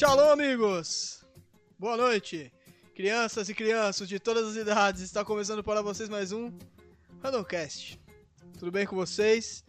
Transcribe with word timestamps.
Shalom, 0.00 0.30
amigos! 0.30 1.18
Boa 1.78 1.94
noite, 1.94 2.50
crianças 2.96 3.50
e 3.50 3.54
crianças 3.54 4.08
de 4.08 4.18
todas 4.18 4.48
as 4.48 4.56
idades. 4.56 5.02
Está 5.02 5.22
começando 5.22 5.62
para 5.62 5.82
vocês 5.82 6.08
mais 6.08 6.32
um 6.32 6.50
Randomcast. 7.22 8.00
Tudo 8.58 8.72
bem 8.72 8.86
com 8.86 8.96
vocês? 8.96 9.62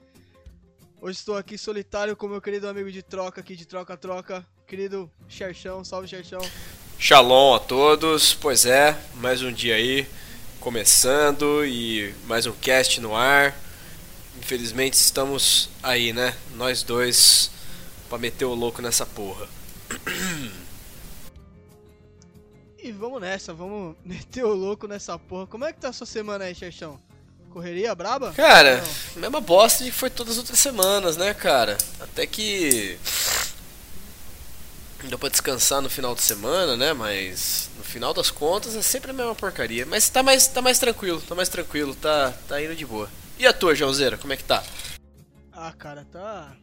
Hoje 1.01 1.17
estou 1.19 1.35
aqui 1.35 1.57
solitário 1.57 2.15
com 2.15 2.29
meu 2.29 2.39
querido 2.39 2.65
amigo 2.69 2.89
de 2.89 3.03
troca 3.03 3.41
aqui 3.41 3.57
de 3.57 3.67
troca-troca, 3.67 4.47
querido 4.65 5.11
Xerxão. 5.27 5.83
Salve, 5.83 6.07
Xerxão. 6.07 6.39
Shalom 6.97 7.55
a 7.55 7.59
todos. 7.59 8.33
Pois 8.33 8.65
é, 8.65 8.97
mais 9.15 9.41
um 9.41 9.51
dia 9.51 9.75
aí 9.75 10.07
começando 10.61 11.65
e 11.65 12.15
mais 12.25 12.45
um 12.45 12.53
cast 12.53 13.01
no 13.01 13.13
ar. 13.13 13.53
Infelizmente 14.39 14.93
estamos 14.93 15.69
aí, 15.83 16.13
né? 16.13 16.37
Nós 16.55 16.83
dois 16.83 17.51
pra 18.07 18.17
meter 18.17 18.45
o 18.45 18.53
louco 18.53 18.81
nessa 18.81 19.05
porra. 19.05 19.59
E 22.83 22.91
vamos 22.91 23.21
nessa, 23.21 23.53
vamos 23.53 23.95
meter 24.03 24.43
o 24.43 24.53
louco 24.53 24.87
nessa 24.87 25.17
porra. 25.19 25.47
Como 25.47 25.65
é 25.65 25.71
que 25.73 25.79
tá 25.79 25.89
a 25.89 25.93
sua 25.93 26.07
semana 26.07 26.45
aí, 26.45 26.55
Xerxão? 26.55 26.99
Correria 27.51 27.93
braba? 27.93 28.31
Cara, 28.31 28.81
Não. 29.13 29.21
mesma 29.21 29.41
bosta 29.41 29.83
de 29.83 29.91
que 29.91 29.97
foi 29.97 30.09
todas 30.09 30.33
as 30.33 30.37
outras 30.39 30.57
semanas, 30.59 31.17
né, 31.17 31.33
cara? 31.33 31.77
Até 31.99 32.25
que 32.25 32.97
deu 35.03 35.19
pra 35.19 35.29
descansar 35.29 35.81
no 35.81 35.89
final 35.89 36.15
de 36.15 36.21
semana, 36.21 36.77
né? 36.77 36.93
Mas 36.93 37.69
no 37.77 37.83
final 37.83 38.13
das 38.13 38.31
contas 38.31 38.75
é 38.75 38.81
sempre 38.81 39.11
a 39.11 39.13
mesma 39.13 39.35
porcaria. 39.35 39.85
Mas 39.85 40.07
tá 40.09 40.23
mais, 40.23 40.47
tá 40.47 40.61
mais 40.61 40.79
tranquilo, 40.79 41.21
tá 41.21 41.35
mais 41.35 41.49
tranquilo, 41.49 41.93
tá, 41.93 42.33
tá 42.47 42.61
indo 42.63 42.75
de 42.75 42.85
boa. 42.85 43.09
E 43.37 43.45
a 43.45 43.51
tua, 43.51 43.75
Joãozeira, 43.75 44.17
como 44.17 44.31
é 44.31 44.37
que 44.37 44.43
tá? 44.45 44.63
Ah, 45.51 45.73
cara, 45.77 46.05
tá. 46.09 46.55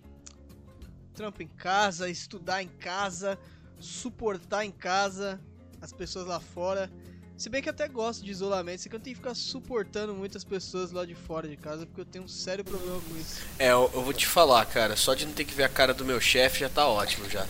Trampo 1.18 1.42
em 1.42 1.48
casa, 1.48 2.08
estudar 2.08 2.62
em 2.62 2.68
casa, 2.68 3.36
suportar 3.80 4.64
em 4.64 4.70
casa 4.70 5.40
as 5.80 5.92
pessoas 5.92 6.28
lá 6.28 6.38
fora. 6.38 6.88
Se 7.36 7.50
bem 7.50 7.60
que 7.60 7.68
eu 7.68 7.72
até 7.72 7.88
gosto 7.88 8.24
de 8.24 8.30
isolamento, 8.30 8.78
isso 8.78 8.88
que 8.88 8.94
eu 8.94 9.00
tenho 9.00 9.16
que 9.16 9.20
ficar 9.20 9.34
suportando 9.34 10.14
muitas 10.14 10.44
pessoas 10.44 10.92
lá 10.92 11.04
de 11.04 11.16
fora 11.16 11.48
de 11.48 11.56
casa, 11.56 11.86
porque 11.86 12.02
eu 12.02 12.04
tenho 12.04 12.24
um 12.24 12.28
sério 12.28 12.64
problema 12.64 13.00
com 13.00 13.16
isso. 13.16 13.42
É, 13.58 13.72
eu, 13.72 13.90
eu 13.92 14.00
vou 14.00 14.12
te 14.12 14.28
falar, 14.28 14.64
cara, 14.66 14.94
só 14.94 15.12
de 15.12 15.26
não 15.26 15.32
ter 15.32 15.44
que 15.44 15.54
ver 15.54 15.64
a 15.64 15.68
cara 15.68 15.92
do 15.92 16.04
meu 16.04 16.20
chefe 16.20 16.60
já 16.60 16.68
tá 16.68 16.86
ótimo 16.86 17.28
já. 17.28 17.44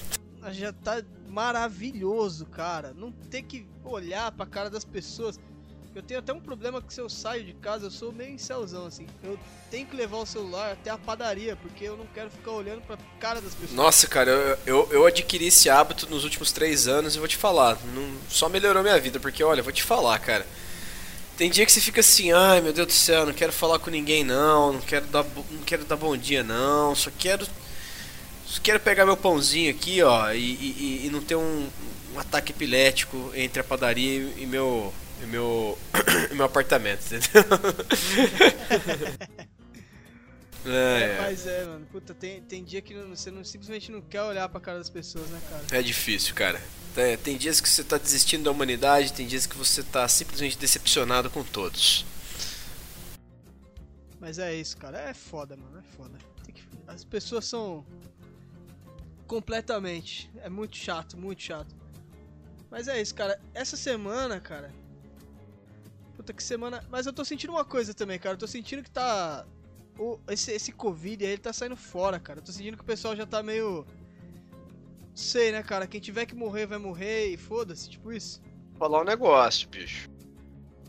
Já 0.51 0.73
tá 0.73 1.03
maravilhoso, 1.29 2.47
cara. 2.47 2.95
Não 2.95 3.13
ter 3.13 3.43
que 3.43 3.69
olhar 3.85 4.33
pra 4.33 4.47
cara 4.47 4.71
das 4.71 4.87
pessoas. 4.87 5.39
Eu 5.99 6.03
tenho 6.03 6.21
até 6.21 6.33
um 6.33 6.39
problema 6.39 6.81
que 6.81 6.95
se 6.95 7.01
eu 7.01 7.09
saio 7.09 7.43
de 7.43 7.53
casa, 7.55 7.87
eu 7.87 7.91
sou 7.91 8.13
meio 8.13 8.31
incelzão, 8.31 8.87
assim. 8.87 9.05
Eu 9.25 9.37
tenho 9.69 9.85
que 9.85 9.97
levar 9.97 10.19
o 10.19 10.25
celular 10.25 10.71
até 10.71 10.91
a 10.91 10.97
padaria, 10.97 11.57
porque 11.57 11.83
eu 11.83 11.97
não 11.97 12.07
quero 12.15 12.31
ficar 12.31 12.53
olhando 12.53 12.83
pra 12.83 12.97
cara 13.19 13.41
das 13.41 13.53
pessoas. 13.53 13.73
Nossa, 13.73 14.07
cara, 14.07 14.31
eu, 14.31 14.59
eu, 14.65 14.89
eu 14.93 15.07
adquiri 15.07 15.49
esse 15.49 15.69
hábito 15.69 16.09
nos 16.09 16.23
últimos 16.23 16.53
três 16.53 16.87
anos 16.87 17.17
e 17.17 17.19
vou 17.19 17.27
te 17.27 17.37
falar, 17.37 17.77
não, 17.93 18.13
só 18.29 18.49
melhorou 18.49 18.81
minha 18.81 18.97
vida, 19.01 19.19
porque 19.19 19.43
olha, 19.43 19.61
vou 19.61 19.73
te 19.73 19.83
falar, 19.83 20.17
cara. 20.21 20.47
Tem 21.37 21.51
dia 21.51 21.67
que 21.67 21.73
você 21.73 21.81
fica 21.81 21.99
assim, 21.99 22.31
ai 22.31 22.61
meu 22.61 22.73
Deus 22.73 22.87
do 22.87 22.93
céu, 22.93 23.27
não 23.27 23.33
quero 23.33 23.53
falar 23.53 23.81
com 23.81 23.91
ninguém 23.91 24.23
não, 24.23 24.75
não 24.75 24.81
quero 24.81 25.07
dar, 25.07 25.25
não 25.51 25.63
quero 25.67 25.85
dar 25.85 25.97
bom 25.97 26.17
dia 26.17 26.45
não, 26.45 26.95
só 26.95 27.11
quero. 27.19 27.45
Só 28.47 28.61
quero 28.63 28.79
pegar 28.79 29.05
meu 29.05 29.17
pãozinho 29.17 29.69
aqui, 29.73 30.01
ó, 30.01 30.31
e, 30.31 30.39
e, 30.39 31.07
e- 31.07 31.11
não 31.11 31.21
ter 31.21 31.35
um, 31.35 31.69
um 32.15 32.21
ataque 32.21 32.53
epilético 32.53 33.33
entre 33.35 33.61
a 33.61 33.65
padaria 33.65 34.33
e 34.37 34.47
meu. 34.47 34.95
Meu, 35.27 35.79
meu 36.35 36.45
apartamento, 36.47 37.03
entendeu? 37.07 37.45
É, 40.67 40.71
É, 40.71 41.03
é. 41.17 41.21
mas 41.23 41.47
é, 41.47 41.65
mano. 41.65 41.87
Puta, 41.87 42.13
tem, 42.13 42.43
tem 42.43 42.63
dia 42.65 42.83
que 42.83 42.93
não- 42.93 43.09
você 43.09 43.31
não, 43.31 43.43
simplesmente 43.45 43.91
não 43.91 44.01
quer 44.03 44.23
olhar 44.23 44.49
pra 44.49 44.61
cara 44.61 44.79
das 44.79 44.91
pessoas, 44.91 45.29
né, 45.31 45.41
cara? 45.49 45.65
É 45.71 45.83
difícil, 45.83 46.35
cara. 46.35 46.61
Tem, 46.95 47.17
tem 47.17 47.37
dias 47.39 47.61
que 47.61 47.69
você 47.69 47.85
tá 47.85 47.97
desistindo 47.97 48.45
da 48.45 48.51
humanidade, 48.51 49.13
tem 49.13 49.27
dias 49.27 49.47
que 49.47 49.57
você 49.57 49.83
tá 49.83 50.07
simplesmente 50.09 50.59
decepcionado 50.59 51.31
com 51.31 51.43
todos. 51.45 52.05
Mas 54.21 54.39
é 54.39 54.55
isso, 54.55 54.77
cara. 54.77 54.99
É 55.01 55.15
foda, 55.15 55.57
mano. 55.57 55.79
É 55.79 55.97
foda. 55.97 56.19
Que- 56.53 56.63
As 56.87 57.05
pessoas 57.05 57.45
são. 57.47 57.87
Completamente. 59.27 60.31
É 60.43 60.51
muito 60.51 60.77
chato, 60.77 61.17
muito 61.17 61.43
chato. 61.43 61.75
Mas 62.71 62.89
é 62.89 63.01
isso, 63.01 63.15
cara. 63.15 63.41
Essa 63.55 63.77
semana, 63.77 64.41
cara. 64.41 64.71
Puta 66.29 66.33
que 66.35 66.43
semana. 66.43 66.85
Mas 66.91 67.07
eu 67.07 67.13
tô 67.13 67.25
sentindo 67.25 67.55
uma 67.55 67.65
coisa 67.65 67.95
também, 67.95 68.19
cara. 68.19 68.35
Eu 68.35 68.39
tô 68.39 68.47
sentindo 68.47 68.83
que 68.83 68.91
tá. 68.91 69.47
O, 69.99 70.19
esse, 70.29 70.53
esse 70.53 70.73
Covid 70.73 71.25
aí, 71.25 71.33
ele 71.33 71.41
tá 71.41 71.55
saindo 71.55 71.77
fora, 71.77 72.21
cara. 72.21 72.39
Eu 72.41 72.45
tô 72.45 72.53
sentindo 72.53 72.77
que 72.77 72.83
o 72.83 72.87
pessoal 72.87 73.17
já 73.17 73.25
tá 73.25 73.43
meio. 73.43 73.87
Sei, 75.15 75.51
né, 75.51 75.63
cara? 75.63 75.87
Quem 75.87 76.01
tiver 76.01 76.27
que 76.27 76.35
morrer, 76.35 76.67
vai 76.67 76.79
morrer 76.79 77.29
e 77.29 77.37
foda-se, 77.39 77.89
tipo 77.89 78.13
isso. 78.13 78.43
falar 78.79 79.01
um 79.01 79.05
negócio, 79.05 79.69
bicho. 79.69 80.09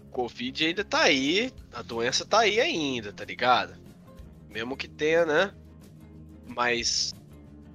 O 0.07 0.09
Covid 0.09 0.65
ainda 0.65 0.83
tá 0.83 1.03
aí, 1.03 1.53
a 1.71 1.81
doença 1.81 2.25
tá 2.25 2.39
aí 2.39 2.59
ainda, 2.59 3.13
tá 3.13 3.23
ligado? 3.23 3.75
Mesmo 4.49 4.75
que 4.75 4.89
tenha, 4.89 5.25
né? 5.25 5.53
Mas. 6.47 7.13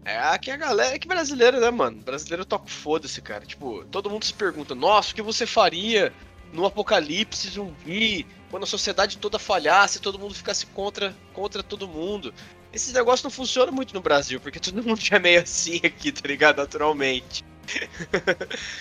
É 0.05 0.19
aqui 0.19 0.51
a 0.51 0.57
galera, 0.59 0.95
é 0.95 0.99
que 0.99 1.09
brasileiro, 1.09 1.59
né, 1.59 1.71
mano? 1.71 2.03
Brasileiro 2.03 2.45
toca 2.45 2.67
foda-se, 2.67 3.23
cara. 3.23 3.47
Tipo, 3.47 3.87
todo 3.87 4.11
mundo 4.11 4.27
se 4.27 4.35
pergunta, 4.35 4.75
nossa, 4.75 5.13
o 5.13 5.15
que 5.15 5.23
você 5.23 5.47
faria 5.47 6.13
no 6.55 6.65
apocalipse 6.65 7.51
zumbi? 7.51 8.27
Quando 8.51 8.63
a 8.63 8.67
sociedade 8.67 9.19
toda 9.19 9.39
falhasse, 9.39 10.01
todo 10.01 10.19
mundo 10.19 10.35
ficasse 10.35 10.65
contra, 10.67 11.15
contra 11.33 11.63
todo 11.63 11.89
mundo. 11.89 12.33
Esses 12.73 12.93
negócios 12.93 13.25
não 13.25 13.31
funcionam 13.31 13.73
muito 13.73 13.93
no 13.93 14.01
Brasil, 14.01 14.41
porque 14.41 14.61
todo 14.61 14.83
mundo 14.83 15.01
já 15.01 15.17
é 15.17 15.19
meio 15.19 15.43
assim 15.43 15.81
aqui, 15.85 16.13
tá 16.13 16.27
ligado? 16.27 16.59
Naturalmente. 16.59 17.45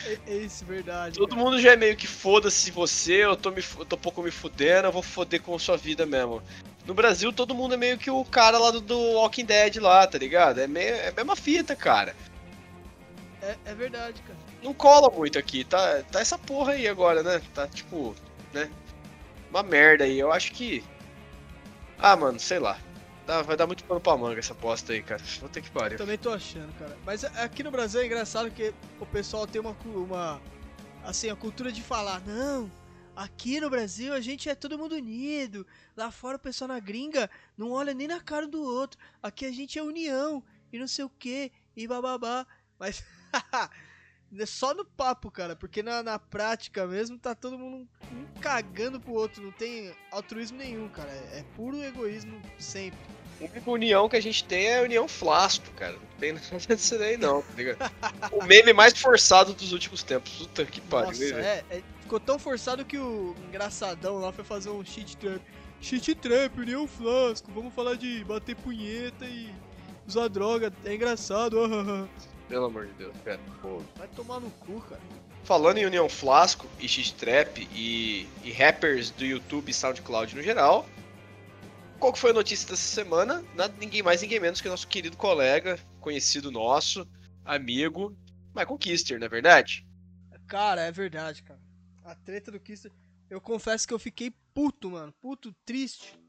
É, 0.06 0.20
é 0.28 0.38
isso, 0.38 0.66
verdade. 0.66 1.18
Todo 1.18 1.30
cara. 1.30 1.42
mundo 1.42 1.60
já 1.60 1.72
é 1.72 1.76
meio 1.76 1.96
que 1.96 2.06
foda-se 2.06 2.70
você, 2.70 3.24
eu 3.24 3.36
tô, 3.36 3.50
me, 3.50 3.64
eu 3.80 3.86
tô 3.86 3.98
pouco 3.98 4.22
me 4.22 4.30
fudendo, 4.30 4.88
eu 4.88 4.92
vou 4.92 5.02
foder 5.02 5.42
com 5.42 5.56
a 5.56 5.60
sua 5.60 5.78
vida 5.78 6.06
mesmo. 6.06 6.42
No 6.86 6.94
Brasil, 6.94 7.32
todo 7.32 7.56
mundo 7.56 7.76
é 7.76 7.78
meio 7.78 7.98
que 7.98 8.12
o 8.12 8.26
cara 8.26 8.58
lá 8.58 8.72
do, 8.72 8.82
do 8.82 9.00
Walking 9.14 9.46
Dead 9.46 9.78
lá, 9.78 10.06
tá 10.06 10.18
ligado? 10.18 10.60
É, 10.60 10.68
meio, 10.68 10.96
é 10.96 11.10
a 11.10 11.14
mesma 11.14 11.36
fita, 11.36 11.76
cara. 11.76 12.16
É, 13.44 13.58
é 13.72 13.76
verdade, 13.76 14.22
cara. 14.22 14.38
Não 14.64 14.74
cola 14.74 15.10
muito 15.10 15.38
aqui, 15.38 15.64
tá, 15.66 16.02
tá 16.04 16.22
essa 16.22 16.38
porra 16.38 16.74
aí 16.74 16.88
agora, 16.88 17.22
né? 17.22 17.42
Tá 17.54 17.68
tipo, 17.68 18.16
né? 18.54 18.70
Uma 19.50 19.62
merda 19.62 20.06
aí. 20.06 20.18
Eu 20.18 20.32
acho 20.32 20.52
que. 20.54 20.84
Ah, 22.00 22.16
mano, 22.16 22.40
sei 22.40 22.60
lá. 22.60 22.78
Dá- 23.26 23.42
vai 23.42 23.56
dar 23.56 23.68
muito 23.68 23.84
pano 23.84 24.00
pra 24.02 24.18
manga 24.18 24.40
essa 24.40 24.54
bosta 24.54 24.94
aí, 24.94 25.02
cara. 25.04 25.22
Vou 25.40 25.50
ter 25.50 25.62
que 25.62 25.68
Eu 25.70 25.74
pariu. 25.74 25.98
também 25.98 26.18
tô 26.18 26.30
achando, 26.32 26.72
cara. 26.80 26.98
Mas 27.06 27.24
aqui 27.24 27.64
no 27.64 27.72
Brasil 27.72 28.02
é 28.02 28.06
engraçado 28.06 28.50
que 28.52 28.74
o 29.00 29.06
pessoal 29.06 29.46
tem 29.46 29.60
uma, 29.62 29.76
uma 29.86 30.42
assim, 31.04 31.30
a 31.30 31.36
cultura 31.36 31.72
de 31.72 31.82
falar, 31.82 32.22
não, 32.22 32.70
aqui 33.16 33.60
no 33.62 33.70
Brasil 33.70 34.14
a 34.14 34.20
gente 34.22 34.50
é 34.50 34.56
todo 34.56 34.78
mundo 34.78 34.96
unido. 34.96 35.66
Lá 35.96 36.12
fora 36.12 36.38
o 36.38 36.40
pessoal 36.40 36.68
na 36.70 36.80
gringa 36.80 37.30
não 37.58 37.72
olha 37.72 37.94
nem 37.94 38.08
na 38.08 38.20
cara 38.22 38.48
do 38.48 38.62
outro. 38.62 39.00
Aqui 39.22 39.46
a 39.46 39.52
gente 39.52 39.78
é 39.78 39.84
união 39.84 40.42
e 40.72 40.80
não 40.80 40.88
sei 40.88 41.04
o 41.06 41.10
que 41.10 41.52
e 41.76 41.88
bababá. 41.88 42.46
Mas 42.80 43.04
só 44.48 44.74
no 44.74 44.84
papo, 44.84 45.30
cara, 45.30 45.56
porque 45.56 45.84
na, 45.84 46.02
na 46.02 46.18
prática 46.18 46.88
mesmo 46.88 47.18
tá 47.18 47.36
todo 47.36 47.58
mundo 47.58 47.88
um 48.12 48.26
cagando 48.42 49.00
pro 49.00 49.14
outro, 49.14 49.44
não 49.44 49.52
tem 49.52 49.94
altruísmo 50.12 50.58
nenhum, 50.58 50.90
cara. 50.90 51.10
É, 51.12 51.40
é 51.40 51.46
puro 51.56 51.84
egoísmo 51.84 52.42
sempre. 52.58 53.00
A 53.40 53.46
única 53.46 53.72
união 53.72 54.10
que 54.10 54.16
a 54.16 54.22
gente 54.22 54.44
tem 54.44 54.68
é 54.68 54.80
a 54.80 54.84
união 54.84 55.08
flasco, 55.08 55.70
cara. 55.76 55.94
Não 55.94 56.20
tem 56.20 56.34
nada 56.52 56.76
disso 56.76 56.96
aí, 56.96 57.18
não, 57.18 57.42
tá 57.42 57.54
ligado? 57.56 57.92
o 58.32 58.44
meme 58.44 58.74
mais 58.74 58.98
forçado 58.98 59.54
dos 59.54 59.72
últimos 59.72 60.04
tempos. 60.04 60.32
Puta 60.34 60.66
que 60.66 60.82
pariu, 60.82 61.08
Nossa, 61.08 61.42
é, 61.42 61.64
é- 61.70 61.84
ficou 62.02 62.20
tão 62.20 62.38
forçado 62.40 62.86
que 62.86 62.98
o 62.98 63.36
engraçadão 63.48 64.18
lá 64.18 64.32
foi 64.32 64.44
fazer 64.44 64.70
um 64.70 64.84
shit 64.84 65.18
trap. 65.18 65.42
Shit 65.82 66.16
trap, 66.16 66.60
união 66.60 66.88
flasco, 66.88 67.52
vamos 67.54 67.74
falar 67.74 67.96
de 67.96 68.24
bater 68.24 68.56
punheta 68.56 69.26
e 69.26 69.54
usar 70.08 70.28
droga, 70.30 70.72
é 70.86 70.94
engraçado. 70.94 71.58
Pelo 72.48 72.66
amor 72.66 72.88
de 72.88 72.94
Deus, 72.94 73.16
cara. 73.24 73.40
Pô. 73.62 73.82
Vai 73.96 74.08
tomar 74.10 74.40
no 74.40 74.50
cu, 74.52 74.82
cara. 74.82 75.02
Falando 75.44 75.78
em 75.78 75.86
União 75.86 76.08
Flasco 76.08 76.68
e 76.80 76.88
X-Trap 76.88 77.68
e, 77.74 78.28
e 78.44 78.52
rappers 78.52 79.10
do 79.10 79.26
YouTube 79.26 79.70
e 79.70 79.74
SoundCloud 79.74 80.36
no 80.36 80.42
geral, 80.42 80.88
qual 82.00 82.14
que 82.14 82.20
foi 82.20 82.32
a 82.32 82.34
notícia 82.34 82.70
dessa 82.70 82.82
semana? 82.82 83.44
Nada, 83.56 83.74
ninguém 83.80 84.02
mais, 84.02 84.22
ninguém 84.22 84.40
menos 84.40 84.62
que 84.62 84.70
nosso 84.70 84.88
querido 84.88 85.18
colega, 85.18 85.80
conhecido 86.00 86.52
nosso, 86.52 87.08
amigo, 87.46 88.16
Michael 88.56 88.78
Kister, 88.78 89.20
não 89.20 89.26
é 89.26 89.30
verdade? 89.30 89.86
Cara, 90.48 90.82
é 90.82 90.92
verdade, 90.92 91.42
cara. 91.44 91.60
A 92.04 92.14
treta 92.14 92.52
do 92.52 92.60
Kister. 92.60 92.92
Eu 93.30 93.42
confesso 93.42 93.88
que 93.88 93.94
eu 93.94 94.00
fiquei 94.00 94.34
puto, 94.54 94.92
mano. 94.92 95.14
Puto, 95.22 95.56
triste. 95.66 96.20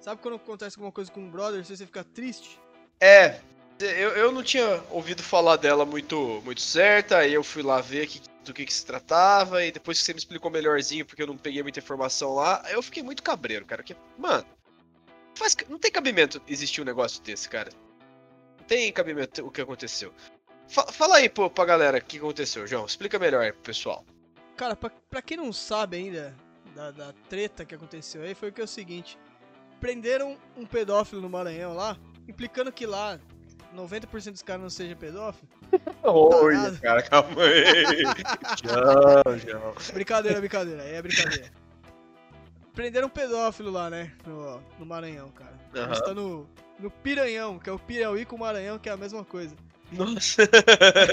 Sabe 0.00 0.20
quando 0.20 0.34
acontece 0.34 0.76
alguma 0.76 0.92
coisa 0.92 1.10
com 1.10 1.20
um 1.20 1.30
brother, 1.30 1.64
você 1.64 1.86
fica 1.86 2.04
triste? 2.04 2.60
É, 3.00 3.40
eu, 3.82 4.10
eu 4.10 4.32
não 4.32 4.42
tinha 4.42 4.82
ouvido 4.90 5.22
falar 5.22 5.56
dela 5.56 5.84
muito, 5.84 6.40
muito 6.44 6.60
certa, 6.60 7.18
aí 7.18 7.32
eu 7.34 7.42
fui 7.44 7.62
lá 7.62 7.80
ver 7.80 8.06
que- 8.06 8.20
do 8.44 8.52
que, 8.52 8.64
que 8.64 8.72
se 8.74 8.84
tratava, 8.84 9.64
e 9.64 9.70
depois 9.70 9.98
que 10.00 10.04
você 10.04 10.12
me 10.12 10.18
explicou 10.18 10.50
melhorzinho, 10.50 11.06
porque 11.06 11.22
eu 11.22 11.26
não 11.28 11.36
peguei 11.36 11.62
muita 11.62 11.78
informação 11.78 12.34
lá, 12.34 12.62
eu 12.70 12.82
fiquei 12.82 13.02
muito 13.02 13.22
cabreiro, 13.22 13.64
cara. 13.64 13.82
Que, 13.84 13.94
mano, 14.18 14.44
faz, 15.34 15.56
não 15.68 15.78
tem 15.78 15.90
cabimento 15.92 16.42
existir 16.48 16.80
um 16.80 16.84
negócio 16.84 17.22
desse, 17.22 17.48
cara. 17.48 17.70
Não 18.58 18.66
tem 18.66 18.92
cabimento 18.92 19.46
o 19.46 19.50
que 19.50 19.60
aconteceu. 19.60 20.12
fa- 20.68 20.90
fala 20.90 21.16
aí 21.18 21.28
pô, 21.28 21.48
pra 21.50 21.64
galera 21.64 21.98
o 21.98 22.02
que 22.04 22.18
aconteceu, 22.18 22.66
João. 22.66 22.84
Explica 22.86 23.18
melhor 23.18 23.42
aí 23.44 23.52
pro 23.52 23.62
pessoal. 23.62 24.04
Cara, 24.56 24.74
pra, 24.74 24.90
pra 24.90 25.22
quem 25.22 25.36
não 25.36 25.52
sabe 25.52 25.96
ainda 25.96 26.34
da, 26.74 26.90
da 26.90 27.12
treta 27.28 27.64
que 27.64 27.74
aconteceu 27.74 28.22
aí, 28.22 28.34
foi 28.34 28.48
o 28.48 28.52
que 28.52 28.60
é 28.60 28.64
o 28.64 28.68
seguinte: 28.68 29.16
prenderam 29.80 30.36
um 30.56 30.66
pedófilo 30.66 31.20
no 31.22 31.28
Maranhão 31.30 31.74
lá, 31.74 31.96
implicando 32.28 32.72
que 32.72 32.86
lá 32.86 33.20
90% 33.74 34.32
dos 34.32 34.42
caras 34.42 34.62
não 34.62 34.70
sejam 34.70 34.96
pedófilos. 34.96 35.48
Oi, 36.02 36.54
nada. 36.54 36.78
cara, 36.78 37.02
calma 37.02 37.42
aí. 37.42 38.02
João, 38.62 39.38
João. 39.38 39.74
Brincadeira, 39.94 40.38
brincadeira, 40.40 40.82
é 40.82 41.00
brincadeira. 41.02 41.50
Prenderam 42.74 43.06
um 43.08 43.10
pedófilo 43.10 43.70
lá, 43.70 43.90
né? 43.90 44.12
No, 44.26 44.62
no 44.78 44.86
Maranhão, 44.86 45.28
cara. 45.30 45.52
Aham. 45.76 45.92
Está 45.92 46.14
no, 46.14 46.48
no 46.78 46.90
Piranhão, 46.90 47.58
que 47.58 47.68
é 47.68 47.72
o 47.72 47.78
Piauí 47.78 48.24
com 48.24 48.36
o 48.36 48.38
Maranhão, 48.38 48.78
que 48.78 48.88
é 48.88 48.92
a 48.92 48.96
mesma 48.96 49.24
coisa. 49.24 49.54
Nossa. 49.92 50.42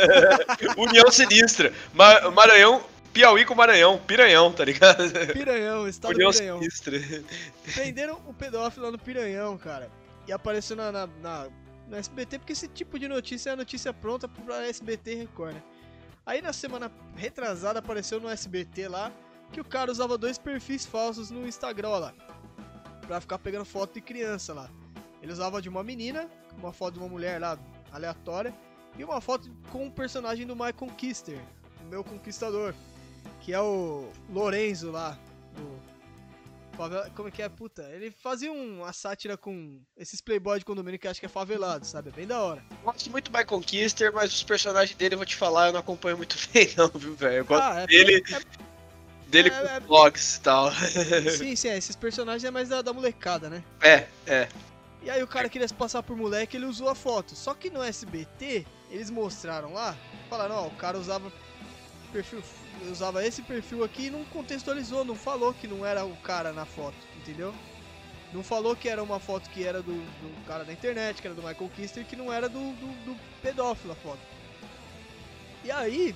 União 0.77 1.11
Sinistra. 1.11 1.73
Ma- 1.93 2.31
Maranhão, 2.31 2.81
Piauí 3.11 3.43
com 3.45 3.55
Maranhão. 3.55 3.97
Piranhão, 4.07 4.51
tá 4.53 4.63
ligado? 4.63 5.03
Piranhão, 5.33 5.87
estado 5.87 6.13
União 6.13 6.31
Piranhão. 6.31 6.59
Sinistra. 6.59 6.93
Prenderam 7.73 8.21
o 8.25 8.33
pedófilo 8.33 8.85
lá 8.85 8.91
no 8.91 8.97
Piranhão, 8.99 9.57
cara. 9.57 9.89
E 10.27 10.31
apareceu 10.31 10.75
na, 10.77 10.91
na, 10.91 11.07
na- 11.21 11.47
no 11.89 11.97
SBT, 11.97 12.39
porque 12.39 12.53
esse 12.53 12.67
tipo 12.67 12.99
de 12.99 13.07
notícia 13.07 13.49
é 13.49 13.53
a 13.53 13.55
notícia 13.55 13.91
pronta 13.93 14.27
pra 14.27 14.67
SBT 14.67 15.15
Record, 15.15 15.55
né? 15.55 15.63
Aí 16.25 16.41
na 16.41 16.53
semana 16.53 16.91
retrasada 17.15 17.79
apareceu 17.79 18.19
no 18.19 18.29
SBT 18.29 18.87
lá 18.87 19.11
que 19.51 19.59
o 19.59 19.65
cara 19.65 19.91
usava 19.91 20.17
dois 20.17 20.37
perfis 20.37 20.85
falsos 20.85 21.31
no 21.31 21.47
Instagram 21.47 21.89
lá. 21.89 22.13
Pra 23.07 23.19
ficar 23.19 23.39
pegando 23.39 23.65
foto 23.65 23.95
de 23.95 24.01
criança 24.01 24.53
lá. 24.53 24.69
Ele 25.21 25.31
usava 25.31 25.61
de 25.61 25.67
uma 25.67 25.83
menina, 25.83 26.29
uma 26.57 26.71
foto 26.71 26.93
de 26.93 26.99
uma 26.99 27.07
mulher 27.07 27.41
lá 27.41 27.57
aleatória, 27.91 28.53
e 28.97 29.03
uma 29.03 29.19
foto 29.19 29.49
com 29.71 29.85
um 29.85 29.91
personagem 29.91 30.45
do 30.45 30.55
My 30.55 30.71
Conquister, 30.71 31.39
o 31.81 31.85
meu 31.89 32.03
conquistador, 32.03 32.73
que 33.41 33.53
é 33.53 33.59
o 33.59 34.11
Lorenzo 34.29 34.91
lá, 34.91 35.17
do 35.55 35.98
Favela- 36.79 37.09
Como 37.13 37.27
é 37.27 37.31
que 37.31 37.41
é, 37.41 37.49
puta? 37.49 37.81
Ele 37.91 38.09
fazia 38.09 38.49
um- 38.49 38.77
uma 38.77 38.93
sátira 38.93 39.35
com 39.35 39.81
esses 39.97 40.21
playboy 40.21 40.59
de 40.59 40.63
condomínio 40.63 40.97
que 40.97 41.09
acha 41.09 41.19
que 41.19 41.25
é 41.25 41.29
favelado, 41.29 41.85
sabe? 41.85 42.07
É 42.07 42.11
bem 42.13 42.25
da 42.25 42.39
hora. 42.39 42.63
Gosto 42.85 43.11
muito 43.11 43.29
do 43.29 43.45
Conquister, 43.45 44.13
mas 44.13 44.31
os 44.33 44.43
personagens 44.43 44.95
dele, 44.95 45.15
eu 45.15 45.17
vou 45.17 45.25
te 45.25 45.35
falar, 45.35 45.67
eu 45.67 45.73
não 45.73 45.81
acompanho 45.81 46.15
muito 46.15 46.37
bem, 46.53 46.73
não, 46.77 46.87
viu, 46.87 47.13
velho? 47.15 47.35
Eu 47.39 47.45
gosto 47.45 47.61
Ah, 47.65 47.81
é, 47.81 47.87
dele, 47.87 48.23
dele 49.27 49.49
é- 49.49 49.51
com 49.51 49.67
é- 49.67 49.79
vlogs 49.81 50.37
e 50.37 50.39
tal. 50.41 50.71
sim, 51.37 51.53
sim, 51.57 51.67
é, 51.67 51.77
esses 51.77 51.97
personagens 51.97 52.45
é 52.45 52.49
mais 52.51 52.69
da, 52.69 52.81
da 52.81 52.93
molecada, 52.93 53.49
né? 53.49 53.61
É, 53.81 54.07
é. 54.25 54.47
E 55.03 55.09
aí 55.09 55.21
o 55.21 55.27
cara 55.27 55.49
queria 55.49 55.67
se 55.67 55.73
passar 55.73 56.01
por 56.01 56.15
moleque, 56.15 56.55
ele 56.55 56.65
usou 56.65 56.87
a 56.87 56.95
foto. 56.95 57.35
Só 57.35 57.53
que 57.53 57.69
no 57.69 57.83
SBT, 57.83 58.65
eles 58.89 59.09
mostraram 59.09 59.73
lá, 59.73 59.97
falaram, 60.29 60.55
ó, 60.55 60.67
o 60.67 60.71
cara 60.71 60.97
usava 60.97 61.29
perfil, 62.13 62.41
usava 62.89 63.25
esse 63.25 63.41
perfil 63.41 63.83
aqui 63.83 64.07
e 64.07 64.09
não 64.09 64.23
contextualizou, 64.25 65.03
não 65.03 65.15
falou 65.15 65.53
que 65.53 65.67
não 65.67 65.85
era 65.85 66.05
o 66.05 66.15
cara 66.17 66.51
na 66.53 66.65
foto, 66.65 66.97
entendeu? 67.17 67.53
Não 68.31 68.43
falou 68.43 68.75
que 68.75 68.87
era 68.87 69.01
uma 69.01 69.19
foto 69.19 69.49
que 69.49 69.63
era 69.63 69.81
do, 69.81 69.93
do 69.93 70.45
cara 70.45 70.63
da 70.63 70.71
internet, 70.71 71.21
que 71.21 71.27
era 71.27 71.35
do 71.35 71.41
Michael 71.41 71.71
Kister, 71.75 72.05
que 72.05 72.15
não 72.15 72.31
era 72.31 72.47
do, 72.47 72.59
do, 72.59 73.05
do 73.05 73.19
pedófilo 73.41 73.93
a 73.93 73.95
foto. 73.95 74.19
E 75.63 75.71
aí, 75.71 76.15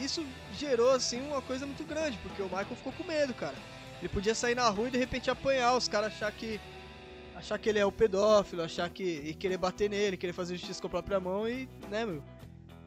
isso 0.00 0.24
gerou 0.56 0.92
assim 0.92 1.20
uma 1.20 1.42
coisa 1.42 1.66
muito 1.66 1.84
grande, 1.84 2.18
porque 2.22 2.40
o 2.40 2.46
Michael 2.46 2.76
ficou 2.76 2.92
com 2.92 3.04
medo, 3.04 3.34
cara. 3.34 3.56
Ele 4.00 4.08
podia 4.08 4.34
sair 4.34 4.54
na 4.54 4.68
rua 4.68 4.88
e 4.88 4.90
de 4.90 4.98
repente 4.98 5.30
apanhar, 5.30 5.76
os 5.76 5.88
caras 5.88 6.12
achar 6.12 6.30
que 6.32 6.60
achar 7.34 7.58
que 7.58 7.68
ele 7.68 7.78
é 7.78 7.84
o 7.84 7.92
pedófilo, 7.92 8.62
achar 8.62 8.88
que 8.88 9.02
e 9.02 9.34
querer 9.34 9.58
bater 9.58 9.90
nele, 9.90 10.16
querer 10.16 10.32
fazer 10.32 10.56
justiça 10.56 10.80
com 10.80 10.86
a 10.86 10.90
própria 10.90 11.20
mão 11.20 11.46
e, 11.48 11.68
né, 11.90 12.06
meu, 12.06 12.22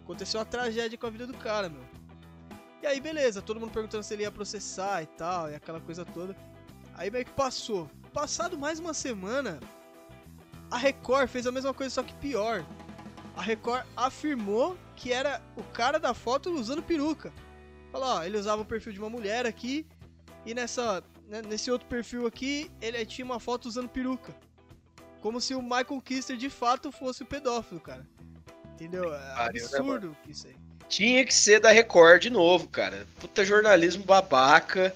aconteceu 0.04 0.40
uma 0.40 0.46
tragédia 0.46 0.98
com 0.98 1.06
a 1.06 1.10
vida 1.10 1.28
do 1.28 1.36
cara, 1.36 1.70
meu. 1.70 1.99
E 2.82 2.88
aí 2.88 3.00
beleza, 3.00 3.42
todo 3.42 3.60
mundo 3.60 3.72
perguntando 3.72 4.04
se 4.04 4.14
ele 4.14 4.24
ia 4.24 4.32
processar 4.32 5.04
e 5.04 5.06
tal, 5.06 5.50
e 5.50 5.56
aquela 5.56 5.82
coisa 5.82 6.06
toda. 6.06 6.36
Aí 6.94 7.12
meio 7.12 7.26
que 7.26 7.32
passou. 7.32 7.90
Passado 8.14 8.58
mais 8.58 8.80
uma 8.80 8.94
semana, 8.94 9.60
a 10.72 10.78
Record 10.78 11.30
fez 11.30 11.46
a 11.46 11.52
mesma 11.52 11.74
coisa, 11.74 11.96
só 11.96 12.04
que 12.04 12.14
pior. 12.16 12.66
A 13.36 13.42
Record 13.42 13.86
afirmou 13.96 14.78
que 14.96 15.12
era 15.14 15.42
o 15.56 15.64
cara 15.64 16.00
da 16.00 16.14
foto 16.14 16.52
usando 16.52 16.84
peruca. 16.84 17.32
Falou, 17.92 18.08
ó, 18.08 18.24
ele 18.24 18.38
usava 18.38 18.62
o 18.62 18.66
perfil 18.66 18.94
de 18.94 19.00
uma 19.00 19.10
mulher 19.10 19.46
aqui 19.46 19.86
e 20.46 20.54
nessa 20.54 21.04
né, 21.30 21.44
nesse 21.44 21.70
outro 21.70 21.88
perfil 21.88 22.26
aqui, 22.26 22.72
ele 22.82 23.06
tinha 23.06 23.24
uma 23.24 23.40
foto 23.40 23.68
usando 23.68 23.88
peruca. 23.88 24.36
Como 25.22 25.40
se 25.40 25.54
o 25.54 25.62
Michael 25.62 26.02
Kister 26.04 26.36
de 26.36 26.50
fato 26.50 26.92
fosse 26.92 27.22
o 27.22 27.26
pedófilo, 27.26 27.80
cara. 27.80 28.06
Entendeu? 28.74 29.14
É 29.14 29.20
né, 29.20 29.34
absurdo 29.38 30.18
isso 30.28 30.48
aí. 30.48 30.56
Tinha 30.90 31.24
que 31.24 31.34
ser 31.34 31.60
da 31.62 31.72
Record 31.72 32.24
de 32.24 32.30
novo, 32.32 32.68
cara. 32.68 33.08
Puta 33.20 33.46
jornalismo 33.46 34.04
babaca. 34.04 34.94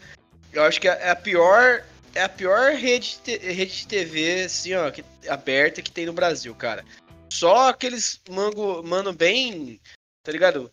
Eu 0.51 0.63
acho 0.63 0.81
que 0.81 0.87
é 0.87 1.09
a 1.09 1.15
pior. 1.15 1.83
É 2.15 2.23
a 2.23 2.29
pior 2.29 2.73
rede, 2.73 3.17
de 3.23 3.37
rede 3.37 3.77
de 3.77 3.87
TV, 3.87 4.43
assim, 4.43 4.73
ó, 4.73 4.91
que- 4.91 5.03
aberta 5.27 5.81
que 5.81 5.91
tem 5.91 6.05
no 6.05 6.13
Brasil, 6.13 6.53
cara. 6.53 6.83
Só 7.29 7.69
aqueles 7.69 8.19
mango, 8.29 8.83
mano, 8.83 9.13
bem. 9.13 9.79
Tá 10.23 10.31
ligado? 10.31 10.71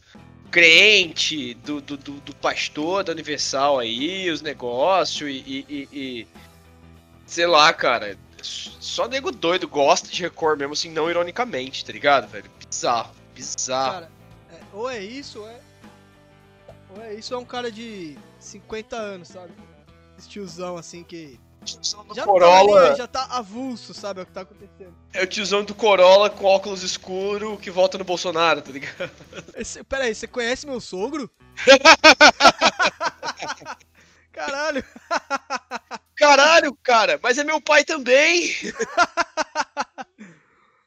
Crente, 0.51 1.55
do, 1.55 1.81
do, 1.81 1.97
do, 1.97 2.13
do 2.21 2.35
pastor 2.37 3.05
da 3.05 3.13
Universal 3.13 3.79
aí, 3.79 4.29
os 4.31 4.43
negócios 4.43 5.31
e, 5.31 5.65
e, 5.69 5.89
e- 5.93 6.27
Sei 7.27 7.47
lá, 7.47 7.73
cara. 7.73 8.19
Só 8.43 9.07
nego 9.07 9.31
doido 9.31 9.69
gosta 9.69 10.09
de 10.09 10.23
Record 10.23 10.59
mesmo, 10.59 10.73
assim, 10.73 10.91
não 10.91 11.09
ironicamente, 11.11 11.85
tá 11.85 11.93
ligado, 11.93 12.27
velho? 12.29 12.51
Bizarro, 12.69 13.15
bizarro. 13.35 13.93
Cara, 13.93 14.07
é, 14.07 14.20
ou 14.73 14.91
é 14.91 14.99
isso, 15.03 15.41
ou 15.41 15.49
é. 15.49 15.61
Ou 16.97 17.03
é 17.03 17.15
isso, 17.15 17.35
ou 17.35 17.41
é 17.41 17.43
um 17.43 17.47
cara 17.47 17.71
de 17.71 18.17
50 18.39 18.97
anos, 18.97 19.29
sabe? 19.29 19.53
Esse 20.19 20.29
tiozão 20.29 20.77
assim 20.77 21.05
que. 21.05 21.39
Tiozão 21.65 22.05
do 22.07 22.15
Já 22.15 22.25
Corolla. 22.25 22.89
tá 22.89 22.95
já 22.95 23.07
tá 23.07 23.25
avulso, 23.31 23.93
sabe? 23.93 24.21
É 24.21 24.23
o 24.23 24.27
que 24.27 24.33
tá 24.33 24.41
acontecendo. 24.41 24.95
É 25.13 25.23
o 25.23 25.27
tiozão 25.27 25.63
do 25.63 25.75
Corolla 25.75 26.31
com 26.31 26.47
óculos 26.47 26.83
escuro 26.83 27.59
que 27.59 27.71
vota 27.71 27.99
no 27.99 28.05
Bolsonaro, 28.05 28.63
tá 28.63 28.73
ligado? 28.73 29.11
Esse, 29.55 29.85
pera 29.85 30.05
aí, 30.05 30.15
você 30.15 30.27
conhece 30.27 30.67
meu 30.67 30.81
sogro? 30.81 31.31
Caralho! 34.33 34.83
Caralho, 36.17 36.75
cara, 36.83 37.21
mas 37.23 37.37
é 37.39 37.45
meu 37.45 37.61
pai 37.61 37.85
também. 37.85 38.53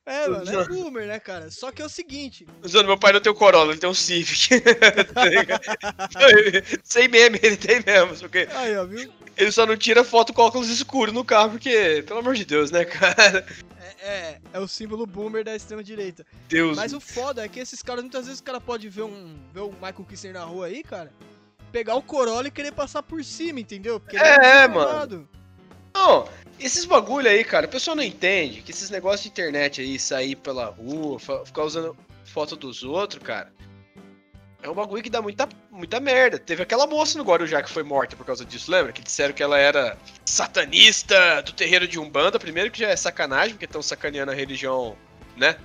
É, 0.05 0.27
mano, 0.27 0.49
é 0.49 0.67
boomer, 0.67 1.07
né, 1.07 1.19
cara? 1.19 1.49
Só 1.49 1.71
que 1.71 1.81
é 1.81 1.85
o 1.85 1.89
seguinte, 1.89 2.45
Usando 2.61 2.87
meu 2.87 2.97
pai 2.97 3.13
não 3.13 3.21
tem 3.21 3.31
o 3.31 3.35
Corolla, 3.35 3.71
ele 3.71 3.79
tem 3.79 3.89
um 3.89 3.93
Civic. 3.93 4.49
Tá? 5.13 5.23
Sem 6.83 7.07
meme, 7.07 7.39
ele 7.41 7.55
tem 7.55 7.81
mesmo. 7.85 8.15
Só 8.15 8.27
que 8.27 8.39
aí, 8.51 8.75
ó, 8.75 8.85
viu? 8.85 9.11
ele 9.37 9.51
só 9.51 9.65
não 9.65 9.77
tira 9.77 10.03
foto 10.03 10.33
com 10.33 10.41
óculos 10.41 10.69
escuros 10.69 11.13
no 11.13 11.23
carro, 11.23 11.51
porque, 11.51 12.03
pelo 12.05 12.19
amor 12.19 12.35
de 12.35 12.45
Deus, 12.45 12.69
né, 12.71 12.83
cara? 12.85 13.45
É, 14.01 14.07
é, 14.07 14.41
é 14.53 14.59
o 14.59 14.67
símbolo 14.67 15.05
boomer 15.05 15.43
da 15.43 15.55
extrema 15.55 15.83
direita. 15.83 16.25
Deus. 16.49 16.75
Mas 16.75 16.93
o 16.93 16.99
foda 16.99 17.43
é 17.43 17.47
que 17.47 17.59
esses 17.59 17.81
caras, 17.81 18.03
muitas 18.03 18.25
vezes 18.25 18.41
o 18.41 18.43
cara 18.43 18.59
pode 18.59 18.89
ver 18.89 19.03
um, 19.03 19.35
ver 19.53 19.61
um 19.61 19.71
Michael 19.71 20.05
Kister 20.07 20.33
na 20.33 20.43
rua 20.43 20.67
aí, 20.67 20.83
cara, 20.83 21.11
pegar 21.71 21.95
o 21.95 22.03
Corolla 22.03 22.47
e 22.47 22.51
querer 22.51 22.71
passar 22.71 23.01
por 23.01 23.23
cima, 23.23 23.59
entendeu? 23.59 23.99
Porque 23.99 24.17
ele 24.17 24.25
É, 24.25 24.67
desinformado. 24.67 25.27
Não, 25.93 26.27
esses 26.59 26.85
bagulho 26.85 27.29
aí, 27.29 27.43
cara, 27.43 27.65
o 27.65 27.69
pessoal 27.69 27.95
não 27.95 28.03
entende 28.03 28.61
que 28.61 28.71
esses 28.71 28.89
negócios 28.89 29.21
de 29.21 29.29
internet 29.29 29.81
aí, 29.81 29.99
sair 29.99 30.35
pela 30.35 30.65
rua, 30.65 31.19
ficar 31.19 31.63
usando 31.63 31.95
foto 32.25 32.55
dos 32.55 32.83
outros, 32.83 33.21
cara, 33.21 33.51
é 34.61 34.69
um 34.69 34.73
bagulho 34.73 35.03
que 35.03 35.09
dá 35.09 35.21
muita, 35.21 35.47
muita 35.69 35.99
merda. 35.99 36.39
Teve 36.39 36.63
aquela 36.63 36.87
moça 36.87 37.17
no 37.17 37.23
Guarujá 37.25 37.61
que 37.61 37.69
foi 37.69 37.83
morta 37.83 38.15
por 38.15 38.25
causa 38.25 38.45
disso, 38.45 38.71
lembra? 38.71 38.93
Que 38.93 39.01
disseram 39.03 39.33
que 39.33 39.43
ela 39.43 39.57
era 39.57 39.97
satanista 40.25 41.41
do 41.41 41.51
terreiro 41.51 41.85
de 41.87 41.99
Umbanda. 41.99 42.39
Primeiro 42.39 42.71
que 42.71 42.79
já 42.79 42.87
é 42.87 42.95
sacanagem, 42.95 43.55
porque 43.55 43.65
estão 43.65 43.81
sacaneando 43.81 44.31
a 44.31 44.35
religião, 44.35 44.95
né? 45.35 45.57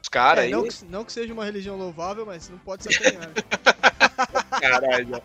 Os 0.00 0.08
caras 0.08 0.44
É, 0.44 0.46
aí. 0.46 0.52
não, 0.52 0.62
que, 0.62 0.84
não 0.84 1.04
que 1.04 1.12
seja 1.12 1.32
uma 1.32 1.44
religião 1.44 1.76
louvável, 1.76 2.24
mas 2.24 2.48
não 2.48 2.58
pode 2.58 2.84
sacanear. 2.84 3.30
Caralho. 4.70 5.22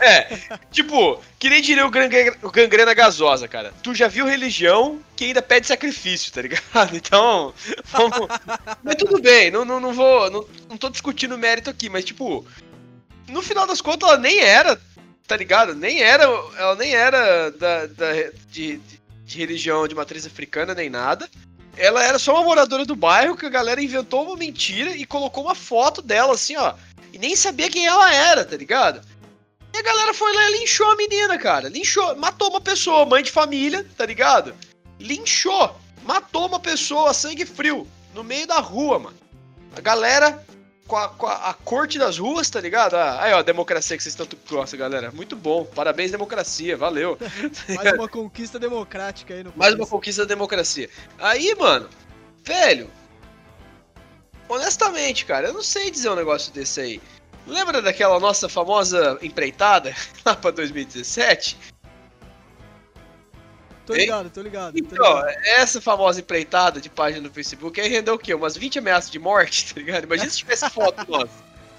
É, 0.00 0.28
tipo, 0.70 1.20
que 1.38 1.48
nem 1.50 1.60
diria 1.62 1.86
o, 1.86 1.90
gangre- 1.90 2.36
o 2.42 2.50
gangrena 2.50 2.94
gasosa, 2.94 3.46
cara. 3.48 3.72
Tu 3.82 3.94
já 3.94 4.08
viu 4.08 4.26
religião 4.26 5.00
que 5.16 5.26
ainda 5.26 5.42
pede 5.42 5.66
sacrifício, 5.66 6.32
tá 6.32 6.42
ligado? 6.42 6.62
Então, 6.94 7.52
vamos. 7.84 8.28
Mas 8.82 8.94
tudo 8.96 9.20
bem, 9.20 9.50
não, 9.50 9.64
não, 9.64 9.80
não 9.80 9.92
vou. 9.92 10.30
Não, 10.30 10.46
não 10.70 10.76
tô 10.76 10.88
discutindo 10.90 11.36
mérito 11.38 11.70
aqui, 11.70 11.88
mas 11.88 12.04
tipo, 12.04 12.46
no 13.28 13.42
final 13.42 13.66
das 13.66 13.80
contas 13.80 14.08
ela 14.08 14.18
nem 14.18 14.40
era, 14.40 14.80
tá 15.26 15.36
ligado? 15.36 15.74
Nem 15.74 16.02
era. 16.02 16.24
Ela 16.24 16.74
nem 16.76 16.94
era 16.94 17.50
da, 17.50 17.86
da, 17.86 18.12
de, 18.50 18.80
de 19.24 19.38
religião 19.38 19.86
de 19.88 19.94
matriz 19.94 20.26
africana 20.26 20.74
nem 20.74 20.88
nada. 20.90 21.28
Ela 21.76 22.04
era 22.04 22.20
só 22.20 22.34
uma 22.34 22.44
moradora 22.44 22.84
do 22.84 22.94
bairro 22.94 23.36
que 23.36 23.46
a 23.46 23.50
galera 23.50 23.82
inventou 23.82 24.24
uma 24.24 24.36
mentira 24.36 24.90
e 24.96 25.04
colocou 25.04 25.42
uma 25.44 25.56
foto 25.56 26.00
dela 26.00 26.34
assim, 26.34 26.56
ó. 26.56 26.74
E 27.14 27.18
nem 27.18 27.36
sabia 27.36 27.70
quem 27.70 27.86
ela 27.86 28.12
era, 28.12 28.44
tá 28.44 28.56
ligado? 28.56 29.00
E 29.72 29.78
a 29.78 29.82
galera 29.82 30.12
foi 30.12 30.34
lá 30.34 30.50
e 30.50 30.58
linchou 30.58 30.90
a 30.90 30.96
menina, 30.96 31.38
cara. 31.38 31.68
Linchou, 31.68 32.16
matou 32.16 32.50
uma 32.50 32.60
pessoa, 32.60 33.06
mãe 33.06 33.22
de 33.22 33.30
família, 33.30 33.86
tá 33.96 34.04
ligado? 34.04 34.52
Linchou, 34.98 35.76
matou 36.02 36.48
uma 36.48 36.58
pessoa, 36.58 37.14
sangue 37.14 37.46
frio, 37.46 37.86
no 38.12 38.24
meio 38.24 38.48
da 38.48 38.58
rua, 38.58 38.98
mano. 38.98 39.16
A 39.76 39.80
galera 39.80 40.44
com 40.88 40.96
a, 40.96 41.08
com 41.08 41.26
a, 41.28 41.50
a 41.50 41.54
corte 41.54 42.00
das 42.00 42.18
ruas, 42.18 42.50
tá 42.50 42.60
ligado? 42.60 42.94
Ah, 42.94 43.22
aí, 43.22 43.32
ó, 43.32 43.38
a 43.38 43.42
democracia 43.42 43.96
que 43.96 44.02
vocês 44.02 44.16
tanto 44.16 44.36
gostam, 44.50 44.76
galera. 44.76 45.12
Muito 45.12 45.36
bom. 45.36 45.64
Parabéns, 45.64 46.10
democracia. 46.10 46.76
Valeu. 46.76 47.16
Mais 47.76 47.92
uma 47.92 48.08
conquista 48.08 48.58
democrática 48.58 49.34
aí 49.34 49.44
no 49.44 49.52
Mais 49.54 49.72
uma 49.72 49.86
conquista 49.86 50.22
da 50.22 50.28
democracia. 50.28 50.90
Aí, 51.20 51.54
mano, 51.54 51.88
velho. 52.42 52.90
Honestamente, 54.48 55.24
cara, 55.24 55.48
eu 55.48 55.54
não 55.54 55.62
sei 55.62 55.90
dizer 55.90 56.10
um 56.10 56.14
negócio 56.14 56.52
desse 56.52 56.80
aí. 56.80 57.00
Lembra 57.46 57.82
daquela 57.82 58.18
nossa 58.20 58.48
famosa 58.48 59.18
empreitada 59.22 59.94
lá 60.24 60.34
pra 60.34 60.50
2017? 60.50 61.56
Tô 63.86 63.92
ligado, 63.94 64.30
tô 64.30 64.40
ligado. 64.40 64.72
tô 64.72 64.78
Então, 64.78 64.96
ligado. 65.18 65.28
essa 65.44 65.80
famosa 65.80 66.20
empreitada 66.20 66.80
de 66.80 66.88
página 66.88 67.28
no 67.28 67.34
Facebook 67.34 67.78
aí 67.78 67.88
rendeu 67.88 68.14
o 68.14 68.18
quê? 68.18 68.32
Umas 68.34 68.56
20 68.56 68.78
ameaças 68.78 69.10
de 69.10 69.18
morte, 69.18 69.66
tá 69.74 69.80
ligado? 69.80 70.04
Imagina 70.04 70.30
se 70.30 70.38
tivesse 70.38 70.68
foto 70.70 71.04
nossa, 71.10 71.28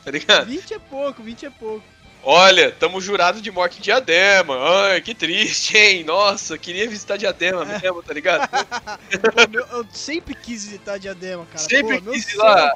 tá 0.03 0.11
ligado? 0.11 0.45
20 0.45 0.73
é 0.75 0.79
pouco, 0.79 1.23
20 1.23 1.45
é 1.47 1.49
pouco. 1.49 1.83
Olha, 2.27 2.71
tamo 2.71 2.99
jurado 2.99 3.39
de 3.39 3.51
morte 3.51 3.77
em 3.77 3.83
Diadema. 3.83 4.57
Ai, 4.87 4.99
que 4.99 5.13
triste, 5.13 5.77
hein? 5.77 6.03
Nossa, 6.03 6.57
queria 6.57 6.89
visitar 6.89 7.17
Diadema 7.17 7.63
mesmo, 7.63 8.01
tá 8.01 8.11
ligado? 8.11 8.49
Pô, 9.31 9.47
meu- 9.47 9.65
eu 9.67 9.85
sempre 9.93 10.33
quis 10.33 10.65
visitar 10.65 10.97
Diadema, 10.97 11.45
cara. 11.45 11.59
Sempre 11.59 12.01
Pô, 12.01 12.11
quis 12.11 12.33
ir 12.33 12.37
lá. 12.37 12.73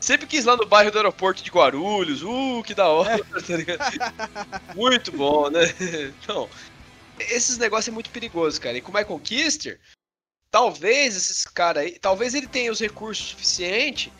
Sempre 0.00 0.26
quis 0.28 0.44
ir 0.44 0.46
lá 0.46 0.56
no 0.56 0.66
bairro 0.66 0.92
do 0.92 0.98
aeroporto 0.98 1.42
de 1.42 1.50
Guarulhos. 1.50 2.22
Uh, 2.22 2.62
que 2.64 2.76
da 2.76 2.86
hora, 2.86 3.18
tá 3.44 3.56
ligado? 3.56 3.80
Muito 4.76 5.10
bom, 5.10 5.50
né? 5.50 5.62
Então, 6.22 6.48
esses 7.18 7.58
negócios 7.58 7.88
é 7.88 7.92
muito 7.92 8.10
perigoso, 8.10 8.60
cara. 8.60 8.78
E 8.78 8.80
com 8.80 8.92
o 8.92 8.94
Michael 8.94 9.18
Kister, 9.18 9.80
talvez 10.48 11.16
esses 11.16 11.44
caras 11.44 11.82
aí, 11.82 11.98
talvez 11.98 12.34
ele 12.34 12.46
tenha 12.46 12.70
os 12.70 12.78
recursos 12.78 13.30
suficientes, 13.30 14.12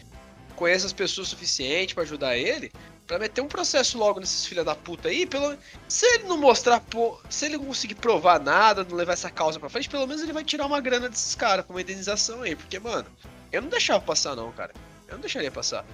conheça 0.56 0.86
as 0.86 0.92
pessoas 0.92 1.28
suficientes 1.28 1.94
pra 1.94 2.02
ajudar 2.02 2.36
ele, 2.36 2.72
pra 3.06 3.18
meter 3.18 3.40
um 3.40 3.48
processo 3.48 3.98
logo 3.98 4.20
nesses 4.20 4.46
filha 4.46 4.64
da 4.64 4.74
puta 4.74 5.08
aí, 5.08 5.26
pelo 5.26 5.56
se 5.88 6.06
ele 6.06 6.24
não 6.24 6.36
mostrar, 6.38 6.80
pô, 6.80 7.20
se 7.28 7.46
ele 7.46 7.56
não 7.58 7.64
conseguir 7.66 7.96
provar 7.96 8.40
nada, 8.40 8.84
não 8.84 8.96
levar 8.96 9.12
essa 9.14 9.30
causa 9.30 9.58
pra 9.60 9.68
frente, 9.68 9.88
pelo 9.88 10.06
menos 10.06 10.22
ele 10.22 10.32
vai 10.32 10.44
tirar 10.44 10.66
uma 10.66 10.80
grana 10.80 11.08
desses 11.08 11.34
caras 11.34 11.64
com 11.66 11.72
uma 11.72 11.80
indenização 11.82 12.42
aí, 12.42 12.54
porque, 12.56 12.78
mano, 12.78 13.06
eu 13.50 13.60
não 13.62 13.68
deixava 13.68 14.00
passar 14.00 14.34
não, 14.36 14.50
cara. 14.52 14.72
Eu 15.08 15.14
não 15.14 15.20
deixaria 15.20 15.50
passar. 15.50 15.84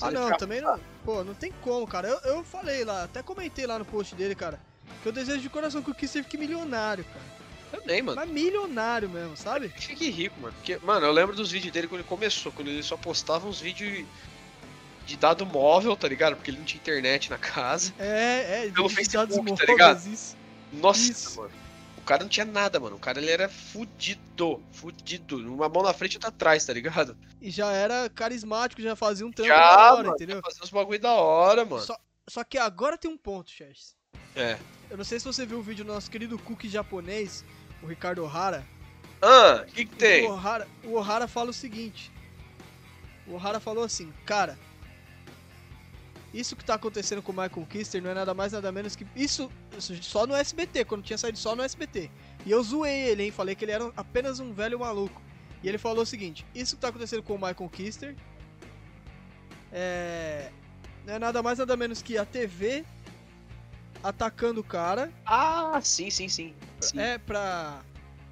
Ah, 0.00 0.10
não, 0.10 0.22
deixar- 0.22 0.36
também 0.36 0.60
não. 0.60 0.78
Pô, 1.04 1.24
não 1.24 1.34
tem 1.34 1.52
como, 1.62 1.86
cara. 1.86 2.08
Eu, 2.08 2.18
eu 2.36 2.44
falei 2.44 2.84
lá, 2.84 3.04
até 3.04 3.22
comentei 3.22 3.66
lá 3.66 3.78
no 3.78 3.84
post 3.84 4.14
dele, 4.14 4.34
cara, 4.34 4.60
que 5.02 5.08
eu 5.08 5.12
desejo 5.12 5.40
de 5.40 5.48
coração 5.48 5.82
que 5.82 5.90
o 5.90 5.94
Kister 5.94 6.22
fique 6.22 6.38
milionário, 6.38 7.04
cara. 7.04 7.36
Também, 7.70 8.00
mano. 8.00 8.16
Mas 8.16 8.30
milionário 8.30 9.08
mesmo, 9.10 9.36
sabe? 9.36 9.68
Fique 9.70 10.08
rico, 10.08 10.38
mano. 10.40 10.54
Porque, 10.54 10.78
mano, 10.82 11.04
eu 11.04 11.12
lembro 11.12 11.34
dos 11.34 11.50
vídeos 11.50 11.72
dele 11.72 11.88
quando 11.88 12.00
ele 12.00 12.08
começou, 12.08 12.52
quando 12.52 12.68
ele 12.68 12.82
só 12.82 12.96
postava 12.96 13.46
uns 13.48 13.60
vídeos 13.60 14.06
de 15.06 15.16
dado 15.16 15.46
móvel, 15.46 15.96
tá 15.96 16.08
ligado? 16.08 16.34
Porque 16.36 16.50
ele 16.50 16.58
não 16.58 16.64
tinha 16.64 16.80
internet 16.80 17.30
na 17.30 17.38
casa. 17.38 17.94
É, 17.98 18.66
é, 18.66 18.70
Pelo 18.70 18.88
de 18.88 18.94
Facebook, 18.96 19.16
dados 19.16 19.36
tá 19.36 19.42
móveis, 19.42 19.68
ligado? 19.68 20.06
Isso. 20.12 20.36
Nossa, 20.72 21.00
Isso. 21.12 21.40
mano. 21.40 21.52
O 21.96 22.02
cara 22.02 22.22
não 22.22 22.28
tinha 22.28 22.44
nada, 22.46 22.78
mano. 22.78 22.96
O 22.96 22.98
cara 23.00 23.18
ele 23.18 23.30
era 23.30 23.48
fudido, 23.48 24.62
fudido. 24.72 25.38
Uma 25.52 25.68
mão 25.68 25.82
na 25.82 25.92
frente 25.92 26.14
e 26.14 26.16
outra 26.16 26.28
atrás, 26.28 26.64
tá 26.64 26.72
ligado? 26.72 27.16
E 27.40 27.50
já 27.50 27.72
era 27.72 28.08
carismático, 28.10 28.82
já 28.82 28.94
fazia 28.94 29.26
um 29.26 29.32
trampo 29.32 29.48
Já, 29.48 29.58
da 29.58 29.92
hora, 29.94 30.02
mano. 30.02 30.14
entendeu? 30.14 30.40
Fazer 30.42 30.62
uns 30.62 30.70
bagulho 30.70 31.00
da 31.00 31.12
hora, 31.14 31.64
mano. 31.64 31.82
Só, 31.82 31.96
só 32.28 32.44
que 32.44 32.58
agora 32.58 32.98
tem 32.98 33.10
um 33.10 33.16
ponto, 33.16 33.50
Chess. 33.50 33.96
É. 34.36 34.56
Eu 34.90 34.96
não 34.96 35.04
sei 35.04 35.18
se 35.18 35.24
você 35.24 35.44
viu 35.44 35.58
o 35.58 35.62
vídeo 35.62 35.84
do 35.84 35.92
nosso 35.92 36.10
querido 36.10 36.38
cookie 36.38 36.68
japonês, 36.68 37.44
o 37.82 37.86
Ricardo 37.86 38.22
Ohara. 38.22 38.64
Ah, 39.20 39.64
o 39.66 39.72
que 39.72 39.84
que 39.86 39.96
tem? 39.96 40.26
O 40.28 40.32
Ohara, 40.32 40.68
o 40.84 40.92
Ohara 40.94 41.26
fala 41.26 41.50
o 41.50 41.54
seguinte. 41.54 42.12
O 43.26 43.34
Ohara 43.34 43.58
falou 43.58 43.82
assim, 43.82 44.12
cara. 44.24 44.56
Isso 46.34 46.54
que 46.56 46.64
tá 46.64 46.74
acontecendo 46.74 47.22
com 47.22 47.32
o 47.32 47.34
Michael 47.34 47.66
Kister 47.70 48.02
não 48.02 48.10
é 48.10 48.14
nada 48.14 48.34
mais 48.34 48.52
nada 48.52 48.70
menos 48.70 48.94
que. 48.94 49.06
Isso, 49.16 49.50
isso 49.76 49.94
só 50.02 50.26
no 50.26 50.34
SBT, 50.34 50.84
quando 50.84 51.02
tinha 51.02 51.16
saído 51.16 51.38
só 51.38 51.54
no 51.56 51.62
SBT. 51.62 52.10
E 52.44 52.50
eu 52.50 52.62
zoei 52.62 53.08
ele, 53.08 53.22
hein? 53.24 53.30
Falei 53.30 53.54
que 53.54 53.64
ele 53.64 53.72
era 53.72 53.90
apenas 53.96 54.38
um 54.40 54.52
velho 54.52 54.78
maluco. 54.80 55.22
E 55.62 55.68
ele 55.68 55.78
falou 55.78 56.02
o 56.02 56.06
seguinte: 56.06 56.44
Isso 56.54 56.76
que 56.76 56.82
tá 56.82 56.88
acontecendo 56.88 57.22
com 57.22 57.34
o 57.34 57.38
Michael 57.38 57.70
Kister 57.70 58.14
é. 59.72 60.50
Não 61.06 61.14
é 61.14 61.18
nada 61.18 61.42
mais 61.42 61.58
nada 61.58 61.76
menos 61.76 62.02
que 62.02 62.18
a 62.18 62.24
TV 62.24 62.84
atacando 64.02 64.60
o 64.60 64.64
cara 64.64 65.10
Ah, 65.24 65.80
sim, 65.82 66.10
sim, 66.10 66.28
sim. 66.28 66.54
Sim. 66.80 66.98
é, 67.00 67.16
pra, 67.18 67.80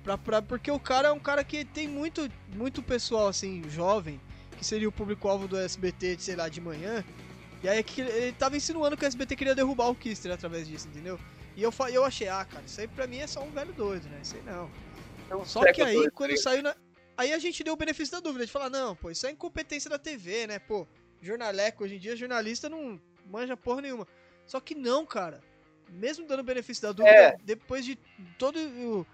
pra, 0.02 0.18
pra- 0.18 0.42
Porque 0.42 0.70
o 0.70 0.78
cara 0.78 1.08
é 1.08 1.12
um 1.12 1.18
cara 1.20 1.42
que 1.44 1.64
tem 1.64 1.88
muito, 1.88 2.28
muito 2.54 2.82
pessoal, 2.82 3.28
assim, 3.28 3.62
jovem, 3.70 4.20
que 4.58 4.64
seria 4.64 4.88
o 4.88 4.92
público-alvo 4.92 5.48
do 5.48 5.56
SBT, 5.56 6.16
sei 6.18 6.36
lá, 6.36 6.48
de 6.48 6.60
manhã. 6.60 7.02
E 7.64 7.68
aí 7.68 7.78
é 7.78 7.82
que 7.82 8.02
ele 8.02 8.32
tava 8.32 8.58
insinuando 8.58 8.94
que 8.94 9.04
o 9.04 9.06
SBT 9.06 9.36
queria 9.36 9.54
derrubar 9.54 9.88
o 9.88 9.94
Kister 9.94 10.30
através 10.30 10.68
disso, 10.68 10.86
entendeu? 10.86 11.18
E 11.56 11.62
eu, 11.62 11.72
eu 11.90 12.04
achei, 12.04 12.28
ah, 12.28 12.44
cara, 12.44 12.62
isso 12.66 12.78
aí 12.78 12.86
pra 12.86 13.06
mim 13.06 13.20
é 13.20 13.26
só 13.26 13.42
um 13.42 13.50
velho 13.50 13.72
doido, 13.72 14.06
né? 14.10 14.20
Isso 14.22 14.36
aí 14.36 14.42
não. 14.42 14.70
Só 15.46 15.72
que 15.72 15.80
aí, 15.80 15.94
dois, 15.94 16.10
quando 16.12 16.28
três. 16.28 16.42
saiu 16.42 16.62
na. 16.62 16.76
Aí 17.16 17.32
a 17.32 17.38
gente 17.38 17.64
deu 17.64 17.72
o 17.72 17.76
benefício 17.76 18.12
da 18.12 18.20
dúvida 18.20 18.44
de 18.44 18.52
falar, 18.52 18.68
não, 18.68 18.94
pô, 18.94 19.10
isso 19.10 19.26
é 19.26 19.30
incompetência 19.30 19.88
da 19.88 19.98
TV, 19.98 20.46
né? 20.46 20.58
Pô, 20.58 20.86
jornaleco, 21.22 21.84
hoje 21.84 21.94
em 21.96 21.98
dia 21.98 22.14
jornalista 22.14 22.68
não 22.68 23.00
manja 23.30 23.56
porra 23.56 23.80
nenhuma. 23.80 24.06
Só 24.44 24.60
que 24.60 24.74
não, 24.74 25.06
cara. 25.06 25.40
Mesmo 25.88 26.26
dando 26.26 26.42
benefício 26.42 26.82
da 26.82 26.92
dúvida, 26.92 27.16
É. 27.16 27.36
depois 27.44 27.82
de 27.82 27.96
todo 28.38 28.58
o, 28.58 29.06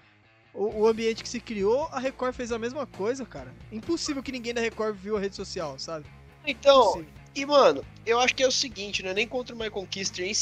o, 0.53 0.81
o 0.81 0.87
ambiente 0.89 1.23
que 1.23 1.29
se 1.29 1.39
criou, 1.39 1.85
a 1.93 2.01
Record 2.01 2.35
fez 2.35 2.51
a 2.51 2.59
mesma 2.59 2.85
coisa, 2.85 3.25
cara. 3.25 3.55
Impossível 3.71 4.25
que 4.25 4.33
ninguém 4.33 4.53
da 4.53 4.61
Record 4.61 4.97
viu 4.97 5.17
a 5.17 5.21
rede 5.21 5.37
social, 5.37 5.79
sabe? 5.79 6.05
Então, 6.45 6.81
Impossível. 6.81 7.20
E, 7.35 7.47
mano, 7.47 7.85
eu 8.05 8.19
acho 8.19 8.35
que 8.35 8.43
é 8.43 8.47
o 8.49 8.51
seguinte, 8.53 9.03
não 9.03 9.11
é 9.11 9.15
nem 9.15 9.27
contra 9.29 9.55
o 9.55 9.59
Michael 9.59 9.87
Kister 9.89 10.27
em, 10.27 10.33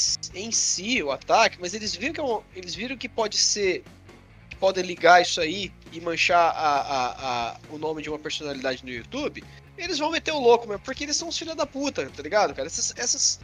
em 0.47 0.51
si, 0.51 1.03
o 1.03 1.11
ataque, 1.11 1.57
mas 1.59 1.73
eles 1.73 1.95
viram 1.95 2.13
que, 2.13 2.19
é 2.19 2.23
um- 2.23 2.41
eles 2.55 2.73
viram 2.73 2.97
que 2.97 3.07
pode 3.07 3.37
ser. 3.37 3.83
que 4.49 4.55
podem 4.55 4.83
ligar 4.83 5.21
isso 5.21 5.39
aí 5.39 5.71
e 5.93 6.01
manchar 6.01 6.51
a, 6.55 6.81
a- 6.81 7.49
a- 7.51 7.59
o 7.69 7.77
nome 7.77 8.01
de 8.01 8.09
uma 8.09 8.17
personalidade 8.17 8.83
no 8.83 8.89
YouTube. 8.91 9.43
Eles 9.77 9.99
vão 9.99 10.09
meter 10.11 10.31
o 10.33 10.39
louco 10.39 10.67
mesmo, 10.67 10.81
porque 10.83 11.03
eles 11.03 11.15
são 11.15 11.27
os 11.29 11.37
filhos 11.37 11.55
da 11.55 11.65
puta, 11.67 12.09
tá 12.09 12.23
ligado, 12.23 12.53
cara? 12.55 12.67
Essas. 12.67 12.93
Essas, 12.97 13.39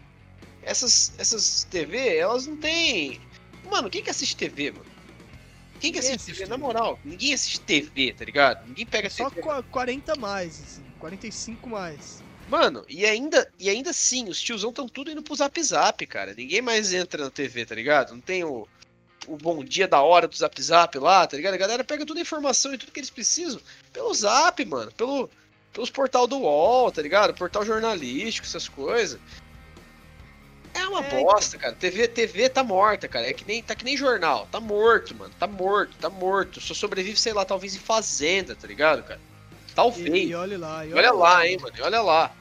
essas, 0.63 1.13
essas 1.19 1.63
TV, 1.69 2.17
elas 2.17 2.47
não 2.47 2.57
têm. 2.57 3.21
Mano, 3.69 3.89
quem 3.89 4.01
que 4.03 4.09
assiste 4.09 4.35
TV, 4.35 4.71
mano? 4.71 4.85
Quem 5.79 5.91
que 5.93 5.99
assiste 5.99 6.15
assiste 6.15 6.37
TV? 6.39 6.49
Na 6.49 6.57
moral, 6.57 6.99
ninguém 7.05 7.33
assiste 7.33 7.59
TV, 7.61 8.11
tá 8.13 8.25
ligado? 8.25 8.67
Ninguém 8.67 8.85
pega 8.87 9.07
Só 9.09 9.29
TV. 9.29 9.41
qua- 9.43 9.61
40 9.63 10.15
mais, 10.15 10.59
assim, 10.59 10.83
45 10.99 11.69
mais. 11.69 12.23
Mano, 12.47 12.85
e 12.87 13.05
ainda, 13.05 13.51
e 13.59 13.69
ainda 13.69 13.89
assim, 13.89 14.29
os 14.29 14.39
tiozão 14.39 14.69
estão 14.69 14.87
tudo 14.87 15.09
indo 15.09 15.23
pro 15.23 15.35
zap 15.35 15.61
zap, 15.63 16.05
cara. 16.05 16.33
Ninguém 16.33 16.61
mais 16.61 16.93
entra 16.93 17.23
na 17.23 17.31
TV, 17.31 17.65
tá 17.65 17.73
ligado? 17.73 18.13
Não 18.13 18.21
tem 18.21 18.43
o, 18.43 18.67
o 19.27 19.35
bom 19.35 19.63
dia 19.63 19.87
da 19.87 20.01
hora 20.01 20.27
do 20.27 20.35
zap 20.35 20.61
zap 20.61 20.97
lá, 20.99 21.25
tá 21.25 21.35
ligado? 21.35 21.55
A 21.55 21.57
galera 21.57 21.83
pega 21.83 22.05
toda 22.05 22.19
a 22.19 22.21
informação 22.21 22.73
e 22.73 22.77
tudo 22.77 22.91
que 22.91 22.99
eles 22.99 23.09
precisam 23.09 23.59
pelo 23.91 24.13
zap, 24.13 24.63
mano. 24.63 24.91
Pelo, 24.91 25.29
pelos 25.73 25.89
portal 25.89 26.27
do 26.27 26.37
UOL, 26.37 26.91
tá 26.91 27.01
ligado? 27.01 27.33
Portal 27.33 27.65
jornalístico, 27.65 28.45
essas 28.45 28.69
coisas. 28.69 29.19
É 30.75 30.85
uma 30.87 31.03
É, 31.03 31.23
bosta, 31.23 31.57
cara. 31.57 31.73
TV, 31.73 32.07
TV 32.07 32.49
tá 32.49 32.63
morta, 32.63 33.07
cara. 33.07 33.27
É 33.27 33.33
que 33.33 33.45
nem, 33.47 33.63
tá 33.63 33.73
que 33.73 33.85
nem 33.85 33.97
jornal. 33.97 34.47
Tá 34.51 34.59
morto, 34.59 35.15
mano. 35.15 35.33
Tá 35.39 35.47
morto, 35.47 35.95
tá 35.97 36.09
morto. 36.09 36.61
Só 36.61 36.73
sobrevive, 36.73 37.17
sei 37.17 37.33
lá, 37.33 37.43
talvez 37.43 37.75
em 37.75 37.79
fazenda, 37.79 38.55
tá 38.55 38.67
ligado, 38.67 39.01
cara? 39.01 39.19
Talvez. 39.75 40.07
E, 40.07 40.29
e 40.29 40.35
olha 40.35 40.57
lá. 40.57 40.85
E 40.85 40.89
E 40.89 40.93
olha 40.93 41.11
lá, 41.11 41.47
hein, 41.47 41.57
mano. 41.61 41.75
E 41.77 41.81
olha 41.81 42.01
lá. 42.01 42.31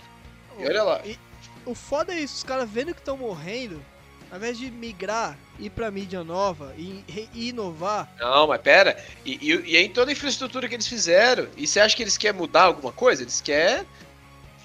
E 0.58 0.66
olha 0.66 0.82
lá. 0.82 1.00
E 1.04 1.18
o 1.66 1.74
foda 1.74 2.12
é 2.12 2.20
isso, 2.20 2.36
os 2.36 2.44
caras 2.44 2.68
vendo 2.68 2.94
que 2.94 3.00
estão 3.00 3.16
morrendo, 3.16 3.82
ao 4.30 4.36
invés 4.36 4.58
de 4.58 4.70
migrar, 4.70 5.36
ir 5.58 5.70
pra 5.70 5.90
mídia 5.90 6.22
nova 6.22 6.74
e, 6.76 7.04
e 7.32 7.48
inovar, 7.48 8.12
Não, 8.20 8.46
mas 8.46 8.60
pera. 8.60 9.02
E, 9.24 9.38
e, 9.40 9.72
e 9.72 9.76
aí 9.76 9.88
toda 9.88 10.10
a 10.10 10.12
infraestrutura 10.12 10.68
que 10.68 10.74
eles 10.74 10.86
fizeram, 10.86 11.48
e 11.56 11.66
você 11.66 11.80
acha 11.80 11.96
que 11.96 12.02
eles 12.02 12.16
querem 12.16 12.38
mudar 12.38 12.64
alguma 12.64 12.92
coisa? 12.92 13.22
Eles 13.22 13.40
querem 13.40 13.86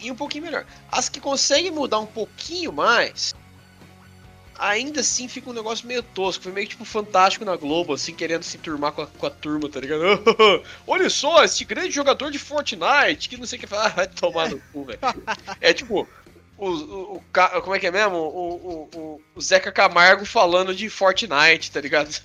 ir 0.01 0.11
um 0.11 0.15
pouquinho 0.15 0.45
melhor. 0.45 0.65
As 0.91 1.09
que 1.09 1.19
conseguem 1.19 1.71
mudar 1.71 1.99
um 1.99 2.05
pouquinho 2.05 2.73
mais, 2.73 3.33
ainda 4.59 4.99
assim 5.01 5.27
fica 5.27 5.49
um 5.49 5.53
negócio 5.53 5.87
meio 5.87 6.03
tosco. 6.03 6.43
Foi 6.43 6.51
meio 6.51 6.67
tipo 6.67 6.85
fantástico 6.85 7.45
na 7.45 7.55
Globo, 7.55 7.93
assim, 7.93 8.13
querendo 8.13 8.43
se 8.43 8.57
turmar 8.57 8.91
com 8.91 9.01
a, 9.01 9.07
com 9.07 9.25
a 9.25 9.29
turma, 9.29 9.69
tá 9.69 9.79
ligado? 9.79 10.03
Olha 10.85 11.09
só, 11.09 11.43
esse 11.43 11.63
grande 11.63 11.91
jogador 11.91 12.29
de 12.29 12.37
Fortnite, 12.37 13.29
que 13.29 13.37
não 13.37 13.45
sei 13.45 13.57
o 13.57 13.61
que 13.61 13.67
fala, 13.67 13.87
ah, 13.87 13.89
vai 13.95 14.07
tomar 14.07 14.49
no 14.49 14.59
cu, 14.71 14.85
velho. 14.85 14.99
É 15.59 15.73
tipo. 15.73 16.07
O, 16.57 16.67
o, 16.67 17.15
o 17.15 17.23
como 17.61 17.73
é 17.73 17.79
que 17.79 17.87
é 17.87 17.91
mesmo? 17.91 18.17
O, 18.17 18.89
o, 18.93 19.21
o, 19.33 19.41
Zeca 19.41 19.71
Camargo 19.71 20.25
falando 20.25 20.75
de 20.75 20.89
Fortnite, 20.89 21.71
tá 21.71 21.79
ligado? 21.79 22.09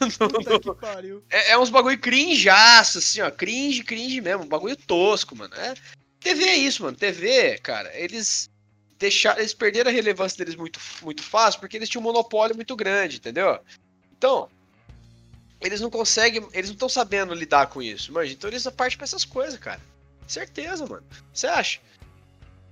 É, 1.30 1.52
é 1.52 1.58
uns 1.58 1.70
bagulho 1.70 1.96
cringeaço, 1.96 2.98
assim, 2.98 3.20
ó. 3.20 3.30
Cringe, 3.30 3.84
cringe 3.84 4.20
mesmo. 4.20 4.44
Bagulho 4.44 4.74
tosco, 4.74 5.36
mano. 5.36 5.54
É, 5.54 5.74
TV 6.18 6.44
é 6.44 6.56
isso, 6.56 6.82
mano. 6.82 6.96
TV, 6.96 7.58
cara, 7.62 7.92
eles 7.94 8.50
deixaram. 8.98 9.38
Eles 9.38 9.54
perderam 9.54 9.90
a 9.90 9.94
relevância 9.94 10.38
deles 10.38 10.56
muito, 10.56 10.80
muito 11.02 11.22
fácil 11.22 11.60
porque 11.60 11.76
eles 11.76 11.88
tinham 11.88 12.02
um 12.02 12.04
monopólio 12.04 12.56
muito 12.56 12.74
grande, 12.76 13.16
entendeu? 13.16 13.58
Então, 14.16 14.48
eles 15.60 15.80
não 15.80 15.90
conseguem. 15.90 16.46
Eles 16.52 16.70
não 16.70 16.74
estão 16.74 16.88
sabendo 16.88 17.34
lidar 17.34 17.68
com 17.68 17.82
isso, 17.82 18.12
mano. 18.12 18.26
Então 18.26 18.50
eles 18.50 18.64
partem 18.68 18.98
pra 18.98 19.04
essas 19.04 19.24
coisas, 19.24 19.58
cara. 19.58 19.80
Certeza, 20.26 20.86
mano. 20.86 21.04
Você 21.32 21.46
acha? 21.46 21.80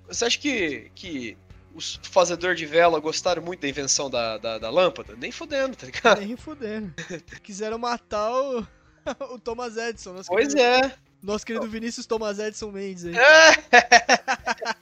você 0.06 0.24
acha 0.26 0.38
que, 0.38 0.90
que 0.94 1.36
os 1.74 1.98
fazedores 2.02 2.58
de 2.58 2.66
vela 2.66 3.00
gostaram 3.00 3.42
muito 3.42 3.60
da 3.60 3.68
invenção 3.68 4.10
da, 4.10 4.38
da, 4.38 4.58
da 4.58 4.70
lâmpada? 4.70 5.14
Nem 5.16 5.32
fudendo, 5.32 5.76
tá 5.76 5.86
ligado? 5.86 6.20
Nem 6.20 6.36
fudendo. 6.36 6.92
Quiseram 7.42 7.78
matar 7.78 8.30
o, 8.30 8.66
o 9.32 9.38
Thomas 9.38 9.76
Edison. 9.76 10.12
Nosso 10.12 10.28
Pois 10.28 10.54
querido, 10.54 10.60
é. 10.60 10.94
Nosso 11.22 11.46
querido 11.46 11.68
Vinícius 11.68 12.04
Thomas 12.04 12.38
Edison 12.38 12.70
Mendes 12.70 13.06
aí. 13.06 13.14
É. 13.16 13.52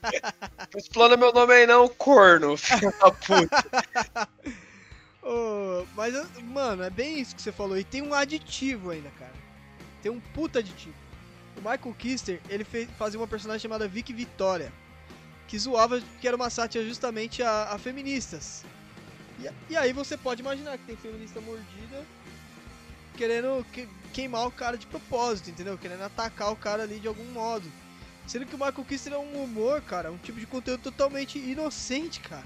Explana 0.75 1.17
meu 1.17 1.33
nome 1.33 1.53
aí 1.53 1.67
não, 1.67 1.87
corno, 1.87 2.55
filho 2.57 2.93
da 2.99 3.11
puta. 3.11 4.29
Ô, 5.23 5.85
mas, 5.95 6.13
mano, 6.41 6.83
é 6.83 6.89
bem 6.89 7.19
isso 7.19 7.35
que 7.35 7.41
você 7.41 7.51
falou. 7.51 7.77
E 7.77 7.83
tem 7.83 8.01
um 8.01 8.13
aditivo 8.13 8.89
ainda, 8.89 9.09
cara. 9.11 9.33
Tem 10.01 10.11
um 10.11 10.19
puta 10.19 10.59
aditivo. 10.59 10.95
O 11.57 11.59
Michael 11.59 11.95
Kister, 11.97 12.41
ele 12.49 12.63
fez, 12.63 12.89
fazia 12.97 13.19
uma 13.19 13.27
personagem 13.27 13.61
chamada 13.61 13.87
Vicky 13.87 14.13
Vitória. 14.13 14.71
Que 15.47 15.59
zoava 15.59 16.01
que 16.19 16.27
era 16.27 16.35
uma 16.35 16.49
sátira 16.49 16.83
justamente 16.83 17.43
a, 17.43 17.71
a 17.71 17.77
feministas. 17.77 18.63
E, 19.39 19.73
e 19.73 19.77
aí 19.77 19.91
você 19.93 20.17
pode 20.17 20.41
imaginar 20.41 20.77
que 20.77 20.85
tem 20.85 20.95
feminista 20.95 21.41
mordida 21.41 22.03
querendo 23.17 23.63
que- 23.71 23.87
queimar 24.13 24.47
o 24.47 24.51
cara 24.51 24.77
de 24.77 24.87
propósito, 24.87 25.49
entendeu? 25.49 25.77
Querendo 25.77 26.03
atacar 26.03 26.51
o 26.51 26.55
cara 26.55 26.83
ali 26.83 26.99
de 26.99 27.07
algum 27.07 27.25
modo. 27.25 27.69
Sendo 28.27 28.45
que 28.45 28.55
o 28.55 28.57
Michael 28.57 28.85
Kister 28.87 29.13
é 29.13 29.17
um 29.17 29.43
humor, 29.43 29.81
cara, 29.81 30.11
um 30.11 30.17
tipo 30.17 30.39
de 30.39 30.45
conteúdo 30.45 30.81
totalmente 30.83 31.37
inocente, 31.37 32.19
cara. 32.21 32.43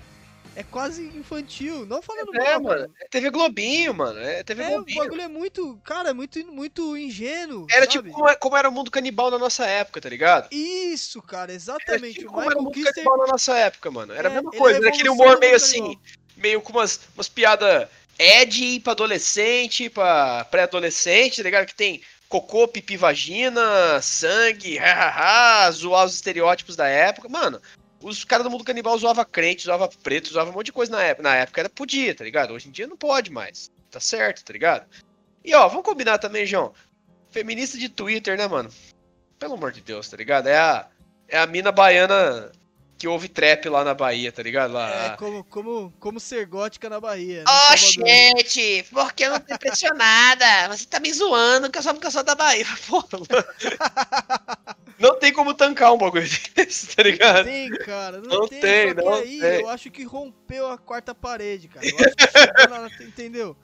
É 0.57 0.63
quase 0.63 1.03
infantil. 1.07 1.85
Não 1.85 2.01
falando 2.01 2.33
É, 2.33 2.51
mal, 2.53 2.61
mano. 2.61 2.93
É 3.01 3.07
TV 3.09 3.29
Globinho, 3.29 3.93
mano. 3.93 4.17
É 4.17 4.41
TV 4.41 4.63
é, 4.63 4.67
o 4.67 4.71
Globinho. 4.75 5.03
bagulho 5.03 5.21
é 5.21 5.27
muito, 5.27 5.77
cara, 5.83 6.11
é 6.11 6.13
muito, 6.13 6.39
muito 6.49 6.95
ingênuo. 6.95 7.67
Era 7.69 7.81
sabe? 7.81 7.91
tipo 7.91 8.09
como, 8.11 8.37
como 8.37 8.55
era 8.57 8.69
o 8.69 8.71
mundo 8.71 8.89
canibal 8.89 9.29
na 9.29 9.37
nossa 9.37 9.65
época, 9.65 9.99
tá 9.99 10.07
ligado? 10.07 10.47
Isso, 10.53 11.21
cara, 11.21 11.51
Era 11.51 11.53
exatamente. 11.53 12.19
tipo 12.19 12.29
o 12.29 12.33
como 12.33 12.49
era 12.49 12.57
o 12.57 12.63
mundo 12.63 12.73
Kister. 12.73 12.93
canibal 12.93 13.17
na 13.17 13.27
nossa 13.33 13.57
época, 13.57 13.91
mano. 13.91 14.13
Era 14.13 14.29
a 14.29 14.31
É, 14.31 14.35
mesma 14.35 14.49
ele 14.53 14.57
coisa. 14.59 14.77
é 14.77 14.79
a 14.79 14.81
Era 14.85 14.89
aquele 14.89 15.09
evolução 15.09 15.25
humor 15.27 15.39
meio 15.41 15.55
assim, 15.57 15.81
canibal. 15.81 16.01
meio 16.37 16.61
com 16.61 16.71
umas, 16.71 16.99
umas 17.15 17.27
piadas 17.27 17.89
Ed 18.17 18.79
pra 18.79 18.93
adolescente, 18.93 19.89
pra 19.89 20.45
pré-adolescente, 20.45 21.35
tá 21.35 21.43
ligado? 21.43 21.65
Que 21.65 21.75
tem 21.75 22.01
cocô, 22.29 22.67
pipi, 22.67 22.97
vagina, 22.97 24.01
sangue, 24.01 24.77
hahaha, 24.77 25.71
zoar 25.71 26.05
os 26.05 26.15
estereótipos 26.15 26.75
da 26.75 26.87
época. 26.87 27.29
Mano, 27.29 27.61
os 28.01 28.23
caras 28.23 28.43
do 28.43 28.51
mundo 28.51 28.63
canibal 28.63 28.97
zoavam 28.97 29.25
crente, 29.25 29.63
zoavam 29.63 29.89
preto, 30.03 30.29
zoavam 30.31 30.51
um 30.51 30.55
monte 30.55 30.67
de 30.67 30.73
coisa 30.73 30.91
na 30.91 31.01
época. 31.01 31.23
Na 31.23 31.35
época 31.35 31.61
era 31.61 31.69
podia, 31.69 32.13
tá 32.13 32.23
ligado? 32.23 32.53
Hoje 32.53 32.67
em 32.67 32.71
dia 32.71 32.87
não 32.87 32.97
pode 32.97 33.31
mais. 33.31 33.71
Tá 33.89 33.99
certo, 33.99 34.43
tá 34.43 34.53
ligado? 34.53 34.85
E 35.43 35.53
ó, 35.53 35.67
vamos 35.67 35.85
combinar 35.85 36.17
também, 36.17 36.45
João. 36.45 36.73
Feminista 37.29 37.77
de 37.77 37.89
Twitter, 37.89 38.37
né, 38.37 38.47
mano? 38.47 38.69
Pelo 39.39 39.55
amor 39.55 39.71
de 39.71 39.81
Deus, 39.81 40.09
tá 40.09 40.17
ligado? 40.17 40.47
É 40.47 40.57
a, 40.57 40.87
é 41.27 41.37
a 41.37 41.45
mina 41.45 41.71
baiana 41.71 42.51
que 42.97 43.07
ouve 43.07 43.27
trap 43.27 43.67
lá 43.67 43.83
na 43.83 43.93
Bahia, 43.93 44.31
tá 44.31 44.41
ligado? 44.41 44.73
Lá, 44.73 45.13
É, 45.13 45.17
como, 45.17 45.43
como, 45.45 45.93
como 45.99 46.19
ser 46.19 46.45
gótica 46.45 46.89
na 46.89 46.99
Bahia. 46.99 47.43
Ó, 47.47 47.51
Salvador. 47.51 48.07
gente, 48.07 48.83
porque 48.91 49.25
eu 49.25 49.31
não 49.31 49.39
tô 49.39 49.53
impressionada? 49.53 50.67
Você 50.69 50.85
tá 50.85 50.99
me 50.99 51.11
zoando 51.11 51.69
que 51.69 51.77
eu 51.77 51.83
só 51.83 51.93
porque 51.93 52.07
eu 52.07 52.11
sou 52.11 52.23
da 52.23 52.35
Bahia. 52.35 52.65
Porra. 52.87 53.07
Não 54.97 55.19
tem 55.19 55.33
como 55.33 55.53
tancar 55.53 55.93
um 55.93 55.97
bagulho 55.97 56.25
desse, 56.55 56.95
tá 56.95 57.03
ligado? 57.03 57.43
Tem, 57.43 57.69
cara, 57.79 58.21
não, 58.21 58.39
Não 58.39 58.47
tem, 58.47 58.61
tem, 58.61 58.95
que 58.95 59.01
não 59.01 59.13
aí 59.13 59.41
tem. 59.41 59.59
eu 59.59 59.67
acho 59.67 59.91
que 59.91 60.05
rompeu 60.05 60.69
a 60.71 60.77
quarta 60.77 61.13
parede, 61.13 61.67
cara. 61.67 61.85
Eu 61.85 61.97
acho 61.97 62.15
que 62.15 62.31
chegou 62.31 62.69
na, 62.69 62.87
entendeu? 63.05 63.57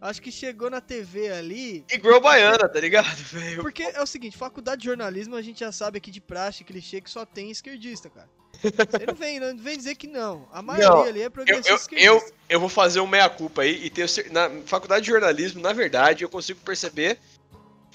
Acho 0.00 0.22
que 0.22 0.30
chegou 0.30 0.70
na 0.70 0.80
TV 0.80 1.28
ali. 1.32 1.84
Igual 1.90 2.20
baiana, 2.20 2.68
tá 2.68 2.78
ligado, 2.78 3.16
velho? 3.16 3.62
Porque 3.62 3.82
é 3.82 4.00
o 4.00 4.06
seguinte, 4.06 4.36
faculdade 4.38 4.82
de 4.82 4.86
jornalismo 4.86 5.34
a 5.34 5.42
gente 5.42 5.58
já 5.58 5.72
sabe 5.72 5.98
aqui 5.98 6.10
de 6.12 6.20
praxe, 6.20 6.62
clichê, 6.62 7.00
que 7.00 7.10
só 7.10 7.26
tem 7.26 7.50
esquerdista, 7.50 8.08
cara. 8.08 8.28
Você 8.62 9.06
não 9.06 9.14
vem, 9.14 9.40
não 9.40 9.56
vem 9.56 9.76
dizer 9.76 9.94
que 9.94 10.06
não. 10.06 10.48
A 10.52 10.60
maioria 10.62 10.88
Não, 10.90 11.02
ali 11.02 11.22
é 11.22 11.26
Eu, 11.26 11.30
progressista 11.30 11.70
eu, 11.70 11.76
esquerdista. 11.76 12.10
eu, 12.12 12.32
eu 12.48 12.60
vou 12.60 12.68
fazer 12.68 13.00
um 13.00 13.06
meia-culpa 13.06 13.62
aí 13.62 13.84
e 13.84 13.90
tenho 13.90 14.08
cer- 14.08 14.30
na 14.32 14.50
faculdade 14.66 15.04
de 15.04 15.10
jornalismo, 15.10 15.60
na 15.60 15.72
verdade, 15.72 16.24
eu 16.24 16.28
consigo 16.28 16.60
perceber, 16.60 17.18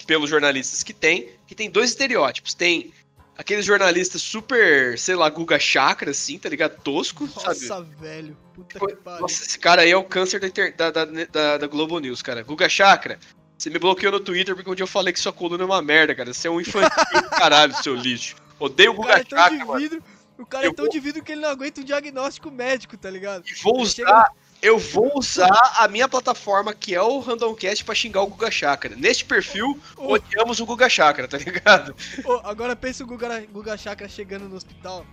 pelos 0.06 0.28
jornalistas 0.30 0.82
que 0.82 0.92
tem, 0.92 1.30
que 1.46 1.54
tem 1.54 1.70
dois 1.70 1.90
estereótipos. 1.90 2.54
Tem 2.54 2.92
aqueles 3.36 3.64
jornalistas 3.64 4.22
super, 4.22 4.98
sei 4.98 5.14
lá, 5.14 5.28
Guga 5.28 5.58
Chakra, 5.58 6.10
assim, 6.10 6.38
tá 6.38 6.48
ligado? 6.48 6.80
Tosco, 6.82 7.26
sabe? 7.28 7.46
Nossa, 7.66 7.82
velho. 8.00 8.36
Puta 8.54 8.78
que 8.78 8.96
pariu. 8.96 9.20
Nossa, 9.22 9.42
esse 9.44 9.58
cara 9.58 9.82
aí 9.82 9.90
é 9.90 9.96
o 9.96 10.04
câncer 10.04 10.40
da, 10.76 10.90
da, 10.90 11.04
da, 11.04 11.58
da, 11.58 11.66
Globo 11.66 11.98
News, 11.98 12.22
cara. 12.22 12.42
Guga 12.42 12.68
Chakra, 12.68 13.18
você 13.58 13.68
me 13.70 13.78
bloqueou 13.78 14.12
no 14.12 14.20
Twitter 14.20 14.54
porque 14.54 14.70
um 14.70 14.74
dia 14.74 14.84
eu 14.84 14.88
falei 14.88 15.12
que 15.12 15.20
sua 15.20 15.32
coluna 15.32 15.62
é 15.62 15.66
uma 15.66 15.82
merda, 15.82 16.14
cara. 16.14 16.32
Você 16.32 16.48
é 16.48 16.50
um 16.50 16.60
infantil 16.60 17.22
do 17.22 17.30
caralho, 17.30 17.74
seu 17.82 17.94
lixo. 17.94 18.36
Odeio 18.58 18.92
o 18.92 18.94
Guga 18.94 19.08
cara 19.08 19.20
é 19.20 19.24
Chakra, 19.28 19.64
mano. 19.66 19.80
vidro. 19.80 20.04
O 20.38 20.44
cara 20.46 20.66
Eu 20.66 20.70
é 20.70 20.74
tão 20.74 20.84
vou- 20.84 20.92
de 20.92 21.00
vidro 21.00 21.22
que 21.22 21.32
ele 21.32 21.40
não 21.40 21.48
aguenta 21.48 21.80
um 21.80 21.84
diagnóstico 21.84 22.50
médico, 22.50 22.96
tá 22.96 23.10
ligado? 23.10 23.44
E 23.48 23.54
vou 23.62 23.80
usar, 23.80 23.94
chega- 23.94 24.30
eu 24.62 24.78
vou 24.78 25.12
usar 25.16 25.74
a 25.78 25.88
minha 25.88 26.08
plataforma, 26.08 26.74
que 26.74 26.94
é 26.94 27.00
o 27.00 27.18
Randomcast, 27.20 27.84
pra 27.84 27.94
xingar 27.94 28.22
o 28.22 28.26
Guga 28.26 28.50
Chakra. 28.50 28.94
Neste 28.96 29.24
perfil, 29.24 29.78
Ô. 29.96 30.12
odiamos 30.12 30.60
o 30.60 30.66
Guga 30.66 30.88
Chakra, 30.88 31.26
tá 31.26 31.38
ligado? 31.38 31.94
Ô, 32.24 32.32
agora 32.44 32.76
pensa 32.76 33.02
o 33.02 33.06
Guga, 33.06 33.40
Guga 33.50 33.76
Chakra 33.76 34.08
chegando 34.08 34.48
no 34.48 34.56
hospital, 34.56 35.06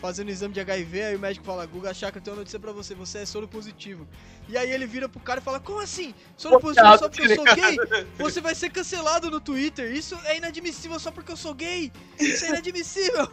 fazendo 0.00 0.30
exame 0.30 0.52
de 0.54 0.60
HIV, 0.60 1.02
aí 1.02 1.16
o 1.16 1.18
médico 1.18 1.44
fala, 1.44 1.64
Guga 1.66 1.92
Chakra, 1.94 2.20
tem 2.20 2.32
uma 2.32 2.38
notícia 2.40 2.58
pra 2.58 2.72
você, 2.72 2.94
você 2.94 3.18
é 3.18 3.26
soro 3.26 3.46
positivo. 3.46 4.08
E 4.48 4.56
aí 4.56 4.70
ele 4.72 4.86
vira 4.86 5.08
pro 5.08 5.20
cara 5.20 5.38
e 5.40 5.42
fala, 5.42 5.60
como 5.60 5.78
assim? 5.80 6.14
Soro 6.36 6.58
positivo 6.58 6.98
só 6.98 7.08
porque 7.08 7.22
eu 7.30 7.36
sou 7.36 7.44
gay? 7.44 7.76
Você 8.18 8.40
vai 8.40 8.54
ser 8.54 8.70
cancelado 8.70 9.30
no 9.30 9.40
Twitter, 9.40 9.92
isso 9.94 10.18
é 10.24 10.38
inadmissível 10.38 10.98
só 10.98 11.10
porque 11.10 11.30
eu 11.30 11.36
sou 11.36 11.54
gay? 11.54 11.92
Isso 12.18 12.44
é 12.46 12.48
inadmissível! 12.48 13.30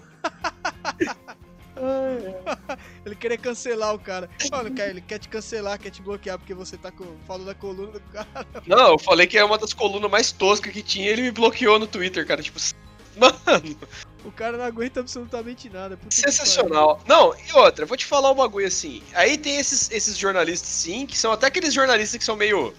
ele 3.05 3.15
querer 3.15 3.37
cancelar 3.37 3.93
o 3.93 3.99
cara. 3.99 4.29
Não 4.51 4.73
quer, 4.73 4.89
ele 4.89 5.01
quer 5.01 5.19
te 5.19 5.29
cancelar, 5.29 5.79
quer 5.79 5.89
te 5.89 6.01
bloquear 6.01 6.37
porque 6.37 6.53
você 6.53 6.77
tá 6.77 6.91
com, 6.91 7.05
falando 7.25 7.45
da 7.45 7.55
coluna 7.55 7.91
do 7.91 7.99
cara. 8.11 8.45
Não, 8.65 8.91
eu 8.93 8.99
falei 8.99 9.27
que 9.27 9.37
é 9.37 9.43
uma 9.43 9.57
das 9.57 9.73
colunas 9.73 10.09
mais 10.11 10.31
toscas 10.31 10.73
que 10.73 10.81
tinha 10.83 11.09
ele 11.09 11.21
me 11.21 11.31
bloqueou 11.31 11.79
no 11.79 11.87
Twitter, 11.87 12.25
cara. 12.27 12.41
Tipo, 12.41 12.59
mano, 13.17 13.77
O 14.25 14.31
cara 14.31 14.57
não 14.57 14.65
aguenta 14.65 14.99
absolutamente 14.99 15.69
nada. 15.69 15.97
sensacional. 16.09 17.01
Não, 17.07 17.33
e 17.35 17.53
outra, 17.53 17.85
vou 17.85 17.95
te 17.97 18.05
falar 18.05 18.31
um 18.31 18.35
bagulho 18.35 18.67
assim. 18.67 19.01
Aí 19.13 19.37
tem 19.37 19.57
esses, 19.57 19.89
esses 19.91 20.17
jornalistas, 20.17 20.69
sim, 20.69 21.05
que 21.05 21.17
são 21.17 21.31
até 21.31 21.47
aqueles 21.47 21.73
jornalistas 21.73 22.17
que 22.17 22.25
são 22.25 22.35
meio 22.35 22.73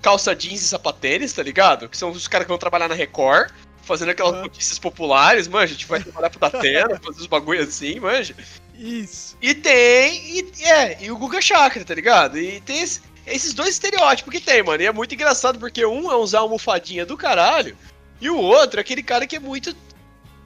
calça 0.00 0.34
jeans 0.34 0.60
e 0.62 0.64
sapatênis, 0.64 1.32
tá 1.32 1.42
ligado? 1.42 1.88
Que 1.88 1.96
são 1.96 2.10
os 2.10 2.26
caras 2.26 2.46
que 2.46 2.50
vão 2.50 2.58
trabalhar 2.58 2.88
na 2.88 2.94
Record, 2.94 3.52
fazendo 3.82 4.10
aquelas 4.10 4.40
notícias 4.40 4.78
populares, 4.78 5.46
manja. 5.48 5.64
A 5.64 5.76
gente 5.76 5.86
vai 5.86 6.02
trabalhar 6.02 6.30
pro 6.30 6.38
Datena, 6.40 6.98
fazer 7.00 7.20
os 7.20 7.26
bagulho 7.26 7.62
assim, 7.62 8.00
manja. 8.00 8.34
Isso. 8.74 9.36
E 9.42 9.54
tem. 9.54 10.38
E, 10.38 10.64
é, 10.64 11.04
e 11.04 11.10
o 11.10 11.16
Guga 11.18 11.40
Chakra, 11.42 11.84
tá 11.84 11.94
ligado? 11.94 12.38
E 12.38 12.60
tem 12.62 12.80
esse- 12.82 13.00
esses 13.26 13.52
dois 13.54 13.70
estereótipos 13.70 14.32
que 14.32 14.40
tem, 14.40 14.62
mano. 14.62 14.82
E 14.82 14.86
é 14.86 14.92
muito 14.92 15.14
engraçado 15.14 15.58
porque 15.58 15.84
um 15.86 16.10
é 16.10 16.16
usar 16.16 16.40
almofadinha 16.40 17.04
do 17.06 17.16
caralho. 17.16 17.76
E 18.20 18.30
o 18.30 18.36
outro 18.38 18.78
é 18.78 18.82
aquele 18.82 19.02
cara 19.02 19.26
que 19.26 19.36
é 19.36 19.40
muito 19.40 19.74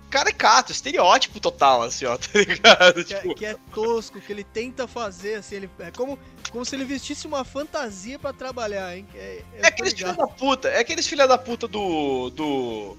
caricato, 0.09 0.73
estereótipo 0.73 1.41
total, 1.41 1.83
assim, 1.83 2.07
ó, 2.07 2.17
tá 2.17 2.29
ligado? 2.35 3.05
que 3.05 3.13
é, 3.15 3.19
Tipo, 3.21 3.35
que 3.35 3.45
é 3.47 3.57
tosco, 3.75 4.21
que 4.21 4.33
ele 4.33 4.45
tenta 4.45 4.87
fazer, 4.87 5.35
assim, 5.37 5.57
ele, 5.57 5.71
é 5.81 5.91
como, 5.91 6.19
como 6.51 6.65
se 6.65 6.77
ele 6.77 6.85
vestisse 6.85 7.27
uma 7.27 7.45
fantasia 7.45 8.19
pra 8.19 8.33
trabalhar, 8.33 8.97
hein? 8.97 9.07
É, 9.15 9.43
é 9.57 9.61
tô 9.63 9.67
aqueles 9.67 9.93
filha 9.93 10.11
ligado. 10.13 10.27
da 10.29 10.35
puta, 10.35 10.69
é 10.69 10.79
aqueles 10.79 11.07
filha 11.07 11.27
da 11.27 11.37
puta 11.37 11.67
do. 11.67 12.31
do. 12.31 12.97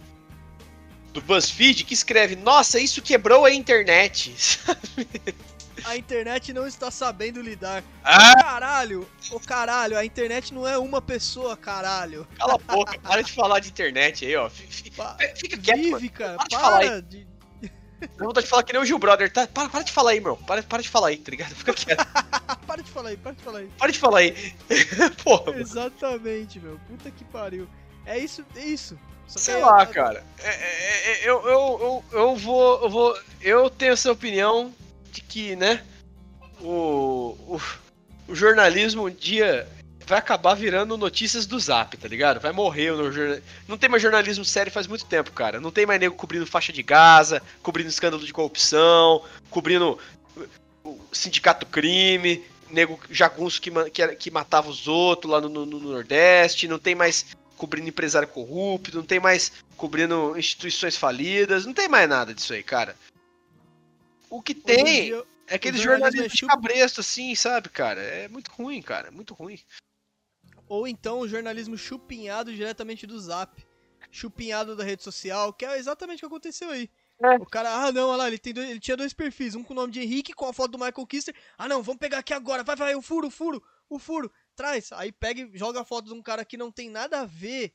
Do 1.17 1.21
BuzzFeed 1.21 1.84
que 1.84 1.93
escreve, 1.95 2.36
nossa, 2.36 2.80
isso 2.80 3.01
quebrou 3.01 3.43
a 3.45 3.51
internet. 3.51 4.36
A 5.86 5.95
internet 5.95 6.51
não 6.53 6.67
está 6.67 6.89
sabendo 6.89 7.39
lidar. 7.39 7.84
ah, 8.03 8.34
Caralho, 8.41 9.08
ô 9.32 9.39
caralho, 9.39 9.95
a 9.95 10.03
internet 10.03 10.53
não 10.53 10.67
é 10.67 10.77
uma 10.77 11.01
pessoa, 11.01 11.56
caralho. 11.56 12.27
cala 12.36 12.56
a 12.56 12.58
boca, 12.58 12.99
para 12.99 13.21
de 13.21 13.32
falar 13.32 13.60
de 13.60 13.69
internet 13.69 14.25
aí, 14.25 14.36
ó. 14.36 14.49
Fica 14.49 15.56
quieto. 15.58 15.77
Vive, 15.77 16.10
cara, 16.10 16.36
Para 16.36 16.47
de 16.47 16.56
falar 16.56 16.80
para 16.80 17.01
de... 17.03 17.27
Dá 18.17 18.25
vontade 18.25 18.45
de 18.45 18.49
falar 18.49 18.63
que 18.63 18.73
nem 18.73 18.82
o 18.82 18.86
Gil 18.86 18.99
Brother, 18.99 19.32
tá? 19.32 19.47
Para, 19.47 19.69
para 19.69 19.84
de 19.84 19.91
falar 19.91 20.12
aí, 20.12 20.19
meu. 20.19 20.36
Para, 20.36 20.63
para 20.63 20.82
de 20.82 20.89
falar 20.89 21.10
aí, 21.10 21.17
tá 21.17 21.32
ligado? 21.32 21.56
Fica 21.56 21.73
quieto. 21.73 22.06
para 22.67 22.82
de 22.82 22.91
falar 22.91 23.10
aí, 23.10 23.17
para 23.17 23.32
de 23.32 23.43
falar 23.43 23.60
aí. 23.60 23.69
Para 23.77 23.91
de 23.91 23.99
falar 23.99 24.19
aí. 24.19 24.53
Porra. 25.23 25.58
Exatamente, 25.58 26.60
meu. 26.60 26.80
Puta 26.88 27.10
que 27.12 27.23
pariu. 27.23 27.67
É 28.06 28.17
isso, 28.17 28.43
é 28.56 28.65
isso. 28.65 28.97
Só 29.27 29.39
Sei 29.39 29.57
lá, 29.57 29.81
a- 29.81 29.85
cara. 29.85 30.23
É, 30.39 30.49
é, 30.49 31.11
é, 31.25 31.29
eu, 31.29 31.41
eu, 31.47 32.03
eu, 32.13 32.19
eu 32.19 32.35
vou. 32.35 32.81
Eu 32.83 32.89
vou. 32.89 33.17
Eu 33.41 33.69
tenho 33.69 33.93
essa 33.93 34.11
opinião 34.11 34.73
de 35.11 35.21
que, 35.21 35.55
né? 35.55 35.83
O, 36.61 37.37
o, 37.47 37.61
o 38.27 38.35
jornalismo 38.35 39.07
um 39.07 39.11
dia 39.11 39.67
vai 40.05 40.17
acabar 40.17 40.53
virando 40.55 40.97
notícias 40.97 41.45
do 41.45 41.59
zap, 41.59 41.97
tá 41.97 42.07
ligado? 42.07 42.39
Vai 42.39 42.51
morrer 42.51 42.91
no 42.93 43.11
jornal. 43.11 43.39
Não 43.67 43.77
tem 43.77 43.89
mais 43.89 44.01
jornalismo 44.01 44.45
sério 44.45 44.71
faz 44.71 44.87
muito 44.87 45.05
tempo, 45.05 45.31
cara. 45.33 45.59
Não 45.59 45.69
tem 45.71 45.85
mais 45.85 45.99
nego 45.99 46.15
cobrindo 46.15 46.47
faixa 46.47 46.71
de 46.71 46.81
Gaza, 46.81 47.41
cobrindo 47.61 47.89
escândalo 47.89 48.25
de 48.25 48.31
corrupção, 48.33 49.23
cobrindo 49.49 49.99
o 50.83 50.97
sindicato 51.11 51.65
crime, 51.65 52.41
nego 52.71 52.97
jagunço 53.11 53.61
que, 53.61 53.69
que, 53.91 54.07
que 54.15 54.31
matava 54.31 54.69
os 54.69 54.87
outros 54.87 55.31
lá 55.31 55.41
no, 55.41 55.49
no- 55.49 55.65
no 55.65 55.79
Nordeste, 55.79 56.67
não 56.67 56.79
tem 56.79 56.95
mais 56.95 57.25
cobrindo 57.57 57.89
empresário 57.89 58.27
corrupto, 58.27 58.95
não 58.95 59.03
tem 59.03 59.19
mais 59.19 59.51
cobrindo 59.75 60.37
instituições 60.37 60.95
falidas, 60.95 61.65
não 61.65 61.73
tem 61.73 61.87
mais 61.87 62.07
nada 62.07 62.33
disso 62.33 62.53
aí, 62.53 62.63
cara. 62.63 62.95
O 64.29 64.41
que 64.41 64.53
tem 64.53 64.85
dia, 64.85 65.23
é 65.47 65.55
aquele 65.55 65.77
o 65.77 65.81
jornalismo 65.81 66.19
jornalismo 66.21 66.25
é 66.25 66.27
de 66.27 66.47
cabresto, 66.47 67.01
assim, 67.01 67.35
sabe, 67.35 67.69
cara? 67.69 68.01
É 68.01 68.27
muito 68.27 68.51
ruim, 68.51 68.81
cara. 68.81 69.11
Muito 69.11 69.33
ruim. 69.33 69.59
Ou 70.67 70.87
então 70.87 71.19
o 71.19 71.27
jornalismo 71.27 71.77
chupinhado 71.77 72.53
diretamente 72.53 73.07
do 73.07 73.19
Zap. 73.19 73.65
Chupinhado 74.11 74.75
da 74.75 74.83
rede 74.83 75.03
social, 75.03 75.51
que 75.51 75.65
é 75.65 75.77
exatamente 75.77 76.17
o 76.17 76.19
que 76.21 76.25
aconteceu 76.33 76.69
aí. 76.69 76.89
É. 77.21 77.35
O 77.35 77.45
cara, 77.45 77.73
ah 77.73 77.91
não, 77.91 78.09
olha 78.09 78.17
lá, 78.17 78.27
ele, 78.27 78.37
tem 78.37 78.53
dois- 78.53 78.69
ele 78.69 78.79
tinha 78.79 78.95
dois 78.95 79.11
perfis, 79.11 79.55
um 79.55 79.63
com 79.63 79.73
o 79.73 79.75
nome 79.75 79.91
de 79.91 80.01
Henrique 80.01 80.33
com 80.33 80.45
a 80.45 80.53
foto 80.53 80.71
do 80.71 80.77
Michael 80.77 81.07
Kister. 81.07 81.35
Ah 81.57 81.67
não, 81.67 81.81
vamos 81.81 81.99
pegar 81.99 82.19
aqui 82.19 82.33
agora, 82.33 82.63
vai, 82.63 82.75
vai, 82.75 82.95
o 82.95 83.01
furo, 83.01 83.27
o 83.27 83.31
furo, 83.31 83.61
o 83.89 83.97
furo, 83.97 84.31
traz. 84.57 84.91
Aí 84.91 85.11
pega 85.11 85.41
e 85.41 85.57
joga 85.57 85.85
foto 85.85 86.07
de 86.07 86.13
um 86.13 86.21
cara 86.21 86.43
que 86.43 86.57
não 86.57 86.71
tem 86.71 86.89
nada 86.89 87.21
a 87.21 87.25
ver 87.25 87.73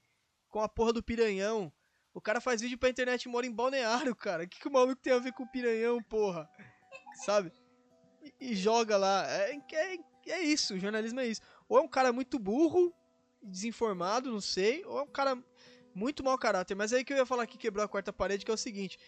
com 0.49 0.61
a 0.61 0.69
porra 0.69 0.93
do 0.93 1.03
piranhão. 1.03 1.73
O 2.13 2.21
cara 2.21 2.41
faz 2.41 2.61
vídeo 2.61 2.77
pra 2.77 2.91
internet 2.91 3.23
e 3.23 3.29
mora 3.29 3.47
em 3.47 3.53
balneário, 3.53 4.15
cara. 4.15 4.45
O 4.45 4.49
que, 4.49 4.61
que 4.61 4.69
o 4.69 4.73
maluco 4.73 5.01
tem 5.01 5.13
a 5.13 5.19
ver 5.19 5.33
com 5.33 5.45
o 5.45 5.51
piranhão, 5.51 6.03
porra? 6.03 6.51
Sabe? 7.25 7.51
E, 8.21 8.51
e 8.51 8.57
joga 8.57 8.99
lá. 8.99 9.25
É, 9.31 9.57
é, 9.73 9.99
é 10.27 10.43
isso, 10.43 10.75
o 10.75 10.79
jornalismo 10.79 11.21
é 11.21 11.29
isso. 11.29 11.41
Ou 11.69 11.79
é 11.79 11.81
um 11.81 11.89
cara 11.89 12.13
muito 12.13 12.39
burro, 12.39 12.93
desinformado, 13.43 14.31
não 14.31 14.41
sei, 14.41 14.85
ou 14.85 14.99
é 14.99 15.03
um 15.03 15.11
cara 15.11 15.43
muito 15.95 16.23
mau 16.23 16.37
caráter. 16.37 16.75
Mas 16.75 16.93
aí 16.93 17.05
que 17.05 17.13
eu 17.13 17.17
ia 17.17 17.27
falar 17.27 17.47
que 17.47 17.57
quebrou 17.57 17.85
a 17.85 17.89
quarta 17.89 18.13
parede, 18.13 18.45
que 18.45 18.51
é 18.51 18.55
o 18.55 18.59
seguinte: 18.59 18.99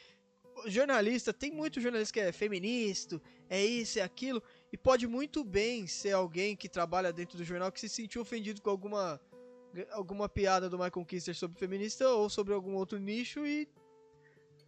jornalista, 0.67 1.33
tem 1.33 1.51
muito 1.51 1.81
jornalista 1.81 2.13
que 2.13 2.21
é 2.21 2.33
feminista, 2.33 3.21
é 3.49 3.63
isso, 3.65 3.99
é 3.99 4.03
aquilo, 4.03 4.43
e 4.75 4.77
pode 4.77 5.07
muito 5.07 5.45
bem 5.45 5.87
ser 5.87 6.11
alguém 6.11 6.57
que 6.57 6.69
trabalha 6.69 7.13
dentro 7.13 7.39
do 7.39 7.45
jornal 7.45 7.71
que 7.71 7.79
se 7.79 7.89
sentiu 7.89 8.23
ofendido 8.23 8.61
com 8.61 8.71
alguma 8.71 9.21
alguma 9.93 10.29
piada 10.29 10.69
do 10.69 10.77
Michael 10.77 11.07
Kister 11.07 11.33
sobre 11.33 11.57
feminista 11.61 12.09
ou 12.09 12.29
sobre 12.29 12.53
algum 12.53 12.75
outro 12.75 12.99
nicho 12.99 13.47
e 13.47 13.69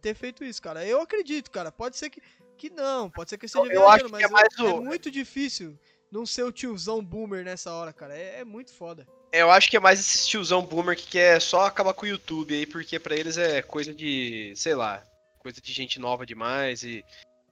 ter 0.01 0.15
feito 0.15 0.45
isso, 0.45 0.61
cara. 0.61 0.85
Eu 0.85 1.01
acredito, 1.01 1.51
cara. 1.51 1.73
Pode 1.73 1.97
ser 1.97 2.09
que, 2.09 2.21
que 2.57 2.69
não, 2.69 3.09
pode 3.09 3.29
ser 3.29 3.37
que 3.37 3.47
esteja 3.47 3.65
Eu 3.65 3.85
acho 3.85 4.05
viajando, 4.05 4.05
que 4.05 4.11
mas 4.13 4.23
é 4.23 4.27
mais 4.29 4.47
é 4.57 4.63
o- 4.63 4.81
muito 4.81 5.11
difícil 5.11 5.77
não 6.09 6.25
ser 6.25 6.43
o 6.43 6.53
tiozão 6.53 7.03
boomer 7.03 7.43
nessa 7.43 7.73
hora, 7.73 7.91
cara. 7.91 8.17
É, 8.17 8.39
é 8.39 8.45
muito 8.45 8.71
foda. 8.73 9.05
Eu 9.33 9.51
acho 9.51 9.69
que 9.69 9.75
é 9.75 9.79
mais 9.79 9.99
esse 9.99 10.25
tiozão 10.25 10.65
boomer 10.65 10.95
que 10.95 11.07
quer 11.07 11.41
só 11.41 11.65
acabar 11.65 11.93
com 11.93 12.05
o 12.05 12.09
YouTube 12.09 12.55
aí, 12.55 12.65
porque 12.65 12.97
pra 12.97 13.13
eles 13.13 13.37
é 13.37 13.61
coisa 13.61 13.93
de, 13.93 14.53
sei 14.55 14.73
lá, 14.73 15.03
coisa 15.39 15.59
de 15.59 15.73
gente 15.73 15.99
nova 15.99 16.25
demais 16.25 16.81
e. 16.83 17.03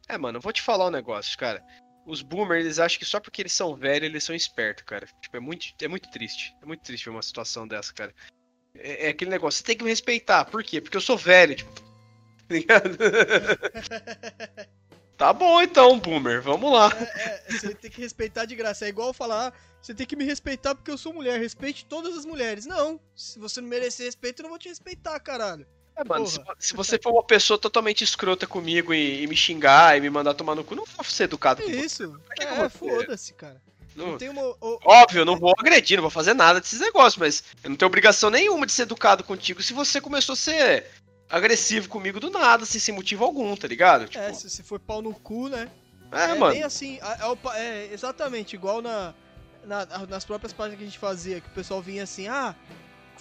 É, 0.08 0.18
mano, 0.18 0.38
eu 0.38 0.42
vou 0.42 0.54
te 0.54 0.62
falar 0.62 0.88
um 0.88 0.92
negócio, 0.92 1.38
cara. 1.38 1.62
Os 2.06 2.22
boomers, 2.22 2.64
eles 2.64 2.80
acham 2.80 3.00
que 3.00 3.06
só 3.06 3.20
porque 3.20 3.42
eles 3.42 3.54
são 3.54 3.76
velhos, 3.76 4.08
eles 4.08 4.24
são 4.24 4.36
espertos, 4.36 4.86
cara. 4.86 5.08
Tipo, 5.22 5.38
é 5.38 5.40
muito, 5.40 5.66
é 5.82 5.88
muito 5.88 6.10
triste. 6.12 6.56
É 6.62 6.66
muito 6.66 6.84
triste 6.84 7.06
ver 7.06 7.12
uma 7.12 7.24
situação 7.24 7.68
dessa, 7.68 7.92
cara. 7.94 8.14
É, 8.76 9.08
é 9.08 9.10
aquele 9.10 9.32
negócio, 9.32 9.58
você 9.58 9.64
tem 9.64 9.78
que 9.78 9.84
me 9.84 9.90
respeitar. 9.90 10.46
Por 10.46 10.64
quê? 10.64 10.80
Porque 10.80 10.98
eu 10.98 11.02
sou 11.02 11.18
velho, 11.18 11.56
tipo. 11.56 11.74
tá 12.48 12.54
ligado? 12.54 12.98
tá 15.18 15.34
bom 15.34 15.62
então, 15.62 16.00
boomer, 16.00 16.44
vamos 16.44 16.72
lá. 16.72 16.92
É, 16.96 17.52
você 17.52 17.74
tem 17.74 17.90
que 17.90 18.02
respeitar 18.02 18.46
de 18.46 18.56
graça. 18.56 18.86
É 18.86 18.90
igual 18.90 19.12
falar, 19.12 19.48
ah, 19.48 19.54
você 19.82 19.96
tem 19.96 20.06
que 20.06 20.16
me 20.16 20.26
respeitar 20.26 20.76
porque 20.76 20.92
eu 20.92 20.98
sou 21.00 21.12
mulher. 21.12 21.40
Respeite 21.40 21.86
todas 21.86 22.16
as 22.16 22.26
mulheres. 22.26 22.68
Não, 22.68 23.00
se 23.16 23.40
você 23.40 23.62
não 23.62 23.68
merecer 23.68 24.06
respeito, 24.06 24.40
eu 24.40 24.44
não 24.44 24.52
vou 24.52 24.60
te 24.60 24.70
respeitar, 24.70 25.20
caralho. 25.20 25.66
É, 25.98 26.04
mano, 26.04 26.28
se, 26.28 26.40
se 26.60 26.76
você 26.76 27.00
for 27.02 27.12
uma 27.14 27.24
pessoa 27.24 27.58
totalmente 27.58 28.04
escrota 28.04 28.46
comigo 28.46 28.94
e, 28.94 29.24
e 29.24 29.28
me 29.28 29.36
xingar 29.36 29.98
e 29.98 30.02
me 30.02 30.10
mandar 30.10 30.34
tomar 30.34 30.54
no 30.56 30.64
cu, 30.64 30.76
não 30.76 30.84
vou 30.86 31.06
ser 31.06 31.24
educado 31.24 31.62
É 31.62 31.66
com 31.66 31.72
você. 31.72 31.80
isso. 31.86 32.04
eu 32.04 32.20
É, 32.66 32.70
foda-se, 32.70 33.34
cara. 33.34 33.62
Não- 33.96 34.08
Não 34.08 34.18
tem 34.18 34.28
uma. 34.28 34.42
o- 34.42 34.80
Óbvio, 34.84 35.22
eu 35.22 35.26
não 35.26 35.38
vou 35.40 35.54
agredir, 35.58 35.96
não 35.96 36.02
vou 36.02 36.12
fazer 36.12 36.34
nada 36.34 36.60
desses 36.60 36.82
negócios, 36.82 37.16
mas 37.18 37.44
eu 37.64 37.70
não 37.70 37.78
tenho 37.78 37.88
obrigação 37.88 38.30
nenhuma 38.30 38.66
de 38.66 38.74
ser 38.74 38.82
educado 38.82 39.24
contigo 39.24 39.64
se 39.64 39.72
você 39.74 40.02
começou 40.02 40.34
a 40.34 40.36
ser 40.36 40.88
agressivo 41.30 41.88
comigo 41.88 42.20
do 42.20 42.30
nada, 42.30 42.64
assim, 42.64 42.78
sem 42.78 42.94
motivo 42.94 43.24
algum, 43.24 43.56
tá 43.56 43.68
ligado? 43.68 44.08
Tipo, 44.08 44.22
É, 44.24 44.34
se, 44.34 44.50
se 44.50 44.64
for 44.64 44.80
pau 44.80 45.02
no 45.02 45.14
cu, 45.14 45.48
né? 45.48 45.70
é, 46.12 46.24
é 46.24 46.36
mano. 46.36 46.54
bem 46.54 46.64
assim, 46.64 47.00
é, 47.02 47.56
é 47.56 47.62
é 47.88 47.94
exatamente 47.94 48.54
igual 48.54 48.82
na, 48.82 49.14
na- 49.64 49.86
nas 50.08 50.26
próprias 50.26 50.52
páginas 50.52 50.78
que 50.78 50.84
a 50.84 50.88
gente 50.88 51.00
fazia, 51.00 51.40
que 51.40 51.48
o 51.48 51.52
pessoal 51.52 51.82
vinha 51.82 52.04
assim, 52.04 52.28
ah, 52.28 52.54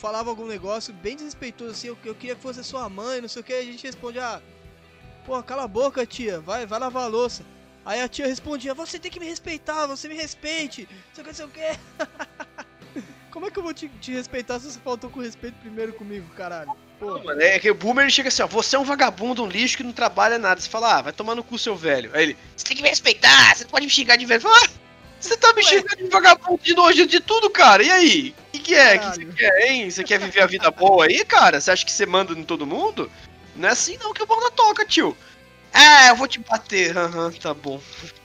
falava 0.00 0.30
algum 0.30 0.46
negócio 0.46 0.92
bem 0.92 1.16
desrespeitoso 1.16 1.70
assim, 1.70 1.88
eu, 1.88 1.98
eu 2.04 2.14
queria 2.14 2.34
que 2.34 2.42
fosse 2.42 2.62
sua 2.64 2.88
mãe, 2.88 3.20
não 3.20 3.28
sei 3.28 3.40
o 3.40 3.44
que, 3.44 3.52
a 3.52 3.62
gente 3.62 3.86
responde, 3.86 4.18
ah, 4.18 4.40
pô, 5.24 5.42
cala 5.42 5.64
a 5.64 5.68
boca, 5.68 6.06
tia, 6.06 6.40
vai, 6.40 6.66
vai 6.66 6.78
lavar 6.78 7.04
a 7.04 7.08
louça. 7.08 7.44
Aí 7.84 8.00
a 8.00 8.08
tia 8.08 8.26
respondia, 8.26 8.72
você 8.72 8.98
tem 8.98 9.10
que 9.10 9.20
me 9.20 9.26
respeitar, 9.26 9.86
você 9.86 10.08
me 10.08 10.14
respeite, 10.14 10.88
não 10.90 11.14
sei 11.14 11.22
o 11.22 11.24
que, 11.24 11.30
não 11.30 11.34
sei 11.34 11.44
o 11.44 11.48
que. 11.48 13.04
Como 13.30 13.46
é 13.46 13.50
que 13.50 13.58
eu 13.58 13.62
vou 13.64 13.74
te, 13.74 13.88
te 14.00 14.12
respeitar 14.12 14.60
se 14.60 14.70
você 14.70 14.78
faltou 14.78 15.10
com 15.10 15.20
respeito 15.20 15.54
primeiro 15.56 15.92
comigo, 15.92 16.26
caralho? 16.36 16.70
Pô, 17.00 17.18
mano, 17.18 17.42
é 17.42 17.58
que 17.58 17.68
o 17.68 17.74
boomer 17.74 18.08
chega 18.08 18.28
assim, 18.28 18.42
ó, 18.42 18.46
você 18.46 18.76
é 18.76 18.78
um 18.78 18.84
vagabundo, 18.84 19.42
um 19.42 19.48
lixo 19.48 19.76
que 19.76 19.82
não 19.82 19.92
trabalha 19.92 20.38
nada. 20.38 20.60
Você 20.60 20.68
fala, 20.68 20.98
ah, 20.98 21.02
vai 21.02 21.12
tomar 21.12 21.34
no 21.34 21.42
cu 21.42 21.58
seu 21.58 21.74
velho. 21.74 22.10
Aí 22.14 22.22
ele, 22.22 22.36
você 22.56 22.64
tem 22.64 22.76
que 22.76 22.82
me 22.82 22.88
respeitar, 22.88 23.56
você 23.56 23.64
não 23.64 23.70
pode 23.70 23.86
me 23.86 23.90
xingar 23.90 24.16
de 24.16 24.24
velho. 24.24 24.40
Fala, 24.40 24.56
ah, 24.56 24.68
você 25.24 25.36
tá 25.36 25.52
me 25.52 25.62
xingando 25.62 25.96
de 25.96 26.08
vagabundo 26.08 26.62
de 26.62 26.74
nojo 26.74 27.06
de 27.06 27.20
tudo, 27.20 27.50
cara. 27.50 27.82
E 27.82 27.90
aí? 27.90 28.34
O 28.48 28.52
que, 28.52 28.58
que 28.58 28.74
é? 28.74 28.96
O 28.96 29.00
que 29.00 29.06
você 29.06 29.24
quer, 29.26 29.66
hein? 29.66 29.90
Você 29.90 30.04
quer 30.04 30.18
viver 30.18 30.42
a 30.42 30.46
vida 30.46 30.70
boa 30.70 31.06
aí, 31.06 31.24
cara? 31.24 31.60
Você 31.60 31.70
acha 31.70 31.84
que 31.84 31.92
você 31.92 32.06
manda 32.06 32.32
em 32.32 32.44
todo 32.44 32.66
mundo? 32.66 33.10
Não 33.56 33.68
é 33.68 33.72
assim 33.72 33.96
não 33.98 34.12
que 34.12 34.22
o 34.22 34.26
banda 34.26 34.50
toca, 34.50 34.84
tio. 34.84 35.16
Ah, 35.72 36.08
eu 36.08 36.16
vou 36.16 36.28
te 36.28 36.38
bater. 36.38 36.96
Aham, 36.96 37.32
tá 37.32 37.52
bom. 37.52 37.80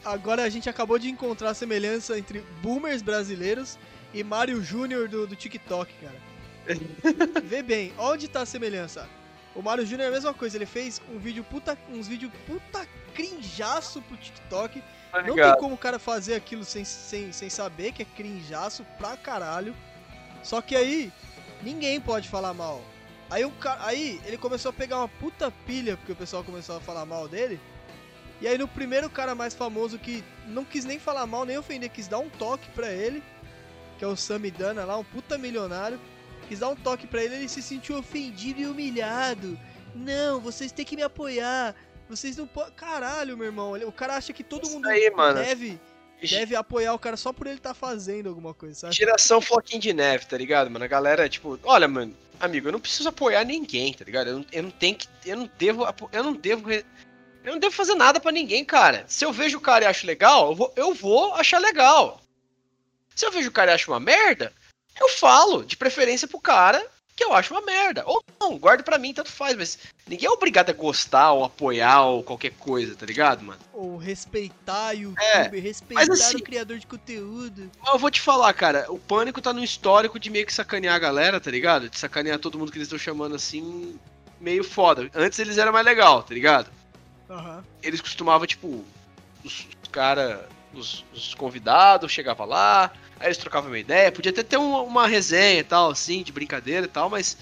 Agora 0.06 0.44
a 0.44 0.50
gente 0.50 0.70
acabou 0.70 1.00
de 1.00 1.10
encontrar 1.10 1.50
a 1.50 1.54
semelhança 1.54 2.18
entre 2.18 2.42
boomers 2.62 3.02
brasileiros 3.02 3.78
e 4.14 4.24
Mario 4.24 4.64
Júnior 4.64 5.08
do, 5.08 5.26
do 5.26 5.36
TikTok, 5.36 5.92
cara. 5.96 6.30
Vê 7.44 7.64
bem, 7.64 7.92
onde 7.98 8.28
tá 8.28 8.42
a 8.42 8.46
semelhança? 8.46 9.10
O 9.56 9.62
Mario 9.62 9.86
Júnior 9.86 10.06
é 10.06 10.08
a 10.10 10.14
mesma 10.14 10.34
coisa, 10.34 10.58
ele 10.58 10.66
fez 10.66 11.02
um 11.12 11.18
vídeo 11.18 11.44
puta, 11.44 11.78
uns 11.90 12.08
vídeos 12.08 12.32
puta 12.46 12.88
crinjaço 13.16 14.02
pro 14.04 14.16
TikTok. 14.18 14.84
Tá 15.12 15.22
Não 15.22 15.36
tem 15.36 15.56
como 15.58 15.76
o 15.76 15.78
cara 15.78 15.98
fazer 15.98 16.36
aquilo 16.36 16.64
sem, 16.64 16.86
sem, 16.86 17.32
sem 17.32 17.50
saber 17.50 17.92
que 17.92 18.04
é 18.04 18.06
crinjaço 18.06 18.86
pra 18.98 19.18
caralho. 19.18 19.76
Só 20.44 20.62
que 20.62 20.76
aí, 20.76 21.12
ninguém 21.62 22.00
pode 22.00 22.30
falar 22.30 22.54
mal. 22.54 22.82
Aí, 23.30 23.44
o 23.46 23.52
ca... 23.52 23.78
aí 23.82 24.22
ele 24.26 24.38
começou 24.38 24.70
a 24.70 24.74
pegar 24.74 24.98
uma 24.98 25.08
puta 25.08 25.52
pilha, 25.66 25.98
porque 25.98 26.12
o 26.12 26.16
pessoal 26.16 26.44
começou 26.44 26.78
a 26.78 26.82
falar 26.82 27.06
mal 27.06 27.28
dele. 27.28 27.60
E 28.42 28.48
aí 28.48 28.58
no 28.58 28.68
primeiro 28.68 29.10
cara 29.10 29.36
mais 29.36 29.54
famoso 29.54 30.00
que 30.00 30.24
não 30.48 30.64
quis 30.64 30.86
nem 30.86 30.98
falar 30.98 31.26
mal, 31.26 31.46
nem 31.46 31.58
ofender, 31.58 31.90
quis 31.90 32.08
dar 32.08 32.20
um 32.20 32.30
toque 32.30 32.70
pra 32.72 32.92
ele, 32.92 33.22
que 33.98 34.06
é 34.06 34.08
o 34.08 34.16
Samidana 34.16 34.86
lá, 34.86 34.98
um 34.98 35.04
puta 35.04 35.38
milionário. 35.38 36.00
Quis 36.48 36.60
dar 36.60 36.70
um 36.70 36.76
toque 36.76 37.06
pra 37.06 37.24
ele, 37.24 37.36
ele 37.36 37.50
se 37.50 37.62
sentiu 37.62 37.98
ofendido 37.98 38.62
e 38.62 38.66
humilhado. 38.66 39.60
Não, 39.94 40.40
vocês 40.40 40.72
têm 40.72 40.86
que 40.86 40.96
me 40.96 41.04
apoiar. 41.04 41.76
Vocês 42.10 42.36
não 42.36 42.48
podem. 42.48 42.74
Caralho, 42.74 43.38
meu 43.38 43.46
irmão. 43.46 43.74
O 43.86 43.92
cara 43.92 44.16
acha 44.16 44.34
que 44.34 44.44
todo 44.44 44.64
Isso 44.64 44.74
mundo 44.74 44.90
aí, 44.90 45.12
deve, 45.36 45.80
deve 46.28 46.56
apoiar 46.56 46.94
o 46.96 47.00
cara 47.00 47.16
só 47.16 47.32
por 47.32 47.46
ele 47.46 47.58
estar 47.58 47.76
fazendo 47.76 48.28
alguma 48.28 48.52
coisa, 48.52 48.74
sabe? 48.74 48.96
Geração 48.96 49.40
Floquinho 49.40 49.80
de 49.80 49.94
Neve, 49.94 50.26
tá 50.26 50.36
ligado, 50.36 50.72
mano? 50.72 50.84
A 50.84 50.88
galera, 50.88 51.30
tipo, 51.30 51.60
olha, 51.64 51.88
mano, 51.88 52.18
amigo, 52.40 52.68
eu 52.68 52.72
não 52.72 52.80
preciso 52.80 53.10
apoiar 53.10 53.44
ninguém, 53.44 53.94
tá 53.94 54.04
ligado? 54.04 54.30
Eu 54.30 54.38
não, 54.40 54.46
eu 54.52 54.64
não 54.64 54.72
tenho 54.72 54.96
que. 54.96 55.08
Eu 55.24 55.38
não 55.38 55.50
devo. 55.58 55.86
Eu 56.12 56.24
não 56.24 56.34
devo. 56.34 56.72
Eu 56.72 57.54
não 57.54 57.60
devo 57.60 57.76
fazer 57.76 57.94
nada 57.94 58.20
pra 58.20 58.32
ninguém, 58.32 58.66
cara. 58.66 59.06
Se 59.08 59.24
eu 59.24 59.32
vejo 59.32 59.60
o 59.60 59.62
cara 59.62 59.86
e 59.86 59.88
acho 59.88 60.08
legal, 60.08 60.50
eu 60.50 60.56
vou, 60.56 60.74
eu 60.76 60.94
vou 60.96 61.36
achar 61.36 61.60
legal. 61.60 62.20
Se 63.16 63.26
eu 63.26 63.32
vejo 63.32 63.50
o 63.50 63.52
cara 63.52 63.72
e 63.72 63.76
acho 63.76 63.92
uma 63.92 64.00
merda, 64.00 64.52
eu 65.00 65.10
falo, 65.10 65.64
de 65.64 65.78
preferência 65.78 66.28
pro 66.28 66.40
cara 66.40 66.86
que 67.20 67.26
eu 67.26 67.34
acho 67.34 67.54
uma 67.54 67.60
merda. 67.62 68.02
Ou 68.06 68.24
não, 68.40 68.58
guardo 68.58 68.82
pra 68.82 68.98
mim, 68.98 69.14
tanto 69.14 69.30
faz, 69.30 69.54
mas 69.58 69.78
ninguém 70.08 70.26
é 70.28 70.32
obrigado 70.32 70.70
a 70.70 70.74
gostar 70.74 71.34
ou 71.34 71.44
apoiar 71.44 72.02
ou 72.06 72.24
qualquer 72.24 72.52
coisa, 72.52 72.96
tá 72.96 73.06
ligado, 73.06 73.44
mano? 73.44 73.60
Ou 73.74 73.98
respeitar 73.98 74.96
o 74.96 74.98
YouTube, 75.00 75.22
É, 75.22 75.50
respeitar 75.60 76.14
assim- 76.14 76.38
o 76.38 76.42
criador 76.42 76.80
de 76.80 76.88
conteúdo. 76.88 77.70
Eu 77.86 78.00
vou 78.00 78.10
te 78.10 78.22
falar, 78.22 78.54
cara, 78.54 78.86
o 78.90 78.98
pânico 78.98 79.42
tá 79.42 79.52
no 79.52 79.62
histórico 79.62 80.18
de 80.18 80.30
meio 80.30 80.46
que 80.46 80.54
sacanear 80.54 80.96
a 80.96 81.00
galera, 81.00 81.42
tá 81.42 81.52
ligado? 81.52 81.90
De 81.90 82.00
sacanear 82.00 82.40
todo 82.40 82.58
mundo 82.58 82.72
que 82.72 82.78
eles 82.78 82.88
estão 82.88 82.98
chamando 82.98 83.36
assim, 83.36 84.00
meio 84.40 84.64
foda. 84.64 85.10
Antes 85.14 85.40
eles 85.40 85.58
eram 85.58 85.74
mais 85.74 85.86
legal, 85.86 86.24
tá 86.24 86.34
ligado? 86.34 86.72
Aham. 87.30 87.62
Eles 87.84 88.00
costumavam, 88.00 88.48
tipo, 88.48 88.86
os, 89.44 89.68
os 89.84 89.90
cara, 89.92 90.48
os, 90.74 91.04
os 91.14 91.34
convidados 91.34 92.10
chegavam 92.14 92.46
lá, 92.48 92.94
aí 93.20 93.28
eles 93.28 93.38
trocavam 93.38 93.70
uma 93.70 93.80
ideia, 93.80 94.12
podia 94.12 94.32
até 94.32 94.44
ter 94.44 94.58
uma, 94.58 94.82
uma 94.82 95.08
resenha 95.08 95.60
e 95.60 95.64
tal, 95.64 95.92
assim, 95.92 96.24
de 96.24 96.32
brincadeira 96.32 96.86
e 96.86 96.90
tal, 96.90 97.10
mas 97.10 97.38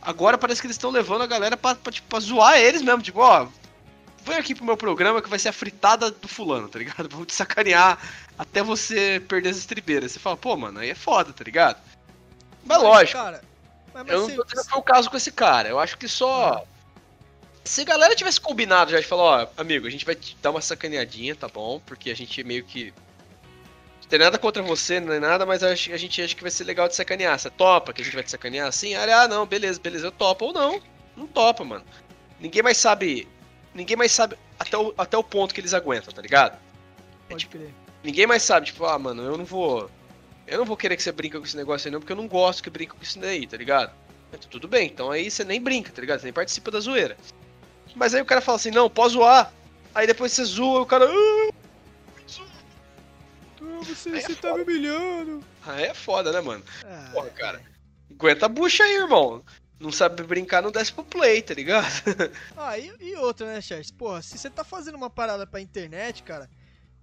agora 0.00 0.36
parece 0.36 0.60
que 0.60 0.66
eles 0.66 0.76
estão 0.76 0.90
levando 0.90 1.22
a 1.22 1.26
galera 1.26 1.56
pra, 1.56 1.74
pra, 1.74 1.92
tipo, 1.92 2.08
pra 2.08 2.20
zoar 2.20 2.58
eles 2.58 2.82
mesmo, 2.82 3.02
tipo, 3.02 3.20
ó, 3.20 3.46
vem 4.24 4.36
aqui 4.36 4.54
pro 4.54 4.64
meu 4.64 4.76
programa 4.76 5.22
que 5.22 5.28
vai 5.28 5.38
ser 5.38 5.48
a 5.48 5.52
fritada 5.52 6.10
do 6.10 6.28
fulano, 6.28 6.68
tá 6.68 6.78
ligado? 6.78 7.08
Vamos 7.10 7.26
te 7.26 7.34
sacanear 7.34 7.98
até 8.38 8.62
você 8.62 9.22
perder 9.28 9.50
as 9.50 9.58
estribeiras. 9.58 10.12
Você 10.12 10.18
fala, 10.18 10.36
pô, 10.36 10.56
mano, 10.56 10.80
aí 10.80 10.90
é 10.90 10.94
foda, 10.94 11.32
tá 11.32 11.44
ligado? 11.44 11.80
Mas 12.64 12.80
lógico, 12.80 13.18
Cara, 13.18 13.42
mas, 13.92 14.04
mas 14.04 14.12
eu 14.12 14.20
não 14.20 14.36
tô 14.36 14.44
dizendo 14.44 14.64
que 14.64 14.70
foi 14.70 14.78
o 14.78 14.82
caso 14.82 15.10
com 15.10 15.16
esse 15.16 15.32
cara. 15.32 15.68
Eu 15.68 15.78
acho 15.78 15.98
que 15.98 16.08
só. 16.08 16.64
Se 17.64 17.82
a 17.82 17.84
galera 17.84 18.16
tivesse 18.16 18.40
combinado 18.40 18.90
já 18.90 19.00
de 19.00 19.06
falar, 19.06 19.22
ó, 19.22 19.48
amigo, 19.56 19.86
a 19.86 19.90
gente 19.90 20.04
vai 20.04 20.14
te 20.14 20.36
dar 20.42 20.50
uma 20.50 20.60
sacaneadinha, 20.60 21.36
tá 21.36 21.48
bom? 21.48 21.80
Porque 21.84 22.10
a 22.10 22.16
gente 22.16 22.42
meio 22.42 22.64
que. 22.64 22.92
Não 24.12 24.18
tem 24.18 24.26
nada 24.26 24.38
contra 24.38 24.62
você, 24.62 25.00
não 25.00 25.10
é 25.14 25.18
nada, 25.18 25.46
mas 25.46 25.62
a 25.62 25.74
gente 25.74 26.20
acha 26.20 26.36
que 26.36 26.42
vai 26.42 26.50
ser 26.50 26.64
legal 26.64 26.86
de 26.86 26.94
sacanear. 26.94 27.38
Você 27.38 27.48
topa 27.48 27.94
que 27.94 28.02
a 28.02 28.04
gente 28.04 28.12
vai 28.12 28.22
te 28.22 28.30
sacanear 28.30 28.68
assim? 28.68 28.94
Ah, 28.94 29.26
não, 29.26 29.46
beleza, 29.46 29.80
beleza, 29.80 30.06
eu 30.08 30.12
topo. 30.12 30.44
Ou 30.44 30.52
não, 30.52 30.82
não 31.16 31.26
topa, 31.26 31.64
mano. 31.64 31.82
Ninguém 32.38 32.62
mais 32.62 32.76
sabe 32.76 33.26
ninguém 33.74 33.96
mais 33.96 34.12
sabe 34.12 34.36
até 34.58 34.76
o, 34.76 34.92
até 34.98 35.16
o 35.16 35.24
ponto 35.24 35.54
que 35.54 35.62
eles 35.62 35.72
aguentam, 35.72 36.12
tá 36.12 36.20
ligado? 36.20 36.58
Pode 37.26 37.46
crer. 37.46 37.72
Ninguém 38.04 38.26
mais 38.26 38.42
sabe, 38.42 38.66
tipo, 38.66 38.84
ah, 38.84 38.98
mano, 38.98 39.22
eu 39.22 39.38
não 39.38 39.46
vou. 39.46 39.90
Eu 40.46 40.58
não 40.58 40.66
vou 40.66 40.76
querer 40.76 40.94
que 40.98 41.02
você 41.02 41.10
brinque 41.10 41.38
com 41.38 41.46
esse 41.46 41.56
negócio 41.56 41.88
aí, 41.88 41.92
não, 41.92 41.98
porque 42.00 42.12
eu 42.12 42.16
não 42.16 42.28
gosto 42.28 42.62
que 42.62 42.68
brinque 42.68 42.94
com 42.94 43.02
isso 43.02 43.18
daí, 43.18 43.46
tá 43.46 43.56
ligado? 43.56 43.92
Então, 44.28 44.50
tudo 44.50 44.68
bem, 44.68 44.88
então 44.88 45.10
aí 45.10 45.30
você 45.30 45.42
nem 45.42 45.58
brinca, 45.58 45.90
tá 45.90 46.02
ligado? 46.02 46.18
Você 46.20 46.26
nem 46.26 46.34
participa 46.34 46.70
da 46.70 46.80
zoeira. 46.80 47.16
Mas 47.94 48.14
aí 48.14 48.20
o 48.20 48.26
cara 48.26 48.42
fala 48.42 48.56
assim, 48.56 48.70
não, 48.70 48.90
pode 48.90 49.14
zoar. 49.14 49.50
Aí 49.94 50.06
depois 50.06 50.32
você 50.32 50.44
zoa, 50.44 50.82
o 50.82 50.86
cara. 50.86 51.06
"Ah, 51.06 51.48
Ah, 51.48 51.61
você, 53.84 54.10
é 54.16 54.20
você 54.20 54.34
tá 54.34 54.54
me 54.54 54.62
humilhando. 54.62 55.44
Aí 55.66 55.84
é 55.84 55.94
foda, 55.94 56.32
né, 56.32 56.40
mano? 56.40 56.62
Ah, 56.84 57.10
Porra, 57.12 57.30
cara. 57.30 57.62
Aguenta 58.10 58.46
a 58.46 58.48
bucha 58.48 58.82
aí, 58.84 58.94
irmão. 58.96 59.42
Não 59.80 59.90
sabe 59.90 60.22
brincar, 60.22 60.62
não 60.62 60.70
desce 60.70 60.92
pro 60.92 61.02
play, 61.04 61.42
tá 61.42 61.54
ligado? 61.54 61.86
Ah, 62.56 62.78
e, 62.78 62.92
e 63.00 63.16
outra, 63.16 63.46
né, 63.46 63.60
Charles? 63.60 63.90
Porra, 63.90 64.22
se 64.22 64.38
você 64.38 64.48
tá 64.48 64.62
fazendo 64.62 64.94
uma 64.94 65.10
parada 65.10 65.44
pra 65.46 65.60
internet, 65.60 66.22
cara, 66.22 66.48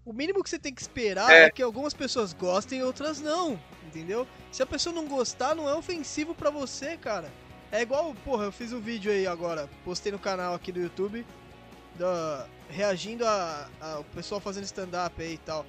o 0.05 0.13
mínimo 0.13 0.41
que 0.43 0.49
você 0.49 0.57
tem 0.57 0.73
que 0.73 0.81
esperar 0.81 1.29
é, 1.29 1.45
É. 1.45 1.49
que 1.49 1.61
algumas 1.61 1.93
pessoas 1.93 2.31
gostem 2.31 2.79
e 2.79 2.83
outras 2.83 3.19
não, 3.19 3.59
entendeu? 3.85 4.25
Se 4.51 4.63
a 4.63 4.65
pessoa 4.65 4.95
não 4.95 5.07
gostar, 5.07 5.53
não 5.55 5.67
é 5.67 5.73
ofensivo 5.73 6.33
pra 6.33 6.49
você, 6.49 6.95
cara. 6.95 7.29
É 7.71 7.81
igual, 7.81 8.15
porra, 8.23 8.45
eu 8.45 8.51
fiz 8.51 8.71
um 8.71 8.79
vídeo 8.79 9.11
aí 9.11 9.27
agora, 9.27 9.69
postei 9.83 10.11
no 10.11 10.17
canal 10.19 10.55
aqui 10.55 10.71
do 10.71 10.79
YouTube, 10.79 11.25
da, 11.95 12.47
reagindo 12.69 13.25
a, 13.25 13.69
a 13.81 13.99
o 13.99 14.03
pessoal 14.05 14.39
fazendo 14.39 14.63
stand-up 14.63 15.21
aí 15.21 15.33
e 15.33 15.37
tal. 15.37 15.65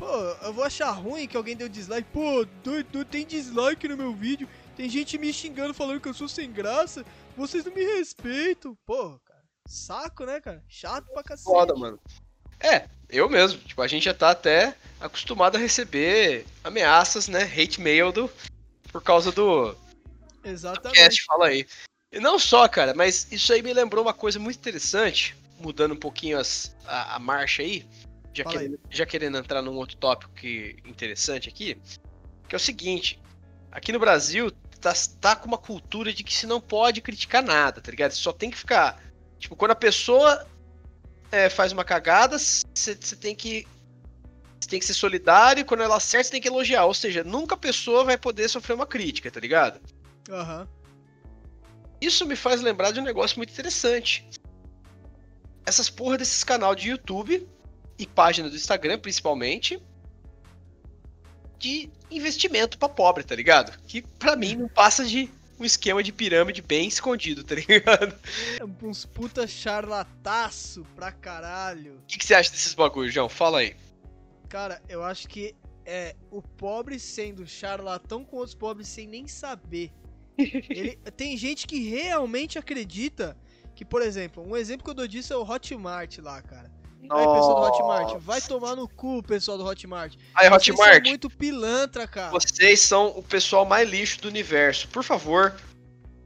Pô, 0.00 0.06
eu 0.46 0.52
vou 0.54 0.64
achar 0.64 0.90
ruim 0.92 1.28
que 1.28 1.36
alguém 1.36 1.54
deu 1.54 1.68
dislike. 1.68 2.08
Pô, 2.10 2.46
do, 2.64 2.82
do- 2.84 3.04
tem 3.04 3.26
dislike 3.26 3.86
no 3.86 3.98
meu 3.98 4.14
vídeo. 4.14 4.48
Tem 4.74 4.88
gente 4.88 5.18
me 5.18 5.30
xingando 5.30 5.74
falando 5.74 6.00
que 6.00 6.08
eu 6.08 6.14
sou 6.14 6.26
sem 6.26 6.50
graça. 6.50 7.04
Vocês 7.36 7.66
não 7.66 7.74
me 7.74 7.84
respeitam. 7.84 8.74
Pô, 8.86 9.20
cara. 9.26 9.42
Saco, 9.68 10.24
né, 10.24 10.40
cara? 10.40 10.64
Chato 10.66 11.04
pra 11.12 11.22
cacete. 11.22 11.44
Foda, 11.44 11.74
mano. 11.74 12.00
É, 12.58 12.88
eu 13.10 13.28
mesmo. 13.28 13.60
Tipo, 13.60 13.82
a 13.82 13.86
gente 13.86 14.04
já 14.04 14.14
tá 14.14 14.30
até 14.30 14.74
acostumado 14.98 15.56
a 15.56 15.60
receber 15.60 16.46
ameaças, 16.64 17.28
né? 17.28 17.42
Hate 17.42 17.78
mail 17.78 18.10
do, 18.10 18.30
por 18.90 19.02
causa 19.02 19.30
do 19.30 19.76
Exatamente. 20.42 20.96
cast, 20.98 21.24
fala 21.24 21.48
aí. 21.48 21.66
E 22.10 22.18
não 22.18 22.38
só, 22.38 22.66
cara, 22.66 22.94
mas 22.94 23.30
isso 23.30 23.52
aí 23.52 23.62
me 23.62 23.74
lembrou 23.74 24.02
uma 24.02 24.14
coisa 24.14 24.38
muito 24.38 24.56
interessante, 24.56 25.36
mudando 25.60 25.92
um 25.92 25.96
pouquinho 25.98 26.38
as, 26.38 26.74
a, 26.86 27.16
a 27.16 27.18
marcha 27.18 27.62
aí, 27.62 27.86
já 28.32 28.44
já 28.88 29.06
querendo 29.06 29.38
entrar 29.38 29.62
num 29.62 29.76
outro 29.76 29.96
tópico 29.96 30.32
que, 30.32 30.76
interessante 30.84 31.48
aqui, 31.48 31.80
que 32.48 32.54
é 32.54 32.56
o 32.56 32.60
seguinte, 32.60 33.20
aqui 33.70 33.92
no 33.92 33.98
Brasil 33.98 34.50
tá, 34.80 34.92
tá 35.20 35.36
com 35.36 35.46
uma 35.46 35.58
cultura 35.58 36.12
de 36.12 36.24
que 36.24 36.34
se 36.34 36.46
não 36.46 36.60
pode 36.60 37.00
criticar 37.00 37.42
nada, 37.42 37.80
tá 37.80 37.90
ligado? 37.90 38.12
Você 38.12 38.22
só 38.22 38.32
tem 38.32 38.50
que 38.50 38.56
ficar, 38.56 39.02
tipo, 39.38 39.54
quando 39.56 39.72
a 39.72 39.76
pessoa 39.76 40.46
é, 41.30 41.48
faz 41.48 41.72
uma 41.72 41.84
cagada, 41.84 42.38
você 42.38 42.94
tem 43.16 43.34
que 43.34 43.66
tem 44.68 44.78
que 44.78 44.86
ser 44.86 44.94
solidário, 44.94 45.62
e 45.62 45.64
quando 45.64 45.82
ela 45.82 45.96
acerta, 45.96 46.24
você 46.24 46.30
tem 46.30 46.40
que 46.40 46.46
elogiar. 46.46 46.84
Ou 46.84 46.94
seja, 46.94 47.24
nunca 47.24 47.56
a 47.56 47.58
pessoa 47.58 48.04
vai 48.04 48.16
poder 48.16 48.48
sofrer 48.48 48.74
uma 48.74 48.86
crítica, 48.86 49.28
tá 49.28 49.40
ligado? 49.40 49.80
Aham. 50.30 50.68
Isso 52.00 52.24
me 52.24 52.36
faz 52.36 52.60
lembrar 52.60 52.92
de 52.92 53.00
um 53.00 53.02
negócio 53.02 53.36
muito 53.36 53.52
interessante. 53.52 54.28
Essas 55.66 55.90
porra 55.90 56.16
desses 56.16 56.44
canal 56.44 56.74
de 56.74 56.90
YouTube 56.90 57.48
e 58.00 58.06
página 58.06 58.48
do 58.48 58.56
Instagram, 58.56 58.98
principalmente, 58.98 59.80
de 61.58 61.90
investimento 62.10 62.78
pra 62.78 62.88
pobre, 62.88 63.22
tá 63.22 63.34
ligado? 63.34 63.78
Que 63.86 64.00
pra 64.00 64.34
mim 64.34 64.56
não 64.56 64.68
passa 64.68 65.04
de 65.04 65.30
um 65.58 65.64
esquema 65.64 66.02
de 66.02 66.10
pirâmide 66.10 66.62
bem 66.62 66.88
escondido, 66.88 67.44
tá 67.44 67.54
ligado? 67.54 68.18
O 68.62 68.88
Uns 68.88 69.04
puta 69.04 69.46
charlataço 69.46 70.86
pra 70.96 71.12
caralho. 71.12 72.02
que, 72.08 72.18
que 72.18 72.24
você 72.24 72.34
acha 72.34 72.50
desses 72.50 72.72
bagulhos, 72.72 73.12
João? 73.12 73.28
Fala 73.28 73.58
aí. 73.58 73.76
Cara, 74.48 74.80
eu 74.88 75.04
acho 75.04 75.28
que 75.28 75.54
é 75.84 76.16
o 76.30 76.40
pobre 76.40 76.98
sendo 76.98 77.46
charlatão 77.46 78.24
com 78.24 78.36
outros 78.36 78.54
pobres 78.54 78.88
sem 78.88 79.06
nem 79.06 79.28
saber. 79.28 79.92
Ele, 80.38 80.96
tem 81.14 81.36
gente 81.36 81.66
que 81.66 81.90
realmente 81.90 82.58
acredita 82.58 83.36
que, 83.74 83.84
por 83.84 84.00
exemplo, 84.00 84.42
um 84.42 84.56
exemplo 84.56 84.84
que 84.84 84.90
eu 84.90 84.94
dou 84.94 85.06
disso 85.06 85.34
é 85.34 85.36
o 85.36 85.42
Hotmart 85.42 86.18
lá, 86.18 86.40
cara. 86.40 86.79
Aí, 87.02 87.08
pessoal 87.26 87.54
do 87.60 87.66
Hotmart, 87.66 88.18
vai 88.20 88.40
tomar 88.40 88.76
no 88.76 88.88
cu, 88.88 89.22
pessoal 89.22 89.56
do 89.58 89.64
Hotmart. 89.64 90.14
Aí, 90.34 90.48
Vocês 90.48 90.76
Hotmart, 90.76 90.94
são 91.02 91.10
muito 91.10 91.30
pilantra, 91.30 92.06
cara. 92.06 92.30
vocês 92.30 92.80
são 92.80 93.08
o 93.16 93.22
pessoal 93.22 93.64
mais 93.64 93.88
lixo 93.88 94.20
do 94.20 94.28
universo. 94.28 94.86
Por 94.88 95.02
favor, 95.02 95.54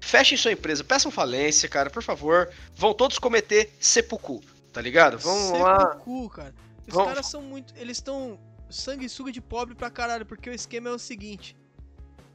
fechem 0.00 0.36
sua 0.36 0.52
empresa, 0.52 0.82
peçam 0.84 1.10
falência, 1.10 1.68
cara, 1.68 1.88
por 1.90 2.02
favor. 2.02 2.50
Vão 2.74 2.92
todos 2.92 3.18
cometer 3.18 3.72
seppuku, 3.80 4.40
tá 4.72 4.80
ligado? 4.80 5.18
Vamos 5.18 5.58
lá. 5.60 5.94
no 5.94 6.00
cu, 6.00 6.28
cara. 6.30 6.54
Os 6.86 6.92
Vamos- 6.92 7.08
caras 7.08 7.26
são 7.26 7.40
muito. 7.40 7.72
Eles 7.76 7.96
estão 7.98 8.38
sanguessuga 8.68 9.30
de 9.32 9.40
pobre 9.40 9.74
pra 9.74 9.88
caralho, 9.90 10.26
porque 10.26 10.50
o 10.50 10.54
esquema 10.54 10.88
é 10.90 10.92
o 10.92 10.98
seguinte. 10.98 11.56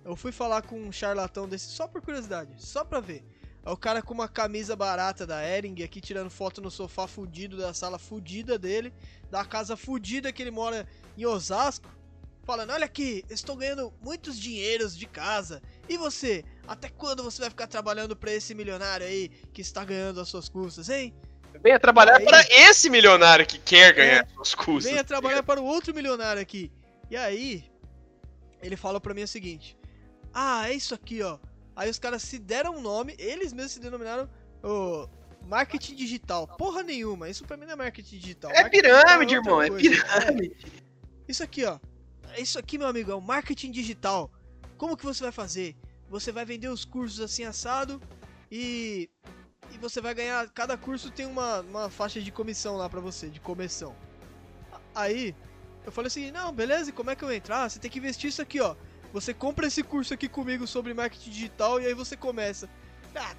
Eu 0.04 0.16
fui 0.16 0.32
falar 0.32 0.62
com 0.64 0.80
um 0.80 0.92
charlatão 0.92 1.48
desse 1.48 1.68
só 1.68 1.88
por 1.88 2.02
curiosidade, 2.02 2.50
só 2.58 2.84
pra 2.84 3.00
ver. 3.00 3.24
É 3.66 3.70
o 3.70 3.78
cara 3.78 4.02
com 4.02 4.14
uma 4.14 4.28
camisa 4.28 4.76
barata 4.76 5.28
da 5.28 5.44
Ering 5.44 5.84
aqui 5.84 6.00
tirando 6.00 6.30
foto 6.30 6.62
no 6.62 6.72
sofá 6.72 7.08
fudido 7.08 7.58
da 7.58 7.74
sala 7.74 8.00
fudida 8.00 8.58
dele, 8.58 8.94
da 9.30 9.44
casa 9.46 9.76
fudida 9.76 10.32
que 10.32 10.42
ele 10.42 10.52
mora 10.52 10.88
em 11.18 11.26
Osasco, 11.26 11.90
falando: 12.46 12.72
Olha 12.72 12.86
aqui, 12.86 13.24
estou 13.30 13.56
ganhando 13.56 13.94
muitos 14.02 14.40
dinheiros 14.40 14.98
de 14.98 15.06
casa. 15.06 15.62
E 15.88 15.98
você? 15.98 16.44
Até 16.68 16.90
quando 16.90 17.22
você 17.24 17.42
vai 17.42 17.50
ficar 17.50 17.68
trabalhando 17.68 18.16
pra 18.16 18.32
esse 18.32 18.56
milionário 18.56 19.06
aí 19.06 19.30
que 19.54 19.62
está 19.62 19.84
ganhando 19.84 20.22
as 20.22 20.30
suas 20.30 20.48
custas, 20.48 20.90
hein? 20.90 21.14
Venha 21.62 21.80
trabalhar 21.80 22.18
Aí- 22.18 22.26
para 22.26 22.42
esse 22.50 22.90
milionário 22.90 23.46
que 23.46 23.58
quer 23.60 23.94
ganhar 23.94 24.28
suas 24.36 24.56
custas. 24.56 24.92
Venha 24.92 25.04
trabalhar 25.04 25.44
para 25.44 25.60
o 25.60 25.66
outro 25.66 25.94
milionário 25.94 26.42
aqui. 26.42 26.72
E 27.10 27.18
aí, 27.18 27.66
ele 28.62 28.78
falou 28.78 29.02
pra 29.02 29.14
mim 29.14 29.24
o 29.24 29.28
seguinte: 29.28 29.78
Ah, 30.34 30.70
é 30.70 30.74
isso 30.74 30.94
aqui, 30.96 31.22
ó. 31.22 31.38
Aí 31.80 31.90
os 31.90 31.98
caras 31.98 32.22
se 32.24 32.38
deram 32.38 32.76
um 32.76 32.82
nome, 32.82 33.16
eles 33.18 33.54
mesmos 33.54 33.72
se 33.72 33.80
denominaram 33.80 34.30
o 34.62 35.08
marketing 35.48 35.96
digital. 35.96 36.46
Porra 36.46 36.84
nenhuma, 36.84 37.30
isso 37.30 37.46
pra 37.46 37.56
mim 37.56 37.66
não 37.66 37.72
é 37.72 37.76
marketing 37.78 38.18
digital. 38.18 38.52
É 38.52 38.64
Marketing 38.64 38.82
pirâmide, 38.82 39.32
digital 39.32 39.34
irmão, 39.34 39.62
é 39.62 39.70
coisa. 39.70 39.90
pirâmide. 39.90 40.58
É, 40.66 41.32
isso 41.32 41.42
aqui, 41.42 41.64
ó. 41.64 41.80
Isso 42.38 42.60
aqui, 42.60 42.78
meu 42.78 42.86
amigo, 42.86 43.10
é 43.10 43.16
o 43.16 43.22
marketing 43.22 43.72
digital. 43.72 44.30
Como 44.78 44.98
que 44.98 45.06
você 45.06 45.24
vai 45.24 45.32
fazer? 45.32 45.74
Você 46.10 46.34
vai 46.34 46.44
vender 46.44 46.68
os 46.68 46.84
cursos 46.84 47.22
assim 47.22 47.46
assado 47.46 48.02
e 48.52 49.10
e 49.72 49.78
você 49.78 50.02
vai 50.02 50.14
ganhar. 50.14 50.50
Cada 50.50 50.76
curso 50.78 51.10
tem 51.10 51.26
uma, 51.26 51.62
uma 51.62 51.90
faixa 51.90 52.20
de 52.20 52.30
comissão 52.30 52.76
lá 52.76 52.90
pra 52.90 53.00
você, 53.00 53.30
de 53.30 53.40
comissão. 53.40 53.96
Aí 54.94 55.34
eu 55.86 55.94
falei 55.94 56.08
assim: 56.08 56.30
não, 56.30 56.52
beleza, 56.52 56.90
e 56.90 56.94
como 56.94 57.10
é 57.10 57.16
que 57.16 57.24
eu 57.24 57.32
entro? 57.32 57.54
Ah, 57.54 57.70
você 57.70 57.80
tem 57.80 57.90
que 57.90 58.00
investir 58.00 58.28
isso 58.30 58.42
aqui, 58.42 58.60
ó. 58.60 58.76
Você 59.12 59.34
compra 59.34 59.68
esse 59.68 59.82
curso 59.84 60.14
aqui 60.14 60.30
comigo 60.30 60.68
sobre 60.68 60.94
marketing 60.94 61.30
digital 61.32 61.82
e 61.82 61.86
aí 61.88 61.94
você 61.94 62.16
começa. 62.16 62.70
Ah, 63.16 63.36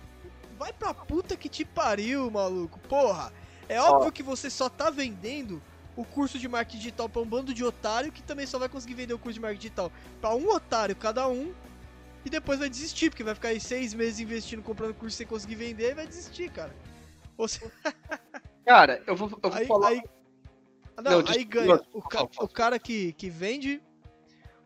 vai 0.59 0.73
pra 0.73 0.93
puta 0.93 1.37
que 1.37 1.49
te 1.49 1.65
pariu, 1.65 2.31
maluco. 2.31 2.79
Porra, 2.81 3.33
é 3.69 3.81
óbvio 3.81 4.11
que 4.13 4.23
você 4.23 4.51
só 4.51 4.69
tá 4.69 4.91
vendendo 4.91 5.63
o 5.97 6.05
curso 6.05 6.39
de 6.39 6.49
marketing 6.49 6.79
digital 6.79 7.09
pra 7.09 7.23
um 7.23 7.27
bando 7.27 7.53
de 7.55 7.65
otário 7.65 8.11
que 8.11 8.23
também 8.23 8.47
só 8.47 8.59
vai 8.59 8.69
conseguir 8.69 8.95
vender 8.95 9.15
o 9.15 9.19
curso 9.19 9.35
de 9.35 9.41
marketing 9.41 9.61
digital 9.63 9.93
pra 10.21 10.35
um 10.35 10.49
otário 10.51 10.97
cada 10.97 11.29
um. 11.29 11.55
E 12.25 12.29
depois 12.29 12.59
vai 12.59 12.69
desistir, 12.69 13.09
porque 13.09 13.25
vai 13.25 13.35
ficar 13.35 13.49
aí 13.49 13.61
seis 13.61 13.95
meses 13.95 14.21
investindo, 14.21 14.63
comprando 14.63 14.93
curso 14.95 15.17
sem 15.17 15.27
conseguir 15.27 15.55
vender 15.55 15.93
e 15.93 15.95
vai 15.95 16.07
desistir, 16.07 16.51
cara. 16.51 16.75
Ou 17.39 17.47
Cara, 18.67 19.03
eu 19.07 19.17
vou, 19.17 19.31
eu 19.43 19.51
vou 19.51 19.59
aí, 19.59 19.67
falar. 19.67 19.89
aí, 19.89 20.03
Ah, 20.97 21.03
não, 21.03 21.23
Não, 21.23 21.31
aí 21.31 21.45
ganha. 21.45 21.77
não, 21.77 21.87
O, 21.95 22.03
ca- 22.03 22.29
o 22.39 22.49
cara 22.49 22.79
que, 22.79 23.13
que 23.15 23.31
vende, 23.31 23.83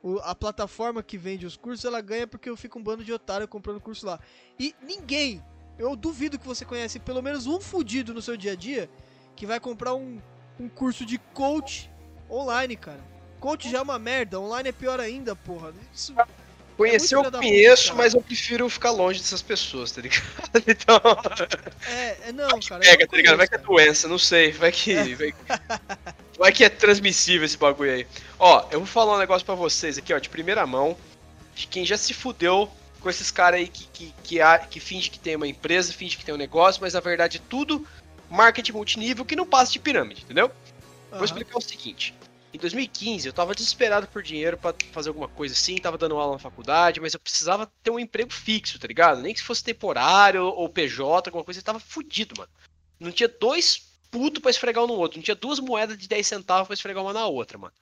o- 0.05 0.19
a 0.23 0.35
plataforma 0.35 1.03
que 1.03 1.17
vende 1.17 1.47
os 1.47 1.57
cursos, 1.57 1.83
ela 1.83 2.03
ganha 2.03 2.27
porque 2.27 2.51
eu 2.51 2.57
fico 2.59 2.79
um 2.79 2.83
bando 2.83 3.03
de 3.03 3.11
otário 3.11 3.49
comprando 3.49 3.81
curso 3.81 4.05
lá. 4.05 4.21
E 4.61 4.75
ninguém, 4.83 5.43
eu 5.79 5.97
duvido 5.97 6.39
que 6.39 6.47
você 6.47 6.63
conhece 6.63 7.01
pelo 7.01 7.23
menos 7.23 7.47
um 7.47 7.59
fudido 7.59 8.13
no 8.13 8.21
seu 8.21 8.37
dia 8.37 8.53
a 8.53 8.55
dia 8.55 8.91
que 9.35 9.47
vai 9.47 9.59
comprar 9.59 9.95
um, 9.95 10.21
um 10.61 10.69
curso 10.69 11.07
de 11.07 11.17
coach 11.33 11.91
online, 12.31 12.77
cara. 12.77 13.01
Coach 13.41 13.71
já 13.71 13.79
é 13.79 13.83
uma 13.83 13.99
merda, 13.99 14.39
online 14.39 14.69
é 14.69 14.73
pior 14.73 15.01
ainda, 15.01 15.35
porra. 15.35 15.73
Isso, 15.93 16.15
Conhecer 16.77 17.15
é 17.15 17.19
eu 17.19 17.31
conheço, 17.31 17.85
puta, 17.85 17.95
mas 17.95 18.15
eu 18.15 18.21
prefiro 18.21 18.69
ficar 18.69 18.91
longe 18.91 19.21
dessas 19.21 19.41
pessoas, 19.43 19.93
tá 19.93 20.01
ligado? 20.01 20.25
Então, 20.67 21.01
é, 21.87 22.29
é 22.29 22.33
não, 22.33 22.49
cara. 22.61 22.85
eu 22.85 22.91
pega, 22.91 23.05
não 23.05 23.07
tá 23.09 23.17
ligado? 23.17 23.37
Vai 23.37 23.49
que 23.49 23.55
é 23.55 23.59
doença, 23.59 24.09
não 24.09 24.19
sei. 24.19 24.51
Vai 24.53 24.73
que. 24.73 24.95
Vai, 25.15 25.35
vai 26.39 26.53
que 26.53 26.65
é 26.65 26.69
transmissível 26.69 27.45
esse 27.45 27.57
bagulho 27.57 27.93
aí. 27.93 28.07
Ó, 28.39 28.67
eu 28.73 28.81
vou 28.81 28.87
falar 28.87 29.15
um 29.15 29.19
negócio 29.19 29.45
pra 29.47 29.55
vocês 29.55 29.97
aqui, 29.99 30.13
ó, 30.13 30.19
de 30.19 30.29
primeira 30.29 30.67
mão. 30.67 30.97
De 31.55 31.67
quem 31.69 31.87
já 31.87 31.97
se 31.97 32.13
fudeu 32.13 32.69
com 33.01 33.09
esses 33.09 33.31
caras 33.31 33.61
aí 33.61 33.69
que, 33.69 33.85
que, 33.93 34.15
que, 34.25 34.41
há- 34.41 34.59
que 34.59 34.81
finge 34.81 35.11
que 35.11 35.19
tem 35.21 35.37
uma 35.37 35.47
empresa, 35.47 35.93
finge 35.93 36.17
que 36.17 36.25
tem 36.25 36.35
um 36.35 36.39
negócio, 36.39 36.83
mas 36.83 36.95
na 36.95 37.01
verdade 37.01 37.37
é 37.37 37.41
tudo 37.49 37.87
marketing 38.29 38.73
multinível 38.73 39.25
que 39.25 39.37
não 39.37 39.47
passa 39.47 39.71
de 39.73 39.79
pirâmide, 39.79 40.23
entendeu? 40.23 40.49
Vou 41.11 41.19
Aham. 41.19 41.25
explicar 41.25 41.57
o 41.57 41.61
seguinte. 41.61 42.15
Em 42.55 42.59
2015, 42.59 43.27
eu 43.27 43.33
tava 43.33 43.53
desesperado 43.53 44.07
por 44.07 44.23
dinheiro 44.23 44.57
pra 44.57 44.73
fazer 44.93 45.09
alguma 45.09 45.27
coisa 45.27 45.53
assim, 45.53 45.75
tava 45.75 45.99
dando 45.99 46.17
aula 46.17 46.35
na 46.35 46.39
faculdade, 46.39 47.01
mas 47.01 47.13
eu 47.13 47.19
precisava 47.19 47.67
ter 47.83 47.91
um 47.91 47.99
emprego 47.99 48.33
fixo, 48.33 48.79
tá 48.79 48.87
ligado? 48.87 49.21
Nem 49.21 49.35
que 49.35 49.41
se 49.41 49.45
fosse 49.45 49.65
temporário 49.65 50.45
ou 50.45 50.69
PJ, 50.69 51.29
alguma 51.29 51.43
coisa, 51.43 51.59
eu 51.59 51.65
tava 51.65 51.81
fudido, 51.81 52.37
mano. 52.39 52.51
Não 53.01 53.11
tinha 53.11 53.29
dois 53.29 53.99
putos 54.09 54.41
pra 54.41 54.53
esfregar 54.53 54.85
um 54.85 54.87
no 54.87 54.95
outro. 54.95 55.19
Não 55.19 55.25
tinha 55.25 55.35
duas 55.35 55.59
moedas 55.59 55.99
de 55.99 56.07
10 56.07 56.25
centavos 56.25 56.69
pra 56.69 56.75
esfregar 56.75 57.03
uma 57.03 57.13
na 57.13 57.27
outra, 57.27 57.59
mano. 57.59 57.75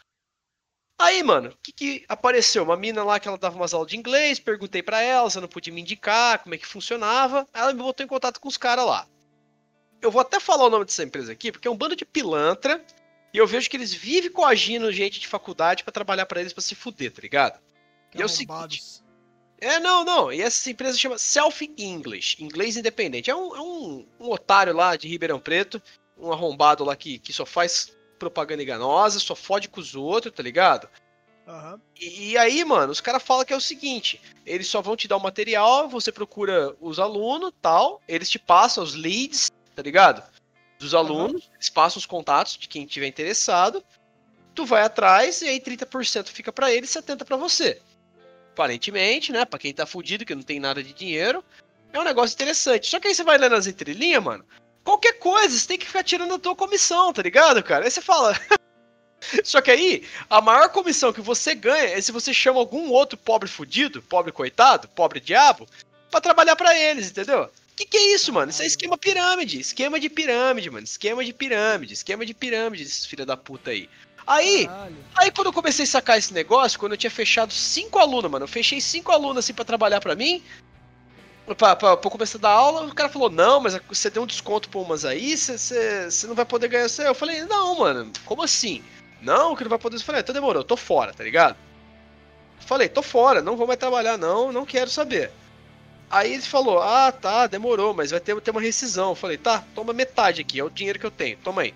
Aí, 0.98 1.22
mano, 1.22 1.50
o 1.50 1.56
que, 1.62 1.72
que 1.72 2.04
apareceu? 2.08 2.62
Uma 2.62 2.76
mina 2.76 3.04
lá 3.04 3.20
que 3.20 3.28
ela 3.28 3.36
dava 3.36 3.56
umas 3.56 3.74
aulas 3.74 3.90
de 3.90 3.98
inglês, 3.98 4.40
perguntei 4.40 4.82
para 4.82 5.02
ela 5.02 5.28
se 5.28 5.36
ela 5.36 5.42
não 5.42 5.52
podia 5.52 5.72
me 5.72 5.82
indicar 5.82 6.38
como 6.38 6.54
é 6.54 6.58
que 6.58 6.66
funcionava. 6.66 7.46
Ela 7.52 7.74
me 7.74 7.82
botou 7.82 8.06
em 8.06 8.08
contato 8.08 8.40
com 8.40 8.48
os 8.48 8.56
caras 8.56 8.86
lá. 8.86 9.06
Eu 10.00 10.10
vou 10.10 10.22
até 10.22 10.40
falar 10.40 10.64
o 10.64 10.70
nome 10.70 10.86
dessa 10.86 11.02
empresa 11.02 11.30
aqui, 11.30 11.52
porque 11.52 11.68
é 11.68 11.70
um 11.70 11.76
bando 11.76 11.94
de 11.94 12.06
pilantra. 12.06 12.82
E 13.32 13.38
eu 13.38 13.46
vejo 13.46 13.68
que 13.70 13.76
eles 13.76 13.94
vivem 13.94 14.30
coagindo 14.30 14.92
gente 14.92 15.18
de 15.18 15.26
faculdade 15.26 15.82
para 15.82 15.92
trabalhar 15.92 16.26
para 16.26 16.40
eles 16.40 16.52
para 16.52 16.62
se 16.62 16.74
fuder, 16.74 17.10
tá 17.12 17.22
ligado? 17.22 17.58
Que 18.10 18.18
e 18.18 18.22
é 18.22 18.24
o 18.24 18.28
seguinte. 18.28 19.02
É, 19.58 19.78
não, 19.78 20.04
não. 20.04 20.32
E 20.32 20.42
essa 20.42 20.68
empresa 20.70 20.98
chama 20.98 21.16
Self 21.16 21.72
English, 21.78 22.42
inglês 22.42 22.76
independente. 22.76 23.30
É 23.30 23.34
um, 23.34 23.56
é 23.56 23.60
um, 23.60 24.06
um 24.20 24.30
otário 24.30 24.74
lá 24.74 24.96
de 24.96 25.08
Ribeirão 25.08 25.38
Preto, 25.38 25.80
um 26.18 26.32
arrombado 26.32 26.84
lá 26.84 26.94
que, 26.94 27.18
que 27.18 27.32
só 27.32 27.46
faz 27.46 27.96
propaganda 28.18 28.62
enganosa, 28.62 29.18
só 29.18 29.34
fode 29.34 29.68
com 29.68 29.80
os 29.80 29.94
outros, 29.94 30.34
tá 30.34 30.42
ligado? 30.42 30.88
Aham. 31.46 31.80
E, 31.98 32.30
e 32.32 32.38
aí, 32.38 32.64
mano, 32.64 32.92
os 32.92 33.00
caras 33.00 33.22
falam 33.22 33.44
que 33.44 33.52
é 33.52 33.56
o 33.56 33.60
seguinte: 33.60 34.20
eles 34.44 34.66
só 34.66 34.82
vão 34.82 34.96
te 34.96 35.08
dar 35.08 35.16
o 35.16 35.22
material, 35.22 35.88
você 35.88 36.12
procura 36.12 36.76
os 36.80 36.98
alunos 36.98 37.52
tal, 37.60 38.00
eles 38.06 38.28
te 38.28 38.38
passam 38.38 38.82
os 38.82 38.94
leads, 38.94 39.50
tá 39.74 39.82
ligado? 39.82 40.22
Dos 40.82 40.94
alunos, 40.94 41.48
eles 41.54 41.70
passam 41.70 42.00
os 42.00 42.06
contatos 42.06 42.58
de 42.58 42.66
quem 42.66 42.84
tiver 42.84 43.06
interessado. 43.06 43.84
Tu 44.52 44.66
vai 44.66 44.82
atrás 44.82 45.40
e 45.40 45.46
aí 45.46 45.60
30% 45.60 46.26
fica 46.26 46.52
pra 46.52 46.72
eles, 46.72 46.90
70% 46.90 47.24
pra 47.24 47.36
você. 47.36 47.80
Aparentemente, 48.52 49.30
né? 49.30 49.44
Pra 49.44 49.60
quem 49.60 49.72
tá 49.72 49.86
fudido, 49.86 50.24
que 50.26 50.34
não 50.34 50.42
tem 50.42 50.58
nada 50.58 50.82
de 50.82 50.92
dinheiro, 50.92 51.44
é 51.92 52.00
um 52.00 52.02
negócio 52.02 52.34
interessante. 52.34 52.88
Só 52.88 52.98
que 52.98 53.06
aí 53.06 53.14
você 53.14 53.22
vai 53.22 53.38
lendo 53.38 53.54
as 53.54 53.68
entrelinhas, 53.68 54.24
mano. 54.24 54.44
Qualquer 54.82 55.20
coisa, 55.20 55.56
você 55.56 55.68
tem 55.68 55.78
que 55.78 55.86
ficar 55.86 56.02
tirando 56.02 56.34
a 56.34 56.38
tua 56.38 56.56
comissão, 56.56 57.12
tá 57.12 57.22
ligado, 57.22 57.62
cara? 57.62 57.84
Aí 57.84 57.90
você 57.90 58.02
fala. 58.02 58.36
Só 59.44 59.60
que 59.60 59.70
aí, 59.70 60.04
a 60.28 60.40
maior 60.40 60.68
comissão 60.70 61.12
que 61.12 61.20
você 61.20 61.54
ganha 61.54 61.96
é 61.96 62.00
se 62.00 62.10
você 62.10 62.34
chama 62.34 62.58
algum 62.58 62.90
outro 62.90 63.16
pobre 63.16 63.48
fudido, 63.48 64.02
pobre 64.02 64.32
coitado, 64.32 64.88
pobre 64.88 65.20
diabo, 65.20 65.68
pra 66.10 66.20
trabalhar 66.20 66.56
pra 66.56 66.76
eles, 66.76 67.10
entendeu? 67.10 67.48
Que 67.82 67.86
que 67.86 67.96
é 67.96 68.14
isso, 68.14 68.32
mano? 68.32 68.50
Isso 68.50 68.62
é 68.62 68.66
esquema 68.66 68.96
pirâmide. 68.96 69.58
Esquema 69.58 69.98
de 69.98 70.08
pirâmide, 70.08 70.70
mano. 70.70 70.84
Esquema 70.84 71.24
de 71.24 71.32
pirâmide. 71.32 71.94
Esquema 71.94 72.24
de 72.24 72.32
pirâmide, 72.32 72.84
esses 72.84 73.04
filha 73.06 73.26
da 73.26 73.36
puta 73.36 73.70
aí. 73.70 73.88
Aí, 74.24 74.66
Caralho. 74.66 74.96
Aí 75.16 75.30
quando 75.32 75.48
eu 75.48 75.52
comecei 75.52 75.82
a 75.84 75.88
sacar 75.88 76.16
esse 76.16 76.32
negócio, 76.32 76.78
quando 76.78 76.92
eu 76.92 76.98
tinha 76.98 77.10
fechado 77.10 77.52
cinco 77.52 77.98
alunos, 77.98 78.30
mano, 78.30 78.44
eu 78.44 78.48
fechei 78.48 78.80
cinco 78.80 79.10
alunos 79.10 79.38
assim 79.38 79.52
pra 79.52 79.64
trabalhar 79.64 80.00
pra 80.00 80.14
mim, 80.14 80.40
pra, 81.44 81.74
pra, 81.74 81.74
pra 81.74 82.06
eu 82.06 82.10
começar 82.10 82.38
a 82.38 82.40
dar 82.40 82.50
aula, 82.50 82.86
o 82.86 82.94
cara 82.94 83.08
falou, 83.08 83.28
não, 83.28 83.58
mas 83.60 83.76
você 83.88 84.08
deu 84.10 84.22
um 84.22 84.26
desconto 84.26 84.68
pra 84.68 84.78
umas 84.78 85.04
aí, 85.04 85.36
você- 85.36 86.08
não 86.28 86.36
vai 86.36 86.44
poder 86.44 86.68
ganhar 86.68 86.86
isso 86.86 87.02
aí. 87.02 87.08
Eu 87.08 87.16
falei, 87.16 87.42
não, 87.46 87.80
mano, 87.80 88.12
como 88.24 88.42
assim? 88.44 88.80
Não, 89.20 89.56
que 89.56 89.64
não 89.64 89.70
vai 89.70 89.78
poder. 89.78 89.96
Eu 89.96 90.00
falei, 90.02 90.20
então 90.20 90.32
demorou, 90.32 90.60
eu 90.60 90.66
tô 90.66 90.76
fora, 90.76 91.12
tá 91.12 91.24
ligado? 91.24 91.56
Falei, 92.60 92.88
tô 92.88 93.02
fora, 93.02 93.42
não 93.42 93.56
vou 93.56 93.66
mais 93.66 93.78
trabalhar, 93.80 94.16
não, 94.16 94.52
não 94.52 94.64
quero 94.64 94.88
saber. 94.88 95.32
Aí 96.12 96.34
ele 96.34 96.42
falou, 96.42 96.78
ah, 96.78 97.10
tá, 97.10 97.46
demorou, 97.46 97.94
mas 97.94 98.10
vai 98.10 98.20
ter, 98.20 98.38
ter 98.42 98.50
uma 98.50 98.60
rescisão. 98.60 99.08
Eu 99.08 99.14
falei, 99.14 99.38
tá, 99.38 99.64
toma 99.74 99.94
metade 99.94 100.42
aqui, 100.42 100.60
é 100.60 100.64
o 100.64 100.68
dinheiro 100.68 100.98
que 100.98 101.06
eu 101.06 101.10
tenho, 101.10 101.38
toma 101.38 101.62
aí. 101.62 101.72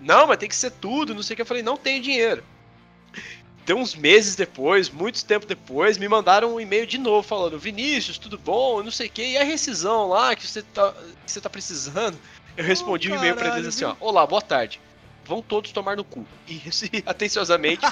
Não, 0.00 0.26
mas 0.26 0.38
tem 0.38 0.48
que 0.48 0.56
ser 0.56 0.72
tudo, 0.72 1.14
não 1.14 1.22
sei 1.22 1.34
o 1.34 1.36
que. 1.36 1.42
Eu 1.42 1.46
falei, 1.46 1.62
não 1.62 1.76
tenho 1.76 2.02
dinheiro. 2.02 2.42
Deu 3.64 3.76
uns 3.76 3.94
meses 3.94 4.34
depois, 4.34 4.90
muito 4.90 5.24
tempo 5.24 5.46
depois, 5.46 5.98
me 5.98 6.08
mandaram 6.08 6.52
um 6.52 6.60
e-mail 6.60 6.84
de 6.84 6.98
novo 6.98 7.22
falando, 7.22 7.60
Vinícius, 7.60 8.18
tudo 8.18 8.36
bom, 8.36 8.82
não 8.82 8.90
sei 8.90 9.06
o 9.06 9.10
que, 9.10 9.24
e 9.24 9.38
a 9.38 9.44
rescisão 9.44 10.08
lá 10.08 10.34
que 10.34 10.44
você 10.44 10.62
tá, 10.62 10.92
que 11.24 11.30
você 11.30 11.40
tá 11.40 11.48
precisando? 11.48 12.18
Eu 12.56 12.64
respondi 12.64 13.12
o 13.12 13.14
e-mail 13.14 13.36
pra 13.36 13.56
eles 13.56 13.68
assim, 13.68 13.84
ó, 13.84 13.94
olá, 14.00 14.26
boa 14.26 14.42
tarde. 14.42 14.80
Vão 15.24 15.40
todos 15.40 15.70
tomar 15.70 15.96
no 15.96 16.02
cu. 16.02 16.26
E, 16.48 16.54
e 16.92 17.04
atenciosamente, 17.06 17.86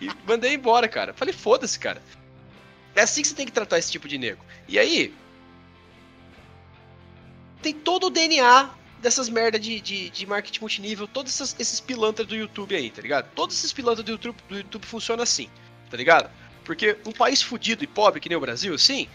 e 0.00 0.10
mandei 0.26 0.54
embora, 0.54 0.88
cara. 0.88 1.14
Falei, 1.14 1.32
foda-se, 1.32 1.78
cara. 1.78 2.02
É 2.94 3.02
assim 3.02 3.22
que 3.22 3.28
você 3.28 3.34
tem 3.34 3.46
que 3.46 3.52
tratar 3.52 3.78
esse 3.78 3.90
tipo 3.90 4.06
de 4.08 4.18
nego. 4.18 4.44
E 4.68 4.78
aí, 4.78 5.14
tem 7.62 7.72
todo 7.72 8.06
o 8.06 8.10
DNA 8.10 8.70
dessas 9.00 9.28
merda 9.28 9.58
de, 9.58 9.80
de, 9.80 10.10
de 10.10 10.26
marketing 10.26 10.60
multinível, 10.60 11.08
todos 11.08 11.32
esses, 11.32 11.56
esses 11.58 11.80
pilantras 11.80 12.26
do 12.26 12.36
YouTube 12.36 12.74
aí, 12.74 12.90
tá 12.90 13.02
ligado? 13.02 13.28
Todos 13.34 13.56
esses 13.56 13.72
pilantras 13.72 14.04
do 14.04 14.12
YouTube, 14.12 14.36
do 14.48 14.56
YouTube 14.56 14.86
funcionam 14.86 15.22
assim, 15.22 15.48
tá 15.90 15.96
ligado? 15.96 16.30
Porque 16.64 16.96
um 17.06 17.12
país 17.12 17.42
fudido 17.42 17.82
e 17.82 17.86
pobre 17.86 18.20
que 18.20 18.28
nem 18.28 18.38
o 18.38 18.40
Brasil, 18.40 18.74
assim, 18.74 19.08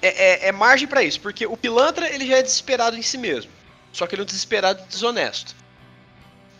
é, 0.00 0.46
é, 0.46 0.48
é 0.48 0.52
margem 0.52 0.88
pra 0.88 1.02
isso. 1.02 1.20
Porque 1.20 1.46
o 1.46 1.56
pilantra, 1.56 2.08
ele 2.12 2.26
já 2.26 2.38
é 2.38 2.42
desesperado 2.42 2.96
em 2.96 3.02
si 3.02 3.18
mesmo. 3.18 3.50
Só 3.92 4.06
que 4.06 4.14
ele 4.14 4.22
é 4.22 4.24
um 4.24 4.26
desesperado 4.26 4.86
desonesto. 4.88 5.54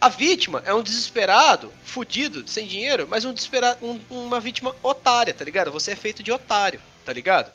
A 0.06 0.08
vítima 0.08 0.62
é 0.64 0.72
um 0.72 0.84
desesperado, 0.84 1.72
fudido, 1.82 2.46
sem 2.46 2.64
dinheiro, 2.64 3.08
mas 3.10 3.24
um 3.24 3.32
desesperado, 3.34 3.84
um- 3.84 4.00
uma 4.08 4.38
vítima 4.38 4.72
otária, 4.80 5.34
tá 5.34 5.44
ligado? 5.44 5.72
Você 5.72 5.90
é 5.90 5.96
feito 5.96 6.22
de 6.22 6.30
otário, 6.30 6.80
tá 7.04 7.12
ligado? 7.12 7.52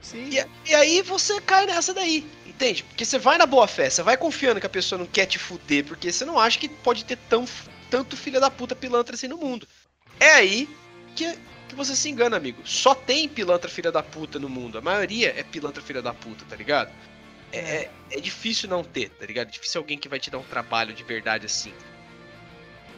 Sim. 0.00 0.30
E, 0.30 0.70
e 0.70 0.74
aí 0.74 1.02
você 1.02 1.38
cai 1.42 1.66
nessa 1.66 1.92
daí, 1.92 2.26
entende? 2.46 2.84
Porque 2.84 3.04
você 3.04 3.18
vai 3.18 3.36
na 3.36 3.44
boa 3.44 3.68
fé, 3.68 3.90
você 3.90 4.02
vai 4.02 4.16
confiando 4.16 4.60
que 4.60 4.66
a 4.66 4.70
pessoa 4.70 4.98
não 4.98 5.04
quer 5.04 5.26
te 5.26 5.38
fuder, 5.38 5.84
porque 5.84 6.10
você 6.10 6.24
não 6.24 6.38
acha 6.38 6.58
que 6.58 6.70
pode 6.70 7.04
ter 7.04 7.18
tão, 7.28 7.44
tanto 7.90 8.16
filha 8.16 8.40
da 8.40 8.50
puta 8.50 8.74
pilantra 8.74 9.14
assim 9.14 9.28
no 9.28 9.36
mundo. 9.36 9.68
É 10.18 10.30
aí 10.30 10.66
que, 11.14 11.38
que 11.68 11.74
você 11.74 11.94
se 11.94 12.08
engana, 12.08 12.38
amigo. 12.38 12.62
Só 12.64 12.94
tem 12.94 13.28
pilantra 13.28 13.68
filha 13.68 13.92
da 13.92 14.02
puta 14.02 14.38
no 14.38 14.48
mundo. 14.48 14.78
A 14.78 14.80
maioria 14.80 15.38
é 15.38 15.42
pilantra 15.42 15.82
filha 15.82 16.00
da 16.00 16.14
puta, 16.14 16.46
tá 16.48 16.56
ligado? 16.56 16.90
É, 17.52 17.58
é, 17.58 17.90
é 18.10 18.20
difícil 18.20 18.68
não 18.68 18.84
ter, 18.84 19.10
tá 19.10 19.24
ligado? 19.26 19.48
É 19.48 19.50
difícil 19.50 19.80
alguém 19.80 19.98
que 19.98 20.08
vai 20.08 20.18
te 20.18 20.30
dar 20.30 20.38
um 20.38 20.44
trabalho 20.44 20.92
de 20.92 21.02
verdade 21.02 21.46
assim. 21.46 21.72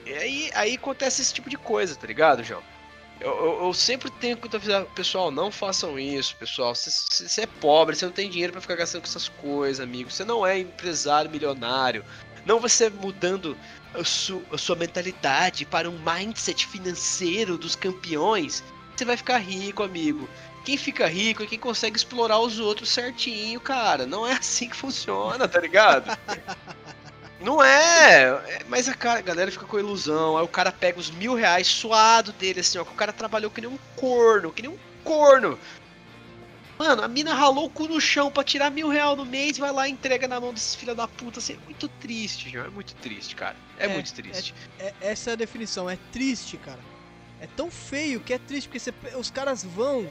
E 0.06 0.12
aí, 0.12 0.50
aí 0.54 0.74
acontece 0.74 1.22
esse 1.22 1.32
tipo 1.32 1.48
de 1.48 1.56
coisa, 1.56 1.94
tá 1.94 2.06
ligado, 2.06 2.42
João? 2.42 2.62
Eu, 3.20 3.30
eu, 3.30 3.64
eu 3.66 3.74
sempre 3.74 4.10
tenho 4.10 4.36
que 4.36 4.56
avisar, 4.56 4.84
pessoal, 4.86 5.30
não 5.30 5.52
façam 5.52 5.98
isso, 5.98 6.34
pessoal. 6.36 6.74
Você 6.74 7.42
é 7.42 7.46
pobre, 7.46 7.94
você 7.94 8.06
não 8.06 8.12
tem 8.12 8.30
dinheiro 8.30 8.52
pra 8.52 8.62
ficar 8.62 8.76
gastando 8.76 9.02
com 9.02 9.08
essas 9.08 9.28
coisas, 9.28 9.78
amigo. 9.78 10.10
Você 10.10 10.24
não 10.24 10.46
é 10.46 10.58
empresário 10.58 11.30
milionário. 11.30 12.02
Não 12.46 12.58
você 12.58 12.88
mudando 12.88 13.56
a, 13.94 14.02
su, 14.02 14.42
a 14.50 14.56
sua 14.56 14.74
mentalidade 14.74 15.66
para 15.66 15.90
um 15.90 15.98
mindset 15.98 16.66
financeiro 16.66 17.58
dos 17.58 17.76
campeões. 17.76 18.64
Você 18.96 19.04
vai 19.04 19.18
ficar 19.18 19.36
rico, 19.36 19.82
amigo. 19.82 20.28
Quem 20.70 20.76
fica 20.76 21.08
rico 21.08 21.42
é 21.42 21.46
quem 21.46 21.58
consegue 21.58 21.96
explorar 21.96 22.38
os 22.38 22.60
outros 22.60 22.90
certinho, 22.90 23.60
cara. 23.60 24.06
Não 24.06 24.24
é 24.24 24.34
assim 24.38 24.68
que 24.68 24.76
funciona, 24.76 25.48
tá 25.48 25.58
ligado? 25.58 26.16
Não 27.42 27.60
é, 27.64 28.24
é, 28.46 28.60
mas 28.68 28.86
a, 28.88 28.94
cara, 28.94 29.18
a 29.18 29.22
galera 29.22 29.50
fica 29.50 29.64
com 29.64 29.78
ilusão. 29.80 30.36
Aí 30.38 30.44
o 30.44 30.48
cara 30.48 30.70
pega 30.70 31.00
os 31.00 31.10
mil 31.10 31.34
reais 31.34 31.66
suado 31.66 32.32
dele, 32.34 32.60
assim, 32.60 32.78
ó. 32.78 32.84
Que 32.84 32.92
o 32.92 32.94
cara 32.94 33.12
trabalhou 33.12 33.50
que 33.50 33.60
nem 33.62 33.68
um 33.70 33.78
corno, 33.96 34.52
que 34.52 34.62
nem 34.62 34.70
um 34.70 34.78
corno. 35.02 35.58
Mano, 36.78 37.02
a 37.02 37.08
mina 37.08 37.34
ralou 37.34 37.64
o 37.64 37.70
cu 37.70 37.88
no 37.88 38.00
chão 38.00 38.30
pra 38.30 38.44
tirar 38.44 38.70
mil 38.70 38.88
reais 38.88 39.16
no 39.16 39.24
mês, 39.26 39.58
vai 39.58 39.72
lá 39.72 39.88
e 39.88 39.90
entrega 39.90 40.28
na 40.28 40.38
mão 40.38 40.52
desses 40.54 40.74
filha 40.76 40.94
da 40.94 41.08
puta. 41.08 41.40
Assim, 41.40 41.54
é 41.54 41.64
muito 41.64 41.88
triste, 41.88 42.48
João. 42.48 42.66
É 42.66 42.70
muito 42.70 42.94
triste, 42.94 43.34
cara. 43.34 43.56
É, 43.76 43.86
É, 43.86 43.88
muito 43.88 44.12
triste. 44.14 44.54
É- 44.78 44.94
essa 45.00 45.30
é 45.30 45.32
a 45.32 45.36
definição, 45.36 45.90
é 45.90 45.98
triste, 46.12 46.58
cara. 46.58 46.78
É 47.40 47.46
tão 47.56 47.70
feio 47.72 48.20
que 48.20 48.34
é 48.34 48.38
triste, 48.38 48.68
porque 48.68 48.78
você- 48.78 48.94
os 49.16 49.30
caras 49.30 49.64
vão. 49.64 50.08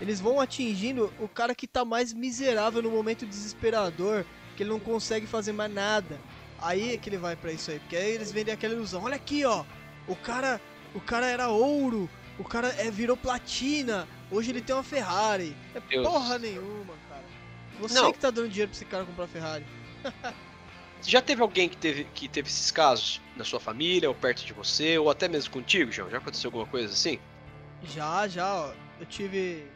Eles 0.00 0.20
vão 0.20 0.40
atingindo 0.40 1.12
o 1.18 1.28
cara 1.28 1.54
que 1.54 1.66
tá 1.66 1.84
mais 1.84 2.12
miserável 2.12 2.82
no 2.82 2.90
momento 2.90 3.26
desesperador, 3.26 4.24
que 4.56 4.62
ele 4.62 4.70
não 4.70 4.80
consegue 4.80 5.26
fazer 5.26 5.52
mais 5.52 5.72
nada. 5.72 6.20
Aí 6.58 6.94
é 6.94 6.96
que 6.98 7.08
ele 7.08 7.18
vai 7.18 7.36
pra 7.36 7.52
isso 7.52 7.70
aí, 7.70 7.78
porque 7.78 7.96
aí 7.96 8.12
eles 8.12 8.32
vendem 8.32 8.52
aquela 8.52 8.74
ilusão. 8.74 9.04
Olha 9.04 9.16
aqui, 9.16 9.44
ó. 9.44 9.64
O 10.06 10.16
cara, 10.16 10.60
o 10.94 11.00
cara 11.00 11.26
era 11.26 11.48
ouro, 11.48 12.08
o 12.38 12.44
cara 12.44 12.68
é, 12.78 12.90
virou 12.90 13.16
platina. 13.16 14.06
Hoje 14.30 14.50
ele 14.50 14.60
tem 14.60 14.74
uma 14.74 14.82
Ferrari. 14.82 15.56
É 15.74 15.80
Deus. 15.80 16.06
porra 16.06 16.38
nenhuma, 16.38 16.94
cara. 17.08 17.24
Você 17.80 17.94
Não. 17.94 18.12
que 18.12 18.18
tá 18.18 18.30
dando 18.30 18.48
dinheiro 18.48 18.70
pra 18.70 18.76
esse 18.76 18.84
cara 18.84 19.04
comprar 19.04 19.26
Ferrari. 19.26 19.66
Já 21.02 21.20
teve 21.20 21.42
alguém 21.42 21.68
que 21.68 21.76
teve, 21.76 22.04
que 22.14 22.28
teve 22.28 22.48
esses 22.48 22.70
casos 22.70 23.20
na 23.36 23.44
sua 23.44 23.60
família, 23.60 24.08
ou 24.08 24.14
perto 24.14 24.44
de 24.44 24.52
você, 24.52 24.98
ou 24.98 25.10
até 25.10 25.28
mesmo 25.28 25.52
contigo, 25.52 25.92
João? 25.92 26.10
Já 26.10 26.18
aconteceu 26.18 26.48
alguma 26.48 26.66
coisa 26.66 26.92
assim? 26.92 27.20
Já, 27.94 28.26
já, 28.26 28.54
ó. 28.54 28.72
Eu 28.98 29.06
tive. 29.06 29.66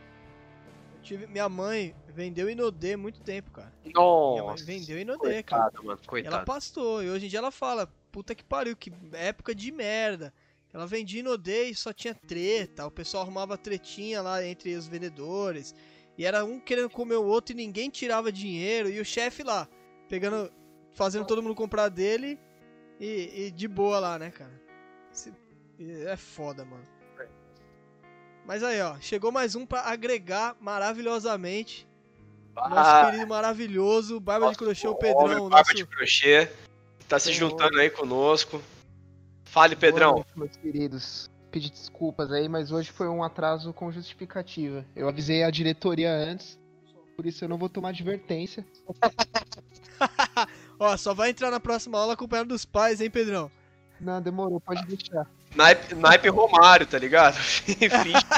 Tive. 1.03 1.27
Minha 1.27 1.49
mãe 1.49 1.95
vendeu 2.09 2.49
Inodê 2.51 2.97
muito 2.97 3.21
tempo, 3.21 3.51
cara. 3.51 3.73
Nossa. 3.95 4.65
vendeu 4.65 4.99
Inodê, 4.99 5.43
cara. 5.43 5.71
Coitada, 5.71 5.83
mano. 5.83 5.99
Ela 6.27 6.45
pastou, 6.45 7.03
e 7.03 7.11
hoje 7.11 7.27
em 7.27 7.29
dia 7.29 7.39
ela 7.39 7.51
fala, 7.51 7.87
puta 8.13 8.35
que 8.35 8.45
pariu, 8.45 8.77
que 8.77 8.93
época 9.13 9.55
de 9.55 9.71
merda. 9.73 10.33
Ela 10.73 10.87
vendia 10.87 11.21
Inodê 11.21 11.65
e 11.65 11.75
só 11.75 11.93
tinha 11.93 12.15
treta, 12.15 12.87
o 12.87 12.91
pessoal 12.91 13.25
arrumava 13.25 13.59
tretinha 13.59 14.23
lá 14.23 14.45
entre 14.45 14.75
os 14.77 14.87
vendedores. 14.87 15.75
E 16.17 16.25
era 16.25 16.45
um 16.45 16.61
querendo 16.61 16.91
comer 16.91 17.17
o 17.17 17.25
outro 17.25 17.53
e 17.53 17.57
ninguém 17.57 17.91
tirava 17.91 18.31
dinheiro. 18.31 18.89
E 18.89 19.01
o 19.01 19.05
chefe 19.05 19.43
lá, 19.43 19.69
pegando. 20.09 20.53
fazendo 20.93 21.25
todo 21.25 21.43
mundo 21.43 21.55
comprar 21.55 21.89
dele 21.89 22.39
e, 23.01 23.47
e 23.47 23.51
de 23.51 23.67
boa 23.67 23.99
lá, 23.99 24.19
né, 24.19 24.31
cara? 24.31 24.61
Esse- 25.13 25.33
é 25.79 26.17
foda, 26.17 26.65
mano. 26.65 26.87
Mas 28.47 28.63
aí, 28.63 28.81
ó, 28.81 28.97
chegou 29.01 29.31
mais 29.31 29.55
um 29.55 29.65
pra 29.65 29.83
agregar 29.83 30.57
maravilhosamente 30.61 31.87
Nosso 32.55 32.91
Ah, 32.91 33.07
querido 33.07 33.27
maravilhoso, 33.29 34.21
Barba 34.21 34.47
de 34.47 34.51
nosso 34.51 34.59
Crochê, 34.59 34.87
o 34.89 34.91
homem, 34.91 35.01
Pedrão. 35.03 35.49
Barba 35.49 35.57
Nosso... 35.57 35.75
de 35.75 35.87
crochê. 35.87 36.51
Tá 37.09 37.19
se 37.19 37.33
juntando 37.33 37.79
aí 37.79 37.91
conosco. 37.91 38.63
Fale, 39.45 39.75
Boa 39.75 39.81
Pedrão. 39.81 40.13
noite, 40.15 40.31
meus 40.37 40.57
queridos. 40.57 41.31
Pedir 41.51 41.71
desculpas 41.71 42.31
aí, 42.31 42.49
mas 42.49 42.71
hoje 42.71 42.93
foi 42.93 43.09
um 43.09 43.25
atraso 43.25 43.73
com 43.73 43.91
justificativa. 43.91 44.85
Eu 44.95 45.09
avisei 45.09 45.43
a 45.43 45.51
diretoria 45.51 46.13
antes, 46.13 46.57
por 47.17 47.27
isso 47.27 47.45
eu 47.45 47.49
não 47.49 47.59
vou 47.59 47.69
tomar 47.69 47.89
advertência. 47.89 48.65
Ó, 50.79 50.97
só 50.97 51.13
vai 51.13 51.31
entrar 51.31 51.51
na 51.51 51.59
próxima 51.59 51.99
aula 51.99 52.13
acompanhado 52.13 52.51
dos 52.51 52.65
pais, 52.65 53.01
hein, 53.01 53.11
Pedrão? 53.11 53.51
Não, 54.01 54.23
demorou, 54.23 54.61
pode 54.61 54.87
deixar. 54.87 55.29
Naipe, 55.55 55.95
naipe 55.97 56.29
Romário, 56.29 56.87
tá 56.87 56.97
ligado? 56.99 57.35
Finge 57.43 57.89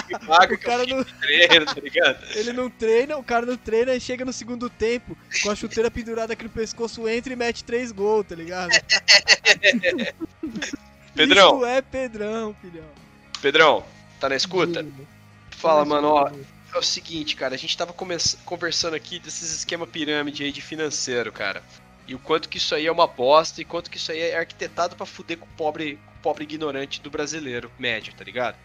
que 0.09 0.19
paga 0.27 0.55
O 0.55 0.59
que 0.59 0.65
é 0.65 0.69
cara 0.69 0.87
não, 0.87 1.05
treino, 1.05 1.67
tá 1.67 1.81
ligado? 1.81 2.25
ele 2.35 2.53
não 2.53 2.71
treina, 2.71 3.17
o 3.19 3.23
cara 3.23 3.45
não 3.45 3.57
treina 3.57 3.95
e 3.95 4.01
chega 4.01 4.25
no 4.25 4.33
segundo 4.33 4.71
tempo 4.71 5.17
com 5.43 5.51
a 5.51 5.55
chuteira 5.55 5.91
pendurada 5.91 6.33
aqui 6.33 6.45
no 6.45 6.51
pescoço, 6.51 7.07
entra 7.07 7.33
e 7.33 7.37
mete 7.37 7.65
três 7.65 7.93
gols, 7.93 8.27
tá 8.27 8.35
ligado? 8.35 8.71
Pedrão, 11.15 11.57
Isso 11.57 11.67
é 11.67 11.83
Pedrão, 11.83 12.57
filhão. 12.61 12.89
Pedrão, 13.41 13.85
tá 14.19 14.29
na 14.29 14.37
escuta? 14.37 14.83
Diga. 14.83 15.05
Fala, 15.51 15.83
Tá 15.83 15.89
mano, 15.89 16.09
ó. 16.09 16.31
É 16.75 16.79
o 16.79 16.83
seguinte, 16.83 17.37
cara, 17.37 17.55
a 17.55 17.59
gente 17.59 17.77
tava 17.77 17.93
conversando 17.93 18.95
aqui 18.97 19.19
desses 19.19 19.55
esquema 19.55 19.87
pirâmide 19.87 20.43
aí 20.45 20.51
de 20.51 20.63
financeiro, 20.63 21.31
cara. 21.31 21.63
E 22.09 22.15
o 22.15 22.19
quanto 22.19 22.49
que 22.49 22.57
isso 22.57 22.75
aí 22.75 22.87
é 22.87 22.93
uma 22.93 23.07
bosta 23.07 23.61
e 23.61 23.65
quanto 23.65 23.91
que 23.91 23.99
isso 23.99 24.11
aí 24.11 24.21
é 24.21 24.39
arquitetado 24.39 24.97
pra 24.97 25.05
fuder 25.05 25.37
com 25.37 25.45
o 25.45 25.57
pobre, 25.57 25.99
pobre 26.23 26.45
ignorante 26.45 27.01
do 27.01 27.11
brasileiro 27.11 27.71
médio, 27.79 28.15
tá 28.15 28.25
ligado? 28.25 28.57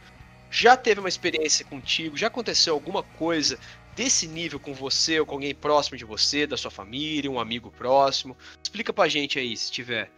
Já 0.49 0.77
teve 0.77 0.99
uma 0.99 1.09
experiência 1.09 1.65
contigo? 1.65 2.15
Já 2.15 2.27
aconteceu 2.27 2.73
alguma 2.73 3.03
coisa 3.03 3.59
desse 3.95 4.27
nível 4.27 4.59
com 4.59 4.73
você 4.73 5.19
ou 5.19 5.25
com 5.25 5.33
alguém 5.33 5.53
próximo 5.53 5.97
de 5.97 6.05
você, 6.05 6.45
da 6.45 6.55
sua 6.55 6.71
família, 6.71 7.29
um 7.29 7.39
amigo 7.39 7.71
próximo? 7.71 8.37
Explica 8.63 8.93
pra 8.93 9.07
gente 9.07 9.39
aí, 9.39 9.57
se 9.57 9.71
tiver. 9.71 10.11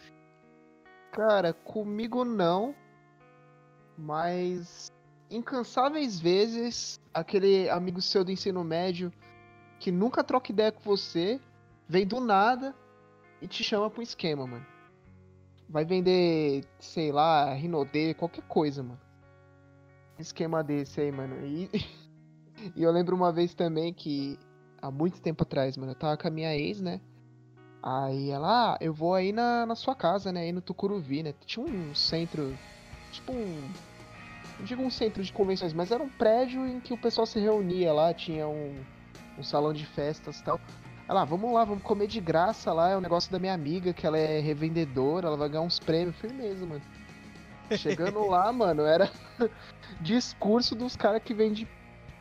Cara, 1.11 1.53
comigo 1.53 2.23
não, 2.23 2.75
mas 3.97 4.91
incansáveis 5.31 6.19
vezes 6.19 6.99
aquele 7.13 7.69
amigo 7.69 8.01
seu 8.01 8.23
do 8.23 8.31
ensino 8.31 8.63
médio 8.63 9.11
que 9.79 9.91
nunca 9.91 10.23
troca 10.23 10.51
ideia 10.51 10.71
com 10.71 10.81
você, 10.81 11.39
vem 11.87 12.05
do 12.05 12.19
nada 12.19 12.75
e 13.41 13.47
te 13.47 13.63
chama 13.63 13.91
um 13.97 14.01
esquema, 14.01 14.45
mano. 14.45 14.65
Vai 15.69 15.85
vender, 15.85 16.65
sei 16.79 17.11
lá, 17.11 17.53
Rinode, 17.53 18.15
qualquer 18.15 18.41
coisa, 18.47 18.81
mano. 18.81 18.99
Esquema 20.17 20.63
desse 20.63 20.99
aí, 20.99 21.11
mano. 21.11 21.45
E, 21.45 21.69
e 22.75 22.81
eu 22.81 22.91
lembro 22.91 23.15
uma 23.15 23.31
vez 23.31 23.53
também 23.53 23.93
que, 23.93 24.39
há 24.81 24.89
muito 24.89 25.21
tempo 25.21 25.43
atrás, 25.43 25.77
mano, 25.77 25.91
eu 25.91 25.95
tava 25.95 26.17
com 26.17 26.27
a 26.27 26.31
minha 26.31 26.55
ex, 26.57 26.81
né? 26.81 26.99
Aí 27.83 28.31
ela, 28.31 28.73
ah, 28.73 28.77
eu 28.81 28.93
vou 28.93 29.13
aí 29.13 29.31
na, 29.31 29.65
na 29.65 29.75
sua 29.75 29.95
casa, 29.95 30.31
né? 30.31 30.41
Aí 30.41 30.51
no 30.51 30.59
Tucuruvi, 30.59 31.21
né? 31.21 31.33
Tinha 31.45 31.65
um 31.65 31.93
centro, 31.93 32.57
tipo 33.11 33.31
um. 33.31 33.71
Não 34.57 34.65
digo 34.65 34.81
um 34.81 34.89
centro 34.89 35.23
de 35.23 35.31
convenções, 35.31 35.71
mas 35.71 35.91
era 35.91 36.03
um 36.03 36.09
prédio 36.09 36.67
em 36.67 36.81
que 36.81 36.93
o 36.93 36.97
pessoal 36.97 37.25
se 37.25 37.39
reunia 37.39 37.93
lá, 37.93 38.13
tinha 38.13 38.45
um, 38.47 38.75
um 39.37 39.43
salão 39.43 39.71
de 39.71 39.85
festas 39.85 40.39
e 40.39 40.43
tal. 40.43 40.59
Ah, 41.11 41.25
vamos 41.25 41.51
lá, 41.51 41.65
vamos 41.65 41.81
comer 41.81 42.05
de 42.05 42.21
graça 42.21 42.71
lá, 42.71 42.91
é 42.91 42.97
um 42.97 43.01
negócio 43.01 43.31
da 43.31 43.39
minha 43.39 43.53
amiga, 43.53 43.91
que 43.91 44.05
ela 44.05 44.17
é 44.17 44.39
revendedora, 44.39 45.25
ela 45.25 45.35
vai 45.35 45.49
ganhar 45.49 45.63
uns 45.63 45.79
prêmios, 45.79 46.15
firmeza, 46.17 46.63
mano. 46.67 46.81
Chegando 47.71 48.27
lá, 48.27 48.51
mano, 48.53 48.83
era 48.83 49.11
discurso 49.99 50.75
dos 50.75 50.95
caras 50.95 51.23
que 51.23 51.33
vendem 51.33 51.67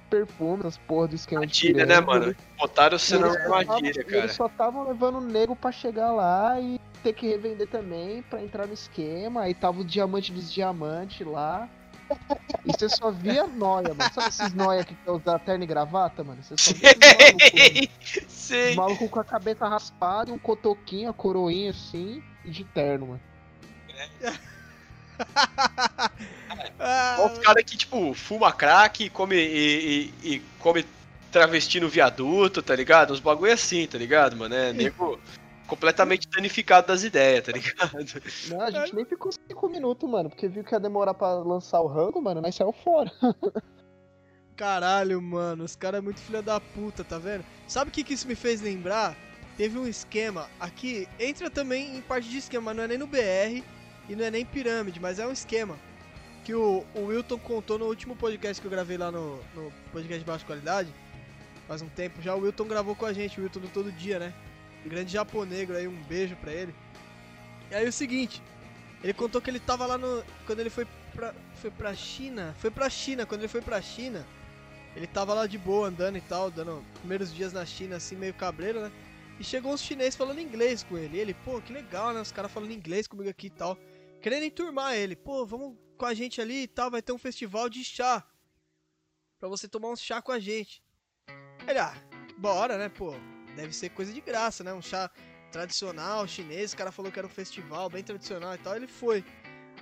perfume, 0.08 0.66
as 0.66 0.78
porra 0.78 1.08
do 1.08 1.14
esquema 1.14 1.46
de 1.46 1.68
Armadilha, 1.68 1.86
né, 1.86 2.00
mano? 2.00 2.34
Botaram 2.58 2.98
você 2.98 3.18
na 3.18 3.28
armadilha, 3.28 4.04
cara. 4.04 4.16
Eles 4.16 4.32
só 4.32 4.46
estavam 4.46 4.88
levando 4.88 5.20
nego 5.20 5.54
pra 5.54 5.70
chegar 5.70 6.10
lá 6.12 6.58
e 6.58 6.80
ter 7.02 7.12
que 7.12 7.28
revender 7.28 7.68
também 7.68 8.22
pra 8.22 8.42
entrar 8.42 8.66
no 8.66 8.72
esquema. 8.72 9.42
Aí 9.42 9.52
tava 9.52 9.80
o 9.80 9.84
diamante 9.84 10.32
dos 10.32 10.50
diamantes 10.50 11.26
lá. 11.26 11.68
E 12.64 12.72
você 12.72 12.88
só 12.88 13.10
via 13.10 13.46
noia, 13.46 13.94
mano. 13.94 14.10
Sabe 14.12 14.28
esses 14.28 14.52
noia 14.54 14.84
que 14.84 14.94
quer 14.94 15.10
usar 15.10 15.38
terno 15.38 15.64
e 15.64 15.66
gravata, 15.66 16.22
mano? 16.24 16.42
Você 16.42 16.56
só 16.56 16.72
via 16.72 16.90
os 18.26 18.32
sei. 18.32 18.74
malucos 18.74 19.10
com 19.10 19.20
a 19.20 19.24
cabeça 19.24 19.66
raspada, 19.68 20.32
um 20.32 20.38
cotoquinho, 20.38 21.10
a 21.10 21.14
coroinha 21.14 21.70
assim, 21.70 22.22
e 22.44 22.50
de 22.50 22.64
terno, 22.64 23.06
mano. 23.08 23.20
Ah, 26.78 27.16
Olha 27.20 27.32
os 27.32 27.38
caras 27.38 27.64
que, 27.64 27.76
tipo, 27.76 28.14
fuma 28.14 28.52
crack 28.52 29.08
come, 29.10 29.36
e, 29.36 30.12
e- 30.22 30.34
e 30.34 30.42
come 30.58 30.84
travesti 31.30 31.80
no 31.80 31.88
viaduto, 31.88 32.62
tá 32.62 32.74
ligado? 32.74 33.12
Uns 33.12 33.20
bagulho 33.20 33.52
assim, 33.52 33.86
tá 33.86 33.98
ligado, 33.98 34.36
mano? 34.36 34.54
É 34.54 34.72
nego 34.72 35.20
completamente 35.68 36.26
danificado 36.28 36.88
das 36.88 37.04
ideias, 37.04 37.44
tá 37.44 37.52
ligado? 37.52 37.92
Não, 38.48 38.62
a 38.62 38.70
gente 38.70 38.96
nem 38.96 39.04
ficou 39.04 39.30
cinco 39.30 39.68
minutos, 39.68 40.10
mano, 40.10 40.30
porque 40.30 40.48
viu 40.48 40.64
que 40.64 40.74
ia 40.74 40.80
demorar 40.80 41.14
pra 41.14 41.34
lançar 41.34 41.80
o 41.80 41.86
rango, 41.86 42.20
mano, 42.20 42.40
nós 42.40 42.54
saiu 42.54 42.72
fora. 42.72 43.12
Caralho, 44.56 45.22
mano, 45.22 45.62
os 45.62 45.76
caras 45.76 45.98
é 45.98 46.00
muito 46.00 46.20
filha 46.20 46.42
da 46.42 46.58
puta, 46.58 47.04
tá 47.04 47.18
vendo? 47.18 47.44
Sabe 47.68 47.90
o 47.90 47.92
que, 47.92 48.02
que 48.02 48.14
isso 48.14 48.26
me 48.26 48.34
fez 48.34 48.60
lembrar? 48.60 49.14
Teve 49.56 49.78
um 49.78 49.86
esquema 49.86 50.48
aqui, 50.58 51.06
entra 51.20 51.48
também 51.50 51.98
em 51.98 52.00
parte 52.00 52.28
de 52.28 52.38
esquema, 52.38 52.66
mas 52.66 52.76
não 52.76 52.84
é 52.84 52.88
nem 52.88 52.98
no 52.98 53.06
BR 53.06 53.62
e 54.08 54.16
não 54.16 54.24
é 54.24 54.30
nem 54.30 54.44
pirâmide, 54.44 54.98
mas 54.98 55.18
é 55.18 55.26
um 55.26 55.32
esquema 55.32 55.76
que 56.44 56.54
o, 56.54 56.84
o 56.94 57.04
Wilton 57.06 57.38
contou 57.38 57.78
no 57.78 57.84
último 57.84 58.16
podcast 58.16 58.60
que 58.60 58.66
eu 58.66 58.70
gravei 58.70 58.96
lá 58.96 59.10
no, 59.10 59.36
no 59.54 59.70
podcast 59.92 60.18
de 60.20 60.24
baixa 60.24 60.46
qualidade. 60.46 60.88
Faz 61.66 61.82
um 61.82 61.88
tempo 61.90 62.22
já, 62.22 62.34
o 62.34 62.40
Wilton 62.40 62.64
gravou 62.64 62.96
com 62.96 63.04
a 63.04 63.12
gente, 63.12 63.38
o 63.38 63.42
Wilton 63.42 63.60
do 63.60 63.68
Todo 63.68 63.92
Dia, 63.92 64.18
né? 64.18 64.32
Grande 64.84 65.12
japonegro 65.12 65.76
aí, 65.76 65.86
um 65.86 66.02
beijo 66.04 66.36
pra 66.36 66.52
ele. 66.52 66.74
E 67.70 67.74
aí 67.74 67.88
o 67.88 67.92
seguinte, 67.92 68.42
ele 69.02 69.12
contou 69.12 69.40
que 69.40 69.50
ele 69.50 69.60
tava 69.60 69.86
lá 69.86 69.98
no. 69.98 70.24
Quando 70.46 70.60
ele 70.60 70.70
foi 70.70 70.86
pra. 71.14 71.34
Foi 71.54 71.70
pra 71.70 71.94
China? 71.94 72.54
Foi 72.58 72.70
pra 72.70 72.88
China, 72.88 73.26
quando 73.26 73.42
ele 73.42 73.48
foi 73.48 73.60
pra 73.60 73.82
China. 73.82 74.26
Ele 74.96 75.06
tava 75.06 75.34
lá 75.34 75.46
de 75.46 75.58
boa, 75.58 75.88
andando 75.88 76.16
e 76.16 76.20
tal, 76.20 76.50
dando 76.50 76.84
primeiros 77.00 77.32
dias 77.32 77.52
na 77.52 77.64
China, 77.64 77.96
assim, 77.96 78.16
meio 78.16 78.34
cabreiro, 78.34 78.80
né? 78.80 78.90
E 79.38 79.44
chegou 79.44 79.72
uns 79.72 79.82
chineses 79.82 80.16
falando 80.16 80.40
inglês 80.40 80.82
com 80.82 80.98
ele. 80.98 81.16
E 81.16 81.20
ele, 81.20 81.34
pô, 81.34 81.60
que 81.60 81.72
legal, 81.72 82.12
né? 82.12 82.20
Os 82.20 82.32
caras 82.32 82.50
falando 82.50 82.72
inglês 82.72 83.06
comigo 83.06 83.28
aqui 83.28 83.46
e 83.46 83.50
tal. 83.50 83.78
Querendo 84.20 84.44
enturmar 84.44 84.94
ele. 84.94 85.14
Pô, 85.14 85.46
vamos 85.46 85.76
com 85.96 86.06
a 86.06 86.14
gente 86.14 86.40
ali 86.40 86.62
e 86.62 86.66
tal, 86.66 86.90
vai 86.90 87.02
ter 87.02 87.12
um 87.12 87.18
festival 87.18 87.68
de 87.68 87.84
chá. 87.84 88.24
Pra 89.38 89.48
você 89.48 89.68
tomar 89.68 89.90
um 89.90 89.96
chá 89.96 90.20
com 90.20 90.32
a 90.32 90.40
gente. 90.40 90.82
Ele, 91.66 91.78
ah, 91.78 91.94
bora, 92.36 92.76
né, 92.76 92.88
pô? 92.88 93.14
Deve 93.58 93.72
ser 93.74 93.88
coisa 93.88 94.12
de 94.12 94.20
graça, 94.20 94.62
né? 94.62 94.72
Um 94.72 94.80
chá 94.80 95.10
tradicional, 95.50 96.28
chinês. 96.28 96.72
O 96.72 96.76
cara 96.76 96.92
falou 96.92 97.10
que 97.10 97.18
era 97.18 97.26
um 97.26 97.30
festival 97.30 97.90
bem 97.90 98.04
tradicional 98.04 98.54
e 98.54 98.58
tal. 98.58 98.76
Ele 98.76 98.86
foi. 98.86 99.24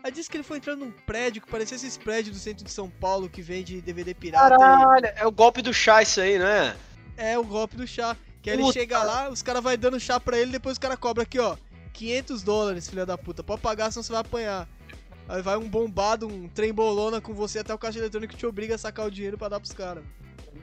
Aí 0.02 0.10
disse 0.10 0.30
que 0.30 0.36
ele 0.38 0.44
foi 0.44 0.56
entrando 0.56 0.86
num 0.86 0.90
prédio 0.90 1.42
que 1.42 1.50
parecia 1.50 1.74
esses 1.76 1.98
prédios 1.98 2.34
do 2.34 2.40
centro 2.42 2.64
de 2.64 2.70
São 2.70 2.88
Paulo 2.88 3.28
que 3.28 3.42
vende 3.42 3.82
DVD 3.82 4.14
pirata. 4.14 4.54
e- 4.54 4.58
Caralho, 4.58 5.06
é 5.14 5.26
o 5.26 5.30
golpe 5.30 5.60
do 5.60 5.74
chá 5.74 6.00
isso 6.00 6.22
aí, 6.22 6.38
né? 6.38 6.74
é 7.18 7.38
o 7.38 7.44
golpe 7.44 7.76
do 7.76 7.86
chá. 7.86 8.16
Que 8.40 8.48
aí 8.48 8.56
ele 8.56 8.72
chega 8.72 9.02
lá, 9.02 9.28
os 9.28 9.42
caras 9.42 9.62
vai 9.62 9.76
dando 9.76 10.00
chá 10.00 10.18
pra 10.18 10.38
ele, 10.38 10.52
depois 10.52 10.78
o 10.78 10.80
cara 10.80 10.96
cobra 10.96 11.24
aqui, 11.24 11.38
ó. 11.38 11.56
500 11.92 12.42
dólares, 12.42 12.88
filha 12.88 13.04
da 13.04 13.18
puta. 13.18 13.42
Pode 13.42 13.60
pagar, 13.60 13.90
senão 13.90 14.02
você 14.02 14.12
vai 14.12 14.20
apanhar. 14.22 14.66
Aí 15.28 15.42
vai 15.42 15.56
um 15.58 15.68
bombado, 15.68 16.26
um 16.28 16.48
trem 16.48 16.72
bolona 16.72 17.20
com 17.20 17.34
você 17.34 17.58
até 17.58 17.74
o 17.74 17.78
caixa 17.78 17.98
eletrônico 17.98 18.34
te 18.36 18.46
obriga 18.46 18.76
a 18.76 18.78
sacar 18.78 19.06
o 19.06 19.10
dinheiro 19.10 19.36
pra 19.36 19.48
dar 19.48 19.60
pros 19.60 19.72
caras. 19.72 20.02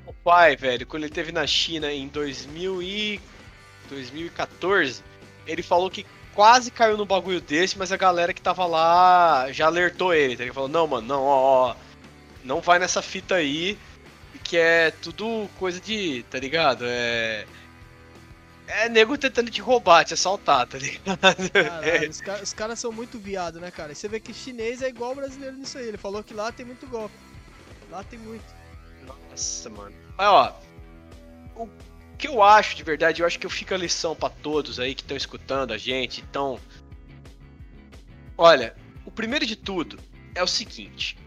O 0.06 0.14
pai, 0.14 0.56
velho, 0.56 0.86
quando 0.86 1.04
ele 1.04 1.14
teve 1.14 1.32
na 1.32 1.46
China 1.48 1.92
em 1.92 2.08
2000 2.08 2.82
e... 2.82 3.22
2014, 3.90 5.04
ele 5.46 5.62
falou 5.62 5.90
que 5.92 6.06
quase 6.34 6.72
caiu 6.72 6.98
no 6.98 7.06
bagulho 7.06 7.42
desse, 7.42 7.78
mas 7.78 7.92
a 7.92 7.98
galera 7.98 8.34
que 8.34 8.42
tava 8.42 8.66
lá 8.66 9.52
já 9.52 9.66
alertou 9.68 10.14
ele. 10.14 10.38
Tá? 10.38 10.44
Ele 10.44 10.54
falou, 10.54 10.70
não, 10.70 10.88
mano, 10.88 11.08
não, 11.08 11.22
ó, 11.22 11.70
ó, 11.72 11.76
não 12.44 12.62
vai 12.62 12.80
nessa 12.80 13.02
fita 13.02 13.36
aí, 13.36 13.78
que 14.44 14.58
é 14.58 14.90
tudo 14.92 15.50
coisa 15.60 15.80
de, 15.80 16.24
tá 16.30 16.40
ligado? 16.40 16.86
É... 16.88 17.46
É 18.66 18.88
nego 18.88 19.18
tentando 19.18 19.52
te 19.52 19.60
roubar, 19.62 20.06
te 20.06 20.14
assaltar, 20.14 20.66
tá 20.66 20.78
ligado? 20.78 21.52
Caralho, 21.52 22.10
os, 22.10 22.22
ca- 22.22 22.40
os 22.42 22.54
caras 22.54 22.80
são 22.80 22.92
muito 22.94 23.20
viado, 23.20 23.60
né, 23.60 23.70
cara? 23.70 23.92
E 23.92 23.96
você 23.96 24.08
vê 24.08 24.20
que 24.22 24.34
chinês 24.34 24.82
é 24.82 24.88
igual 24.88 25.14
brasileiro 25.14 25.58
nisso 25.58 25.78
aí. 25.78 25.88
Ele 25.90 25.98
falou 25.98 26.24
que 26.24 26.34
lá 26.34 26.52
tem 26.52 26.66
muito 26.66 26.88
golpe. 26.88 27.14
Lá 27.92 28.04
tem 28.06 28.18
muito. 28.18 28.46
Nossa, 29.06 29.70
mano. 29.70 29.96
Mas 30.18 30.28
ó, 30.28 30.60
o 31.56 31.70
que 32.18 32.28
eu 32.28 32.42
acho 32.42 32.76
de 32.76 32.84
verdade, 32.84 33.22
eu 33.22 33.28
acho 33.28 33.40
que 33.40 33.46
eu 33.46 33.50
fico 33.50 33.74
a 33.74 33.78
lição 33.78 34.16
pra 34.16 34.30
todos 34.30 34.80
aí 34.80 34.96
que 34.96 35.02
estão 35.02 35.18
escutando 35.18 35.72
a 35.74 35.78
gente. 35.78 36.22
Então, 36.22 36.60
olha, 38.38 38.76
o 39.06 39.12
primeiro 39.12 39.46
de 39.46 39.56
tudo 39.56 40.00
é 40.36 40.42
o 40.44 40.48
seguinte: 40.48 41.18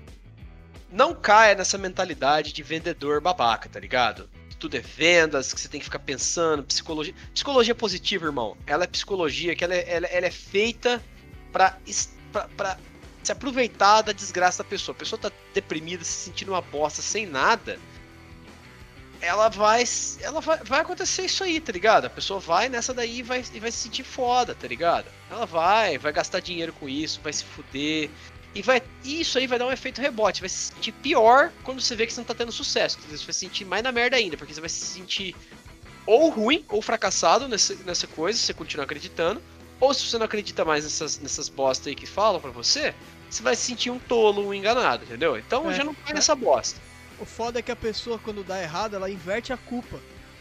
não 0.91 1.14
caia 1.14 1.55
nessa 1.55 1.77
mentalidade 1.79 2.53
de 2.53 2.62
vendedor 2.62 3.20
babaca, 3.20 3.68
tá 3.68 3.79
ligado? 3.81 4.29
Tudo 4.59 4.74
é 4.74 4.81
vendas, 4.81 5.53
que 5.53 5.61
você 5.61 5.68
tem 5.68 5.79
que 5.79 5.85
ficar 5.85 5.99
pensando, 5.99 6.62
psicologia. 6.64 7.14
Psicologia 7.35 7.74
positiva, 7.74 8.24
irmão. 8.24 8.57
Ela 8.66 8.85
é 8.85 8.87
psicologia 8.87 9.55
que 9.55 9.62
ela 9.62 9.74
é, 9.74 9.85
ela, 9.87 10.07
ela 10.07 10.27
é 10.27 10.31
feita 10.31 11.03
es- 11.87 12.16
pra, 12.33 12.49
pra 12.57 12.79
se 13.27 13.33
aproveitar 13.33 14.03
da 14.03 14.12
desgraça 14.12 14.62
da 14.62 14.68
pessoa. 14.68 14.95
A 14.95 14.99
pessoa 14.99 15.20
tá 15.20 15.31
deprimida, 15.53 16.05
se 16.05 16.12
sentindo 16.12 16.53
uma 16.53 16.61
bosta, 16.62 17.03
sem 17.03 17.27
nada. 17.27 17.79
ela 19.20 19.49
vai. 19.49 19.85
Ela 20.20 20.41
vai, 20.41 20.59
vai 20.59 20.81
acontecer 20.81 21.24
isso 21.24 21.43
aí, 21.43 21.61
tá 21.61 21.72
ligado? 21.72 22.07
A 22.07 22.11
pessoa 22.11 22.39
vai 22.39 22.68
nessa 22.68 22.95
daí 22.95 23.18
e 23.18 23.22
vai, 23.22 23.45
e 23.53 23.61
vai 23.61 23.70
se 23.70 23.79
sentir 23.79 24.05
foda, 24.05 24.55
tá 24.55 24.68
ligado? 24.68 25.07
Ela 25.31 25.45
vai, 25.47 25.99
vai 25.99 26.12
gastar 26.12 26.41
dinheiro 26.41 26.72
com 26.72 26.89
isso, 26.89 27.20
vai 27.22 27.33
se 27.33 27.45
fuder. 27.45 28.11
E 28.55 28.62
vai. 28.62 28.81
Isso 29.05 29.39
aí 29.39 29.47
vai 29.47 29.59
dar 29.59 29.66
um 29.66 29.72
efeito 29.72 30.01
rebote. 30.01 30.41
Vai 30.41 30.49
se 30.49 30.72
sentir 30.72 30.93
pior 30.93 31.53
quando 31.64 31.81
você 31.81 31.97
vê 31.97 32.07
que 32.07 32.12
você 32.12 32.20
não 32.20 32.27
tá 32.27 32.35
tendo 32.35 32.53
sucesso. 32.53 32.99
Você 33.01 33.24
vai 33.24 33.35
se 33.35 33.41
sentir 33.41 33.64
mais 33.64 33.83
na 33.83 33.93
merda 33.93 34.16
ainda, 34.16 34.37
porque 34.37 34.55
você 34.55 34.61
vai 34.61 34.70
se 34.70 34.81
sentir 34.81 35.35
ou 36.07 36.31
ruim 36.31 36.64
ou 36.68 36.81
fracassado 36.81 37.49
nessa, 37.49 37.74
nessa 37.85 38.07
coisa, 38.07 38.39
se 38.39 38.47
você 38.47 38.55
continuar 38.55 38.85
acreditando. 38.85 39.43
Ou 39.79 39.93
se 39.93 40.07
você 40.07 40.16
não 40.16 40.24
acredita 40.24 40.64
mais 40.64 40.85
nessas, 40.85 41.18
nessas 41.18 41.53
aí 41.87 41.95
que 41.95 42.07
falam 42.07 42.41
pra 42.41 42.51
você, 42.51 42.95
você 43.37 43.43
vai 43.43 43.57
se 43.57 43.62
sentir 43.62 43.91
um 43.91 43.99
tolo, 43.99 44.47
um 44.47 44.55
enganado, 44.55 45.05
entendeu? 45.05 45.37
Então 45.39 45.70
É. 45.70 45.74
já 45.74 45.84
não 45.84 45.93
vai 46.05 46.12
nessa 46.14 46.34
bosta. 46.34 46.80
O 47.18 47.24
foda 47.24 47.59
é 47.59 47.62
que 47.62 47.70
a 47.72 47.76
pessoa, 47.76 48.18
quando 48.18 48.45
dá 48.45 48.61
errado, 48.62 48.95
ela 48.95 49.11
inverte 49.11 49.53
a 49.53 49.57
culpa. 49.57 49.99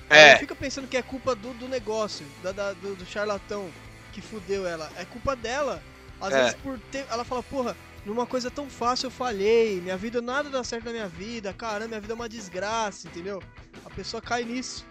É. 0.10 0.22
Ela 0.22 0.32
não 0.34 0.40
fica 0.40 0.56
pensando 0.56 0.88
que 0.88 0.98
é 0.98 1.02
culpa 1.02 1.34
do, 1.36 1.54
do 1.54 1.68
negócio, 1.68 2.26
da, 2.44 2.52
da- 2.52 2.74
do, 2.74 2.96
do 2.96 3.06
charlatão 3.06 3.70
que 4.12 4.22
fudeu 4.22 4.68
ela. 4.68 4.92
É 4.98 5.06
culpa 5.06 5.36
dela. 5.36 5.82
Às 6.20 6.34
É. 6.34 6.40
vezes 6.44 6.56
por 6.62 6.78
ter. 6.92 7.06
Ela 7.10 7.24
fala, 7.24 7.42
porra, 7.44 7.76
numa 8.06 8.26
coisa 8.26 8.52
tão 8.52 8.70
fácil 8.70 9.08
eu 9.08 9.12
falhei. 9.12 9.80
Minha 9.82 9.98
vida, 9.98 10.22
nada 10.22 10.50
dá 10.50 10.64
certo 10.64 10.86
na 10.86 10.92
minha 10.92 11.08
vida. 11.08 11.54
Caramba, 11.54 11.88
minha 11.90 12.02
vida 12.02 12.14
é 12.14 12.16
uma 12.16 12.30
desgraça, 12.30 13.08
entendeu? 13.08 13.42
A 13.86 13.90
pessoa 13.90 14.22
cai 14.22 14.44
nisso. 14.44 14.86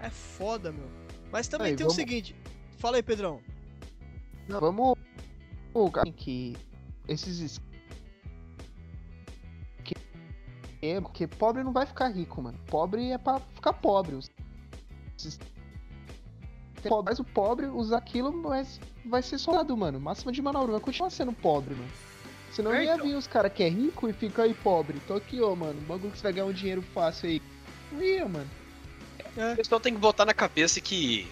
É 0.00 0.10
foda, 0.10 0.72
meu. 0.72 0.88
Mas 1.30 1.48
também 1.48 1.68
Aí, 1.68 1.76
tem 1.76 1.84
vamos- 1.84 1.94
o 1.94 1.96
seguinte. 1.96 2.34
Fala 2.78 2.96
aí, 2.96 3.02
Pedrão. 3.02 3.40
Não, 4.48 4.60
vamos. 4.60 4.96
o 5.74 5.90
cara 5.90 6.10
que 6.10 6.56
esses 7.08 7.60
é, 10.82 11.00
porque 11.00 11.26
pobre 11.26 11.62
não 11.64 11.72
vai 11.72 11.86
ficar 11.86 12.08
rico, 12.08 12.40
mano. 12.42 12.58
Pobre 12.66 13.10
é 13.10 13.18
pra 13.18 13.40
ficar 13.40 13.72
pobre. 13.72 14.14
Os- 14.14 14.30
esses- 15.18 15.38
Mas 17.04 17.18
o 17.18 17.24
pobre 17.24 17.66
usa 17.66 17.96
aquilo, 17.96 18.32
mas 18.32 18.78
vai 19.04 19.20
ser 19.22 19.38
soldado, 19.38 19.76
mano. 19.76 19.98
Máxima 19.98 20.30
de 20.30 20.40
manobra, 20.40 20.72
vai 20.72 20.80
continuar 20.80 21.10
sendo 21.10 21.32
pobre, 21.32 21.74
mano. 21.74 21.90
Senão 22.52 22.72
É, 22.72 22.84
ia 22.84 22.94
então. 22.94 23.06
vir 23.06 23.16
os 23.16 23.26
caras 23.26 23.52
que 23.52 23.62
é 23.64 23.68
rico 23.68 24.08
e 24.08 24.12
fica 24.12 24.44
aí 24.44 24.54
pobre. 24.54 25.00
Tô 25.06 25.14
aqui, 25.14 25.40
ó, 25.40 25.54
mano. 25.56 25.80
Bagulho 25.82 26.12
que 26.12 26.18
você 26.18 26.22
vai 26.24 26.32
ganhar 26.34 26.46
um 26.46 26.52
dinheiro 26.52 26.82
fácil 26.82 27.28
aí. 27.28 27.42
Não 27.90 28.02
ia, 28.02 28.28
mano. 28.28 28.48
O 29.52 29.56
pessoal 29.56 29.80
tem 29.80 29.92
que 29.92 29.98
botar 29.98 30.24
na 30.24 30.32
cabeça 30.32 30.80
que 30.80 31.26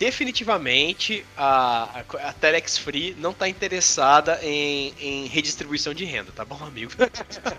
definitivamente 0.00 1.26
a, 1.36 2.00
a, 2.00 2.28
a 2.30 2.32
Telex 2.32 2.78
Free 2.78 3.14
não 3.18 3.34
tá 3.34 3.46
interessada 3.46 4.40
em, 4.42 4.94
em 4.98 5.26
redistribuição 5.26 5.92
de 5.92 6.06
renda, 6.06 6.32
tá 6.32 6.42
bom, 6.42 6.58
amigo? 6.64 6.90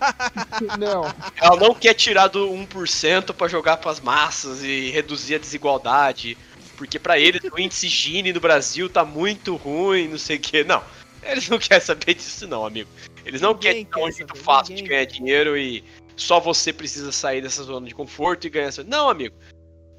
Não. 0.76 1.04
Ela 1.40 1.56
não 1.56 1.72
quer 1.72 1.94
tirar 1.94 2.26
do 2.26 2.48
1% 2.48 3.32
pra 3.32 3.46
jogar 3.46 3.76
pras 3.76 4.00
massas 4.00 4.64
e 4.64 4.90
reduzir 4.90 5.36
a 5.36 5.38
desigualdade, 5.38 6.36
porque 6.76 6.98
pra 6.98 7.16
eles 7.16 7.40
o 7.52 7.60
índice 7.60 7.86
Gini 7.86 8.32
no 8.32 8.40
Brasil 8.40 8.90
tá 8.90 9.04
muito 9.04 9.54
ruim, 9.54 10.08
não 10.08 10.18
sei 10.18 10.36
o 10.36 10.40
que. 10.40 10.64
Não, 10.64 10.82
eles 11.22 11.48
não 11.48 11.60
querem 11.60 11.84
saber 11.84 12.14
disso 12.14 12.48
não, 12.48 12.66
amigo. 12.66 12.90
Eles 13.24 13.40
não 13.40 13.54
Ninguém 13.54 13.84
querem 13.84 13.86
um 13.96 14.10
quer 14.10 14.12
jeito 14.12 14.34
saber, 14.34 14.42
fácil 14.42 14.74
de 14.74 14.82
ninguém 14.82 14.88
ganhar 14.88 15.06
quer. 15.06 15.06
dinheiro 15.06 15.56
e 15.56 15.84
só 16.16 16.40
você 16.40 16.72
precisa 16.72 17.12
sair 17.12 17.40
dessa 17.40 17.62
zona 17.62 17.86
de 17.86 17.94
conforto 17.94 18.48
e 18.48 18.50
ganhar. 18.50 18.72
Não, 18.84 19.08
amigo. 19.08 19.36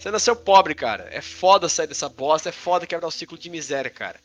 Você 0.03 0.11
nasceu 0.11 0.35
pobre, 0.35 0.75
cara. 0.75 1.07
É 1.13 1.21
foda 1.21 1.69
sair 1.69 1.87
dessa 1.87 2.09
bosta, 2.09 2.49
é 2.49 2.51
foda 2.51 2.85
quebrar 2.85 3.07
o 3.07 3.11
ciclo 3.11 3.37
de 3.37 3.49
miséria, 3.49 3.89
cara. 3.89 4.19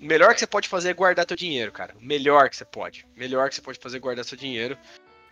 O 0.00 0.04
melhor 0.04 0.34
que 0.34 0.40
você 0.40 0.46
pode 0.46 0.68
fazer 0.68 0.88
é 0.90 0.92
guardar 0.92 1.24
teu 1.24 1.36
dinheiro, 1.36 1.70
cara. 1.70 1.94
O 1.96 2.04
melhor 2.04 2.50
que 2.50 2.56
você 2.56 2.64
pode. 2.64 3.06
O 3.16 3.20
melhor 3.20 3.48
que 3.48 3.54
você 3.54 3.60
pode 3.60 3.78
fazer 3.78 3.98
é 3.98 4.00
guardar 4.00 4.24
seu 4.24 4.36
dinheiro. 4.36 4.76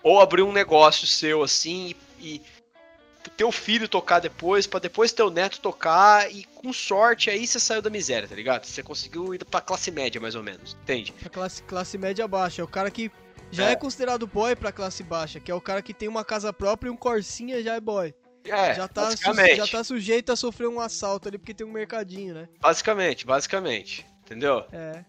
Ou 0.00 0.20
abrir 0.20 0.42
um 0.42 0.52
negócio 0.52 1.04
seu 1.04 1.42
assim 1.42 1.96
e, 2.20 2.36
e 2.36 3.30
teu 3.36 3.50
filho 3.50 3.88
tocar 3.88 4.20
depois, 4.20 4.68
pra 4.68 4.78
depois 4.78 5.10
teu 5.10 5.30
neto 5.30 5.58
tocar 5.58 6.30
e 6.30 6.44
com 6.44 6.72
sorte 6.72 7.28
aí 7.28 7.44
você 7.44 7.58
saiu 7.58 7.82
da 7.82 7.90
miséria, 7.90 8.28
tá 8.28 8.36
ligado? 8.36 8.66
Você 8.66 8.84
conseguiu 8.84 9.34
ir 9.34 9.44
pra 9.44 9.60
classe 9.60 9.90
média, 9.90 10.20
mais 10.20 10.36
ou 10.36 10.44
menos. 10.44 10.76
Entende? 10.80 11.12
Classe, 11.32 11.60
classe 11.64 11.98
média 11.98 12.28
baixa. 12.28 12.62
É 12.62 12.64
o 12.64 12.68
cara 12.68 12.88
que 12.88 13.10
já 13.50 13.70
É. 13.70 13.72
é. 13.72 13.74
considerado 13.74 14.28
boy 14.28 14.54
pra 14.54 14.70
classe 14.70 15.02
baixa, 15.02 15.40
que 15.40 15.50
é 15.50 15.54
o 15.56 15.60
cara 15.60 15.82
que 15.82 15.92
tem 15.92 16.08
uma 16.08 16.24
casa 16.24 16.52
própria 16.52 16.88
e 16.88 16.92
um 16.92 16.96
corsinha 16.96 17.60
já 17.64 17.74
é 17.74 17.80
boy. 17.80 18.14
É, 18.50 18.74
já, 18.74 18.88
tá 18.88 19.02
su- 19.02 19.08
basicamente. 19.08 19.56
já 19.56 19.66
tá 19.66 19.84
sujeito 19.84 20.32
a 20.32 20.36
sofrer 20.36 20.68
um 20.68 20.80
assalto 20.80 21.28
ali 21.28 21.38
porque 21.38 21.54
tem 21.54 21.66
um 21.66 21.70
mercadinho, 21.72 22.34
né? 22.34 22.48
Basicamente, 22.60 23.26
basicamente. 23.26 24.06
Entendeu? 24.24 24.64
É. 24.72 25.04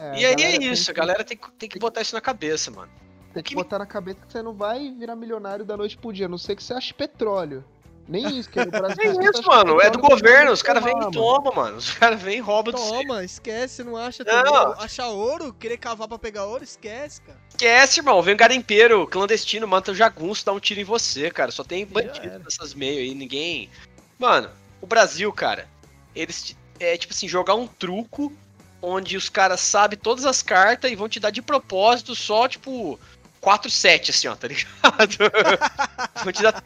É, 0.00 0.18
e 0.20 0.26
aí 0.26 0.32
é 0.32 0.36
tem 0.36 0.72
isso, 0.72 0.90
a 0.90 0.94
que- 0.94 1.00
galera 1.00 1.22
tem, 1.24 1.36
que- 1.36 1.50
tem 1.52 1.68
que 1.68 1.78
botar 1.78 2.00
isso 2.00 2.14
na 2.14 2.20
cabeça, 2.20 2.70
mano. 2.70 2.90
Tem 3.32 3.42
que 3.42 3.50
que- 3.50 3.54
botar 3.54 3.78
na 3.78 3.86
cabeça 3.86 4.18
que 4.26 4.32
você 4.32 4.42
não 4.42 4.52
vai 4.52 4.90
virar 4.90 5.14
milionário 5.16 5.64
da 5.64 5.76
noite 5.76 5.96
pro 5.96 6.12
dia, 6.12 6.26
a 6.26 6.28
não 6.28 6.38
ser 6.38 6.56
que 6.56 6.62
você 6.62 6.74
ache 6.74 6.92
petróleo. 6.92 7.64
Nem 8.08 8.38
isso, 8.38 8.50
que 8.50 8.64
Brasil. 8.64 8.96
É 9.00 9.12
você 9.12 9.18
acha 9.20 9.30
isso, 9.30 9.42
mano. 9.46 9.80
É 9.80 9.90
do 9.90 9.98
governo. 9.98 10.52
Os 10.52 10.62
caras 10.62 10.82
vêm 10.82 10.92
e 10.92 10.96
mano. 10.96 11.10
tomam, 11.10 11.52
mano. 11.54 11.76
Os 11.76 11.92
caras 11.92 12.20
vêm 12.20 12.38
e 12.38 12.40
roubam 12.40 12.74
de 12.74 12.80
você. 12.80 12.90
Toma, 12.90 13.24
esquece, 13.24 13.84
não 13.84 13.96
acha 13.96 14.24
Não. 14.24 14.72
Achar 14.72 15.08
ouro, 15.08 15.52
querer 15.52 15.76
cavar 15.76 16.08
pra 16.08 16.18
pegar 16.18 16.44
ouro, 16.46 16.64
esquece, 16.64 17.20
cara. 17.22 17.38
Esquece, 17.50 18.00
irmão. 18.00 18.20
Vem 18.22 18.34
um 18.34 18.36
garimpeiro 18.36 19.06
clandestino, 19.06 19.68
mata 19.68 19.92
o 19.92 19.94
jagunço, 19.94 20.44
dá 20.44 20.52
um 20.52 20.60
tiro 20.60 20.80
em 20.80 20.84
você, 20.84 21.30
cara. 21.30 21.50
Só 21.52 21.62
tem 21.62 21.86
bandido 21.86 22.38
nessas 22.40 22.74
meias 22.74 22.98
aí, 22.98 23.14
ninguém. 23.14 23.70
Mano, 24.18 24.50
o 24.80 24.86
Brasil, 24.86 25.32
cara, 25.32 25.68
eles. 26.14 26.56
É 26.80 26.96
tipo 26.96 27.12
assim, 27.12 27.28
jogar 27.28 27.54
um 27.54 27.66
truco 27.66 28.32
onde 28.80 29.16
os 29.16 29.28
caras 29.28 29.60
sabem 29.60 29.96
todas 29.96 30.24
as 30.24 30.42
cartas 30.42 30.90
e 30.90 30.96
vão 30.96 31.08
te 31.08 31.20
dar 31.20 31.30
de 31.30 31.40
propósito 31.40 32.16
só, 32.16 32.48
tipo, 32.48 32.98
4-7, 33.40 34.10
assim, 34.10 34.26
ó, 34.26 34.34
tá 34.34 34.48
ligado? 34.48 34.70
vão 36.24 36.32
te 36.32 36.42
dar. 36.42 36.62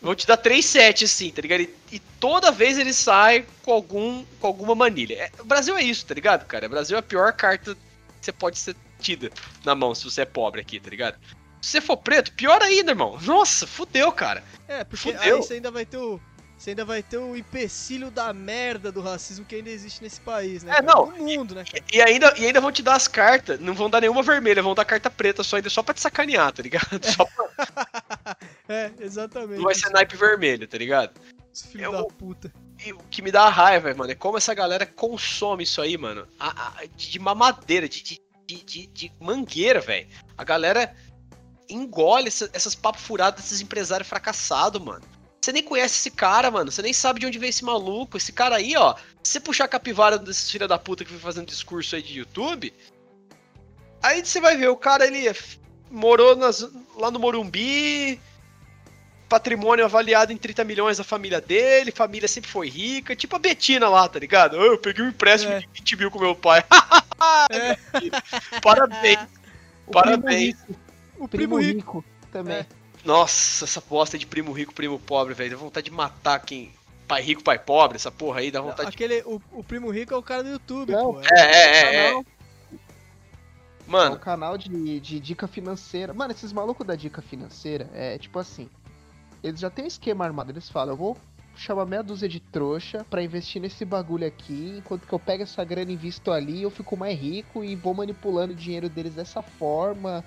Vão 0.00 0.14
te 0.14 0.26
dar 0.26 0.36
3 0.36 0.64
7 0.64 1.04
assim, 1.04 1.30
tá 1.30 1.42
ligado? 1.42 1.60
E, 1.60 1.74
e 1.92 1.98
toda 1.98 2.50
vez 2.50 2.78
ele 2.78 2.92
sai 2.92 3.46
com, 3.62 3.72
algum, 3.72 4.24
com 4.40 4.46
alguma 4.46 4.74
manilha. 4.74 5.14
É, 5.14 5.30
o 5.38 5.44
Brasil 5.44 5.76
é 5.76 5.82
isso, 5.82 6.06
tá 6.06 6.14
ligado, 6.14 6.46
cara? 6.46 6.66
O 6.66 6.70
Brasil 6.70 6.96
é 6.96 7.00
a 7.00 7.02
pior 7.02 7.32
carta 7.32 7.74
que 7.74 8.26
você 8.26 8.32
pode 8.32 8.58
ser 8.58 8.74
tida 8.98 9.30
na 9.64 9.74
mão 9.74 9.94
se 9.94 10.04
você 10.04 10.22
é 10.22 10.24
pobre 10.24 10.60
aqui, 10.60 10.80
tá 10.80 10.88
ligado? 10.88 11.18
Se 11.60 11.72
você 11.72 11.80
for 11.80 11.98
preto, 11.98 12.32
pior 12.32 12.62
ainda, 12.62 12.92
irmão. 12.92 13.18
Nossa, 13.20 13.66
fudeu, 13.66 14.10
cara. 14.10 14.42
É, 14.66 14.82
porque 14.82 15.12
Fudeu. 15.12 15.20
aí 15.20 15.42
você 15.42 15.54
ainda 15.54 15.70
vai 15.70 15.84
ter 15.84 15.98
o. 15.98 16.18
Você 16.60 16.70
ainda 16.70 16.84
vai 16.84 17.02
ter 17.02 17.16
o 17.16 17.34
empecilho 17.34 18.10
da 18.10 18.34
merda 18.34 18.92
do 18.92 19.00
racismo 19.00 19.46
que 19.46 19.54
ainda 19.54 19.70
existe 19.70 20.02
nesse 20.02 20.20
país, 20.20 20.62
né? 20.62 20.72
É, 20.72 20.74
cara? 20.82 20.86
não, 20.86 21.06
No 21.06 21.16
mundo, 21.24 21.54
né, 21.54 21.64
cara? 21.64 21.82
E 21.90 22.02
ainda, 22.02 22.34
e 22.36 22.44
ainda 22.44 22.60
vão 22.60 22.70
te 22.70 22.82
dar 22.82 22.96
as 22.96 23.08
cartas, 23.08 23.58
não 23.58 23.72
vão 23.72 23.88
dar 23.88 24.02
nenhuma 24.02 24.22
vermelha, 24.22 24.62
vão 24.62 24.74
dar 24.74 24.84
carta 24.84 25.08
preta 25.08 25.42
só 25.42 25.56
ainda 25.56 25.70
só 25.70 25.82
pra 25.82 25.94
te 25.94 26.02
sacanear, 26.02 26.52
tá 26.52 26.62
ligado? 26.62 27.00
Só 27.02 27.24
pra, 27.24 28.36
É, 28.68 28.90
exatamente. 29.00 29.56
não 29.56 29.64
vai 29.64 29.74
ser 29.74 29.88
naipe 29.88 30.18
vermelho, 30.18 30.68
tá 30.68 30.76
ligado? 30.76 31.18
Esse 31.50 31.66
filho 31.66 31.84
Eu- 31.84 31.92
da 31.92 32.04
puta. 32.04 32.52
E 32.84 32.92
o 32.92 32.98
que 33.10 33.22
me 33.22 33.32
dá 33.32 33.48
raiva, 33.48 33.94
mano, 33.94 34.12
é 34.12 34.14
como 34.14 34.36
essa 34.36 34.52
galera 34.52 34.84
consome 34.84 35.64
isso 35.64 35.80
aí, 35.80 35.96
mano. 35.96 36.28
A- 36.38 36.74
a- 36.78 36.84
de 36.94 37.18
mamadeira, 37.18 37.88
de, 37.88 38.02
de, 38.02 38.20
de, 38.46 38.86
de- 38.86 39.12
mangueira, 39.18 39.80
velho. 39.80 40.08
A 40.36 40.44
galera 40.44 40.94
engole 41.70 42.28
essa- 42.28 42.50
essas 42.52 42.74
papos 42.74 43.00
furados 43.00 43.40
desses 43.42 43.62
empresários 43.62 44.06
fracassados, 44.06 44.80
mano. 44.82 45.04
Você 45.40 45.52
nem 45.52 45.62
conhece 45.62 45.96
esse 45.98 46.10
cara, 46.10 46.50
mano. 46.50 46.70
Você 46.70 46.82
nem 46.82 46.92
sabe 46.92 47.20
de 47.20 47.26
onde 47.26 47.38
veio 47.38 47.50
esse 47.50 47.64
maluco. 47.64 48.16
Esse 48.16 48.32
cara 48.32 48.56
aí, 48.56 48.76
ó. 48.76 48.94
Se 49.22 49.32
você 49.32 49.40
puxar 49.40 49.64
a 49.64 49.68
capivara 49.68 50.18
desses 50.18 50.50
filha 50.50 50.68
da 50.68 50.78
puta 50.78 51.04
que 51.04 51.10
vem 51.10 51.20
fazendo 51.20 51.46
discurso 51.46 51.96
aí 51.96 52.02
de 52.02 52.18
YouTube. 52.18 52.72
Aí 54.02 54.24
você 54.24 54.40
vai 54.40 54.56
ver, 54.56 54.68
o 54.68 54.76
cara, 54.76 55.06
ele 55.06 55.26
é 55.28 55.34
morou 55.90 56.36
nas- 56.36 56.68
lá 56.96 57.10
no 57.10 57.18
Morumbi. 57.18 58.20
Patrimônio 59.28 59.84
avaliado 59.84 60.32
em 60.32 60.36
30 60.36 60.64
milhões 60.64 60.98
da 60.98 61.04
família 61.04 61.40
dele. 61.40 61.92
Família 61.92 62.26
sempre 62.28 62.50
foi 62.50 62.68
rica. 62.68 63.14
Tipo 63.14 63.36
a 63.36 63.38
Betina 63.38 63.88
lá, 63.88 64.08
tá 64.08 64.18
ligado? 64.18 64.58
"Ah, 64.60 64.64
Eu 64.64 64.76
peguei 64.78 65.04
um 65.04 65.08
empréstimo 65.08 65.52
É. 65.54 65.60
de 65.60 65.68
20 65.72 65.96
mil 65.96 66.10
com 66.10 66.18
meu 66.18 66.34
pai. 66.34 66.64
É. 67.50 67.76
Parabéns. 68.62 69.18
O 69.86 69.90
Parabéns. 69.92 70.56
Primo 70.56 70.66
rico, 70.66 70.80
O 71.18 71.28
primo 71.28 71.28
primo 71.28 71.56
rico. 71.58 71.98
rico 71.98 72.04
também. 72.32 72.56
É. 72.56 72.66
Nossa, 73.04 73.64
essa 73.64 73.80
bosta 73.80 74.18
de 74.18 74.26
primo 74.26 74.52
rico, 74.52 74.74
primo 74.74 74.98
pobre, 74.98 75.34
velho. 75.34 75.50
Dá 75.52 75.56
vontade 75.56 75.84
de 75.86 75.90
matar 75.90 76.38
quem. 76.40 76.70
Pai 77.08 77.22
rico, 77.22 77.42
pai 77.42 77.58
pobre, 77.58 77.96
essa 77.96 78.10
porra 78.10 78.40
aí, 78.40 78.50
dá 78.50 78.60
vontade 78.60 78.90
de. 78.90 78.94
Aquele, 78.94 79.22
o, 79.22 79.40
o 79.52 79.64
primo 79.64 79.90
rico 79.90 80.14
é 80.14 80.16
o 80.16 80.22
cara 80.22 80.44
do 80.44 80.50
YouTube, 80.50 80.92
Não, 80.92 81.14
pô. 81.14 81.20
É, 81.20 81.40
é, 81.40 81.46
é, 81.46 82.06
é. 82.06 82.10
Canal- 82.10 82.20
É 82.22 82.24
um 83.86 83.90
Mano, 83.90 84.18
canal 84.20 84.56
de, 84.56 85.00
de 85.00 85.18
dica 85.18 85.48
financeira. 85.48 86.14
Mano, 86.14 86.32
esses 86.32 86.52
malucos 86.52 86.86
da 86.86 86.94
dica 86.94 87.20
financeira 87.20 87.90
é 87.92 88.16
tipo 88.18 88.38
assim. 88.38 88.68
Eles 89.42 89.58
já 89.58 89.68
têm 89.70 89.84
um 89.84 89.88
esquema 89.88 90.24
armado. 90.24 90.52
Eles 90.52 90.68
falam, 90.68 90.92
eu 90.92 90.96
vou 90.96 91.16
chamar 91.56 91.84
meia 91.86 92.02
dúzia 92.02 92.28
de 92.28 92.38
trouxa 92.38 93.04
pra 93.10 93.22
investir 93.22 93.60
nesse 93.60 93.84
bagulho 93.84 94.26
aqui. 94.26 94.76
Enquanto 94.78 95.06
que 95.08 95.12
eu 95.12 95.18
pego 95.18 95.42
essa 95.42 95.64
grana 95.64 95.90
e 95.90 95.94
invisto 95.94 96.30
ali, 96.30 96.62
eu 96.62 96.70
fico 96.70 96.96
mais 96.96 97.18
rico 97.18 97.64
e 97.64 97.74
vou 97.74 97.92
manipulando 97.92 98.52
o 98.52 98.56
dinheiro 98.56 98.88
deles 98.88 99.14
dessa 99.14 99.42
forma. 99.42 100.24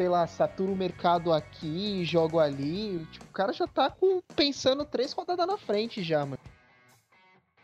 Sei 0.00 0.08
lá, 0.08 0.26
saturo 0.26 0.72
o 0.72 0.76
mercado 0.76 1.30
aqui, 1.30 2.02
jogo 2.06 2.38
ali. 2.40 3.04
Tipo, 3.12 3.26
o 3.26 3.32
cara 3.34 3.52
já 3.52 3.66
tá 3.66 3.90
com, 3.90 4.22
pensando 4.34 4.82
três 4.82 5.12
rodadas 5.12 5.46
na 5.46 5.58
frente 5.58 6.02
já, 6.02 6.20
mano. 6.24 6.38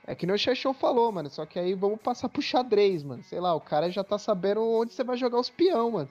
É 0.06 0.14
que 0.14 0.26
nem 0.26 0.36
o 0.36 0.38
Xexão 0.38 0.74
falou, 0.74 1.10
mano. 1.10 1.30
Só 1.30 1.46
que 1.46 1.58
aí 1.58 1.72
vamos 1.72 1.98
passar 1.98 2.28
pro 2.28 2.42
xadrez, 2.42 3.02
mano. 3.02 3.24
Sei 3.24 3.40
lá, 3.40 3.54
o 3.54 3.60
cara 3.60 3.90
já 3.90 4.04
tá 4.04 4.18
sabendo 4.18 4.62
onde 4.62 4.92
você 4.92 5.02
vai 5.02 5.16
jogar 5.16 5.40
os 5.40 5.48
peão, 5.48 5.92
mano. 5.92 6.10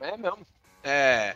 é 0.00 0.16
mesmo. 0.16 0.46
É. 0.84 1.34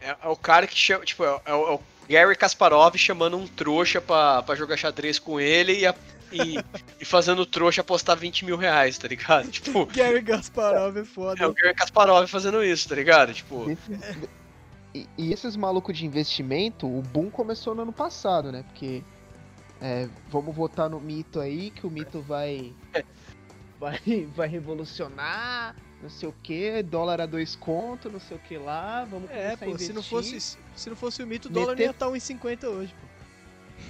É, 0.00 0.16
é 0.22 0.28
o 0.28 0.36
cara 0.36 0.68
que 0.68 0.76
chama. 0.76 1.04
Tipo, 1.04 1.24
é, 1.24 1.40
é 1.46 1.52
o- 1.52 1.68
é 1.68 1.74
o 1.74 1.80
Gary 2.08 2.36
Kasparov 2.36 2.96
chamando 2.96 3.36
um 3.36 3.48
trouxa 3.48 4.00
pra, 4.00 4.40
pra 4.44 4.54
jogar 4.54 4.76
xadrez 4.76 5.18
com 5.18 5.40
ele 5.40 5.80
e, 5.80 5.84
a- 5.84 5.96
e, 6.32 6.56
e 7.00 7.04
fazendo 7.04 7.44
trouxa 7.46 7.80
apostar 7.80 8.16
20 8.16 8.44
mil 8.44 8.56
reais, 8.56 8.98
tá 8.98 9.06
ligado? 9.08 9.50
Tipo, 9.50 9.86
Gary 9.94 10.20
Gasparov 10.20 10.96
é 10.98 11.04
foda. 11.04 11.42
é 11.42 11.46
o 11.46 11.52
Gary 11.54 11.74
Kasparov 11.74 12.26
fazendo 12.28 12.62
isso, 12.64 12.88
tá 12.88 12.94
ligado? 12.94 13.32
Tipo, 13.34 13.66
e, 14.94 15.08
e 15.18 15.32
esses 15.32 15.56
malucos 15.56 15.96
de 15.96 16.06
investimento, 16.06 16.86
o 16.86 17.02
boom 17.02 17.30
começou 17.30 17.74
no 17.74 17.82
ano 17.82 17.92
passado, 17.92 18.50
né? 18.50 18.62
Porque 18.64 19.02
é, 19.80 20.08
vamos 20.28 20.54
votar 20.54 20.88
no 20.88 21.00
mito 21.00 21.38
aí, 21.40 21.70
que 21.70 21.86
o 21.86 21.90
mito 21.90 22.20
vai. 22.20 22.72
Vai, 23.78 24.00
vai 24.34 24.48
revolucionar, 24.48 25.76
não 26.02 26.08
sei 26.08 26.26
o 26.26 26.34
que, 26.42 26.82
dólar 26.82 27.20
a 27.20 27.26
dois 27.26 27.54
conto, 27.54 28.08
não 28.10 28.18
sei 28.18 28.38
o 28.38 28.40
que 28.40 28.56
lá, 28.56 29.04
vamos 29.04 29.28
É, 29.30 29.34
começar 29.34 29.52
a 29.52 29.56
pô, 29.58 29.64
investir. 29.66 29.86
se 29.88 29.92
não 29.92 30.02
fosse, 30.02 30.40
se 30.74 30.88
não 30.88 30.96
fosse 30.96 31.22
o 31.22 31.26
mito, 31.26 31.48
o 31.48 31.50
Meter- 31.50 31.62
dólar 31.62 31.76
não 31.76 31.82
ia 31.84 31.90
estar 31.90 32.06
1,50 32.08 32.64
hoje, 32.68 32.94
pô. 32.98 33.05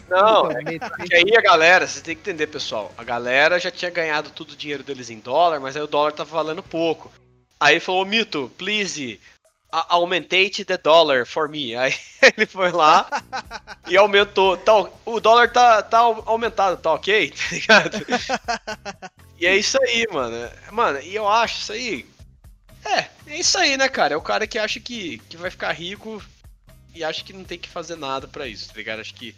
Não, 0.09 0.49
meter- 0.49 0.91
Porque 0.91 1.15
aí 1.15 1.37
a 1.37 1.41
galera, 1.41 1.87
você 1.87 2.01
tem 2.01 2.15
que 2.15 2.23
entender, 2.23 2.47
pessoal. 2.47 2.93
A 2.97 3.05
galera 3.05 3.59
já 3.59 3.71
tinha 3.71 3.91
ganhado 3.91 4.31
todo 4.31 4.53
o 4.53 4.57
dinheiro 4.57 4.83
deles 4.83 5.11
em 5.11 5.19
dólar, 5.19 5.61
mas 5.61 5.77
aí 5.77 5.83
o 5.83 5.87
dólar 5.87 6.13
tava 6.13 6.31
valendo 6.31 6.63
pouco. 6.63 7.13
Aí 7.59 7.81
falou, 7.81 8.05
Mito, 8.05 8.53
please, 8.59 9.19
aumentate 9.71 10.65
the 10.65 10.77
dollar 10.77 11.27
for 11.27 11.49
me. 11.49 11.75
Aí 11.75 11.95
ele 12.37 12.47
foi 12.47 12.71
lá 12.71 13.09
e 13.89 13.97
aumentou. 13.97 14.57
Tá, 14.57 14.73
o 15.05 15.21
dólar 15.21 15.51
tá, 15.51 15.83
tá 15.83 15.99
aumentado, 15.99 16.77
tá 16.77 16.93
ok? 16.93 17.33
Tá 17.37 17.45
ligado? 17.51 18.07
E 19.39 19.47
é 19.47 19.57
isso 19.57 19.79
aí, 19.83 20.07
mano. 20.11 20.51
Mano, 20.71 21.01
e 21.01 21.15
eu 21.15 21.29
acho 21.29 21.59
isso 21.61 21.73
aí. 21.73 22.07
É, 22.85 23.07
é 23.27 23.39
isso 23.39 23.59
aí, 23.59 23.77
né, 23.77 23.89
cara? 23.89 24.15
É 24.15 24.17
o 24.17 24.23
cara 24.23 24.47
que 24.47 24.59
acha 24.59 24.79
que, 24.79 25.19
que 25.29 25.37
vai 25.37 25.51
ficar 25.51 25.73
rico 25.73 26.23
e 26.95 27.03
acha 27.03 27.25
que 27.25 27.33
não 27.33 27.45
tem 27.45 27.59
que 27.59 27.69
fazer 27.69 27.97
nada 27.97 28.29
pra 28.29 28.47
isso, 28.47 28.69
tá 28.69 28.75
ligado? 28.75 29.01
Acho 29.01 29.15
que 29.15 29.35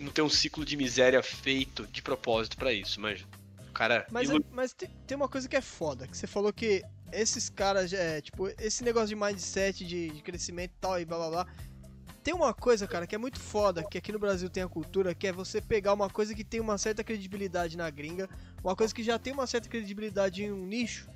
não 0.00 0.10
tem 0.10 0.24
um 0.24 0.28
ciclo 0.30 0.64
de 0.64 0.76
miséria 0.76 1.22
feito 1.22 1.86
de 1.86 2.02
propósito 2.02 2.56
pra 2.56 2.72
isso, 2.72 3.00
mas 3.00 3.20
o 3.68 3.72
cara 3.72 4.06
Mas, 4.10 4.28
é- 4.30 4.34
ilu- 4.34 4.44
mas 4.50 4.72
tem, 4.72 4.88
tem 5.06 5.16
uma 5.16 5.28
coisa 5.28 5.48
que 5.48 5.56
é 5.56 5.60
foda, 5.60 6.08
que 6.08 6.16
você 6.16 6.26
falou 6.26 6.52
que 6.52 6.82
esses 7.12 7.48
caras, 7.48 7.92
é, 7.92 8.20
tipo, 8.20 8.48
esse 8.58 8.82
negócio 8.82 9.08
de 9.08 9.16
mindset, 9.16 9.84
de, 9.84 10.10
de 10.10 10.22
crescimento 10.22 10.72
e 10.72 10.80
tal, 10.80 11.00
e 11.00 11.04
blá 11.04 11.18
blá 11.18 11.30
blá. 11.30 11.46
Tem 12.22 12.34
uma 12.34 12.52
coisa, 12.52 12.86
cara, 12.86 13.06
que 13.06 13.14
é 13.14 13.18
muito 13.18 13.40
foda, 13.40 13.82
que 13.82 13.96
aqui 13.96 14.12
no 14.12 14.18
Brasil 14.18 14.48
tem 14.50 14.62
a 14.62 14.68
cultura, 14.68 15.14
que 15.14 15.26
é 15.26 15.32
você 15.32 15.60
pegar 15.60 15.92
uma 15.94 16.10
coisa 16.10 16.34
que 16.34 16.44
tem 16.44 16.60
uma 16.60 16.76
certa 16.76 17.02
credibilidade 17.02 17.76
na 17.76 17.88
gringa, 17.88 18.28
uma 18.62 18.76
coisa 18.76 18.94
que 18.94 19.02
já 19.02 19.18
tem 19.18 19.32
uma 19.32 19.46
certa 19.46 19.68
credibilidade 19.68 20.44
em 20.44 20.52
um 20.52 20.66
nicho, 20.66 21.08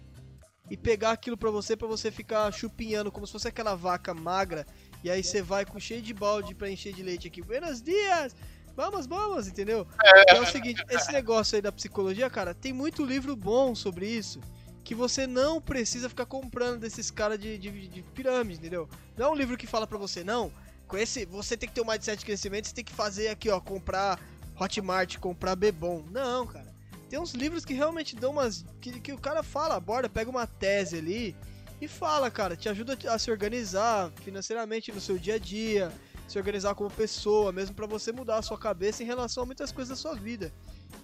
e 0.70 0.78
pegar 0.78 1.10
aquilo 1.10 1.36
pra 1.36 1.50
você, 1.50 1.76
pra 1.76 1.86
você 1.86 2.10
ficar 2.10 2.50
chupinhando, 2.50 3.12
como 3.12 3.26
se 3.26 3.32
fosse 3.32 3.46
aquela 3.46 3.74
vaca 3.74 4.14
magra, 4.14 4.66
e 5.02 5.10
aí 5.10 5.22
você 5.22 5.42
vai 5.42 5.66
com 5.66 5.78
cheio 5.78 6.00
de 6.00 6.14
balde 6.14 6.54
pra 6.54 6.70
encher 6.70 6.94
de 6.94 7.02
leite 7.02 7.28
aqui. 7.28 7.42
Buenos 7.42 7.82
dias! 7.82 8.34
Vamos, 8.76 9.06
vamos, 9.06 9.46
entendeu? 9.46 9.86
É 10.28 10.40
o 10.40 10.46
seguinte, 10.46 10.84
esse 10.90 11.12
negócio 11.12 11.56
aí 11.56 11.62
da 11.62 11.70
psicologia, 11.70 12.28
cara, 12.28 12.52
tem 12.52 12.72
muito 12.72 13.04
livro 13.04 13.36
bom 13.36 13.74
sobre 13.74 14.08
isso. 14.08 14.40
Que 14.82 14.94
você 14.94 15.26
não 15.26 15.60
precisa 15.60 16.08
ficar 16.08 16.26
comprando 16.26 16.80
desses 16.80 17.10
caras 17.10 17.38
de, 17.38 17.56
de, 17.56 17.88
de 17.88 18.02
pirâmide, 18.02 18.58
entendeu? 18.58 18.88
Não 19.16 19.26
é 19.26 19.30
um 19.30 19.34
livro 19.34 19.56
que 19.56 19.66
fala 19.66 19.86
pra 19.86 19.96
você, 19.96 20.22
não. 20.22 20.52
Com 20.86 20.98
esse, 20.98 21.24
você 21.24 21.56
tem 21.56 21.68
que 21.68 21.74
ter 21.74 21.80
um 21.80 21.86
mindset 21.86 22.18
de 22.18 22.24
crescimento, 22.24 22.66
você 22.66 22.74
tem 22.74 22.84
que 22.84 22.92
fazer 22.92 23.28
aqui, 23.28 23.48
ó, 23.48 23.60
comprar 23.60 24.20
Hotmart, 24.60 25.18
comprar 25.18 25.56
Bebom. 25.56 26.04
Não, 26.10 26.46
cara. 26.46 26.74
Tem 27.08 27.18
uns 27.18 27.32
livros 27.32 27.64
que 27.64 27.72
realmente 27.72 28.16
dão 28.16 28.32
umas. 28.32 28.64
Que, 28.80 29.00
que 29.00 29.12
o 29.12 29.18
cara 29.18 29.42
fala, 29.42 29.76
aborda, 29.76 30.08
pega 30.08 30.28
uma 30.28 30.46
tese 30.46 30.98
ali 30.98 31.36
e 31.80 31.88
fala, 31.88 32.30
cara, 32.30 32.56
te 32.56 32.68
ajuda 32.68 32.98
a 33.08 33.18
se 33.18 33.30
organizar 33.30 34.10
financeiramente 34.22 34.92
no 34.92 35.00
seu 35.00 35.18
dia 35.18 35.34
a 35.34 35.38
dia, 35.38 35.92
se 36.26 36.38
organizar 36.38 36.74
como 36.74 36.90
pessoa, 36.90 37.52
mesmo 37.52 37.74
pra 37.74 37.86
você 37.86 38.12
mudar 38.12 38.38
a 38.38 38.42
sua 38.42 38.58
cabeça 38.58 39.02
em 39.02 39.06
relação 39.06 39.42
a 39.42 39.46
muitas 39.46 39.70
coisas 39.70 39.96
da 39.96 40.00
sua 40.00 40.14
vida. 40.14 40.52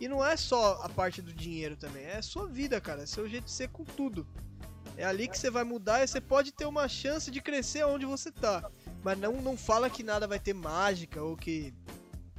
E 0.00 0.08
não 0.08 0.24
é 0.24 0.36
só 0.36 0.80
a 0.82 0.88
parte 0.88 1.20
do 1.20 1.32
dinheiro 1.32 1.76
também, 1.76 2.04
é 2.04 2.16
a 2.16 2.22
sua 2.22 2.46
vida, 2.46 2.80
cara, 2.80 3.02
é 3.02 3.06
seu 3.06 3.28
jeito 3.28 3.44
de 3.44 3.50
ser 3.50 3.68
com 3.68 3.84
tudo. 3.84 4.26
É 4.96 5.04
ali 5.04 5.28
que 5.28 5.38
você 5.38 5.50
vai 5.50 5.64
mudar 5.64 6.02
e 6.02 6.06
você 6.06 6.20
pode 6.20 6.52
ter 6.52 6.66
uma 6.66 6.88
chance 6.88 7.30
de 7.30 7.40
crescer 7.40 7.84
onde 7.84 8.04
você 8.04 8.30
tá. 8.30 8.70
Mas 9.02 9.18
não, 9.18 9.40
não 9.40 9.56
fala 9.56 9.88
que 9.88 10.02
nada 10.02 10.26
vai 10.26 10.38
ter 10.38 10.52
mágica 10.52 11.22
ou 11.22 11.36
que 11.36 11.72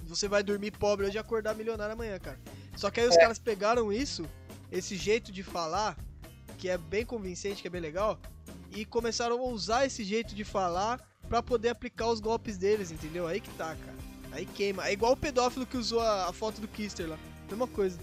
você 0.03 0.27
vai 0.27 0.43
dormir 0.43 0.71
pobre 0.71 1.05
hoje 1.05 1.15
e 1.15 1.19
acordar 1.19 1.55
milionário 1.55 1.93
amanhã, 1.93 2.19
cara. 2.19 2.39
Só 2.75 2.89
que 2.89 2.99
aí 2.99 3.07
os 3.07 3.17
caras 3.17 3.39
pegaram 3.39 3.91
isso, 3.91 4.25
esse 4.71 4.95
jeito 4.95 5.31
de 5.31 5.43
falar, 5.43 5.97
que 6.57 6.69
é 6.69 6.77
bem 6.77 7.05
convincente, 7.05 7.61
que 7.61 7.67
é 7.67 7.71
bem 7.71 7.81
legal, 7.81 8.19
e 8.71 8.85
começaram 8.85 9.39
a 9.39 9.43
usar 9.43 9.85
esse 9.85 10.03
jeito 10.03 10.35
de 10.35 10.43
falar 10.43 10.99
pra 11.31 11.41
poder 11.41 11.69
aplicar 11.69 12.07
os 12.07 12.19
golpes 12.19 12.57
deles, 12.57 12.91
entendeu? 12.91 13.25
Aí 13.25 13.39
que 13.39 13.49
tá, 13.51 13.73
cara. 13.73 13.97
Aí 14.33 14.45
queima. 14.45 14.85
É 14.85 14.91
igual 14.91 15.13
o 15.13 15.17
pedófilo 15.17 15.65
que 15.65 15.77
usou 15.77 16.01
a, 16.01 16.27
a 16.27 16.33
foto 16.33 16.59
do 16.59 16.67
Kister 16.67 17.07
lá. 17.07 17.17
Mesma 17.49 17.67
coisa. 17.67 17.97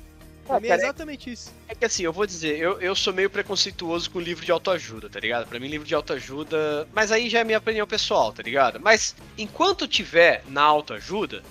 Pra 0.46 0.58
mim 0.58 0.66
é 0.66 0.70
cara, 0.70 0.80
é- 0.80 0.84
exatamente 0.86 1.30
isso. 1.30 1.52
É 1.68 1.74
que 1.74 1.84
assim, 1.84 2.04
eu 2.04 2.12
vou 2.12 2.24
dizer, 2.24 2.58
eu, 2.58 2.80
eu 2.80 2.94
sou 2.96 3.12
meio 3.12 3.28
preconceituoso 3.28 4.10
com 4.10 4.18
livro 4.18 4.46
de 4.46 4.50
autoajuda, 4.50 5.10
tá 5.10 5.20
ligado? 5.20 5.46
Pra 5.46 5.60
mim, 5.60 5.68
livro 5.68 5.86
de 5.86 5.94
autoajuda. 5.94 6.88
Mas 6.94 7.12
aí 7.12 7.28
já 7.28 7.40
é 7.40 7.44
minha 7.44 7.58
opinião 7.58 7.86
pessoal, 7.86 8.32
tá 8.32 8.42
ligado? 8.42 8.80
Mas 8.80 9.14
enquanto 9.36 9.86
tiver 9.86 10.42
na 10.48 10.62
autoajuda, 10.62 11.42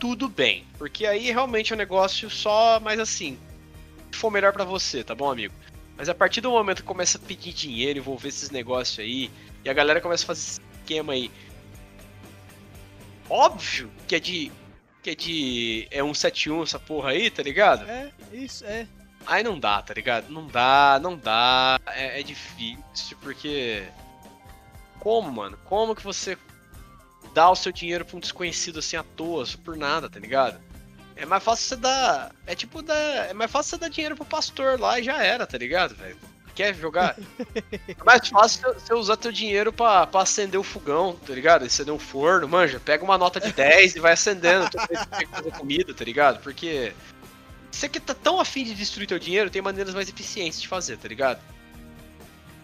tudo 0.00 0.28
bem. 0.28 0.64
Porque 0.76 1.06
aí 1.06 1.30
realmente 1.30 1.72
é 1.72 1.76
um 1.76 1.78
negócio 1.78 2.28
só, 2.28 2.80
mas 2.80 2.98
assim, 2.98 3.38
se 4.10 4.18
for 4.18 4.32
melhor 4.32 4.52
pra 4.52 4.64
você, 4.64 5.04
tá 5.04 5.14
bom, 5.14 5.30
amigo? 5.30 5.54
Mas 5.96 6.08
a 6.08 6.14
partir 6.14 6.40
do 6.40 6.50
momento 6.50 6.78
que 6.82 6.88
começa 6.88 7.16
a 7.16 7.20
pedir 7.20 7.52
dinheiro, 7.52 8.00
envolver 8.00 8.28
esses 8.28 8.50
negócios 8.50 8.98
aí, 8.98 9.30
e 9.64 9.70
a 9.70 9.72
galera 9.72 10.00
começa 10.00 10.24
a 10.24 10.26
fazer 10.26 10.60
esquema 10.86 11.12
aí. 11.12 11.30
Óbvio 13.28 13.90
que 14.06 14.14
é 14.14 14.20
de. 14.20 14.52
Que 15.02 15.10
é 15.10 15.14
de. 15.14 15.88
É 15.90 16.02
171 16.02 16.62
essa 16.62 16.78
porra 16.78 17.10
aí, 17.10 17.28
tá 17.28 17.42
ligado? 17.42 17.88
É, 17.90 18.12
isso, 18.32 18.64
é. 18.64 18.86
Aí 19.26 19.42
não 19.42 19.58
dá, 19.58 19.82
tá 19.82 19.92
ligado? 19.92 20.30
Não 20.30 20.46
dá, 20.46 21.00
não 21.02 21.18
dá. 21.18 21.80
É, 21.88 22.20
é 22.20 22.22
difícil, 22.22 23.16
porque. 23.20 23.84
Como, 25.00 25.30
mano? 25.30 25.58
Como 25.64 25.94
que 25.94 26.02
você 26.02 26.38
dá 27.34 27.50
o 27.50 27.56
seu 27.56 27.72
dinheiro 27.72 28.04
pra 28.04 28.16
um 28.16 28.20
desconhecido 28.20 28.78
assim 28.78 28.96
à 28.96 29.02
toa, 29.02 29.44
por 29.64 29.76
nada, 29.76 30.08
tá 30.08 30.18
ligado? 30.18 30.60
É 31.16 31.26
mais 31.26 31.42
fácil 31.42 31.66
você 31.66 31.76
dar. 31.76 32.34
É 32.46 32.54
tipo 32.54 32.80
dar. 32.82 33.28
É 33.28 33.32
mais 33.32 33.50
fácil 33.50 33.70
você 33.70 33.78
dar 33.78 33.88
dinheiro 33.88 34.14
pro 34.14 34.24
pastor 34.24 34.78
lá 34.78 35.00
e 35.00 35.02
já 35.02 35.22
era, 35.22 35.46
tá 35.46 35.58
ligado, 35.58 35.96
velho? 35.96 36.18
Quer 36.56 36.74
jogar? 36.74 37.16
É 37.88 38.04
mais 38.04 38.26
fácil 38.28 38.62
você- 38.62 38.80
você 38.80 38.94
usar 38.94 39.16
teu 39.16 39.30
dinheiro 39.30 39.72
pra, 39.72 40.06
pra 40.06 40.22
acender 40.22 40.58
o 40.58 40.62
fogão, 40.64 41.14
tá 41.24 41.32
ligado? 41.32 41.64
Acender 41.64 41.92
um 41.94 41.98
forno, 41.98 42.48
manja. 42.48 42.80
Pega 42.80 43.04
uma 43.04 43.16
nota 43.18 43.38
de 43.38 43.52
10 43.52 43.94
e 43.96 44.00
vai 44.00 44.12
acendendo 44.14 44.68
toda 44.70 44.86
vez 44.86 45.04
que 45.04 45.26
fazer 45.26 45.52
comida, 45.52 45.94
tá 45.94 46.04
ligado? 46.04 46.42
Porque. 46.42 46.92
Você 47.70 47.88
que 47.88 48.00
tá 48.00 48.14
tão 48.14 48.40
afim 48.40 48.64
de 48.64 48.74
destruir 48.74 49.06
teu 49.06 49.18
dinheiro, 49.18 49.50
tem 49.50 49.60
maneiras 49.60 49.94
mais 49.94 50.08
eficientes 50.08 50.60
de 50.60 50.66
fazer, 50.66 50.96
tá 50.96 51.06
ligado? 51.06 51.38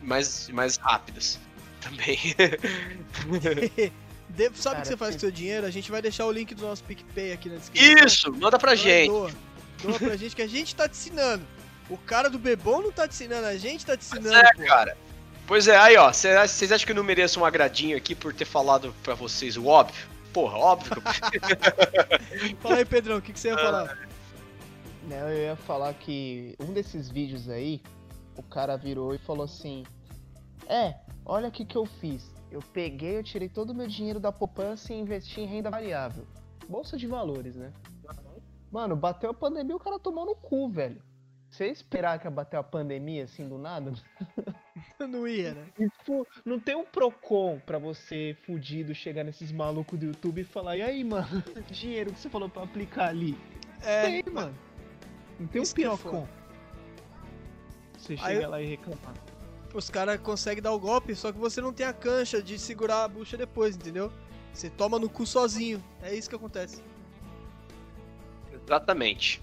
Mais, 0.00 0.48
mais 0.48 0.76
rápidas. 0.78 1.38
Também. 1.80 2.18
De- 4.30 4.50
sabe 4.54 4.78
o 4.78 4.82
que 4.82 4.88
você 4.88 4.96
faz 4.96 5.14
com 5.14 5.20
seu 5.20 5.30
dinheiro? 5.30 5.66
A 5.66 5.70
gente 5.70 5.90
vai 5.90 6.00
deixar 6.00 6.24
o 6.24 6.32
link 6.32 6.54
do 6.54 6.62
nosso 6.62 6.82
PicPay 6.84 7.32
aqui 7.32 7.50
na 7.50 7.56
descrição. 7.56 8.06
Isso, 8.06 8.32
manda 8.32 8.58
pra 8.58 8.70
Vai, 8.70 8.76
gente. 8.78 9.08
Doa. 9.10 9.30
Doa 9.82 9.98
pra 9.98 10.16
gente 10.16 10.34
que 10.34 10.40
a 10.42 10.46
gente 10.46 10.74
tá 10.74 10.88
te 10.88 10.92
ensinando. 10.96 11.44
O 11.90 11.96
cara 11.98 12.30
do 12.30 12.38
Bebom 12.38 12.82
não 12.82 12.92
tá 12.92 13.06
te 13.06 13.14
ensinando, 13.14 13.46
a 13.46 13.56
gente 13.56 13.84
tá 13.84 13.96
te 13.96 14.04
ensinando. 14.04 14.34
É, 14.34 14.54
pô. 14.54 14.62
cara. 14.64 14.96
Pois 15.46 15.68
é, 15.68 15.76
aí 15.76 15.96
ó, 15.96 16.12
cê- 16.12 16.46
vocês 16.46 16.70
acham 16.72 16.86
que 16.86 16.92
eu 16.92 16.96
não 16.96 17.02
mereço 17.04 17.40
um 17.40 17.44
agradinho 17.44 17.96
aqui 17.96 18.14
por 18.14 18.32
ter 18.32 18.44
falado 18.44 18.94
pra 19.02 19.14
vocês 19.14 19.56
o 19.56 19.66
óbvio? 19.66 20.06
Porra, 20.32 20.56
óbvio 20.56 20.94
que 21.02 21.36
eu 21.36 22.56
Fala 22.60 22.76
aí, 22.76 22.84
Pedrão, 22.84 23.18
o 23.18 23.22
que, 23.22 23.32
que 23.32 23.38
você 23.40 23.48
ia 23.48 23.58
falar? 23.58 23.98
Né, 25.02 25.20
eu 25.20 25.36
ia 25.36 25.56
falar 25.56 25.92
que 25.94 26.56
um 26.60 26.72
desses 26.72 27.10
vídeos 27.10 27.48
aí, 27.48 27.82
o 28.36 28.42
cara 28.42 28.76
virou 28.76 29.14
e 29.14 29.18
falou 29.18 29.44
assim: 29.44 29.84
É, 30.68 30.94
olha 31.26 31.48
o 31.48 31.52
que 31.52 31.64
que 31.64 31.76
eu 31.76 31.84
fiz. 31.84 32.32
Eu 32.50 32.60
peguei, 32.72 33.18
eu 33.18 33.24
tirei 33.24 33.48
todo 33.48 33.70
o 33.70 33.74
meu 33.74 33.88
dinheiro 33.88 34.20
da 34.20 34.30
poupança 34.30 34.92
e 34.92 34.96
investi 34.98 35.40
em 35.40 35.46
renda 35.46 35.70
variável. 35.70 36.24
Bolsa 36.68 36.96
de 36.96 37.06
valores, 37.06 37.56
né? 37.56 37.72
Mano, 38.70 38.94
bateu 38.94 39.30
a 39.30 39.34
pandemia, 39.34 39.74
o 39.76 39.80
cara 39.80 39.98
tomou 39.98 40.24
no 40.24 40.34
cu, 40.34 40.68
velho. 40.70 41.02
Você 41.52 41.66
esperar 41.66 42.18
que 42.18 42.26
ia 42.26 42.30
bater 42.30 42.56
a 42.56 42.62
pandemia 42.62 43.24
assim 43.24 43.46
do 43.46 43.58
nada? 43.58 43.92
Não 44.98 45.28
ia, 45.28 45.52
né? 45.52 45.66
E, 45.78 45.88
tipo, 45.98 46.26
não 46.44 46.58
tem 46.58 46.74
um 46.76 46.84
Procon 46.84 47.60
pra 47.66 47.76
você 47.78 48.36
fudido 48.46 48.94
chegar 48.94 49.22
nesses 49.24 49.50
malucos 49.52 49.98
do 49.98 50.06
YouTube 50.06 50.40
e 50.40 50.44
falar: 50.44 50.76
E 50.76 50.82
aí, 50.82 51.04
mano, 51.04 51.42
dinheiro 51.70 52.12
que 52.12 52.18
você 52.20 52.30
falou 52.30 52.48
pra 52.48 52.62
aplicar 52.62 53.08
ali? 53.08 53.36
É, 53.82 54.02
Tem, 54.22 54.32
mano. 54.32 54.56
Não 55.38 55.46
tem 55.48 55.60
um 55.60 55.62
Isso 55.64 55.74
que 55.74 55.82
é 55.84 55.90
pirocão. 55.90 56.26
Você 57.98 58.12
Aí 58.14 58.18
chega 58.18 58.42
eu- 58.44 58.50
lá 58.50 58.62
e 58.62 58.66
reclamar. 58.66 59.14
os 59.74 59.90
caras 59.90 60.20
conseguem 60.20 60.62
dar 60.62 60.72
o 60.72 60.78
golpe, 60.80 61.14
só 61.14 61.30
que 61.32 61.38
você 61.38 61.60
não 61.60 61.72
tem 61.72 61.84
a 61.84 61.92
cancha 61.92 62.40
de 62.42 62.58
segurar 62.58 63.04
a 63.04 63.08
bucha 63.08 63.36
depois, 63.36 63.76
entendeu? 63.76 64.10
Você 64.54 64.70
toma 64.70 64.98
no 64.98 65.08
cu 65.10 65.26
sozinho. 65.26 65.82
É 66.00 66.14
isso 66.14 66.30
que 66.30 66.36
acontece. 66.36 66.82
Exatamente. 68.52 69.42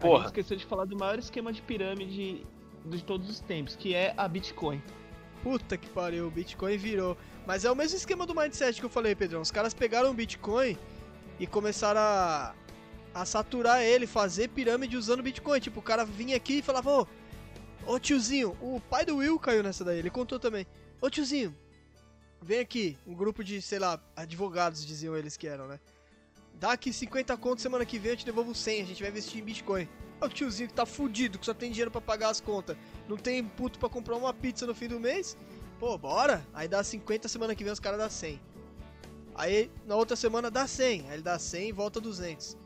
A 0.00 0.02
gente 0.02 0.12
Porra, 0.12 0.26
esqueceu 0.26 0.56
de 0.56 0.64
falar 0.64 0.86
do 0.86 0.96
maior 0.96 1.18
esquema 1.18 1.52
de 1.52 1.60
pirâmide 1.60 2.46
de 2.86 3.04
todos 3.04 3.28
os 3.28 3.40
tempos, 3.40 3.76
que 3.76 3.94
é 3.94 4.14
a 4.16 4.26
Bitcoin. 4.26 4.82
Puta 5.42 5.76
que 5.76 5.88
pariu, 5.90 6.26
o 6.26 6.30
Bitcoin 6.30 6.76
virou. 6.78 7.16
Mas 7.46 7.64
é 7.64 7.70
o 7.70 7.76
mesmo 7.76 7.96
esquema 7.96 8.26
do 8.26 8.34
mindset 8.34 8.80
que 8.80 8.86
eu 8.86 8.90
falei, 8.90 9.14
Pedrão. 9.14 9.42
Os 9.42 9.50
caras 9.50 9.74
pegaram 9.74 10.10
o 10.10 10.14
Bitcoin 10.14 10.76
e 11.38 11.46
começaram 11.46 12.00
a, 12.00 12.54
a 13.14 13.24
saturar 13.26 13.82
ele, 13.82 14.06
fazer 14.06 14.48
pirâmide 14.48 14.96
usando 14.96 15.22
Bitcoin. 15.22 15.60
Tipo, 15.60 15.80
o 15.80 15.82
cara 15.82 16.04
vinha 16.04 16.36
aqui 16.36 16.58
e 16.58 16.62
falava, 16.62 16.90
ô, 16.90 17.06
ô 17.86 17.98
tiozinho, 17.98 18.56
o 18.60 18.80
pai 18.80 19.04
do 19.04 19.16
Will 19.16 19.38
caiu 19.38 19.62
nessa 19.62 19.84
daí, 19.84 19.98
ele 19.98 20.10
contou 20.10 20.38
também. 20.38 20.66
Ô 21.00 21.10
tiozinho, 21.10 21.54
vem 22.40 22.60
aqui, 22.60 22.96
um 23.06 23.14
grupo 23.14 23.44
de, 23.44 23.60
sei 23.60 23.78
lá, 23.78 24.00
advogados 24.16 24.84
diziam 24.84 25.14
eles 25.16 25.36
que 25.36 25.46
eram, 25.46 25.66
né? 25.66 25.78
Dá 26.60 26.72
aqui 26.72 26.92
50 26.92 27.34
contos 27.38 27.62
semana 27.62 27.86
que 27.86 27.98
vem, 27.98 28.10
eu 28.10 28.16
te 28.18 28.26
devolvo 28.26 28.54
100, 28.54 28.82
a 28.82 28.84
gente 28.84 29.00
vai 29.00 29.10
investir 29.10 29.40
em 29.40 29.44
Bitcoin. 29.44 29.88
É 30.20 30.24
o 30.26 30.28
tiozinho 30.28 30.68
que 30.68 30.74
tá 30.74 30.84
fudido, 30.84 31.38
que 31.38 31.46
só 31.46 31.54
tem 31.54 31.70
dinheiro 31.70 31.90
para 31.90 32.02
pagar 32.02 32.28
as 32.28 32.38
contas. 32.38 32.76
Não 33.08 33.16
tem 33.16 33.42
puto 33.42 33.78
para 33.78 33.88
comprar 33.88 34.14
uma 34.14 34.34
pizza 34.34 34.66
no 34.66 34.74
fim 34.74 34.86
do 34.86 35.00
mês. 35.00 35.38
Pô, 35.78 35.96
bora. 35.96 36.46
Aí 36.52 36.68
dá 36.68 36.84
50, 36.84 37.28
semana 37.28 37.54
que 37.54 37.64
vem 37.64 37.72
os 37.72 37.80
caras 37.80 37.98
dá 37.98 38.10
100. 38.10 38.38
Aí 39.34 39.70
na 39.86 39.96
outra 39.96 40.14
semana 40.14 40.50
dá 40.50 40.66
100. 40.66 41.06
Aí 41.08 41.14
ele 41.14 41.22
dá 41.22 41.38
100 41.38 41.70
e 41.70 41.72
volta 41.72 41.98
200. 41.98 42.58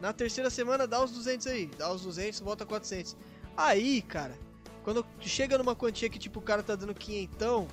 Na 0.00 0.14
terceira 0.14 0.48
semana 0.48 0.86
dá 0.86 1.04
os 1.04 1.10
200 1.10 1.46
aí. 1.46 1.66
Dá 1.66 1.92
os 1.92 2.00
200 2.00 2.40
volta 2.40 2.64
400. 2.64 3.14
Aí, 3.54 4.00
cara, 4.00 4.38
quando 4.82 5.04
chega 5.20 5.58
numa 5.58 5.76
quantia 5.76 6.08
que 6.08 6.18
tipo 6.18 6.38
o 6.38 6.42
cara 6.42 6.62
tá 6.62 6.74
dando 6.74 6.94
quinhentão, 6.94 7.68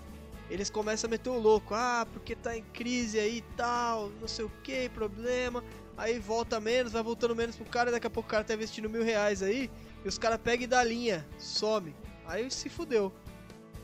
eles 0.52 0.70
começam 0.70 1.08
a 1.08 1.12
meter 1.12 1.30
o 1.30 1.40
louco. 1.40 1.74
Ah, 1.74 2.06
porque 2.12 2.36
tá 2.36 2.58
em 2.58 2.64
crise 2.74 3.18
aí 3.18 3.38
e 3.38 3.42
tal, 3.56 4.10
não 4.20 4.28
sei 4.28 4.44
o 4.44 4.52
que, 4.62 4.90
problema. 4.90 5.64
Aí 5.98 6.20
volta 6.20 6.60
menos, 6.60 6.92
vai 6.92 7.02
voltando 7.02 7.36
menos 7.36 7.56
pro 7.56 7.66
cara, 7.66 7.90
daqui 7.90 8.06
a 8.06 8.10
pouco 8.10 8.28
o 8.28 8.30
cara 8.30 8.44
tá 8.44 8.54
investindo 8.54 8.90
mil 8.90 9.04
reais 9.04 9.42
aí, 9.42 9.72
e 10.04 10.08
os 10.08 10.18
caras 10.18 10.40
pegam 10.44 10.66
e 10.66 10.68
dá 10.68 10.84
linha, 10.84 11.26
some. 11.40 11.96
Aí 12.26 12.52
se 12.52 12.68
fudeu. 12.70 13.14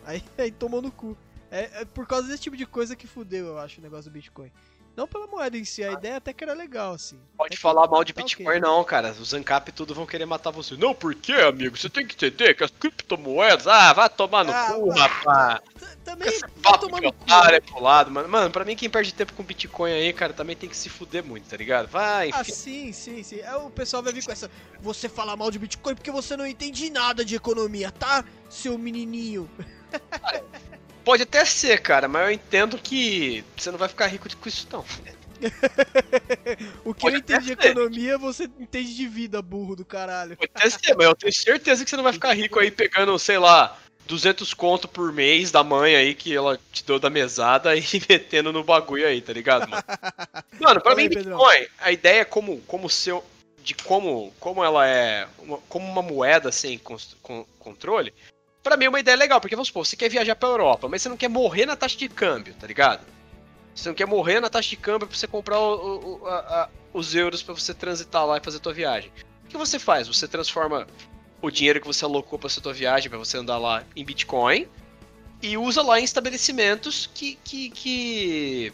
Aí, 0.04 0.22
aí 0.38 0.52
tomou 0.52 0.82
no 0.82 0.92
cu. 0.92 1.18
É, 1.50 1.82
é, 1.82 1.86
por 1.86 2.06
causa 2.06 2.28
desse 2.28 2.44
tipo 2.44 2.58
de 2.58 2.66
coisa 2.66 2.96
que 2.96 3.08
fudeu, 3.08 3.48
eu 3.48 3.58
acho, 3.58 3.80
o 3.80 3.84
negócio 3.84 4.12
do 4.12 4.14
Bitcoin. 4.14 4.52
Não 4.98 5.08
pela 5.08 5.28
moeda 5.28 5.56
em 5.56 5.64
si, 5.64 5.84
a 5.84 5.92
ideia 5.92 6.18
até 6.18 6.34
que 6.34 6.44
era 6.44 6.54
legal, 6.54 6.94
assim. 6.94 7.20
Pode 7.38 7.56
falar 7.56 7.88
mal 7.88 8.04
de 8.04 8.14
tá 8.14 8.24
Bitcoin, 8.24 8.48
okay. 8.48 8.60
não, 8.60 8.84
cara. 8.84 9.12
Os 9.12 9.32
ANCAP 9.32 9.72
tudo 9.72 9.94
vão 9.94 10.08
querer 10.08 10.26
matar 10.26 10.50
você. 10.50 10.76
Não, 10.76 10.92
por 10.92 11.14
quê, 11.14 11.34
amigo? 11.34 11.78
Você 11.78 11.88
tem 11.88 12.04
que 12.04 12.16
entender 12.16 12.56
que 12.56 12.64
as 12.64 12.72
criptomoedas. 12.72 13.68
Ah, 13.68 13.94
vai 13.94 14.10
tomar 14.10 14.44
no 14.44 14.52
ah, 14.52 14.74
cu, 14.74 14.90
rapaz. 14.90 15.62
Também 16.04 16.32
vai 16.64 16.80
tomar 16.80 17.00
no 17.00 17.14
cu. 17.14 17.26
É 17.52 17.60
pro 17.60 17.80
lado, 17.80 18.10
mano. 18.10 18.28
Mano, 18.28 18.50
pra 18.50 18.66
mim, 18.66 18.76
quem 18.76 18.90
perde 18.90 19.14
tempo 19.14 19.34
com 19.34 19.44
Bitcoin 19.44 19.92
aí, 19.92 20.12
cara, 20.14 20.34
também 20.34 20.56
tem 20.56 20.68
que 20.68 20.76
se 20.76 20.90
fuder 20.90 21.24
muito, 21.24 21.48
tá 21.48 21.56
ligado? 21.56 21.88
Vai, 21.88 22.30
enfim. 22.30 22.40
Ah, 22.40 22.44
sim, 22.44 22.92
sim, 22.92 23.22
sim. 23.22 23.40
É, 23.40 23.56
o 23.56 23.70
pessoal 23.70 24.02
vai 24.02 24.12
vir 24.12 24.26
com 24.26 24.32
essa. 24.32 24.50
Você 24.82 25.08
fala 25.08 25.38
mal 25.38 25.52
de 25.52 25.60
Bitcoin 25.60 25.94
porque 25.94 26.10
você 26.10 26.36
não 26.36 26.48
entende 26.48 26.90
nada 26.90 27.24
de 27.24 27.36
economia, 27.36 27.92
tá, 27.92 28.26
seu 28.50 28.80
menininho? 28.80 29.48
Pode 31.08 31.24
até 31.24 31.46
ser, 31.46 31.80
cara, 31.82 32.06
mas 32.10 32.22
eu 32.26 32.32
entendo 32.34 32.78
que 32.78 33.42
você 33.56 33.72
não 33.72 33.78
vai 33.78 33.88
ficar 33.88 34.08
rico 34.08 34.28
com 34.36 34.50
isso, 34.50 34.68
não. 34.70 34.84
o 36.84 36.94
que 36.94 37.00
Pode 37.00 37.16
eu 37.16 37.20
entendo 37.20 37.44
de 37.46 37.54
economia, 37.54 38.18
você 38.18 38.44
entende 38.60 38.94
de 38.94 39.08
vida, 39.08 39.42
burro 39.42 39.74
do 39.74 39.86
caralho. 39.86 40.36
Pode 40.36 40.52
até 40.54 40.70
ser, 40.70 40.98
mas 40.98 41.08
eu 41.08 41.16
tenho 41.16 41.32
certeza 41.32 41.86
que 41.86 41.90
você 41.90 41.96
não 41.96 42.04
vai 42.04 42.12
ficar 42.12 42.34
rico 42.34 42.60
aí 42.60 42.70
pegando, 42.70 43.18
sei 43.18 43.38
lá, 43.38 43.80
200 44.06 44.54
conto 44.54 44.86
por 44.86 45.14
mês 45.14 45.50
da 45.50 45.64
mãe 45.64 45.96
aí 45.96 46.14
que 46.14 46.36
ela 46.36 46.60
te 46.74 46.84
deu 46.84 47.00
da 47.00 47.10
mesada 47.10 47.74
e 47.80 47.86
metendo 48.10 48.52
no 48.52 48.66
bagulho 48.66 49.08
aí, 49.08 49.22
tá 49.22 49.32
ligado, 49.32 49.70
mano? 49.70 49.84
Mano, 50.60 50.82
pra 50.82 50.94
mim, 50.94 51.08
Bitcoin, 51.08 51.68
a 51.80 51.90
ideia 51.90 52.20
é 52.20 52.26
como, 52.26 52.60
como 52.68 52.90
seu. 52.90 53.24
De 53.64 53.74
como, 53.76 54.34
como 54.42 54.62
ela 54.62 54.86
é. 54.86 55.26
Uma, 55.40 55.58
como 55.70 55.90
uma 55.90 56.02
moeda 56.02 56.52
sem 56.52 56.78
controle 57.60 58.14
Pra 58.68 58.76
mim 58.76 58.84
é 58.84 58.90
uma 58.90 59.00
ideia 59.00 59.16
legal, 59.16 59.40
porque 59.40 59.56
vamos 59.56 59.70
supor, 59.70 59.86
você 59.86 59.96
quer 59.96 60.10
viajar 60.10 60.36
pra 60.36 60.50
Europa, 60.50 60.90
mas 60.90 61.02
você 61.02 61.08
não 61.08 61.16
quer 61.16 61.30
morrer 61.30 61.66
na 61.66 61.78
taxa 61.78 61.98
de 61.98 62.10
câmbio, 62.10 62.54
tá 62.54 62.68
ligado? 62.68 63.00
Você 63.74 63.88
não 63.88 63.96
quer 63.96 64.06
morrer 64.06 64.42
na 64.42 64.50
taxa 64.50 64.68
de 64.72 64.76
câmbio 64.76 65.08
pra 65.08 65.18
você 65.18 65.26
comprar 65.26 65.58
o, 65.58 66.20
o, 66.20 66.28
a, 66.28 66.36
a, 66.36 66.70
os 66.92 67.16
euros 67.16 67.42
para 67.42 67.54
você 67.54 67.74
transitar 67.74 68.26
lá 68.26 68.38
e 68.38 68.42
fazer 68.42 68.58
a 68.58 68.60
tua 68.60 68.74
viagem. 68.74 69.10
O 69.46 69.48
que 69.48 69.56
você 69.56 69.80
faz? 69.80 70.10
Você 70.10 70.28
transforma 70.28 70.86
o 71.42 71.50
dinheiro 71.50 71.80
que 71.80 71.88
você 71.88 72.04
alocou 72.04 72.38
pra 72.38 72.50
sua 72.50 72.74
viagem, 72.74 73.10
para 73.10 73.18
você 73.18 73.38
andar 73.38 73.58
lá, 73.58 73.86
em 73.96 74.04
Bitcoin, 74.04 74.68
e 75.42 75.58
usa 75.58 75.82
lá 75.82 76.02
em 76.02 76.04
estabelecimentos 76.04 77.10
que, 77.14 77.40
que, 77.46 77.70
que, 77.70 78.74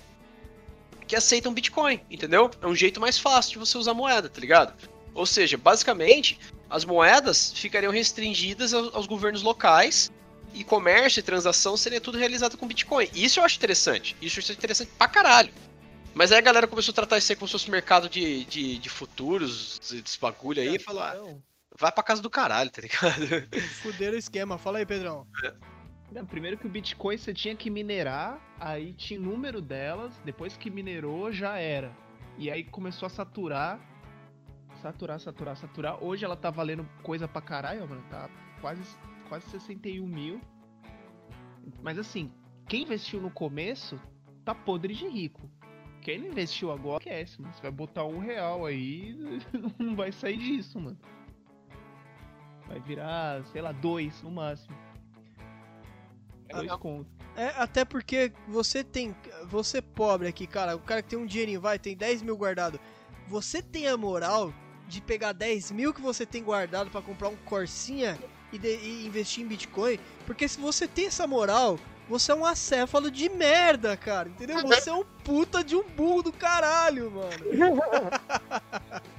que 1.06 1.16
aceitam 1.16 1.54
Bitcoin, 1.54 2.00
entendeu? 2.10 2.50
É 2.64 2.66
um 2.66 2.74
jeito 2.74 3.00
mais 3.00 3.20
fácil 3.20 3.52
de 3.52 3.60
você 3.60 3.78
usar 3.78 3.94
moeda, 3.94 4.28
tá 4.28 4.41
ligado? 4.41 4.74
Ou 5.14 5.28
seja, 5.28 5.56
basicamente, 5.56 6.39
as 6.70 6.86
moedas 6.86 7.51
ficariam 7.53 7.91
restringidas 7.91 8.74
aos, 8.74 8.93
aos 8.93 9.05
governos 9.05 9.41
locais 9.41 10.11
e 10.53 10.64
comércio 10.64 11.20
e 11.20 11.24
transação 11.24 11.76
seria 11.76 11.99
tudo 11.99 12.18
realizado 12.18 12.57
com 12.57 12.68
Bitcoin. 12.68 13.09
Isso 13.14 13.39
eu 13.39 13.43
acho 13.43 13.57
interessante. 13.57 14.16
Isso 14.22 14.39
eu 14.39 14.43
acho 14.43 14.53
interessante 14.53 14.91
pra 14.97 15.07
caralho. 15.07 15.53
Mas 16.14 16.32
aí 16.32 16.38
a 16.38 16.41
galera 16.41 16.68
começou 16.68 16.91
a 16.91 16.95
tratar 16.95 17.18
isso 17.18 17.32
aí 17.32 17.36
como 17.36 17.47
se 17.47 17.53
fosse 17.53 17.72
mercado 17.72 18.07
de, 18.07 18.45
de, 18.45 18.78
de 18.78 18.89
futuros, 18.89 19.80
desse 19.80 20.20
bagulho 20.20 20.61
aí, 20.61 20.76
e 20.76 20.80
falou, 20.80 21.01
ah, 21.01 21.16
vai 21.78 21.91
pra 21.91 22.03
casa 22.03 22.22
do 22.22 22.30
caralho, 22.30 22.70
tá 22.70 22.82
ligado? 22.82 23.47
Fuderam 23.82 24.16
o 24.16 24.20
esquema. 24.20 24.57
Fala 24.59 24.78
aí, 24.78 24.86
Pedrão. 24.86 25.26
Não, 26.11 26.24
primeiro 26.24 26.57
que 26.57 26.68
o 26.68 26.70
Bitcoin 26.70 27.18
você 27.18 27.34
tinha 27.34 27.55
que 27.55 27.72
minerar, 27.72 28.39
aí 28.59 28.93
tinha 28.93 29.20
o 29.20 29.24
número 29.24 29.59
delas, 29.59 30.14
depois 30.24 30.55
que 30.55 30.70
minerou 30.70 31.32
já 31.32 31.57
era. 31.57 31.91
E 32.38 32.51
aí 32.51 32.64
começou 32.64 33.07
a 33.07 33.09
saturar 33.09 33.80
Saturar, 34.84 35.18
saturar, 35.18 35.56
saturar. 35.56 36.04
Hoje 36.04 36.26
ela 36.26 36.36
tá 36.36 36.50
valendo 36.50 36.86
coisa 37.04 37.26
pra 37.26 37.42
caralho, 37.42 37.88
mano. 37.88 38.04
Tá 38.10 38.30
quase, 38.60 38.82
quase 39.30 39.50
61 39.50 40.06
mil. 40.06 40.42
Mas 41.82 41.98
assim, 41.98 42.30
quem 42.68 42.84
investiu 42.84 43.22
no 43.22 43.32
começo 43.32 43.98
tá 44.44 44.54
podre 44.54 44.94
de 44.94 45.08
rico. 45.08 45.50
Quem 46.02 46.20
não 46.20 46.28
investiu 46.28 46.70
agora, 46.70 47.02
esquece, 47.02 47.42
mano. 47.42 47.54
Você 47.54 47.62
vai 47.62 47.72
botar 47.72 48.04
um 48.04 48.20
real 48.20 48.66
aí, 48.66 49.16
não 49.80 49.96
vai 49.96 50.12
sair 50.12 50.38
disso, 50.38 50.78
mano. 50.78 51.00
Vai 52.68 52.82
virar, 52.82 53.42
sei 53.46 53.62
lá, 53.62 53.72
dois 53.72 54.22
no 54.22 54.32
máximo. 54.32 54.76
É 56.50 56.56
dois 56.56 56.76
contos. 56.76 57.14
É, 57.38 57.48
até 57.56 57.86
porque 57.86 58.34
você 58.50 58.84
tem. 58.84 59.16
Você 59.46 59.82
pobre 59.82 60.28
aqui, 60.28 60.46
cara. 60.46 60.76
O 60.76 60.82
cara 60.82 61.02
que 61.02 61.08
tem 61.08 61.18
um 61.18 61.26
dinheirinho, 61.26 61.62
vai, 61.62 61.80
tem 61.80 61.96
10 61.96 62.22
mil 62.22 62.36
guardado. 62.36 62.78
Você 63.30 63.62
tem 63.62 63.88
a 63.88 63.96
moral 63.96 64.54
de 64.94 65.02
pegar 65.02 65.32
10 65.32 65.72
mil 65.72 65.94
que 65.94 66.02
você 66.02 66.26
tem 66.26 66.44
guardado 66.44 66.89
para 66.91 67.02
comprar 67.02 67.30
um 67.30 67.36
Corsinha 67.36 68.18
e, 68.52 68.58
de, 68.60 68.76
e, 68.76 69.06
investir 69.06 69.44
em 69.44 69.48
Bitcoin, 69.48 70.00
porque 70.26 70.48
se 70.48 70.60
você 70.60 70.88
tem 70.88 71.08
essa 71.08 71.26
moral, 71.26 71.80
você 72.08 72.32
é 72.32 72.36
um 72.36 72.46
acéfalo 72.46 73.10
de 73.10 73.28
merda, 73.28 73.98
cara, 73.98 74.30
entendeu? 74.30 74.62
Você 74.62 74.89
é 74.89 74.94
um 74.94 75.04
puta 75.24 75.64
de 75.64 75.76
um 75.76 75.84
burro 75.84 76.24
do 76.24 76.32
caralho, 76.32 77.12
mano. 77.12 77.32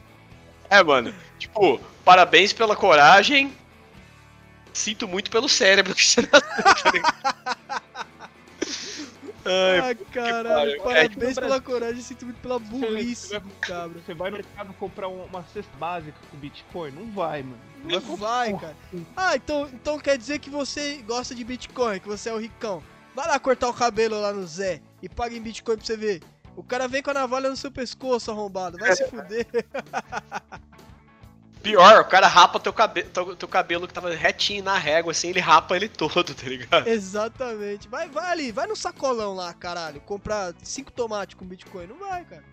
É, 0.70 0.83
mano, 0.83 1.14
tipo, 1.39 1.79
parabéns 2.05 2.53
pela 2.53 2.75
coragem, 2.75 3.55
sinto 4.72 5.07
muito 5.07 5.31
pelo 5.31 5.47
cérebro 5.49 5.95
que 5.95 6.03
você 6.03 6.22
Ai, 9.47 9.90
ah, 9.90 9.95
caralho, 10.12 10.82
parabéns 10.82 11.34
pela 11.38 11.61
coragem, 11.61 12.01
sinto 12.01 12.24
muito 12.24 12.40
pela 12.40 12.59
burrice 12.59 13.28
você, 13.28 13.42
cabra. 13.61 14.01
Você 14.01 14.14
vai 14.14 14.30
no 14.30 14.38
mercado 14.38 14.72
comprar 14.74 15.09
uma 15.09 15.45
cesta 15.53 15.70
básica 15.78 16.18
com 16.30 16.36
Bitcoin? 16.38 16.92
Não 16.92 17.11
vai, 17.11 17.42
mano. 17.42 17.59
Não, 17.84 18.01
não 18.01 18.16
vai, 18.16 18.53
vai 18.53 18.61
cara. 18.61 18.76
Ah, 19.16 19.36
então, 19.36 19.68
então 19.72 19.99
quer 19.99 20.16
dizer 20.16 20.38
que 20.38 20.49
você 20.49 21.03
gosta 21.07 21.34
de 21.34 21.45
Bitcoin, 21.45 22.01
que 22.01 22.09
você 22.09 22.30
é 22.30 22.32
o 22.32 22.38
ricão. 22.38 22.82
Vai 23.14 23.28
lá 23.28 23.38
cortar 23.38 23.68
o 23.68 23.74
cabelo 23.74 24.20
lá 24.20 24.32
no 24.32 24.47
Zé 24.47 24.80
e 25.03 25.09
paga 25.09 25.36
em 25.36 25.42
Bitcoin 25.42 25.76
pra 25.76 25.84
você 25.84 25.97
ver. 25.97 26.22
O 26.57 26.62
cara 26.62 26.88
vem 26.88 27.03
com 27.03 27.11
a 27.11 27.14
navalha 27.14 27.51
no 27.51 27.57
seu 27.57 27.70
pescoço, 27.70 28.30
arrombado. 28.30 28.78
Vai 28.78 28.95
se 28.95 29.07
fuder. 29.09 29.47
Pior, 31.65 32.03
o 32.03 32.05
cara 32.05 32.29
rapa 32.29 32.61
teu, 32.61 32.73
cabe 32.75 33.05
teu, 33.05 33.35
teu, 33.35 33.49
cabelo 33.49 33.89
que 33.89 33.95
tava 33.95 34.15
retinho 34.15 34.62
na 34.62 34.77
régua, 34.77 35.12
assim, 35.12 35.31
ele 35.31 35.41
rapa 35.41 35.75
ele 35.75 35.89
todo, 35.89 36.35
tá 36.35 36.47
ligado? 36.47 36.87
Exatamente. 36.87 37.89
Vai, 37.89 38.07
vai 38.07 38.31
ali, 38.31 38.53
vai 38.53 38.67
no 38.67 38.77
sacolão 38.77 39.35
lá, 39.35 39.55
caralho, 39.55 39.99
comprar 40.03 40.53
cinco 40.62 40.93
tomates 40.93 41.35
com 41.35 41.47
Bitcoin. 41.47 41.87
Não 41.87 41.97
vai, 41.97 42.23
cara. 42.27 42.45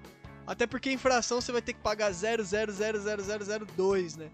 Até 0.48 0.66
porque 0.66 0.90
infração 0.90 1.42
você 1.42 1.52
vai 1.52 1.62
ter 1.62 1.74
que 1.74 1.82
pagar 1.82 2.10
0,0000002, 2.12 4.18
né? 4.18 4.30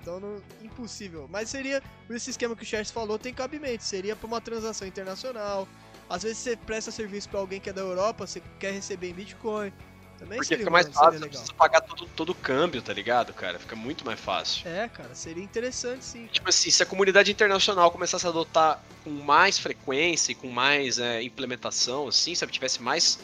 Então, 0.00 0.18
não, 0.18 0.40
impossível. 0.62 1.28
Mas 1.30 1.50
seria, 1.50 1.82
esse 2.08 2.30
esquema 2.30 2.56
que 2.56 2.62
o 2.62 2.66
Charles 2.66 2.90
falou, 2.90 3.18
tem 3.18 3.34
cabimento. 3.34 3.84
Seria 3.84 4.16
pra 4.16 4.26
uma 4.26 4.40
transação 4.40 4.88
internacional. 4.88 5.68
Às 6.08 6.22
vezes 6.22 6.38
você 6.38 6.56
presta 6.56 6.90
serviço 6.90 7.28
para 7.28 7.40
alguém 7.40 7.60
que 7.60 7.68
é 7.68 7.74
da 7.74 7.82
Europa, 7.82 8.26
você 8.26 8.42
quer 8.58 8.72
receber 8.72 9.10
em 9.10 9.14
Bitcoin. 9.14 9.70
Também 10.18 10.38
Porque 10.38 10.56
fica 10.56 10.68
mais 10.68 10.88
fácil, 10.88 11.20
não 11.20 11.28
precisa 11.28 11.52
pagar 11.54 11.80
todo, 11.80 12.06
todo 12.08 12.30
o 12.30 12.34
câmbio, 12.34 12.82
tá 12.82 12.92
ligado, 12.92 13.32
cara? 13.32 13.58
Fica 13.58 13.76
muito 13.76 14.04
mais 14.04 14.18
fácil. 14.18 14.68
É, 14.68 14.88
cara, 14.88 15.14
seria 15.14 15.42
interessante 15.44 16.04
sim. 16.04 16.26
Tipo 16.26 16.48
assim, 16.48 16.70
se 16.70 16.82
a 16.82 16.86
comunidade 16.86 17.30
internacional 17.30 17.90
começasse 17.92 18.26
a 18.26 18.30
adotar 18.30 18.82
com 19.04 19.10
mais 19.10 19.58
frequência 19.58 20.32
e 20.32 20.34
com 20.34 20.48
mais 20.48 20.98
é, 20.98 21.22
implementação, 21.22 22.08
assim, 22.08 22.34
sabe, 22.34 22.50
tivesse 22.50 22.82
mais 22.82 23.20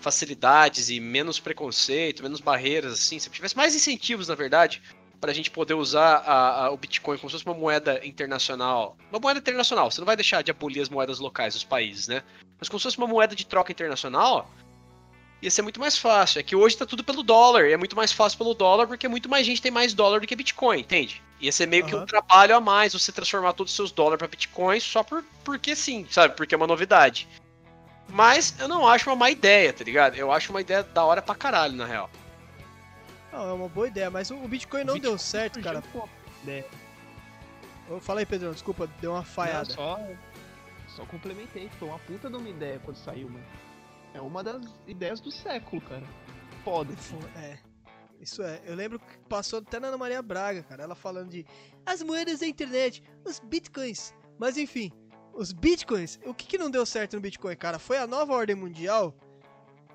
facilidades 0.00 0.90
e 0.90 0.98
menos 0.98 1.38
preconceito, 1.38 2.24
menos 2.24 2.40
barreiras, 2.40 2.92
assim, 2.92 3.20
se 3.20 3.30
tivesse 3.30 3.56
mais 3.56 3.74
incentivos, 3.76 4.26
na 4.26 4.34
verdade, 4.34 4.82
pra 5.20 5.32
gente 5.32 5.48
poder 5.48 5.74
usar 5.74 6.16
a- 6.16 6.64
a- 6.64 6.70
o 6.72 6.76
Bitcoin 6.76 7.16
como 7.18 7.30
se 7.30 7.34
fosse 7.36 7.46
uma 7.46 7.54
moeda 7.54 8.04
internacional. 8.04 8.96
Uma 9.12 9.20
moeda 9.20 9.38
internacional, 9.38 9.88
você 9.88 10.00
não 10.00 10.06
vai 10.06 10.16
deixar 10.16 10.42
de 10.42 10.50
abolir 10.50 10.82
as 10.82 10.88
moedas 10.88 11.20
locais 11.20 11.54
dos 11.54 11.62
países, 11.62 12.08
né? 12.08 12.24
Mas 12.58 12.68
como 12.68 12.80
se 12.80 12.84
fosse 12.84 12.98
uma 12.98 13.06
moeda 13.06 13.36
de 13.36 13.46
troca 13.46 13.70
internacional, 13.70 14.50
ia 15.42 15.50
ser 15.50 15.62
muito 15.62 15.80
mais 15.80 15.98
fácil. 15.98 16.38
É 16.38 16.42
que 16.42 16.54
hoje 16.54 16.76
tá 16.76 16.86
tudo 16.86 17.02
pelo 17.02 17.22
dólar, 17.22 17.66
e 17.66 17.72
é 17.72 17.76
muito 17.76 17.96
mais 17.96 18.12
fácil 18.12 18.38
pelo 18.38 18.54
dólar 18.54 18.86
porque 18.86 19.08
muito 19.08 19.28
mais 19.28 19.44
gente 19.44 19.60
tem 19.60 19.72
mais 19.72 19.92
dólar 19.92 20.20
do 20.20 20.26
que 20.26 20.36
Bitcoin, 20.36 20.80
entende? 20.80 21.20
Ia 21.40 21.50
ser 21.50 21.66
meio 21.66 21.84
que 21.84 21.94
um 21.94 22.06
trabalho 22.06 22.54
a 22.56 22.60
mais 22.60 22.92
você 22.92 23.10
transformar 23.10 23.52
todos 23.52 23.72
os 23.72 23.76
seus 23.76 23.90
dólares 23.90 24.18
pra 24.18 24.28
Bitcoin 24.28 24.78
só 24.78 25.02
por, 25.02 25.24
porque 25.44 25.74
sim, 25.74 26.06
sabe? 26.08 26.36
Porque 26.36 26.54
é 26.54 26.56
uma 26.56 26.68
novidade. 26.68 27.28
Mas 28.08 28.54
eu 28.60 28.68
não 28.68 28.86
acho 28.86 29.10
uma 29.10 29.16
má 29.16 29.30
ideia, 29.30 29.72
tá 29.72 29.82
ligado? 29.82 30.14
Eu 30.14 30.30
acho 30.30 30.52
uma 30.52 30.60
ideia 30.60 30.84
da 30.84 31.04
hora 31.04 31.20
pra 31.20 31.34
caralho, 31.34 31.74
na 31.74 31.86
real. 31.86 32.08
Não, 33.32 33.48
é 33.48 33.52
uma 33.52 33.68
boa 33.68 33.88
ideia, 33.88 34.10
mas 34.10 34.30
o 34.30 34.36
o 34.36 34.46
Bitcoin 34.46 34.84
não 34.84 34.94
deu 34.94 35.12
Bitcoin 35.12 35.18
certo, 35.18 35.54
surgiu 35.54 35.72
cara. 35.72 35.84
uma 35.94 36.08
ideia. 36.44 36.66
Eu 37.88 38.00
falei, 38.00 38.24
Pedrão, 38.24 38.52
desculpa, 38.52 38.88
deu 39.00 39.10
uma 39.10 39.18
Não, 39.18 39.24
falhada. 39.24 39.72
só, 39.72 39.98
só 40.94 41.04
complementei. 41.06 41.68
Foi 41.78 41.88
uma 41.88 41.98
puta 41.98 42.30
de 42.30 42.36
uma 42.36 42.48
ideia 42.48 42.80
quando 42.84 42.96
saiu, 42.96 43.28
mano. 43.28 43.44
É 44.14 44.20
uma 44.20 44.42
das 44.42 44.62
ideias 44.86 45.20
do 45.20 45.30
século, 45.30 45.80
cara. 45.82 46.06
Foda. 46.64 46.94
É. 47.36 47.58
Isso 48.20 48.42
é. 48.42 48.60
Eu 48.64 48.74
lembro 48.74 48.98
que 48.98 49.18
passou 49.28 49.58
até 49.58 49.80
na 49.80 49.88
Ana 49.88 49.98
Maria 49.98 50.22
Braga, 50.22 50.62
cara. 50.62 50.84
Ela 50.84 50.94
falando 50.94 51.30
de 51.30 51.44
as 51.84 52.02
moedas 52.02 52.40
da 52.40 52.46
internet, 52.46 53.02
os 53.24 53.40
bitcoins. 53.40 54.14
Mas 54.38 54.56
enfim, 54.56 54.92
os 55.34 55.52
bitcoins. 55.52 56.18
O 56.24 56.34
que, 56.34 56.46
que 56.46 56.58
não 56.58 56.70
deu 56.70 56.84
certo 56.84 57.14
no 57.14 57.20
Bitcoin, 57.20 57.56
cara? 57.56 57.78
Foi 57.78 57.98
a 57.98 58.06
nova 58.06 58.32
ordem 58.32 58.54
mundial 58.54 59.14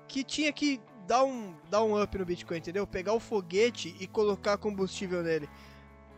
que 0.06 0.24
tinha 0.24 0.52
que 0.52 0.80
dar 1.06 1.24
um, 1.24 1.54
dar 1.70 1.82
um 1.82 2.00
up 2.00 2.18
no 2.18 2.24
Bitcoin, 2.24 2.58
entendeu? 2.58 2.86
Pegar 2.86 3.12
o 3.12 3.20
foguete 3.20 3.96
e 4.00 4.06
colocar 4.06 4.58
combustível 4.58 5.22
nele. 5.22 5.48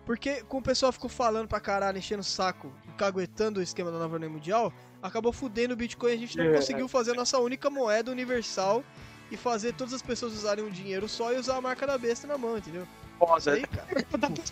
Porque 0.05 0.43
como 0.45 0.61
o 0.61 0.65
pessoal 0.65 0.91
ficou 0.91 1.09
falando 1.09 1.47
pra 1.47 1.61
caralho, 1.61 1.99
enchendo 1.99 2.23
o 2.23 2.25
saco, 2.25 2.73
caguetando 2.97 3.61
o 3.61 3.63
esquema 3.63 3.91
da 3.93 3.99
nova 3.99 4.15
ordem 4.15 4.29
mundial, 4.29 4.73
acabou 5.03 5.33
fudendo 5.33 5.75
o 5.75 5.77
Bitcoin 5.77 6.11
e 6.11 6.15
a 6.15 6.19
gente 6.19 6.37
não 6.37 6.45
É. 6.45 6.53
conseguiu 6.55 6.87
fazer 6.89 7.13
a 7.13 7.15
nossa 7.15 7.39
única 7.39 7.69
moeda 7.71 8.11
universal 8.11 8.85
e 9.31 9.37
fazer 9.37 9.73
todas 9.75 9.95
as 9.95 10.03
pessoas 10.03 10.33
usarem 10.33 10.65
um 10.65 10.71
dinheiro 10.71 11.09
só 11.09 11.33
e 11.33 11.37
usar 11.39 11.57
a 11.57 11.61
marca 11.61 11.87
da 11.87 11.97
besta 11.97 12.27
na 12.27 12.37
mão, 12.37 12.59
entendeu? 12.59 12.87
Foda. 13.19 13.53
aí, 13.53 13.67
cara, 13.67 14.05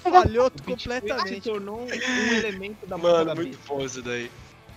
falhou 0.02 0.46
O 0.46 0.50
Bitcoin 0.50 0.78
se 0.78 0.84
completamente. 1.00 1.42
tornou 1.42 1.80
um 1.82 1.88
elemento 2.34 2.86
da 2.86 2.96
marca 2.98 3.12
Mano, 3.12 3.24
da 3.26 3.34
muito 3.34 3.58
besta. 3.58 3.84
isso 3.84 4.02
daí. 4.02 4.30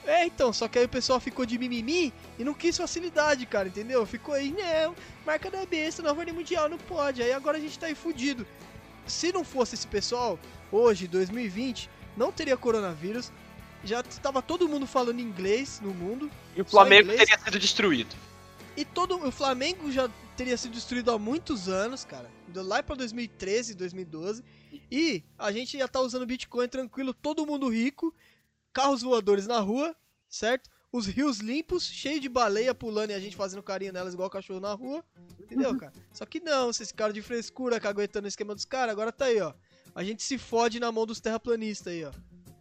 É, 0.04 0.26
então, 0.26 0.52
só 0.52 0.68
que 0.68 0.80
aí 0.80 0.86
o 0.86 0.90
pessoal 0.90 1.20
ficou 1.20 1.46
de 1.46 1.58
mimimi 1.60 2.12
e 2.40 2.44
não 2.44 2.56
quis 2.56 2.76
facilidade, 2.76 3.46
cara, 3.46 3.68
entendeu? 3.68 4.04
Ficou 4.06 4.34
aí, 4.34 4.52
não, 4.52 4.96
marca 5.26 5.52
da 5.52 5.64
besta, 5.66 6.02
nova 6.02 6.20
ordem 6.22 6.34
mundial, 6.34 6.68
não 6.68 6.78
pode. 6.80 7.22
Aí 7.22 7.32
agora 7.32 7.58
a 7.58 7.62
gente 7.62 7.78
tá 7.78 7.86
aí 7.86 7.94
fudido. 7.94 8.48
Se 9.06 9.32
não 9.32 9.44
fosse 9.44 9.76
esse 9.76 9.86
pessoal, 9.86 10.40
hoje, 10.72 11.08
2020, 11.08 11.88
não 12.18 12.32
teria 12.32 12.58
coronavírus. 12.58 13.32
Já 13.84 14.04
tava 14.04 14.42
todo 14.42 14.68
mundo 14.68 14.86
falando 14.86 15.20
inglês 15.20 15.80
no 15.82 15.94
mundo. 15.94 16.30
E 16.56 16.62
o 16.62 16.66
Flamengo 16.66 17.10
teria 17.10 17.38
sido 17.38 17.60
destruído. 17.60 18.16
E 18.76 18.86
todo 18.86 19.16
o 19.26 19.32
Flamengo 19.32 19.92
já 19.92 20.10
teria 20.38 20.56
sido 20.58 20.74
destruído 20.74 21.12
há 21.12 21.20
muitos 21.20 21.68
anos, 21.68 22.06
cara. 22.06 22.30
Lá 22.54 22.82
pra 22.82 22.96
2013, 22.96 23.76
2012. 23.76 24.44
E 24.92 25.24
a 25.38 25.52
gente 25.52 25.78
já 25.78 25.88
tá 25.88 26.00
usando 26.00 26.26
Bitcoin 26.26 26.68
tranquilo, 26.68 27.14
todo 27.14 27.46
mundo 27.46 27.70
rico, 27.70 28.14
carros 28.74 29.02
voadores 29.02 29.48
na 29.48 29.60
rua, 29.60 29.96
certo? 30.30 30.70
Os 30.92 31.06
rios 31.06 31.40
limpos, 31.40 31.86
cheio 31.86 32.20
de 32.20 32.28
baleia 32.28 32.76
pulando 32.76 33.12
e 33.12 33.14
a 33.14 33.20
gente 33.20 33.36
fazendo 33.36 33.64
carinho 33.64 33.94
nelas 33.94 34.14
igual 34.14 34.30
cachorro 34.30 34.60
na 34.60 34.74
rua. 34.74 35.04
Entendeu, 35.40 35.78
cara? 35.78 35.94
Só 36.12 36.26
que 36.26 36.40
não, 36.40 36.68
vocês 36.68 36.90
ficaram 36.90 37.14
de 37.14 37.22
frescura, 37.22 37.80
caguetando 37.80 38.26
o 38.26 38.28
esquema 38.28 38.54
dos 38.54 38.66
caras, 38.66 38.92
agora 38.92 39.12
tá 39.12 39.26
aí, 39.26 39.40
ó. 39.40 39.54
A 39.96 40.04
gente 40.04 40.22
se 40.24 40.38
fode 40.38 40.80
na 40.80 40.92
mão 40.92 41.06
dos 41.06 41.22
terraplanistas 41.22 41.94
aí, 41.94 42.04
ó. 42.04 42.12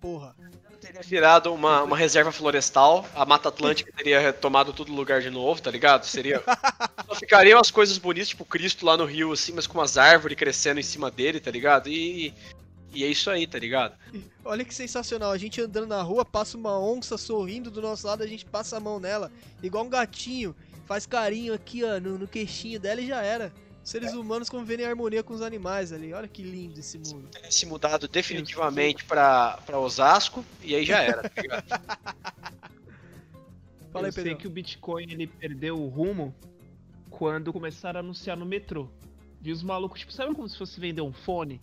Porra. 0.01 0.37
Teria 0.81 1.03
virado 1.03 1.53
uma, 1.53 1.83
uma 1.83 1.97
reserva 1.97 2.33
florestal, 2.33 3.07
a 3.15 3.27
Mata 3.27 3.51
Atlântica 3.51 3.93
teria 3.95 4.33
tomado 4.33 4.73
todo 4.73 4.93
lugar 4.93 5.21
de 5.21 5.29
novo, 5.29 5.61
tá 5.61 5.71
ligado? 5.71 6.05
Seria. 6.05 6.43
Só 7.07 7.15
ficariam 7.15 7.61
as 7.61 7.71
coisas 7.71 7.99
bonitas, 7.99 8.29
tipo 8.29 8.45
Cristo 8.45 8.87
lá 8.87 8.97
no 8.97 9.05
rio, 9.05 9.33
assim, 9.33 9.53
mas 9.53 9.67
com 9.67 9.79
umas 9.79 9.99
árvores 9.99 10.39
crescendo 10.39 10.81
em 10.81 10.83
cima 10.83 11.11
dele, 11.11 11.39
tá 11.39 11.51
ligado? 11.51 11.89
E. 11.89 12.35
E 12.93 13.05
é 13.05 13.07
isso 13.07 13.31
aí, 13.31 13.47
tá 13.47 13.57
ligado? 13.57 13.95
Olha 14.45 14.65
que 14.65 14.75
sensacional, 14.75 15.31
a 15.31 15.39
gente 15.39 15.61
andando 15.61 15.87
na 15.87 16.03
rua, 16.03 16.25
passa 16.25 16.57
uma 16.57 16.77
onça 16.77 17.17
sorrindo 17.17 17.71
do 17.71 17.81
nosso 17.81 18.05
lado, 18.05 18.25
a 18.25 18.27
gente 18.27 18.45
passa 18.45 18.79
a 18.79 18.81
mão 18.81 18.99
nela, 18.99 19.31
igual 19.63 19.85
um 19.85 19.89
gatinho, 19.89 20.57
faz 20.87 21.07
carinho 21.07 21.55
aqui, 21.55 21.85
ó, 21.85 22.01
no, 22.01 22.19
no 22.19 22.27
queixinho 22.27 22.81
dela 22.81 23.01
e 23.01 23.07
já 23.07 23.23
era. 23.23 23.53
Seres 23.91 24.15
humanos 24.15 24.49
convivendo 24.49 24.83
em 24.83 24.87
harmonia 24.87 25.21
com 25.21 25.35
os 25.35 25.43
animais 25.43 25.93
ali, 25.93 26.13
olha 26.13 26.29
que 26.29 26.45
lindo 26.45 26.79
esse 26.79 26.97
mundo. 26.97 27.29
Se 27.51 27.67
mudado 27.67 28.07
definitivamente 28.07 29.05
pra, 29.05 29.59
pra 29.67 29.81
Osasco, 29.81 30.45
e 30.63 30.77
aí 30.77 30.85
já 30.85 31.03
era, 31.03 31.29
tá 31.29 31.43
ligado? 31.43 31.65
Fala 33.93 34.07
aí, 34.07 34.11
eu 34.11 34.13
sei 34.13 34.23
Pedro. 34.23 34.39
que 34.39 34.47
o 34.47 34.51
Bitcoin 34.51 35.11
ele 35.11 35.27
perdeu 35.27 35.77
o 35.77 35.89
rumo 35.89 36.33
quando 37.11 37.53
começaram 37.53 37.99
a 37.99 38.01
anunciar 38.01 38.37
no 38.37 38.47
metrô. 38.47 38.89
Vi 39.41 39.51
os 39.51 39.61
malucos, 39.61 39.99
tipo, 39.99 40.13
sabe 40.13 40.37
como 40.37 40.49
se 40.49 40.57
fosse 40.57 40.79
vender 40.79 41.03
um 41.03 41.13
fone? 41.13 41.61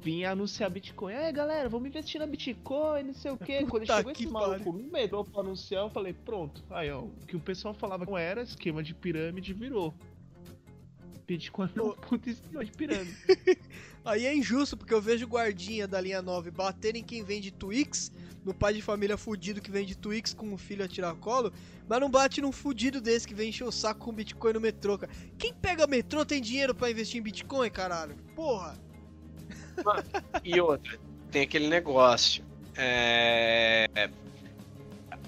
Vinha 0.00 0.30
anunciar 0.30 0.70
Bitcoin. 0.70 1.14
É, 1.14 1.32
galera, 1.32 1.68
vamos 1.68 1.88
investir 1.88 2.20
na 2.20 2.28
Bitcoin, 2.28 3.02
não 3.02 3.14
sei 3.14 3.32
o 3.32 3.36
quê. 3.36 3.66
Quando 3.68 3.86
chegou 3.86 4.12
que 4.12 4.22
esse 4.22 4.32
maluco 4.32 4.70
no 4.70 4.92
metrô 4.92 5.24
pra 5.24 5.40
anunciar, 5.40 5.82
eu 5.82 5.90
falei, 5.90 6.12
pronto. 6.12 6.62
Aí, 6.70 6.92
ó, 6.92 7.00
o 7.00 7.10
que 7.26 7.34
o 7.34 7.40
pessoal 7.40 7.74
falava 7.74 8.06
não 8.06 8.16
era 8.16 8.42
esquema 8.42 8.84
de 8.84 8.94
pirâmide 8.94 9.52
virou. 9.52 9.92
Bitcoin 11.26 11.68
puta 12.08 12.30
esquema 12.30 12.64
de 12.64 12.70
pirâmide. 12.72 13.16
Aí 14.04 14.24
é 14.24 14.34
injusto, 14.34 14.76
porque 14.76 14.94
eu 14.94 15.00
vejo 15.00 15.26
guardinha 15.26 15.88
da 15.88 16.00
linha 16.00 16.22
9 16.22 16.52
batendo 16.52 16.96
em 16.96 17.02
quem 17.02 17.24
vende 17.24 17.50
Twix, 17.50 18.12
no 18.44 18.54
pai 18.54 18.74
de 18.74 18.80
família 18.80 19.16
fudido 19.16 19.60
que 19.60 19.70
vende 19.70 19.96
Twix 19.96 20.32
com 20.32 20.54
o 20.54 20.56
filho 20.56 20.84
a 20.84 20.88
tiracolo, 20.88 21.52
mas 21.88 22.00
não 22.00 22.08
bate 22.08 22.40
num 22.40 22.52
fudido 22.52 23.00
desse 23.00 23.26
que 23.26 23.34
vem 23.34 23.48
encher 23.48 23.64
o 23.64 23.72
saco 23.72 24.04
com 24.04 24.12
Bitcoin 24.12 24.52
no 24.52 24.60
metrô, 24.60 24.96
cara. 24.96 25.12
Quem 25.36 25.52
pega 25.52 25.86
metrô 25.88 26.24
tem 26.24 26.40
dinheiro 26.40 26.74
pra 26.74 26.90
investir 26.90 27.20
em 27.20 27.24
Bitcoin, 27.24 27.68
caralho? 27.70 28.14
Porra! 28.36 28.78
E 30.44 30.60
outra, 30.60 30.98
tem 31.32 31.42
aquele 31.42 31.68
negócio. 31.68 32.44
É... 32.76 33.88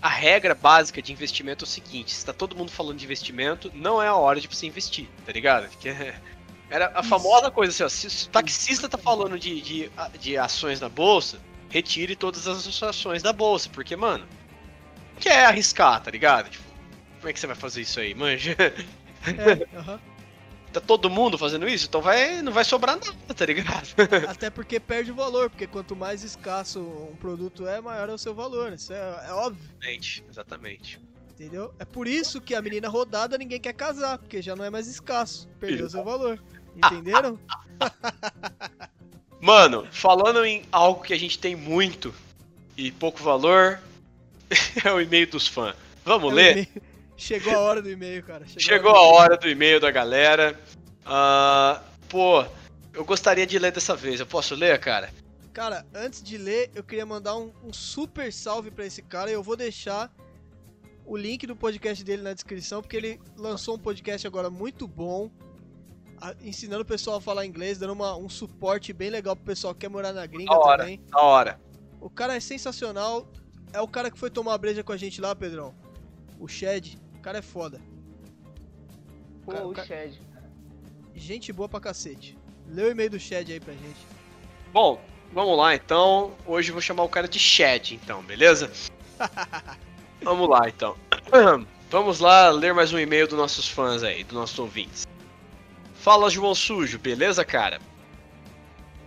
A 0.00 0.08
regra 0.08 0.54
básica 0.54 1.02
de 1.02 1.12
investimento 1.12 1.64
é 1.64 1.66
o 1.66 1.68
seguinte: 1.68 2.14
se 2.14 2.24
tá 2.24 2.32
todo 2.32 2.56
mundo 2.56 2.70
falando 2.70 2.98
de 2.98 3.04
investimento, 3.04 3.70
não 3.74 4.02
é 4.02 4.06
a 4.06 4.14
hora 4.14 4.40
de 4.40 4.46
você 4.46 4.66
investir, 4.66 5.08
tá 5.26 5.32
ligado? 5.32 5.68
Porque 5.68 5.88
era 6.70 6.92
a 6.94 7.02
famosa 7.02 7.50
coisa 7.50 7.72
assim, 7.72 8.06
ó, 8.06 8.08
se 8.08 8.26
o 8.26 8.30
taxista 8.30 8.88
tá 8.88 8.98
falando 8.98 9.38
de, 9.38 9.60
de, 9.60 9.90
de 10.20 10.36
ações 10.38 10.80
na 10.80 10.88
bolsa, 10.88 11.40
retire 11.68 12.14
todas 12.14 12.46
as 12.46 12.82
ações 12.82 13.22
da 13.22 13.32
bolsa, 13.32 13.68
porque, 13.72 13.96
mano, 13.96 14.26
quer 15.18 15.46
arriscar, 15.46 16.00
tá 16.00 16.10
ligado? 16.10 16.48
Tipo, 16.50 16.64
como 17.18 17.28
é 17.28 17.32
que 17.32 17.40
você 17.40 17.46
vai 17.46 17.56
fazer 17.56 17.80
isso 17.82 18.00
aí, 18.00 18.14
manja? 18.14 18.56
É. 19.26 19.98
Tá 20.78 20.86
todo 20.86 21.10
mundo 21.10 21.36
fazendo 21.36 21.68
isso, 21.68 21.86
então 21.86 22.00
vai, 22.00 22.40
não 22.40 22.52
vai 22.52 22.64
sobrar 22.64 22.96
nada, 22.96 23.34
tá 23.34 23.44
ligado? 23.44 23.88
Até 24.28 24.48
porque 24.48 24.78
perde 24.78 25.10
o 25.10 25.14
valor, 25.14 25.50
porque 25.50 25.66
quanto 25.66 25.96
mais 25.96 26.22
escasso 26.22 26.80
um 26.80 27.16
produto 27.16 27.66
é, 27.66 27.80
maior 27.80 28.08
é 28.08 28.12
o 28.12 28.18
seu 28.18 28.32
valor. 28.34 28.72
Isso 28.72 28.92
é, 28.92 29.26
é 29.28 29.32
óbvio, 29.32 29.62
Exatamente, 29.80 30.24
exatamente. 30.30 31.00
entendeu? 31.32 31.74
É 31.78 31.84
por 31.84 32.06
isso 32.06 32.40
que 32.40 32.54
a 32.54 32.62
menina 32.62 32.88
rodada 32.88 33.36
ninguém 33.36 33.60
quer 33.60 33.72
casar, 33.72 34.18
porque 34.18 34.40
já 34.40 34.54
não 34.54 34.64
é 34.64 34.70
mais 34.70 34.86
escasso. 34.86 35.48
Perdeu 35.58 35.86
o 35.86 35.90
seu 35.90 36.04
valor. 36.04 36.40
Entenderam? 36.76 37.38
Mano, 39.40 39.86
falando 39.90 40.44
em 40.44 40.62
algo 40.70 41.02
que 41.02 41.12
a 41.12 41.18
gente 41.18 41.38
tem 41.38 41.54
muito 41.54 42.14
e 42.76 42.90
pouco 42.92 43.22
valor, 43.22 43.80
é 44.84 44.92
o 44.92 45.00
e-mail 45.00 45.28
dos 45.28 45.46
fãs. 45.46 45.74
Vamos 46.04 46.30
É 46.30 46.32
o 46.32 46.36
ler? 46.36 46.68
Chegou 47.18 47.52
a 47.52 47.58
hora 47.58 47.82
do 47.82 47.90
e-mail, 47.90 48.22
cara. 48.22 48.46
Chegou 48.46 48.92
a 48.92 49.00
hora 49.02 49.36
do 49.36 49.48
e-mail 49.48 49.80
da 49.80 49.90
galera. 49.90 50.58
Ah, 51.04 51.82
pô, 52.08 52.44
eu 52.94 53.04
gostaria 53.04 53.46
de 53.46 53.58
ler 53.58 53.72
dessa 53.72 53.96
vez. 53.96 54.20
Eu 54.20 54.26
posso 54.26 54.54
ler, 54.54 54.78
cara? 54.78 55.10
Cara, 55.52 55.84
antes 55.92 56.22
de 56.22 56.38
ler, 56.38 56.70
eu 56.74 56.84
queria 56.84 57.04
mandar 57.04 57.36
um, 57.36 57.52
um 57.64 57.72
super 57.72 58.32
salve 58.32 58.70
pra 58.70 58.86
esse 58.86 59.02
cara. 59.02 59.30
Eu 59.30 59.42
vou 59.42 59.56
deixar 59.56 60.10
o 61.04 61.16
link 61.16 61.44
do 61.46 61.56
podcast 61.56 62.04
dele 62.04 62.22
na 62.22 62.32
descrição, 62.32 62.80
porque 62.80 62.96
ele 62.96 63.20
lançou 63.36 63.74
um 63.74 63.78
podcast 63.78 64.24
agora 64.26 64.48
muito 64.48 64.86
bom, 64.86 65.28
a- 66.20 66.34
ensinando 66.40 66.82
o 66.82 66.86
pessoal 66.86 67.16
a 67.16 67.20
falar 67.20 67.44
inglês, 67.46 67.78
dando 67.78 67.94
uma- 67.94 68.16
um 68.16 68.28
suporte 68.28 68.92
bem 68.92 69.10
legal 69.10 69.34
pro 69.34 69.44
pessoal 69.46 69.74
que 69.74 69.80
quer 69.80 69.88
morar 69.88 70.12
na 70.12 70.24
gringa 70.26 70.52
Da 70.52 70.58
hora. 70.58 70.82
também. 70.84 71.00
Da 71.10 71.20
hora. 71.20 71.60
O 72.00 72.08
cara 72.08 72.36
é 72.36 72.40
sensacional. 72.40 73.26
É 73.72 73.80
o 73.80 73.88
cara 73.88 74.08
que 74.10 74.18
foi 74.18 74.30
tomar 74.30 74.56
breja 74.58 74.84
com 74.84 74.92
a 74.92 74.96
gente 74.96 75.20
lá, 75.20 75.34
Pedrão. 75.34 75.74
O 76.38 76.46
Shed. 76.46 76.96
O 77.18 77.20
cara 77.20 77.38
é 77.38 77.42
foda. 77.42 77.80
Pô, 79.44 79.52
o 79.52 79.72
cara- 79.72 79.86
Shed. 79.86 80.20
Gente 81.14 81.52
boa 81.52 81.68
pra 81.68 81.80
cacete. 81.80 82.38
Lê 82.68 82.84
o 82.84 82.90
e-mail 82.90 83.10
do 83.10 83.18
Shed 83.18 83.52
aí 83.52 83.60
pra 83.60 83.72
gente. 83.74 84.06
Bom, 84.72 85.00
vamos 85.32 85.56
lá 85.56 85.74
então. 85.74 86.34
Hoje 86.46 86.70
eu 86.70 86.74
vou 86.74 86.82
chamar 86.82 87.02
o 87.02 87.08
cara 87.08 87.26
de 87.26 87.38
Shed, 87.38 87.92
então, 87.94 88.22
beleza? 88.22 88.70
vamos 90.22 90.48
lá 90.48 90.68
então. 90.68 90.96
Vamos 91.90 92.20
lá 92.20 92.50
ler 92.50 92.74
mais 92.74 92.92
um 92.92 92.98
e-mail 92.98 93.26
dos 93.26 93.38
nossos 93.38 93.66
fãs 93.66 94.02
aí, 94.02 94.22
dos 94.22 94.34
nossos 94.34 94.58
ouvintes. 94.58 95.06
Fala 95.94 96.28
João 96.28 96.54
Sujo, 96.54 96.98
beleza, 96.98 97.46
cara? 97.46 97.80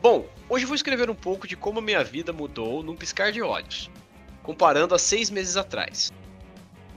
Bom, 0.02 0.28
hoje 0.50 0.64
eu 0.64 0.68
vou 0.68 0.76
escrever 0.76 1.08
um 1.08 1.14
pouco 1.16 1.48
de 1.48 1.56
como 1.56 1.78
a 1.78 1.82
minha 1.82 2.04
vida 2.04 2.34
mudou 2.34 2.82
num 2.82 2.96
piscar 2.96 3.32
de 3.32 3.40
olhos, 3.40 3.88
comparando 4.42 4.96
a 4.96 5.00
seis 5.00 5.30
meses 5.30 5.58
atrás. 5.58 6.12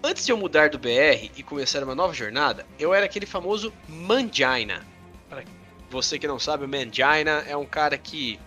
Antes 0.07 0.27
de 0.27 0.33
eu 0.33 0.37
mudar 0.37 0.69
do 0.69 0.79
BR 0.79 1.31
e 1.35 1.43
começar 1.43 1.83
uma 1.83 1.95
nova 1.95 2.13
jornada, 2.13 2.67
eu 2.79 2.93
era 2.93 3.07
aquele 3.07 3.25
famoso 3.25 3.73
Mangina. 3.89 4.85
Para 5.31 5.43
você 5.89 6.19
que 6.19 6.27
não 6.29 6.39
sabe, 6.39 6.67
o 6.67 6.69
Mangina 6.69 7.43
é 7.47 7.57
um 7.57 7.65
cara 7.65 7.97
que 7.97 8.39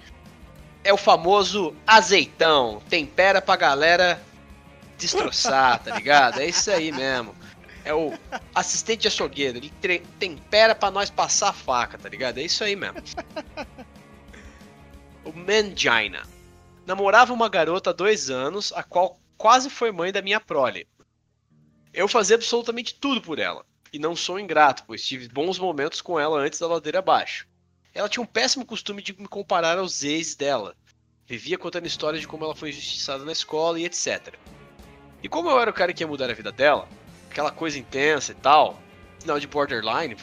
é 0.84 0.93
o 0.93 0.97
famoso 0.97 1.76
azeitão, 1.88 2.80
tempera 2.88 3.41
pra 3.41 3.55
galera 3.55 4.22
destroçar, 4.99 5.82
tá 5.84 5.95
ligado? 5.95 6.39
É 6.41 6.45
isso 6.45 6.70
aí 6.70 6.91
mesmo. 6.91 7.36
É 7.84 7.91
o 7.91 8.14
assistente 8.53 9.01
de 9.01 9.08
açougueiro, 9.08 9.58
ele 9.58 9.74
tempera 10.20 10.76
pra 10.76 10.91
nós 10.91 11.10
passar 11.10 11.49
a 11.49 11.53
faca, 11.53 11.97
tá 11.97 12.08
ligado? 12.08 12.38
É 12.38 12.43
isso 12.43 12.64
aí 12.64 12.76
mesmo. 12.76 13.01
O 15.26 15.34
Mangina. 15.34 16.22
Namorava 16.86 17.34
uma 17.34 17.49
garota 17.49 17.89
há 17.89 17.93
dois 17.93 18.30
anos, 18.30 18.72
a 18.74 18.84
qual 18.84 19.20
quase 19.39 19.72
foi 19.72 19.91
mãe 19.91 20.12
da 20.12 20.22
minha 20.22 20.39
prole. 20.39 20.88
Eu 21.98 22.08
fazia 22.08 22.36
absolutamente 22.36 22.93
tudo 22.93 23.20
por 23.20 23.39
ela. 23.39 23.66
E 23.91 23.98
não 23.98 24.16
sou 24.16 24.39
ingrato, 24.39 24.84
pois 24.86 25.04
tive 25.04 25.28
bons 25.28 25.58
momentos 25.58 26.00
com 26.00 26.20
ela 26.20 26.38
antes 26.38 26.60
da 26.60 26.68
ladeira 26.68 27.00
abaixo. 27.00 27.48
Ela 27.91 28.08
tinha 28.08 28.22
um 28.22 28.28
péssimo 28.28 28.64
costume 28.64 29.02
de 29.02 29.20
me 29.20 29.28
comparar 29.28 29.80
aos 29.80 30.04
ex 30.04 30.36
dela. 30.36 30.76
Vivia 31.26 31.58
contando 31.58 31.88
histórias 31.88 32.22
de 32.22 32.28
como 32.28 32.45
ela 32.45 32.56
foi 32.56 32.70
injustiçada 32.70 33.26
na 33.26 33.32
escola 33.32 33.80
e 33.80 33.86
etc. 33.86 34.36
E 35.24 35.28
como 35.28 35.50
eu 35.50 35.60
era 35.60 35.72
o 35.72 35.74
cara 35.74 35.91
que 35.91 36.04
ia 36.04 36.08
mudar 36.08 36.30
a 36.30 36.36
vida 36.36 36.52
dela, 36.52 36.88
aquela 37.32 37.50
coisa 37.50 37.80
intensa 37.80 38.32
e 38.32 38.36
tal, 38.36 38.80
sinal 39.18 39.39
de 39.39 39.48
borderline, 39.48 40.16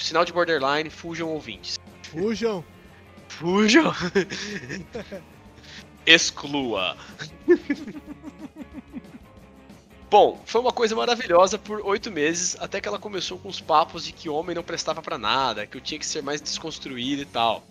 sinal 0.00 0.24
de 0.24 0.32
borderline, 0.32 0.90
fujam 0.90 1.28
ouvintes. 1.28 1.78
Fujam. 2.02 2.64
Fujam! 3.28 3.92
Exclua. 6.04 6.96
Bom, 10.12 10.38
foi 10.44 10.60
uma 10.60 10.72
coisa 10.72 10.94
maravilhosa 10.94 11.56
por 11.56 11.80
oito 11.86 12.10
meses, 12.10 12.54
até 12.60 12.82
que 12.82 12.86
ela 12.86 12.98
começou 12.98 13.38
com 13.38 13.48
os 13.48 13.62
papos 13.62 14.04
de 14.04 14.12
que 14.12 14.28
homem 14.28 14.54
não 14.54 14.62
prestava 14.62 15.00
pra 15.00 15.16
nada, 15.16 15.66
que 15.66 15.74
eu 15.74 15.80
tinha 15.80 15.98
que 15.98 16.04
ser 16.04 16.22
mais 16.22 16.38
desconstruído 16.38 17.22
e 17.22 17.24
tal. 17.24 17.64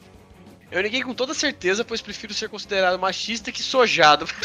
Eu 0.72 0.82
neguei 0.82 1.04
com 1.04 1.14
toda 1.14 1.36
certeza, 1.36 1.86
pois 1.86 2.02
prefiro 2.02 2.34
ser 2.34 2.50
considerado 2.50 2.98
machista 2.98 3.52
que 3.52 3.62
sojado. 3.62 4.26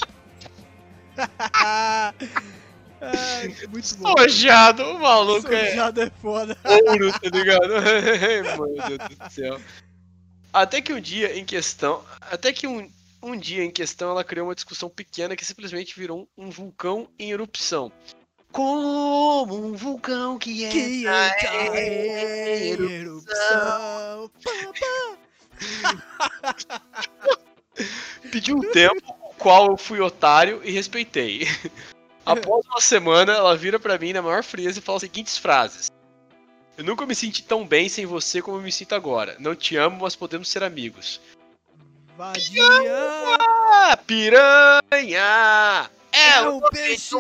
Ah, 2.99 3.43
muito 3.71 3.97
bom. 3.99 4.15
Sojado, 4.19 4.83
o 4.83 4.99
maluco 4.99 5.53
é 5.53 5.71
Sojado 5.71 6.01
é 6.01 6.11
foda. 6.21 6.57
ouro, 6.65 7.13
tá 7.13 7.29
ligado? 7.31 7.69
Meu 8.57 8.77
Deus 8.89 9.19
do 9.19 9.31
céu. 9.31 9.61
Até 10.53 10.81
que 10.81 10.93
um 10.93 11.01
dia 11.01 11.39
em 11.39 11.45
questão. 11.45 12.03
Até 12.21 12.53
que 12.53 12.67
um, 12.67 12.91
um 13.23 13.37
dia 13.37 13.65
em 13.65 13.71
questão 13.71 14.11
ela 14.11 14.25
criou 14.25 14.49
uma 14.49 14.55
discussão 14.55 14.89
pequena 14.89 15.37
que 15.37 15.45
simplesmente 15.45 15.99
virou 15.99 16.29
um, 16.37 16.51
vulcão 16.51 17.09
em 17.19 17.31
erupção. 17.31 17.93
Como 18.53 19.55
um 19.55 19.75
vulcão 19.75 20.39
que 20.39 20.65
é. 20.65 20.71
Que 20.71 21.07
entra 21.07 21.81
em 21.81 22.71
erupção. 22.71 24.31
Pediu 28.31 28.57
um 28.57 28.73
tempo, 28.73 29.15
o 29.21 29.35
qual 29.35 29.71
eu 29.71 29.77
fui 29.77 30.01
otário 30.01 30.61
e 30.65 30.71
respeitei. 30.71 31.47
Após 32.25 32.65
uma 32.67 32.81
semana, 32.81 33.33
ela 33.33 33.57
vira 33.57 33.79
pra 33.79 33.99
mim 33.99 34.13
na 34.13 34.23
maior 34.23 34.43
frieza 34.43 34.79
e 34.79 34.83
fala 34.83 34.97
as 34.97 35.03
seguintes 35.03 35.39
frases. 35.39 35.91
Eu 36.77 36.85
nunca 36.85 37.07
me 37.07 37.15
senti 37.15 37.43
tão 37.43 37.67
bem 37.67 37.89
sem 37.89 38.05
você 38.05 38.43
como 38.43 38.59
eu 38.59 38.63
me 38.63 38.73
sinto 38.73 38.95
agora. 38.95 39.37
Não 39.39 39.55
te 39.55 39.77
amo, 39.77 39.99
mas 40.03 40.17
podemos 40.17 40.49
ser 40.49 40.63
amigos. 40.63 41.21
Vadinha 42.17 42.65
Ah, 43.39 43.97
piranha! 44.07 45.91
É, 46.17 46.39
é 46.39 46.49
o 46.49 46.61
peixe. 46.71 47.11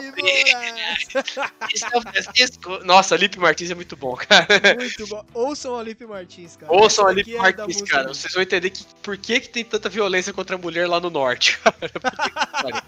São 1.76 2.00
Francisco. 2.00 2.78
Nossa, 2.82 3.14
Lipe 3.14 3.38
Martins 3.38 3.70
é 3.70 3.74
muito 3.74 3.94
bom, 3.94 4.16
cara. 4.16 4.46
Muito 4.74 5.06
bom. 5.06 5.22
Ouçam 5.34 5.78
a 5.78 5.82
Lipe 5.82 6.06
Martins, 6.06 6.56
cara. 6.56 6.72
Ouçam 6.72 7.06
a 7.06 7.12
Lipe 7.12 7.36
é 7.36 7.38
Martins, 7.38 7.82
cara. 7.82 8.08
Vocês 8.08 8.32
vão 8.32 8.42
entender 8.42 8.70
que, 8.70 8.86
por 9.02 9.18
que, 9.18 9.40
que 9.40 9.50
tem 9.50 9.62
tanta 9.64 9.90
violência 9.90 10.32
contra 10.32 10.56
a 10.56 10.58
mulher 10.58 10.88
lá 10.88 10.98
no 10.98 11.10
norte, 11.10 11.58
cara. 11.60 12.82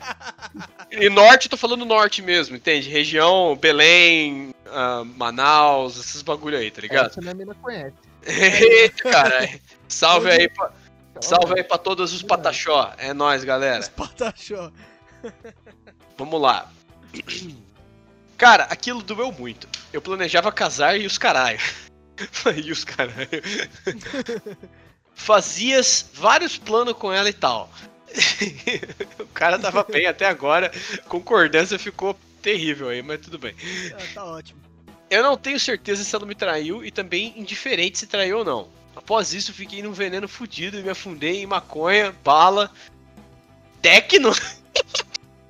E 0.91 1.11
norte, 1.11 1.45
eu 1.45 1.51
tô 1.51 1.57
falando 1.59 1.85
norte 1.85 2.23
mesmo, 2.23 2.57
entende? 2.57 2.89
Região, 2.89 3.55
Belém, 3.61 4.55
ah, 4.69 5.05
Manaus, 5.05 5.99
esses 5.99 6.23
bagulho 6.23 6.57
aí, 6.57 6.71
tá 6.71 6.81
ligado? 6.81 7.11
Essa 7.11 7.21
minha 7.21 7.35
mina 7.35 7.55
conhece. 7.55 7.93
Eita, 8.27 9.03
cara. 9.11 9.61
Salve 9.87 10.31
aí, 10.31 10.49
pra, 10.49 10.71
salve 11.21 11.55
aí 11.57 11.65
pra 11.65 11.79
todos 11.79 12.13
os 12.13 12.23
pataxó. 12.23 12.93
É 12.99 13.13
nóis, 13.13 13.45
galera. 13.45 13.81
Os 13.81 13.89
patachó. 13.89 14.71
Vamos 16.19 16.41
lá. 16.41 16.71
Cara, 18.37 18.65
aquilo 18.65 19.03
doeu 19.03 19.33
muito. 19.33 19.69
Eu 19.93 20.01
planejava 20.01 20.53
casar 20.53 20.99
e 20.99 21.07
os 21.07 21.19
caralho. 21.19 21.59
e 22.65 22.71
os 22.71 22.85
caralho. 22.85 23.29
Fazias 25.13 26.09
vários 26.15 26.57
planos 26.57 26.95
com 26.95 27.13
ela 27.13 27.29
e 27.29 27.33
tal. 27.33 27.69
o 29.19 29.27
cara 29.27 29.59
tava 29.59 29.83
bem 29.83 30.07
até 30.07 30.27
agora. 30.27 30.71
Concordância 31.09 31.77
ficou 31.81 32.17
terrível 32.41 32.89
aí, 32.89 33.03
mas 33.03 33.21
tudo 33.21 33.39
bem. 33.39 33.57
Ah, 33.93 34.15
tá 34.15 34.25
ótimo. 34.25 34.61
Eu 35.11 35.23
não 35.23 35.37
tenho 35.37 35.59
certeza 35.59 36.05
se 36.05 36.15
ela 36.15 36.25
me 36.25 36.37
traiu 36.37 36.85
e 36.85 36.93
também 36.93 37.35
indiferente 37.37 37.99
se 37.99 38.07
traiu 38.07 38.39
ou 38.39 38.45
não. 38.45 38.69
Após 38.99 39.33
isso, 39.33 39.53
fiquei 39.55 39.83
num 39.83 39.93
veneno 39.93 40.29
fudido 40.29 40.79
e 40.79 40.83
me 40.83 40.91
afundei 40.91 41.43
em 41.43 41.47
maconha, 41.47 42.13
bala, 42.25 42.71
tecno. 43.81 44.33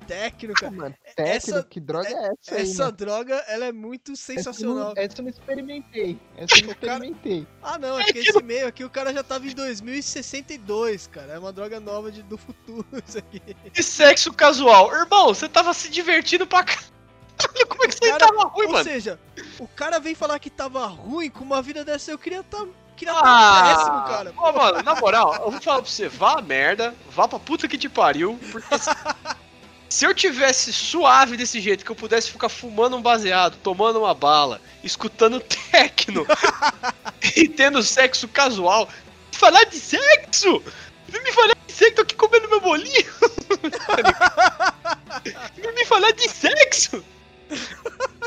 Técnico, 0.07 0.59
cara. 0.59 0.71
Mano, 0.71 0.95
Essa- 1.03 1.15
técnico, 1.51 1.69
que 1.69 1.79
droga 1.79 2.07
é 2.09 2.11
essa 2.13 2.55
aí, 2.55 2.61
Essa 2.63 2.85
mano? 2.85 2.97
droga, 2.97 3.35
ela 3.47 3.65
é 3.65 3.71
muito 3.71 4.13
Essa 4.13 4.21
sensacional. 4.33 4.93
Essa 4.95 5.19
eu 5.19 5.23
não 5.23 5.29
experimentei. 5.29 6.19
Essa 6.35 6.55
eu 6.59 6.67
não 6.67 6.73
cara- 6.81 6.93
experimentei. 7.05 7.47
Ah, 7.61 7.77
não, 7.77 7.99
é 7.99 8.03
porque 8.05 8.19
esse 8.19 8.41
meio 8.43 8.67
aqui 8.67 8.83
o 8.83 8.89
cara 8.89 9.13
já 9.13 9.21
tava 9.23 9.45
em 9.45 9.53
2062, 9.53 11.05
cara. 11.07 11.33
É 11.33 11.39
uma 11.39 11.53
droga 11.53 11.79
nova 11.79 12.11
de, 12.11 12.23
do 12.23 12.37
futuro, 12.39 12.87
isso 13.07 13.19
aqui. 13.19 13.39
E 13.75 13.83
sexo 13.83 14.33
casual. 14.33 14.91
Irmão, 14.95 15.27
você 15.27 15.47
tava 15.47 15.73
se 15.75 15.89
divertindo 15.89 16.47
pra 16.47 16.63
caralho. 16.63 16.87
Como 17.69 17.83
é 17.83 17.87
que 17.87 17.93
você 17.93 18.09
Cara, 18.11 18.17
tava 18.27 18.47
ruim, 18.49 18.65
Ou 18.65 18.71
mano? 18.71 18.83
seja, 18.83 19.19
o 19.59 19.67
cara 19.67 19.99
vem 19.99 20.15
falar 20.15 20.39
que 20.39 20.49
tava 20.49 20.87
ruim 20.87 21.29
com 21.29 21.43
uma 21.43 21.61
vida 21.61 21.85
dessa, 21.85 22.09
eu 22.11 22.17
queria 22.17 22.41
tá, 22.43 22.65
tá 23.05 23.21
Ah, 23.23 23.75
péssimo, 23.75 24.01
cara. 24.05 24.33
Ô, 24.37 24.51
mano, 24.51 24.83
na 24.83 24.95
moral, 24.95 25.35
eu 25.35 25.51
vou 25.51 25.61
falar 25.61 25.81
pra 25.81 25.89
você, 25.91 26.07
vá 26.07 26.39
a 26.39 26.41
merda, 26.41 26.93
vá 27.11 27.27
pra 27.27 27.39
puta 27.39 27.67
que 27.67 27.77
te 27.77 27.89
pariu, 27.89 28.39
porque 28.51 28.77
se, 28.77 28.89
se 29.89 30.05
eu 30.05 30.13
tivesse 30.13 30.71
suave 30.73 31.37
desse 31.37 31.59
jeito, 31.59 31.83
que 31.85 31.91
eu 31.91 31.95
pudesse 31.95 32.31
ficar 32.31 32.49
fumando 32.49 32.95
um 32.97 33.01
baseado, 33.01 33.57
tomando 33.63 33.99
uma 33.99 34.13
bala, 34.13 34.61
escutando 34.83 35.39
techno 35.71 36.25
e 37.35 37.47
tendo 37.47 37.81
sexo 37.83 38.27
casual, 38.27 38.87
falar 39.31 39.63
de 39.65 39.77
sexo! 39.77 40.63
Vem 41.07 41.23
me 41.23 41.31
falar 41.31 41.55
de 41.65 41.73
sexo, 41.73 41.95
tô 41.95 42.01
aqui 42.03 42.15
comendo 42.15 42.49
meu 42.49 42.61
bolinho! 42.61 43.13
Vem 45.55 45.73
me 45.73 45.85
falar 45.85 46.11
de 46.11 46.29
sexo! 46.29 47.03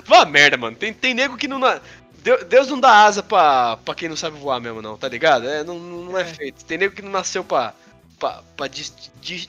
Vá 0.05 0.25
merda, 0.25 0.57
mano. 0.57 0.77
Tem, 0.77 0.93
tem 0.93 1.14
nego 1.14 1.37
que 1.37 1.49
não. 1.49 1.61
Deus 2.49 2.68
não 2.68 2.79
dá 2.79 3.05
asa 3.05 3.23
pra, 3.23 3.77
pra 3.79 3.95
quem 3.95 4.09
não 4.09 4.16
sabe 4.16 4.39
voar 4.39 4.61
mesmo, 4.61 4.81
não, 4.81 4.97
tá 4.97 5.09
ligado? 5.09 5.49
É, 5.49 5.64
não, 5.64 5.79
não 5.79 6.16
é, 6.18 6.23
É. 6.23 6.25
feito. 6.25 6.64
Tem 6.64 6.79
nego 6.79 6.95
que 6.95 7.03
não 7.03 7.11
nasceu 7.11 7.43
pra. 7.43 7.75
pra, 8.18 8.43
pra 8.57 8.66
des- 8.68 9.11
des- 9.20 9.49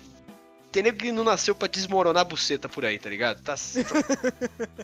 tem 0.72 0.82
nego 0.82 0.98
que 0.98 1.12
não 1.12 1.24
nasceu 1.24 1.54
pra 1.54 1.68
desmoronar 1.68 2.22
a 2.22 2.26
buceta 2.26 2.68
por 2.68 2.84
aí, 2.84 2.98
tá 2.98 3.10
ligado? 3.10 3.42
Tá. 3.44 3.54
tá- 3.56 3.58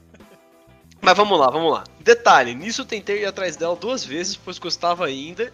Mas 1.01 1.15
vamos 1.17 1.39
lá, 1.39 1.49
vamos 1.49 1.71
lá. 1.71 1.83
Detalhe, 1.99 2.53
nisso 2.53 2.81
eu 2.81 2.85
tentei 2.85 3.21
ir 3.21 3.25
atrás 3.25 3.55
dela 3.55 3.75
duas 3.75 4.03
vezes, 4.03 4.35
pois 4.35 4.59
gostava 4.59 5.05
ainda 5.05 5.51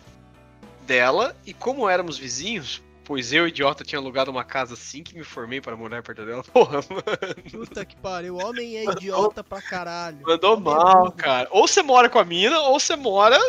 dela, 0.88 1.36
e 1.46 1.54
como 1.54 1.88
éramos 1.88 2.18
vizinhos, 2.18 2.82
pois 3.06 3.32
eu, 3.32 3.48
idiota, 3.48 3.84
tinha 3.84 4.00
alugado 4.00 4.32
uma 4.32 4.44
casa 4.44 4.74
assim 4.74 5.04
que 5.04 5.16
me 5.16 5.24
formei 5.24 5.62
para 5.62 5.78
morar 5.78 6.04
perto 6.04 6.26
dela. 6.26 6.44
Porra, 6.52 6.80
mano. 6.90 7.04
Puta 7.52 7.86
que 7.86 7.96
pariu, 7.96 8.36
o 8.36 8.44
homem 8.46 8.78
é 8.78 8.84
idiota 8.84 9.44
pra 9.44 9.62
caralho. 9.62 10.20
Mandou 10.24 10.58
é 10.58 10.60
mal, 10.60 11.12
cara. 11.12 11.48
Ou 11.52 11.68
você 11.68 11.82
mora 11.82 12.10
com 12.10 12.20
a 12.20 12.26
mina, 12.26 12.60
ou 12.62 12.80
você 12.80 12.96
mora 12.96 13.40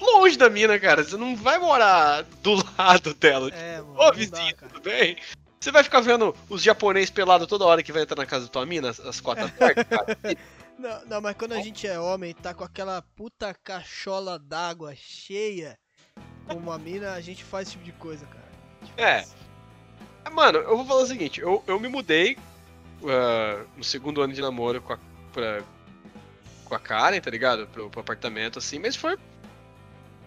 longe 0.00 0.36
da 0.36 0.50
mina, 0.50 0.78
cara. 0.78 1.04
Você 1.04 1.16
não 1.16 1.36
vai 1.36 1.58
morar 1.58 2.24
do 2.42 2.54
lado 2.76 3.14
dela. 3.14 3.48
É, 3.54 3.80
mano. 3.80 3.94
Ô, 3.94 4.04
dá, 4.06 4.10
vizinho, 4.10 4.56
cara. 4.56 4.72
tudo 4.72 4.82
bem? 4.82 5.16
Você 5.60 5.70
vai 5.70 5.82
ficar 5.82 6.00
vendo 6.00 6.36
os 6.50 6.62
japoneses 6.62 7.08
pelados 7.08 7.46
toda 7.46 7.64
hora 7.64 7.82
que 7.82 7.92
vai 7.92 8.02
entrar 8.02 8.16
na 8.16 8.26
casa 8.26 8.44
da 8.44 8.50
tua 8.50 8.66
mina, 8.66 8.90
às- 8.90 9.20
quatro 9.20 9.46
da 9.46 9.52
tarde, 9.56 9.84
cara? 9.84 10.18
Não, 10.78 11.06
não, 11.06 11.20
mas 11.22 11.36
quando 11.36 11.52
a 11.52 11.60
gente 11.60 11.86
é 11.86 11.98
homem 11.98 12.34
tá 12.34 12.52
com 12.52 12.64
aquela 12.64 13.00
puta 13.00 13.54
cachola 13.54 14.38
d'água 14.38 14.92
cheia 14.94 15.78
com 16.46 16.54
uma 16.54 16.78
mina, 16.78 17.12
a 17.12 17.20
gente 17.20 17.42
faz 17.44 17.68
esse 17.68 17.72
tipo 17.72 17.84
de 17.84 17.92
coisa, 17.92 18.26
cara. 18.26 18.44
A 18.98 19.00
É. 19.02 19.14
faz. 19.22 19.34
Ah, 20.24 20.30
Mano, 20.30 20.58
eu 20.58 20.76
vou 20.76 20.86
falar 20.86 21.02
o 21.02 21.06
seguinte, 21.06 21.40
eu, 21.40 21.62
eu 21.66 21.78
me 21.78 21.88
mudei 21.88 22.36
ah, 23.06 23.62
no 23.76 23.84
segundo 23.84 24.20
ano 24.22 24.32
de 24.32 24.40
namoro 24.40 24.80
com 24.80 24.92
a, 24.94 24.98
pra- 25.32 25.62
com 26.64 26.74
a 26.74 26.78
Karen, 26.78 27.20
tá 27.20 27.30
ligado? 27.30 27.66
Pro, 27.68 27.90
pro 27.90 28.00
apartamento, 28.00 28.58
assim, 28.58 28.78
mas 28.78 28.96
foi. 28.96 29.18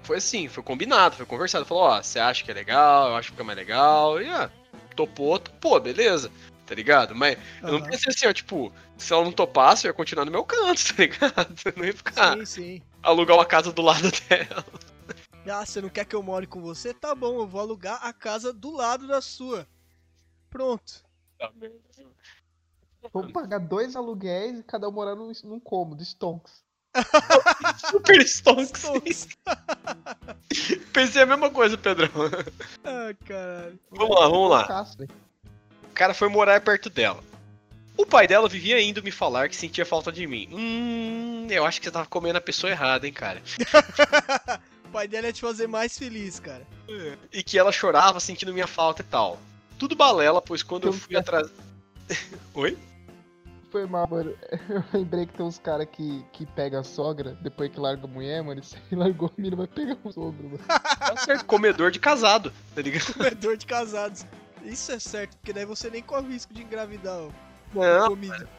foi 0.04 0.18
assim, 0.18 0.48
foi 0.48 0.64
combinado, 0.64 1.16
foi 1.16 1.26
conversado. 1.26 1.66
Falou, 1.66 1.84
ó, 1.84 2.02
você 2.02 2.20
acha 2.20 2.44
que 2.44 2.52
é 2.52 2.54
legal, 2.54 3.10
eu 3.10 3.16
acho 3.16 3.28
que 3.30 3.32
fica 3.34 3.44
mais 3.44 3.58
legal. 3.58 4.22
E 4.22 4.28
ah, 4.30 4.50
topou, 4.96 5.40
topou, 5.40 5.80
beleza. 5.80 6.32
Tá 6.66 6.76
ligado? 6.76 7.16
Mas 7.16 7.38
eu 7.64 7.80
não 7.80 7.82
pensei 7.82 8.12
assim, 8.14 8.28
ó, 8.28 8.34
tipo, 8.34 8.74
se 8.98 9.14
ela 9.14 9.24
não 9.24 9.32
topasse, 9.32 9.88
eu 9.88 9.90
ia 9.90 9.94
continuar 9.94 10.26
no 10.26 10.32
meu 10.32 10.44
canto, 10.44 10.84
tá 10.94 11.02
ligado? 11.02 11.56
Eu 11.64 11.74
não 11.78 11.86
ia 11.86 11.94
ficar 11.94 12.38
Sim, 12.38 12.46
sim. 12.46 12.82
alugar 13.02 13.38
uma 13.38 13.46
casa 13.46 13.72
do 13.72 13.82
lado 13.82 14.12
dela. 14.30 14.66
Ah, 15.50 15.66
você 15.66 15.82
não 15.82 15.90
quer 15.90 16.06
que 16.06 16.16
eu 16.16 16.24
more 16.24 16.48
com 16.48 16.62
você? 16.62 16.94
Tá 16.94 17.16
bom, 17.16 17.40
eu 17.40 17.48
vou 17.48 17.62
alugar 17.62 18.00
a 18.06 18.12
casa 18.12 18.52
do 18.54 18.72
lado 18.72 19.08
da 19.08 19.22
sua. 19.22 19.68
Pronto. 20.50 21.04
Vamos 23.14 23.32
pagar 23.32 23.60
dois 23.60 23.96
aluguéis 23.96 24.60
e 24.60 24.64
cada 24.64 24.90
um 24.90 24.92
morar 24.92 25.16
num, 25.16 25.32
num 25.44 25.60
cômodo, 25.60 26.04
stonks. 26.04 26.64
Super 27.92 28.22
stonks. 28.26 28.82
Stonks. 28.82 29.28
Pensei 30.92 31.22
a 31.22 31.26
mesma 31.26 31.50
coisa, 31.50 31.78
Pedrão. 31.78 32.10
ah, 32.84 33.14
caralho. 33.26 33.80
Vamos 33.92 34.16
lá, 34.20 34.28
vamos 34.28 34.50
lá. 34.50 34.84
Velho. 34.98 35.12
O 35.84 35.94
cara 35.94 36.14
foi 36.14 36.28
morar 36.30 36.60
perto 36.62 36.90
dela. 36.90 37.24
O 37.98 38.06
pai 38.06 38.28
dela 38.28 38.48
vivia 38.48 38.80
indo 38.80 39.02
me 39.02 39.10
falar 39.10 39.50
que 39.50 39.56
sentia 39.56 39.86
falta 39.86 40.12
de 40.12 40.28
mim. 40.28 40.48
Hum, 40.52 41.48
eu 41.50 41.66
acho 41.66 41.80
que 41.80 41.86
você 41.86 41.92
tava 41.92 42.06
comendo 42.06 42.38
a 42.38 42.42
pessoa 42.42 42.70
errada, 42.70 43.08
hein, 43.08 43.14
cara. 43.14 43.42
o 44.98 45.00
pai 45.00 45.08
dela 45.08 45.28
ia 45.28 45.34
te 45.34 45.42
fazer 45.42 45.68
mais 45.68 45.96
feliz, 45.96 46.40
cara. 46.40 46.66
E 47.32 47.44
que 47.44 47.60
ela 47.60 47.72
chorava 47.72 48.20
sentindo 48.20 48.52
minha 48.52 48.66
falta 48.66 49.04
e 49.04 49.06
tal. 49.06 49.40
Tudo 49.78 49.96
balela, 49.96 50.42
pois 50.42 50.64
quando 50.64 50.86
eu 50.86 50.90
Então, 50.90 51.00
fui 51.00 51.16
atrás. 51.16 51.52
Oi? 52.56 52.76
Foi 53.72 53.86
mal, 53.86 54.08
mano. 54.10 54.34
Eu 54.68 54.84
lembrei 54.92 55.28
que 55.28 55.34
tem 55.34 55.46
uns 55.46 55.60
caras 55.60 55.88
que, 55.92 56.26
que 56.34 56.48
pega 56.48 56.80
a 56.80 56.84
sogra, 56.84 57.38
depois 57.42 57.70
que 57.70 57.80
larga 57.80 58.06
a 58.06 58.08
mulher, 58.08 58.42
mano. 58.42 58.60
Isso 58.60 58.76
aí 58.76 58.98
largou 58.98 59.32
a 59.38 59.40
mina, 59.40 59.56
vai 59.56 59.68
pegar 59.68 59.98
o 60.04 60.12
sogro, 60.12 60.46
mano. 60.46 60.64
Tá 60.68 61.18
certo, 61.18 61.46
comedor 61.46 61.92
de 61.92 62.00
casado, 62.00 62.52
tá 62.74 62.82
ligado? 62.82 63.14
Comedor 63.14 63.56
de 63.56 63.68
casados. 63.68 64.26
Isso 64.64 64.92
é 64.92 64.98
certo, 64.98 65.38
porque 65.38 65.54
daí 65.54 65.66
você 65.66 65.92
nem 65.92 66.02
corre 66.02 66.28
o 66.28 66.32
risco 66.32 66.54
de 66.54 66.64
engravidar, 66.64 67.20
ó. 67.20 67.30
Não, 67.74 68.08
Comida. 68.08 68.50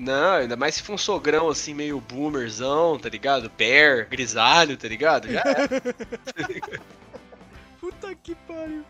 Não, 0.00 0.32
ainda 0.36 0.56
mais 0.56 0.76
se 0.76 0.82
for 0.82 0.94
um 0.94 0.98
sogrão 0.98 1.48
assim, 1.48 1.74
meio 1.74 2.00
boomerzão, 2.00 2.98
tá 2.98 3.08
ligado? 3.08 3.50
Bear, 3.56 4.08
grisalho, 4.08 4.76
tá 4.76 4.88
ligado? 4.88 5.30
Já 5.30 5.40
é. 5.40 6.80
Puta 7.78 8.14
que 8.22 8.34
pariu. 8.34 8.84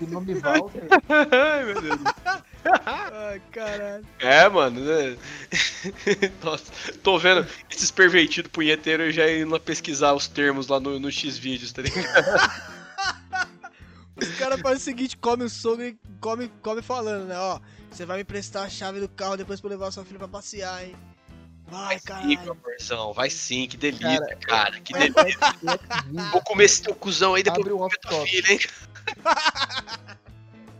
De 0.00 0.06
nome 0.06 0.34
Walter. 0.34 0.82
Ai, 1.30 1.64
meu 1.64 1.82
Deus. 1.82 2.00
Ai, 2.86 3.42
caralho. 3.52 4.06
É, 4.18 4.48
mano. 4.48 4.80
né? 4.80 5.16
Nossa, 6.42 6.72
tô 7.02 7.18
vendo 7.18 7.46
esses 7.70 7.90
pervertidos 7.90 8.50
punheteiros 8.50 9.14
já 9.14 9.30
indo 9.30 9.50
lá 9.50 9.60
pesquisar 9.60 10.14
os 10.14 10.26
termos 10.26 10.68
lá 10.68 10.80
no, 10.80 10.98
no 10.98 11.10
X-Vídeos, 11.10 11.72
tá 11.72 11.82
ligado? 11.82 12.06
Os 14.16 14.28
caras 14.38 14.60
fazem 14.60 14.78
o 14.78 14.80
seguinte, 14.80 15.16
come 15.16 15.44
o 15.44 15.50
sogro 15.50 15.84
e 15.84 15.98
come, 16.20 16.48
come 16.62 16.82
falando, 16.82 17.26
né? 17.26 17.38
Ó, 17.38 17.60
você 17.90 18.06
vai 18.06 18.18
me 18.18 18.24
prestar 18.24 18.62
a 18.62 18.68
chave 18.68 19.00
do 19.00 19.08
carro 19.08 19.36
depois 19.36 19.60
pra 19.60 19.68
eu 19.68 19.72
levar 19.72 19.90
sua 19.90 20.04
filha 20.04 20.18
pra 20.18 20.28
passear, 20.28 20.84
hein? 20.86 20.96
Vai, 21.68 21.98
Vai 21.98 22.00
caralho. 22.00 22.56
vai 23.12 23.28
sim, 23.28 23.66
que 23.66 23.76
delícia, 23.76 24.20
Cara, 24.20 24.36
cara, 24.36 24.80
que 24.80 24.92
delícia. 24.92 25.38
Vou 26.32 26.40
comer 26.42 26.64
esse 26.64 26.82
teu 26.82 26.94
cuzão 26.94 27.34
aí 27.34 27.42
depois 27.42 27.66
vou 27.66 27.78
comer 27.78 27.98
tua 27.98 28.26
filha, 28.26 28.52
hein? 28.52 28.60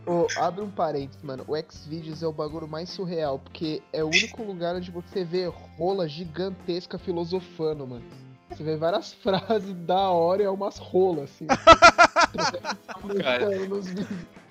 Ô, 0.07 0.28
abre 0.37 0.62
um 0.62 0.70
parênteses, 0.70 1.20
mano. 1.20 1.45
O 1.49 1.57
Xvideos 1.57 2.22
é 2.22 2.26
o 2.28 2.32
bagulho 2.32 2.68
mais 2.68 2.89
surreal, 2.91 3.41
porque 3.41 3.82
é 3.93 4.05
o 4.05 4.07
único 4.07 4.45
lugar 4.45 4.76
onde 4.76 4.89
você 4.93 5.24
vê 5.24 5.47
rola 5.76 6.09
gigantesca 6.09 6.97
filosofando, 6.97 7.84
mano. 7.84 8.05
Você 8.51 8.63
vê 8.63 8.77
várias 8.77 9.13
frases 9.23 9.73
da 9.87 10.09
hora 10.11 10.43
e 10.43 10.45
é 10.45 10.51
umas 10.51 10.79
rolas, 10.79 11.31
assim. 11.31 11.47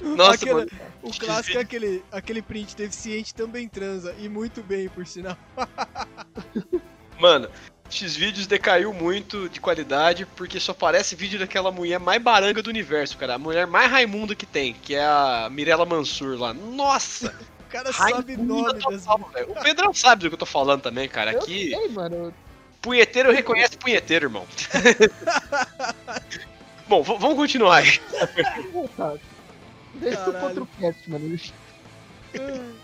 Nossa, 0.01 0.33
Aquele- 0.35 0.53
mano. 0.53 0.71
O 1.01 1.11
clássico 1.11 1.57
é 1.57 1.61
aquele, 1.61 2.03
aquele 2.11 2.41
print 2.41 2.75
deficiente 2.75 3.33
também 3.33 3.67
transa, 3.67 4.13
e 4.19 4.27
muito 4.27 4.61
bem, 4.61 4.89
por 4.89 5.05
sinal. 5.05 5.37
Mano, 7.17 7.49
X-Vídeos 7.89 8.45
decaiu 8.45 8.93
muito 8.93 9.47
de 9.47 9.61
qualidade 9.61 10.25
porque 10.35 10.59
só 10.59 10.73
parece 10.73 11.15
vídeo 11.15 11.39
daquela 11.39 11.71
mulher 11.71 11.97
mais 11.97 12.21
baranga 12.21 12.61
do 12.61 12.69
universo, 12.69 13.17
cara. 13.17 13.35
A 13.35 13.39
mulher 13.39 13.65
mais 13.65 13.89
Raimunda 13.89 14.35
que 14.35 14.45
tem, 14.45 14.73
que 14.73 14.95
é 14.95 15.05
a 15.05 15.47
Mirella 15.49 15.85
Mansur 15.85 16.37
lá. 16.37 16.53
Nossa! 16.53 17.33
O 17.61 17.71
cara 17.71 17.93
sabe 17.93 18.35
nome 18.35 18.73
das 18.73 19.05
total. 19.05 19.29
O 19.47 19.63
Pedrão 19.63 19.93
sabe 19.93 20.23
do 20.23 20.29
que 20.29 20.33
eu 20.33 20.39
tô 20.39 20.45
falando 20.45 20.81
também, 20.81 21.07
cara. 21.07 21.31
Eu 21.33 21.39
Aqui, 21.39 21.69
sei, 21.69 21.87
mano. 21.89 22.33
Punheteiro 22.85 23.31
reconhece 23.31 23.77
punheteiro, 23.77 24.27
irmão. 24.27 24.45
Bom, 26.87 27.01
vamos 27.01 27.35
continuar 27.35 27.77
aí. 27.77 27.99
Deixa 29.95 30.29
o 30.29 30.67
cast, 30.79 31.09
mano. 31.09 31.39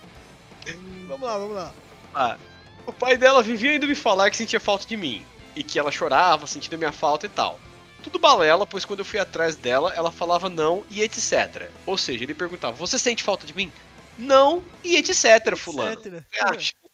Vamos 1.07 1.27
lá, 1.27 1.37
vamos 1.37 1.55
lá. 1.55 1.73
Ah, 2.13 2.37
o 2.85 2.93
pai 2.93 3.17
dela 3.17 3.43
vivia 3.43 3.75
indo 3.75 3.87
me 3.87 3.95
falar 3.95 4.29
que 4.29 4.37
sentia 4.37 4.59
falta 4.59 4.85
de 4.85 4.95
mim. 4.95 5.25
E 5.55 5.63
que 5.63 5.77
ela 5.77 5.91
chorava, 5.91 6.47
sentindo 6.47 6.77
minha 6.77 6.91
falta 6.91 7.25
e 7.25 7.29
tal. 7.29 7.59
Tudo 8.01 8.17
balela, 8.17 8.65
pois 8.65 8.85
quando 8.85 8.99
eu 8.99 9.05
fui 9.05 9.19
atrás 9.19 9.57
dela, 9.57 9.93
ela 9.93 10.11
falava 10.11 10.49
não 10.49 10.85
e 10.89 11.01
etc. 11.01 11.69
Ou 11.85 11.97
seja, 11.97 12.23
ele 12.23 12.33
perguntava: 12.33 12.77
Você 12.77 12.97
sente 12.97 13.23
falta 13.23 13.45
de 13.45 13.53
mim? 13.53 13.71
Não 14.17 14.63
e 14.83 14.95
etc, 14.95 15.55
fulano. 15.57 15.93
Etc. 15.93 16.23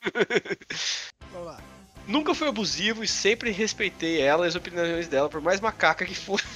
Vamos 1.32 1.46
lá. 1.46 1.62
Nunca 2.08 2.34
fui 2.34 2.48
abusivo 2.48 3.04
e 3.04 3.08
sempre 3.08 3.52
respeitei 3.52 4.22
ela 4.22 4.46
e 4.46 4.48
as 4.48 4.56
opiniões 4.56 5.10
dela, 5.10 5.28
por 5.28 5.42
mais 5.42 5.60
macaca 5.60 6.06
que 6.06 6.16
for. 6.16 6.42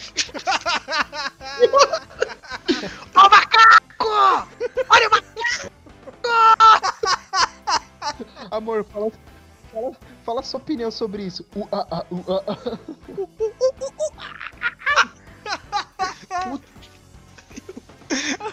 Ô 3.14 3.30
macaco! 3.30 4.48
Olha 4.90 5.08
o 5.08 5.12
macaco! 5.12 5.72
Amor, 8.50 8.86
fala, 8.86 9.12
fala, 9.74 9.92
fala 10.24 10.42
sua 10.42 10.60
opinião 10.60 10.90
sobre 10.90 11.24
isso. 11.24 11.46
Uh, 11.54 11.68
ah, 11.74 11.88
ah, 11.92 12.06
uh, 12.12 12.26
ah, 12.30 12.44
ah. 12.48 12.80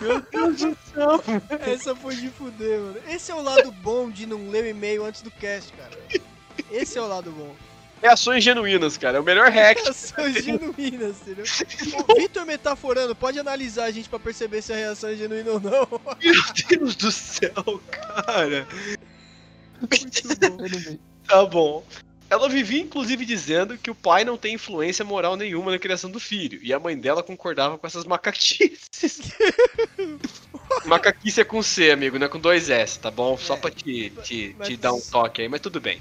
Meu 0.01 0.21
Deus 0.21 0.57
do 0.61 0.77
céu! 0.93 1.23
Essa 1.61 1.95
foi 1.95 2.17
de 2.17 2.29
fuder, 2.31 2.81
mano. 2.81 3.01
Esse 3.09 3.31
é 3.31 3.35
o 3.35 3.43
lado 3.43 3.71
bom 3.71 4.11
de 4.11 4.27
não 4.27 4.51
ler 4.51 4.65
o 4.65 4.69
e-mail 4.69 5.05
antes 5.05 5.23
do 5.23 5.31
cast, 5.31 5.73
cara. 5.73 5.91
Esse 6.71 6.99
é 6.99 7.03
o 7.03 7.07
lado 7.07 7.31
bom. 7.31 7.55
Reações 8.01 8.45
genuínas, 8.45 8.97
cara. 8.97 9.19
É 9.19 9.21
o 9.21 9.25
melhor 9.25 9.51
hack. 9.51 9.79
Reações 9.83 10.45
genuínas, 10.45 11.17
entendeu? 11.23 11.45
O 12.09 12.15
Vitor 12.15 12.47
metaforando, 12.47 13.15
pode 13.15 13.39
analisar 13.41 13.85
a 13.85 13.91
gente 13.91 14.09
pra 14.09 14.19
perceber 14.21 14.63
se 14.63 14.73
a 14.73 14.77
reação 14.77 15.11
é 15.11 15.17
genuína 15.17 15.51
ou 15.53 15.61
não. 15.61 15.89
Meu 16.23 16.43
Deus 16.69 16.95
do 16.97 17.11
céu, 17.11 17.83
cara. 17.91 18.67
Muito 19.81 20.29
bom. 20.39 20.99
Tá 21.27 21.45
bom. 21.45 21.85
Ela 22.31 22.49
vivia 22.49 22.83
inclusive 22.83 23.25
dizendo 23.25 23.79
que 23.79 23.91
o 23.91 23.95
pai 23.95 24.23
não 24.23 24.37
tem 24.37 24.55
influência 24.55 25.03
moral 25.05 25.35
nenhuma 25.35 25.71
na 25.71 25.79
criação 25.79 26.11
do 26.11 26.21
filho. 26.21 26.61
E 26.63 26.73
a 26.75 26.79
mãe 26.79 26.97
dela 26.97 27.23
concordava 27.23 27.79
com 27.79 27.87
essas 27.87 28.05
macaquices. 28.05 29.33
Macaquice 30.85 31.41
é 31.41 31.45
com 31.45 31.63
C, 31.63 31.91
amigo, 31.91 32.19
não 32.19 32.27
é 32.27 32.29
com 32.29 32.39
dois 32.39 32.69
S, 32.69 32.99
tá 33.01 33.11
bom? 33.11 33.37
Só 33.39 33.55
É, 33.55 33.57
pra 33.57 33.71
te, 33.71 34.11
te, 34.23 34.55
mas- 34.59 34.69
te 34.69 34.77
dar 34.77 34.93
um 34.93 35.01
toque 35.01 35.41
aí, 35.43 35.49
mas 35.49 35.61
tudo 35.61 35.81
bem. 35.81 36.01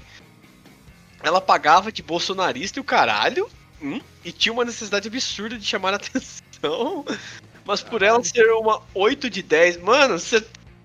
Ela 1.22 1.40
pagava 1.40 1.90
de 1.90 2.02
bolsonarista 2.02 2.78
e 2.78 2.80
o 2.80 2.84
caralho. 2.84 3.48
hum, 3.82 4.00
e 4.24 4.32
tinha 4.32 4.52
uma 4.52 4.64
necessidade 4.64 5.08
absurda 5.08 5.58
de 5.58 5.64
chamar 5.64 5.92
a 5.94 5.96
atenção. 6.02 7.04
Mas 7.64 7.82
por 7.82 8.02
ela 8.02 8.22
ser 8.24 8.50
uma 8.52 8.80
8 8.94 9.28
de 9.28 9.42
10. 9.42 9.78
Mano, 9.82 10.18
você 10.18 10.42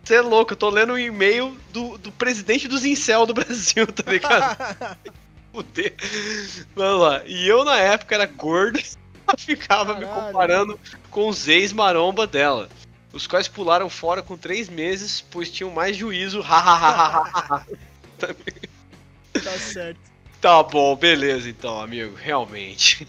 é 0.10 0.22
louco, 0.22 0.54
eu 0.54 0.58
tô 0.58 0.70
lendo 0.70 0.94
um 0.94 0.98
e-mail 0.98 1.58
do, 1.72 1.98
do 1.98 2.12
presidente 2.12 2.68
dos 2.68 2.84
incel 2.84 3.26
do 3.26 3.34
Brasil, 3.36 3.88
tá 3.88 4.12
ligado? 4.12 4.58
Fuder. 5.54 5.94
Vamos 6.76 7.02
lá. 7.02 7.22
E 7.26 7.48
eu 7.48 7.64
na 7.64 7.78
época 7.78 8.16
era 8.16 8.26
gordo, 8.26 8.80
ficava 9.38 9.94
me 9.96 10.02
Caralho. 10.06 10.26
comparando 10.26 10.80
com 11.10 11.30
os 11.30 11.48
ex-maromba 11.48 12.26
dela. 12.28 12.70
Os 13.14 13.28
quais 13.28 13.48
pularam 13.48 13.90
fora 13.90 14.24
com 14.24 14.36
três 14.36 14.68
meses, 14.68 15.22
pois 15.22 15.52
tinham 15.52 15.70
mais 15.72 15.96
juízo. 15.96 16.44
Tá 19.34 19.60
certo. 19.60 20.13
Tá 20.44 20.62
bom, 20.64 20.96
beleza 20.96 21.50
então, 21.50 21.80
amigo. 21.82 22.14
Realmente. 22.16 23.08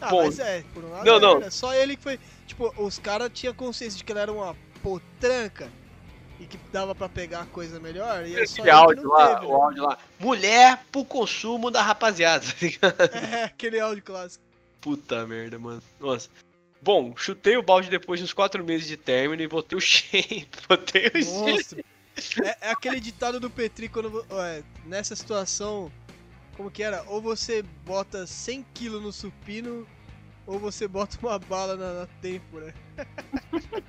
Ah, 0.00 0.10
Bom, 0.10 0.24
mas 0.26 0.38
é, 0.38 0.62
por 0.72 0.84
um 0.84 0.90
lado 0.90 1.04
não, 1.04 1.18
não. 1.20 1.40
né? 1.40 1.50
Só 1.50 1.74
ele 1.74 1.96
que 1.96 2.02
foi. 2.02 2.18
Tipo, 2.46 2.72
os 2.82 2.98
caras 2.98 3.30
tinham 3.34 3.52
consciência 3.52 3.98
de 3.98 4.04
que 4.04 4.12
ela 4.12 4.20
era 4.22 4.32
uma 4.32 4.56
potranca 4.82 5.68
e 6.40 6.46
que 6.46 6.56
dava 6.72 6.94
pra 6.94 7.08
pegar 7.08 7.46
coisa 7.46 7.80
melhor. 7.80 8.24
E 8.24 8.34
é 8.38 8.46
só 8.46 8.62
ele 8.62 8.70
áudio 8.70 9.08
lá, 9.08 9.34
teve, 9.34 9.46
o 9.46 9.48
né? 9.50 9.54
áudio 9.64 9.82
lá. 9.82 9.98
Mulher 10.20 10.80
pro 10.92 11.04
consumo 11.04 11.68
da 11.70 11.82
rapaziada. 11.82 12.44
tá 12.46 12.54
ligado? 12.60 12.94
É, 13.34 13.44
aquele 13.44 13.80
áudio 13.80 14.02
clássico. 14.04 14.42
Puta 14.80 15.26
merda, 15.26 15.58
mano. 15.58 15.82
Nossa. 15.98 16.28
Bom, 16.80 17.12
chutei 17.16 17.56
o 17.56 17.62
balde 17.62 17.90
depois 17.90 18.20
de 18.20 18.24
uns 18.24 18.32
quatro 18.32 18.64
meses 18.64 18.86
de 18.86 18.96
término 18.96 19.42
e 19.42 19.48
botei 19.48 19.76
o 19.76 19.80
shape. 19.82 20.48
Botei 20.68 21.08
o. 21.08 21.24
Monstro. 21.26 21.84
É, 22.44 22.68
é 22.68 22.70
aquele 22.70 23.00
ditado 23.00 23.40
do 23.40 23.50
Petri 23.50 23.88
quando. 23.88 24.10
vo- 24.10 24.24
ó, 24.30 24.42
é, 24.44 24.62
nessa 24.86 25.16
situação, 25.16 25.90
Como 26.58 26.70
que 26.72 26.82
era? 26.82 27.04
Ou 27.06 27.22
você 27.22 27.62
bota 27.86 28.26
100 28.26 28.66
kg 28.74 29.00
no 29.00 29.12
supino, 29.12 29.86
ou 30.44 30.58
você 30.58 30.88
bota 30.88 31.16
uma 31.22 31.38
bala 31.38 31.76
na, 31.76 32.00
na 32.00 32.06
têmpora. 32.20 32.74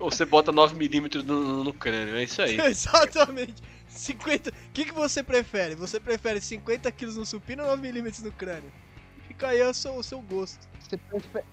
Ou 0.00 0.10
você 0.10 0.24
bota 0.26 0.52
9mm 0.52 1.22
no, 1.22 1.64
no 1.64 1.72
crânio, 1.72 2.16
é 2.16 2.24
isso 2.24 2.42
aí. 2.42 2.60
Exatamente. 2.60 3.54
50. 3.88 4.50
O 4.50 4.52
que, 4.74 4.84
que 4.86 4.92
você 4.92 5.22
prefere? 5.22 5.74
Você 5.76 5.98
prefere 5.98 6.42
50 6.42 6.92
quilos 6.92 7.16
no 7.16 7.24
supino 7.24 7.64
ou 7.64 7.78
9mm 7.78 8.22
no 8.22 8.32
crânio? 8.32 8.70
Fica 9.26 9.48
aí 9.48 9.62
o 9.62 9.72
seu, 9.72 9.94
o 9.94 10.02
seu 10.02 10.20
gosto. 10.20 10.68
Você 10.80 10.98
prefere, 10.98 11.44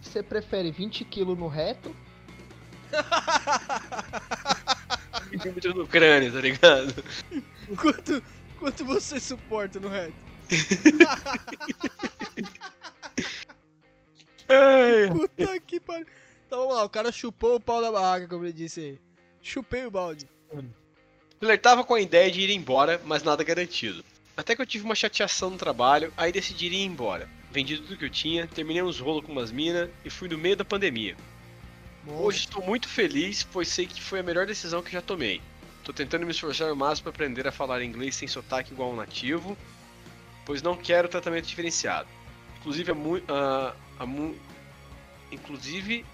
você 0.00 0.22
prefere 0.22 0.72
20 0.72 1.04
kg 1.04 1.36
no 1.36 1.46
reto? 1.46 1.94
milímetros 5.30 5.74
no 5.74 5.86
crânio, 5.86 6.32
tá 6.32 6.40
ligado? 6.40 7.04
quanto, 7.76 8.22
quanto 8.62 8.84
você 8.84 9.18
suporta 9.18 9.80
no 9.80 9.88
reto? 9.88 10.14
Ai, 14.48 15.10
Puta 15.10 15.60
que 15.60 15.80
pariu. 15.80 16.06
Então 16.46 16.60
vamos 16.60 16.76
lá, 16.76 16.84
o 16.84 16.88
cara 16.88 17.10
chupou 17.10 17.56
o 17.56 17.60
pau 17.60 17.82
da 17.82 17.90
barraca, 17.90 18.28
como 18.28 18.44
ele 18.44 18.52
disse 18.52 18.80
aí. 18.80 19.00
Chupei 19.42 19.84
o 19.84 19.90
balde. 19.90 20.28
Flertava 21.40 21.82
com 21.82 21.94
a 21.94 22.00
ideia 22.00 22.30
de 22.30 22.40
ir 22.40 22.50
embora, 22.50 23.00
mas 23.04 23.24
nada 23.24 23.42
garantido. 23.42 24.04
Até 24.36 24.54
que 24.54 24.62
eu 24.62 24.66
tive 24.66 24.84
uma 24.84 24.94
chateação 24.94 25.50
no 25.50 25.58
trabalho, 25.58 26.12
aí 26.16 26.30
decidi 26.30 26.66
ir 26.66 26.84
embora. 26.84 27.28
Vendi 27.50 27.78
tudo 27.78 27.96
que 27.96 28.04
eu 28.04 28.10
tinha, 28.10 28.46
terminei 28.46 28.82
uns 28.82 29.00
rolos 29.00 29.24
com 29.24 29.32
umas 29.32 29.50
minas 29.50 29.90
e 30.04 30.10
fui 30.10 30.28
no 30.28 30.38
meio 30.38 30.56
da 30.56 30.64
pandemia. 30.64 31.16
Hoje 32.06 32.40
estou 32.40 32.64
muito 32.64 32.88
feliz, 32.88 33.42
pois 33.42 33.66
sei 33.68 33.86
que 33.86 34.00
foi 34.00 34.20
a 34.20 34.22
melhor 34.22 34.46
decisão 34.46 34.82
que 34.82 34.92
já 34.92 35.02
tomei. 35.02 35.40
Tô 35.84 35.92
tentando 35.92 36.24
me 36.24 36.30
esforçar 36.30 36.72
o 36.72 36.76
máximo 36.76 37.04
para 37.04 37.10
aprender 37.10 37.46
a 37.46 37.52
falar 37.52 37.82
inglês 37.82 38.14
sem 38.14 38.28
sotaque 38.28 38.72
igual 38.72 38.92
um 38.92 38.96
nativo, 38.96 39.56
pois 40.46 40.62
não 40.62 40.76
quero 40.76 41.08
tratamento 41.08 41.46
diferenciado. 41.46 42.08
Inclusive 42.60 42.92
a 42.92 42.94
mu 42.94 43.16
a, 43.28 43.74
a 43.98 44.06
mu 44.06 44.36
inclusive 45.32 46.04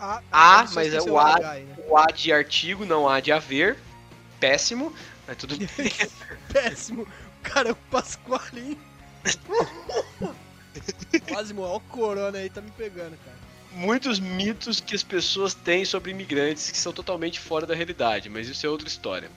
A, 0.00 0.22
Ah, 0.32 0.66
só 0.66 0.76
mas 0.76 0.92
é 0.94 0.96
esqueceu 0.96 1.14
o 1.14 1.18
A. 1.18 1.34
H 1.36 1.50
aí, 1.50 1.64
né? 1.64 1.76
o 1.86 1.96
A 1.96 2.06
de 2.06 2.32
artigo, 2.32 2.86
não 2.86 3.08
A 3.08 3.20
de 3.20 3.30
haver. 3.32 3.78
Péssimo, 4.40 4.94
mas 5.26 5.36
tudo 5.36 5.56
bem. 5.56 5.68
Péssimo. 6.52 7.02
O 7.02 7.42
cara 7.42 7.68
é 7.68 7.72
o 7.72 7.76
Pasqualinho. 7.76 8.78
Quase 11.28 11.52
o 11.52 11.80
corona 11.80 12.38
aí, 12.38 12.48
tá 12.48 12.60
me 12.60 12.70
pegando, 12.72 13.16
cara. 13.24 13.41
Muitos 13.74 14.20
mitos 14.20 14.80
que 14.80 14.94
as 14.94 15.02
pessoas 15.02 15.54
têm 15.54 15.84
sobre 15.84 16.10
imigrantes 16.10 16.70
que 16.70 16.78
são 16.78 16.92
totalmente 16.92 17.40
fora 17.40 17.66
da 17.66 17.74
realidade, 17.74 18.28
mas 18.28 18.48
isso 18.48 18.66
é 18.66 18.68
outra 18.68 18.86
história. 18.86 19.30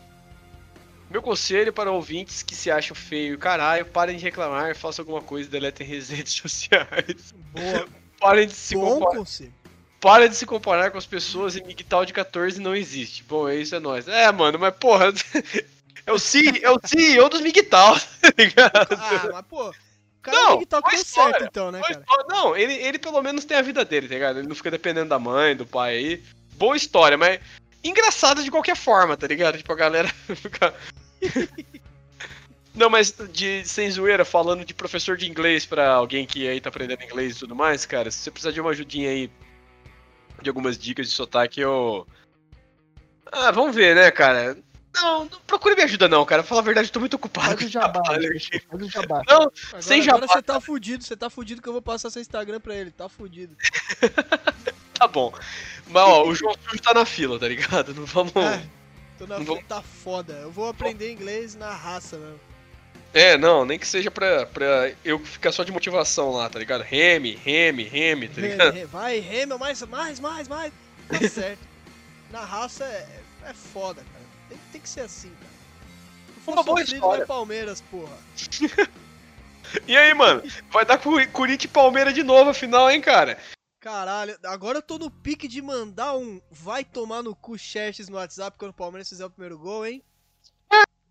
Meu 1.10 1.22
conselho 1.22 1.72
para 1.72 1.92
ouvintes 1.92 2.44
que 2.44 2.56
se 2.56 2.70
acham 2.70 2.96
feio, 2.96 3.38
caralho, 3.38 3.86
parem 3.86 4.18
de 4.18 4.24
reclamar, 4.24 4.76
façam 4.76 5.04
alguma 5.04 5.22
coisa 5.22 5.48
e 5.48 5.52
deletem 5.52 5.88
redes 5.88 6.10
sociais. 6.34 7.34
Boa. 7.54 7.88
Parem 8.20 8.48
de 8.48 8.54
se 8.54 8.76
Bom 8.76 9.00
comparar. 9.00 9.18
conselho. 9.18 9.54
Para 10.02 10.30
de 10.30 10.36
se 10.36 10.46
comparar 10.46 10.92
com 10.92 10.98
as 10.98 11.06
pessoas 11.06 11.56
e 11.56 11.64
migtal 11.64 12.06
de 12.06 12.14
14 12.14 12.60
não 12.60 12.76
existe. 12.76 13.24
Bom, 13.24 13.48
é 13.48 13.56
isso, 13.56 13.74
é 13.76 13.80
nóis. 13.80 14.08
É, 14.08 14.32
mano, 14.32 14.60
mas 14.60 14.76
porra. 14.76 15.14
É 16.08 16.12
o 16.14 16.20
CEO, 16.20 16.56
é 16.62 16.70
o 16.70 16.80
CEO 16.86 17.28
dos 17.30 17.42
migtal, 17.42 17.96
tá 18.22 18.32
ligado? 18.38 18.94
Ah, 18.94 19.30
mas 19.34 19.46
pô. 19.48 19.74
Cara 20.26 20.36
Não, 20.36 20.48
tem 20.48 20.60
que 20.62 20.66
tá 20.66 20.82
tudo 20.82 20.96
história, 20.96 21.32
certo 21.34 21.46
então, 21.52 21.72
né, 21.72 21.80
cara? 21.80 22.00
história. 22.02 22.26
Não, 22.28 22.58
ele, 22.58 22.74
ele 22.74 22.98
pelo 22.98 23.22
menos 23.22 23.46
tem 23.46 23.56
a 23.56 23.62
vida 23.62 23.86
dele, 23.86 24.08
tá 24.08 24.16
ligado? 24.16 24.40
Ele 24.40 24.48
não 24.48 24.56
fica 24.56 24.72
dependendo 24.72 25.10
da 25.10 25.20
mãe, 25.20 25.56
do 25.56 25.68
pai 25.68 25.96
aí. 25.96 26.24
Boa 26.54 26.76
história, 26.76 27.16
mas 27.16 27.40
engraçada 27.84 28.42
de 28.42 28.50
qualquer 28.50 28.76
forma, 28.76 29.16
tá 29.16 29.28
ligado? 29.28 29.56
Tipo, 29.56 29.72
a 29.72 29.76
galera 29.76 30.08
fica. 30.36 30.74
Não, 32.74 32.90
mas 32.90 33.16
de 33.32 33.64
sem 33.64 33.90
zoeira, 33.90 34.26
falando 34.26 34.66
de 34.66 34.74
professor 34.74 35.16
de 35.16 35.30
inglês 35.30 35.64
pra 35.66 35.94
alguém 35.94 36.26
que 36.26 36.48
aí 36.48 36.60
tá 36.60 36.70
aprendendo 36.70 37.04
inglês 37.04 37.36
e 37.36 37.40
tudo 37.40 37.56
mais, 37.56 37.86
cara, 37.86 38.10
se 38.12 38.18
você 38.18 38.32
precisar 38.32 38.52
de 38.52 38.60
uma 38.60 38.72
ajudinha 38.72 39.12
aí, 39.12 39.32
de 40.42 40.50
algumas 40.50 40.78
dicas 40.78 41.08
de 41.08 41.14
sotaque, 41.14 41.62
eu. 41.62 42.06
Ah, 43.32 43.52
vamos 43.52 43.76
ver, 43.76 43.96
né, 43.96 44.10
cara? 44.10 44.58
Não, 44.96 45.26
não 45.26 45.40
procure 45.46 45.76
me 45.76 45.84
ajuda 45.84 46.08
não, 46.08 46.26
cara. 46.26 46.42
Pra 46.42 46.50
falar 46.50 46.62
a 46.62 46.64
verdade, 46.66 46.88
eu 46.88 46.92
tô 46.94 47.00
muito 47.00 47.16
ocupado 47.16 47.48
Faz 47.48 47.60
com 47.60 47.66
o 47.66 47.70
jabá, 47.70 48.02
faz 48.06 48.82
o 48.82 48.90
jabá. 48.90 49.22
Não, 49.28 49.42
Agora, 49.42 49.82
sem 49.82 50.02
agora 50.02 50.22
jabá. 50.22 50.34
você 50.34 50.42
tá 50.42 50.62
fudido, 50.62 51.04
você 51.04 51.16
tá 51.16 51.30
fudido 51.30 51.62
que 51.62 51.70
eu 51.70 51.74
vou 51.74 51.82
passar 51.82 52.10
seu 52.10 52.22
Instagram 52.22 52.60
pra 52.60 52.76
ele, 52.76 52.92
tá 52.92 53.08
fudido. 53.10 53.56
Tá 54.98 55.10
bom. 55.10 55.34
Mas 55.88 56.04
ó, 56.04 56.24
o 56.26 56.34
João 56.34 56.56
Sujo 56.64 56.82
tá 56.82 56.94
na 56.94 57.06
fila, 57.06 57.38
tá 57.38 57.50
ligado? 57.50 57.94
Não 57.94 58.06
vamos. 58.06 58.34
É, 58.34 58.64
tô 59.18 59.28
na 59.28 59.40
Não 59.40 59.46
frente, 59.46 59.66
tá 59.66 59.82
foda. 59.82 60.32
Eu 60.36 60.50
vou 60.50 60.70
aprender 60.70 61.12
inglês 61.12 61.54
na 61.54 61.70
raça 61.74 62.18
mesmo. 62.18 62.40
É, 63.14 63.38
não, 63.38 63.66
nem 63.66 63.78
que 63.78 63.86
seja 63.86 64.10
pra, 64.10 64.46
pra 64.46 64.94
eu 65.04 65.20
ficar 65.20 65.52
só 65.52 65.66
de 65.66 65.72
motivação 65.74 66.32
lá, 66.32 66.50
tá 66.50 66.58
ligado? 66.60 66.82
Reme, 66.82 67.36
reme, 67.36 67.84
reme, 67.84 68.30
tá 68.30 68.40
ligado? 68.40 68.74
Reme, 68.74 68.86
vai, 68.86 69.20
reme, 69.20 69.58
mais, 69.58 69.82
mais, 69.84 70.20
mais, 70.22 70.48
mais. 70.48 70.74
Tá 71.10 71.30
certo. 71.30 71.60
Na 72.32 72.46
raça 72.46 72.86
é, 72.86 73.08
é 73.50 73.54
foda, 73.54 74.02
cara. 74.14 74.15
Tem, 74.76 74.82
que 74.82 74.90
ser 74.90 75.02
assim, 75.02 75.32
cara. 75.36 76.54
Uma 76.54 76.64
boa 76.64 76.82
história. 76.82 77.20
vai 77.20 77.26
Palmeiras, 77.26 77.80
porra. 77.80 78.18
E 79.88 79.98
aí, 79.98 80.14
mano? 80.14 80.44
Vai 80.70 80.86
dar 80.86 81.00
Corinthians 81.00 81.64
e 81.64 81.68
Palmeiras 81.68 82.14
de 82.14 82.24
novo 82.24 82.52
a 82.52 82.54
final, 82.54 82.90
hein, 82.90 83.02
cara? 83.02 83.38
Caralho, 83.80 84.38
agora 84.44 84.78
eu 84.78 84.82
tô 84.82 84.98
no 84.98 85.10
pique 85.10 85.48
de 85.48 85.62
mandar 85.62 86.16
um 86.16 86.40
vai 86.52 86.84
tomar 86.84 87.24
no 87.24 87.36
cu 87.36 87.58
Xerxes 87.58 88.08
no 88.08 88.18
WhatsApp 88.18 88.58
quando 88.58 88.72
o 88.72 88.76
Palmeiras 88.76 89.10
fizer 89.10 89.26
o 89.26 89.30
primeiro 89.30 89.58
gol, 89.58 89.86
hein? 89.86 90.04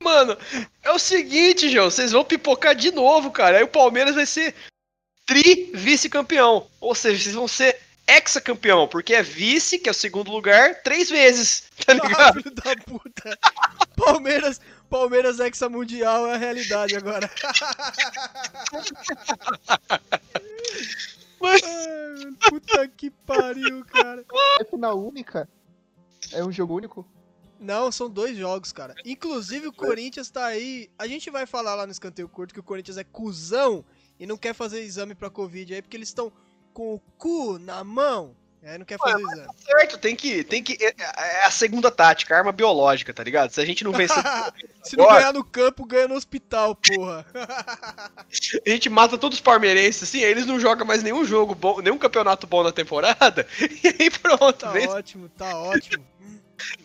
Mano, 0.01 0.39
é 0.83 0.93
o 0.93 0.99
seguinte, 0.99 1.69
João, 1.69 1.91
vocês 1.91 2.13
vão 2.13 2.25
pipocar 2.25 2.75
de 2.75 2.93
novo, 2.93 3.31
cara. 3.31 3.59
Aí 3.59 3.65
o 3.65 3.69
Palmeiras 3.69 4.15
vai 4.15 4.27
ser 4.27 4.55
tri-vice-campeão. 5.27 6.69
Ou 6.81 6.95
seja, 6.95 7.23
vocês 7.23 7.35
vão 7.35 7.49
ser 7.49 7.81
ex-campeão, 8.07 8.87
porque 8.89 9.15
é 9.15 9.23
vice, 9.23 9.79
que 9.79 9.89
é 9.89 9.93
o 9.93 9.95
segundo 9.95 10.31
lugar, 10.31 10.83
três 10.83 11.09
vezes, 11.11 11.65
tá 11.85 11.95
ligado? 11.95 12.43
filho 12.43 12.55
da 12.55 12.77
puta. 12.85 13.39
Palmeiras, 13.97 14.61
Palmeiras 14.91 15.41
Hexa 15.41 15.69
Mundial 15.69 16.27
é 16.27 16.35
a 16.35 16.37
realidade 16.39 16.97
agora. 16.97 17.31
Mas- 21.41 21.63
Ai, 21.63 22.15
mano, 22.15 22.37
puta 22.49 22.89
que 22.89 23.11
pariu, 23.11 23.85
cara. 23.85 24.25
É 24.61 24.65
final 24.65 24.99
única? 24.99 25.49
É 26.33 26.43
um 26.45 26.51
jogo 26.53 26.75
único? 26.77 27.07
Não, 27.61 27.91
são 27.93 28.11
dois 28.11 28.37
jogos, 28.37 28.73
cara. 28.73 28.95
Inclusive 29.05 29.67
o 29.69 29.73
Corinthians 29.73 30.31
tá 30.31 30.47
aí. 30.47 30.91
A 30.99 31.07
gente 31.07 31.31
vai 31.31 31.47
falar 31.47 31.75
lá 31.75 31.87
no 31.87 31.93
escanteio 31.93 32.29
curto 32.29 32.53
que 32.53 32.61
o 32.61 32.65
Corinthians 32.65 32.97
é 32.99 33.05
cuzão 33.05 33.85
e 34.19 34.27
não 34.27 34.37
quer 34.37 34.55
fazer 34.55 34.81
exame 34.83 35.15
pra 35.15 35.31
Covid 35.31 35.75
aí 35.75 35.83
porque 35.83 35.97
eles 35.97 36.09
estão 36.09 36.33
com 36.75 36.95
o 36.95 37.01
cu 37.17 37.59
na 37.59 37.83
mão. 37.85 38.35
Aí 38.63 38.79
não 38.79 38.87
quer 38.87 38.99
fazer 38.99 39.23
o 39.23 39.31
exame. 39.31 39.49
Certo, 39.59 39.99
tem 39.99 40.17
que. 40.17 40.43
Tem 40.43 40.63
que 40.63 40.83
é, 40.83 40.95
é 40.99 41.45
a 41.45 41.51
segunda 41.51 41.91
tática, 41.91 42.35
arma 42.35 42.51
biológica, 42.51 43.13
tá 43.13 43.23
ligado? 43.23 43.51
Se 43.51 43.61
a 43.61 43.65
gente 43.65 43.85
não 43.85 43.93
vencer, 43.93 44.17
Se 44.83 44.97
não 44.97 45.07
ganhar 45.07 45.35
no 45.35 45.45
campo, 45.45 45.85
ganha 45.85 46.09
no 46.09 46.15
hospital, 46.15 46.75
porra. 46.75 47.27
a 48.67 48.71
gente 48.71 48.89
mata 48.89 49.19
todos 49.19 49.37
os 49.39 49.43
palmeirenses, 49.43 50.03
assim, 50.03 50.25
aí 50.25 50.31
eles 50.31 50.47
não 50.47 50.59
jogam 50.59 50.87
mais 50.87 51.03
nenhum 51.03 51.27
jogo 51.27 51.55
bom, 51.55 51.81
nenhum 51.81 51.99
campeonato 51.99 52.47
bom 52.47 52.63
na 52.63 52.73
temporada, 52.73 53.47
e 53.61 53.89
aí 53.89 54.11
pronto, 54.11 54.55
Tá 54.55 54.71
vence. 54.73 54.89
ótimo, 54.89 55.29
tá 55.29 55.59
ótimo. 55.59 56.05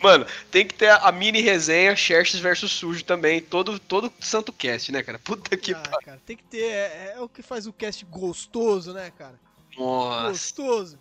Mano, 0.02 0.26
tem 0.52 0.66
que 0.68 0.74
ter 0.74 0.90
a, 0.90 1.11
mini 1.11 1.40
resenha 1.40 1.95
Xerxes 1.95 2.40
versus 2.41 2.72
Sujo 2.72 3.06
também, 3.06 3.40
todo, 3.40 3.80
todo 3.80 4.11
santo 4.20 4.52
cast, 4.52 4.91
né, 4.91 5.02
cara? 5.02 5.20
Puta 5.20 5.56
que 5.56 5.74
Ah, 5.74 5.99
cara, 6.03 6.22
tem 6.26 6.36
que 6.36 6.44
ter. 6.44 6.64
É, 6.64 7.14
é 7.16 7.22
o 7.22 7.30
que 7.30 7.41
faz 7.41 7.68
o 7.68 7.72
cast 7.72 8.03
gostoso, 8.06 8.94
né, 8.94 9.11
cara? 9.18 9.40
Nossa. 9.80 10.30
Gostoso. 10.30 10.99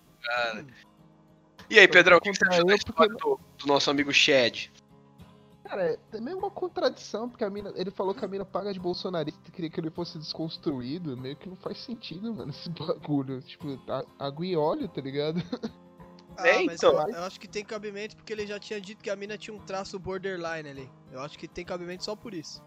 E 1.68 1.78
aí, 1.78 1.88
Pedrão, 1.88 2.16
o 2.16 2.20
que 2.20 2.32
você 2.32 2.46
achou 2.48 2.64
da 2.64 2.74
história 2.74 3.14
do, 3.14 3.40
do 3.58 3.66
nosso 3.66 3.90
amigo 3.90 4.12
Shed? 4.12 4.72
Cara, 5.64 5.82
é 5.82 5.96
também 6.10 6.32
uma 6.32 6.50
contradição, 6.50 7.28
porque 7.28 7.44
a 7.44 7.50
mina, 7.50 7.70
ele 7.76 7.90
falou 7.90 8.14
que 8.14 8.24
a 8.24 8.28
mina 8.28 8.44
paga 8.44 8.72
de 8.72 8.80
bolsonarista 8.80 9.40
e 9.46 9.50
queria 9.50 9.68
que 9.68 9.78
ele 9.78 9.90
fosse 9.90 10.18
desconstruído. 10.18 11.14
Meio 11.14 11.36
que 11.36 11.46
não 11.48 11.56
faz 11.56 11.78
sentido, 11.78 12.32
mano, 12.32 12.50
esse 12.50 12.70
bagulho. 12.72 13.42
Tipo, 13.42 13.78
água 14.18 14.46
e 14.46 14.56
óleo, 14.56 14.88
tá 14.88 15.02
ligado? 15.02 15.42
Ah, 16.38 16.48
É, 16.48 16.62
mas 16.64 16.76
então. 16.76 16.92
eu, 17.08 17.16
eu 17.16 17.24
acho 17.24 17.38
que 17.38 17.48
tem 17.48 17.64
cabimento 17.64 18.16
porque 18.16 18.32
ele 18.32 18.46
já 18.46 18.58
tinha 18.58 18.80
dito 18.80 19.02
que 19.02 19.10
a 19.10 19.16
mina 19.16 19.36
tinha 19.36 19.54
um 19.54 19.58
traço 19.58 19.98
borderline 19.98 20.68
ali. 20.70 20.90
Eu 21.10 21.20
acho 21.20 21.36
que 21.38 21.48
tem 21.48 21.64
cabimento 21.64 22.04
só 22.04 22.14
por 22.14 22.32
isso. 22.32 22.62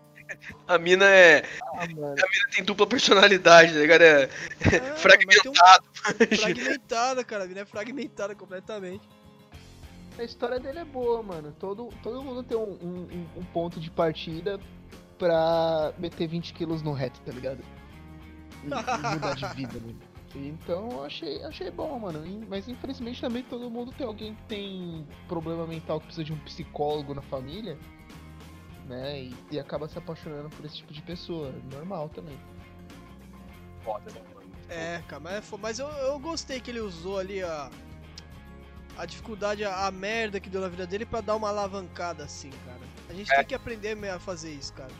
A 0.68 0.78
mina 0.78 1.06
é. 1.06 1.44
Ah, 1.74 1.88
mano. 1.96 2.16
tem 2.56 2.64
dupla 2.64 2.88
personalidade, 2.88 3.74
tá 3.74 3.80
ligado? 3.80 4.02
É, 4.02 4.24
É, 4.24 4.30
mas 4.62 4.72
tem 4.72 4.92
um 4.92 4.96
fragmentado. 4.98 5.86
fragmentada, 6.38 7.24
cara. 7.24 7.44
A 7.44 7.48
mina 7.48 7.62
é 7.62 7.66
fragmentada 7.66 8.36
completamente. 8.36 9.08
A 10.18 10.24
história 10.24 10.60
dele 10.60 10.80
é 10.80 10.86
boa, 10.86 11.24
mano. 11.24 11.56
Todo, 11.60 11.90
todo 12.04 12.22
mundo 12.24 12.44
tem 12.44 12.58
um, 12.58 12.72
um- 12.82 13.28
um- 13.38 13.46
ponto 13.46 13.80
de 13.80 13.90
partida 13.90 14.60
pra 15.18 15.94
meter 15.98 16.28
20 16.28 16.54
quilos 16.54 16.82
no 16.82 16.94
reto, 16.94 17.20
tá 17.22 17.32
ligado? 17.32 17.60
E, 18.64 18.68
e 18.68 19.14
mudar 19.14 19.36
de 19.36 19.46
vida, 19.56 19.80
mano. 19.80 20.00
Então 20.34 20.90
eu 20.92 21.04
achei, 21.04 21.44
achei 21.44 21.70
bom, 21.72 22.00
mano. 22.00 22.24
Mas 22.50 22.68
infelizmente 22.68 23.20
também 23.20 23.44
todo 23.44 23.70
mundo 23.70 23.92
tem 23.98 24.06
alguém 24.08 24.34
que 24.36 24.44
tem 24.44 25.06
problema 25.28 25.66
mental 25.68 26.00
que 26.00 26.06
precisa 26.06 26.24
de 26.26 26.34
um 26.34 26.38
psicólogo 26.40 27.14
na 27.14 27.22
família. 27.22 27.78
Né? 28.92 29.22
E, 29.24 29.36
e 29.52 29.60
acaba 29.60 29.88
se 29.88 29.98
apaixonando 29.98 30.50
por 30.50 30.66
esse 30.66 30.78
tipo 30.78 30.94
de 30.94 31.02
pessoa. 31.02 31.52
Normal 31.72 32.10
também. 32.10 32.38
Foda, 33.84 34.12
né? 34.12 34.22
É, 34.70 35.04
cara, 35.08 35.20
mas, 35.20 35.46
foi- 35.46 35.60
mas 35.60 35.80
eu, 35.80 35.88
eu 35.88 36.20
gostei 36.20 36.60
que 36.62 36.70
ele 36.72 36.80
usou 36.80 37.18
ali 37.20 37.42
a. 37.42 37.70
A 38.98 39.06
dificuldade, 39.06 39.64
a, 39.64 39.88
a 39.88 39.92
merda 39.92 40.40
que 40.40 40.50
deu 40.50 40.62
na 40.62 40.68
vida 40.68 40.86
dele 40.86 41.06
pra 41.06 41.22
dar 41.22 41.36
uma 41.36 41.48
alavancada 41.50 42.24
assim, 42.26 42.50
cara. 42.66 42.80
A 43.10 43.14
gente 43.14 43.32
É. 43.32 43.38
tem 43.38 43.46
que 43.46 43.56
aprender 43.56 43.98
a 44.10 44.20
fazer 44.20 44.52
isso, 44.54 44.74
cara. 44.74 44.92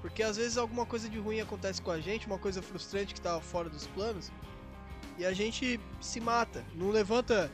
Porque 0.00 0.22
às 0.22 0.36
vezes 0.36 0.56
alguma 0.56 0.86
coisa 0.86 1.08
de 1.08 1.18
ruim 1.18 1.40
acontece 1.40 1.82
com 1.82 1.90
a 1.90 2.00
gente, 2.00 2.26
uma 2.26 2.38
coisa 2.38 2.62
frustrante 2.62 3.12
que 3.12 3.20
tava 3.20 3.40
fora 3.40 3.68
dos 3.68 3.86
planos, 3.88 4.32
e 5.18 5.24
a 5.24 5.32
gente 5.32 5.78
se 6.00 6.20
mata. 6.20 6.64
Não 6.74 6.90
levanta. 6.90 7.50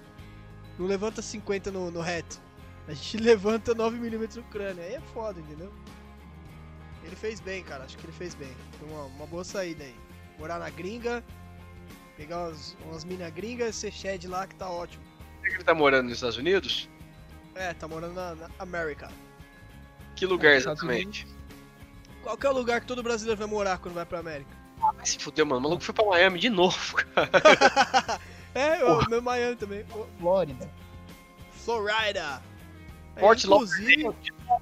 Não 0.78 0.86
levanta 0.86 1.20
50 1.20 1.70
no, 1.72 1.90
no 1.90 2.00
reto. 2.00 2.40
A 2.88 2.94
gente 2.94 3.18
levanta 3.22 3.74
9mm 3.74 4.36
no 4.36 4.42
crânio. 4.44 4.82
Aí 4.82 4.94
é 4.94 5.00
foda, 5.12 5.38
entendeu? 5.38 5.72
Ele 7.04 7.14
fez 7.14 7.38
bem, 7.40 7.62
cara. 7.62 7.84
Acho 7.84 7.96
que 7.96 8.06
ele 8.06 8.12
fez 8.12 8.34
bem. 8.34 8.50
Foi 8.78 8.88
uma, 8.88 9.04
uma 9.04 9.26
boa 9.26 9.44
saída 9.44 9.84
aí. 9.84 9.94
Morar 10.38 10.58
na 10.58 10.70
gringa, 10.70 11.22
pegar 12.16 12.48
umas, 12.48 12.76
umas 12.84 13.04
minas 13.04 13.32
gringas, 13.32 13.74
ser 13.76 13.92
shed 13.92 14.26
lá 14.26 14.46
que 14.46 14.54
tá 14.54 14.68
ótimo. 14.68 15.02
Ele 15.44 15.62
tá 15.62 15.74
morando 15.74 16.04
nos 16.04 16.14
Estados 16.14 16.36
Unidos? 16.36 16.88
É, 17.54 17.72
tá 17.74 17.88
morando 17.88 18.14
na, 18.14 18.34
na 18.34 18.50
América. 18.58 19.10
Que 20.14 20.26
lugar 20.26 20.56
Estados 20.56 20.82
exatamente? 20.82 21.26
Qual 22.22 22.36
que 22.36 22.46
é 22.46 22.50
o 22.50 22.52
lugar 22.52 22.80
que 22.80 22.86
todo 22.86 23.02
brasileiro 23.02 23.38
vai 23.38 23.48
morar 23.48 23.78
quando 23.78 23.94
vai 23.94 24.04
pra 24.04 24.18
América? 24.18 24.50
Vai 24.78 25.06
se 25.06 25.18
fuder, 25.18 25.44
mano. 25.46 25.60
O 25.60 25.62
maluco 25.62 25.82
foi 25.82 25.94
pra 25.94 26.04
Miami 26.04 26.38
de 26.38 26.50
novo, 26.50 26.96
cara. 27.14 27.30
é, 28.54 28.84
o 28.84 29.08
meu 29.08 29.22
Miami 29.22 29.56
também. 29.56 29.84
O 29.90 30.06
Flórida. 30.20 30.70
Florida. 31.64 32.42
É, 33.16 33.20
Fort 33.20 33.42
inclusive, 33.44 34.10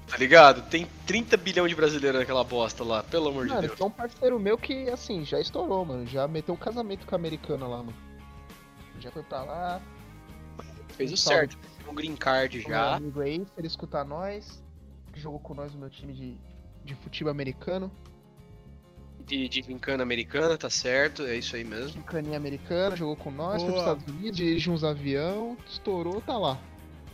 Tá 0.07 0.17
ligado? 0.17 0.61
Tem 0.69 0.87
30 1.05 1.37
bilhão 1.37 1.67
de 1.67 1.75
brasileiros 1.75 2.19
naquela 2.19 2.43
bosta 2.43 2.83
lá, 2.83 3.03
pelo 3.03 3.29
amor 3.29 3.45
de 3.45 3.49
Mano, 3.53 3.61
Deus. 3.67 3.77
tem 3.77 3.87
um 3.87 3.91
parceiro 3.91 4.39
meu 4.39 4.57
que, 4.57 4.89
assim, 4.89 5.23
já 5.23 5.39
estourou, 5.39 5.85
mano. 5.85 6.05
Já 6.05 6.27
meteu 6.27 6.53
um 6.53 6.57
casamento 6.57 7.05
com 7.05 7.15
a 7.15 7.17
americana 7.17 7.67
lá, 7.67 7.77
mano. 7.77 7.93
Já 8.99 9.11
foi 9.11 9.23
pra 9.23 9.43
lá. 9.43 9.81
Fez 10.89 11.11
o 11.13 11.17
salve. 11.17 11.39
certo. 11.51 11.57
Um 11.89 11.93
green 11.93 12.15
card 12.15 12.57
Meu 12.57 12.69
já. 12.69 12.95
amigo 12.95 13.21
aí, 13.21 13.37
se 13.45 13.51
ele 13.57 13.67
escutar 13.67 14.03
nós, 14.03 14.61
que 15.13 15.19
jogou 15.19 15.39
com 15.39 15.53
nós 15.53 15.73
no 15.73 15.79
meu 15.79 15.89
time 15.89 16.11
de, 16.13 16.37
de 16.83 16.95
futebol 16.95 17.31
americano. 17.31 17.89
De, 19.25 19.47
de 19.47 19.61
gincana 19.61 20.03
americana, 20.03 20.57
tá 20.57 20.69
certo. 20.69 21.23
É 21.23 21.35
isso 21.35 21.55
aí 21.55 21.63
mesmo. 21.63 22.01
Caninha 22.03 22.37
americana, 22.37 22.95
jogou 22.95 23.15
com 23.15 23.29
nós, 23.31 23.61
foi 23.61 23.71
pros 23.71 23.83
Boa. 23.83 23.93
Estados 23.95 24.13
Unidos, 24.15 24.37
dirigiu 24.37 24.73
uns 24.73 24.83
avião, 24.83 25.57
estourou, 25.69 26.21
tá 26.21 26.37
lá. 26.37 26.57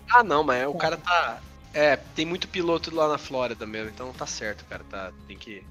Ah, 0.10 0.24
não, 0.24 0.44
mas 0.44 0.68
o 0.68 0.74
cara 0.74 0.98
tá. 0.98 1.42
É, 1.74 1.96
tem 1.98 2.26
muito 2.26 2.48
piloto 2.48 2.94
lá 2.94 3.08
na 3.08 3.18
Flórida 3.18 3.66
mesmo, 3.66 3.90
então 3.90 4.14
tá 4.14 4.26
certo, 4.28 4.64
cara. 4.66 4.84
Tá, 4.84 5.12
tem 5.28 5.38
que 5.38 5.64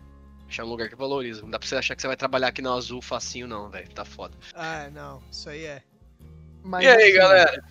achar 0.49 0.65
um 0.65 0.69
lugar 0.69 0.89
que 0.89 0.97
valoriza. 0.97 1.43
Não 1.43 1.51
dá 1.51 1.59
pra 1.59 1.69
você 1.69 1.77
achar 1.77 1.95
que 1.95 2.03
você 2.03 2.09
vai 2.09 2.17
trabalhar 2.17 2.49
aqui 2.49 2.61
no 2.61 2.73
azul 2.73 3.01
facinho, 3.01 3.47
não, 3.47 3.69
velho. 3.71 3.89
Tá 3.91 4.05
foda. 4.05 4.35
Ah, 4.55 4.89
não, 4.93 5.23
isso 5.31 5.49
aí 5.49 5.65
é. 5.65 5.83
Mas, 6.65 6.85
e 6.85 6.89
aí, 6.89 7.03
assim, 7.11 7.15
galera? 7.15 7.65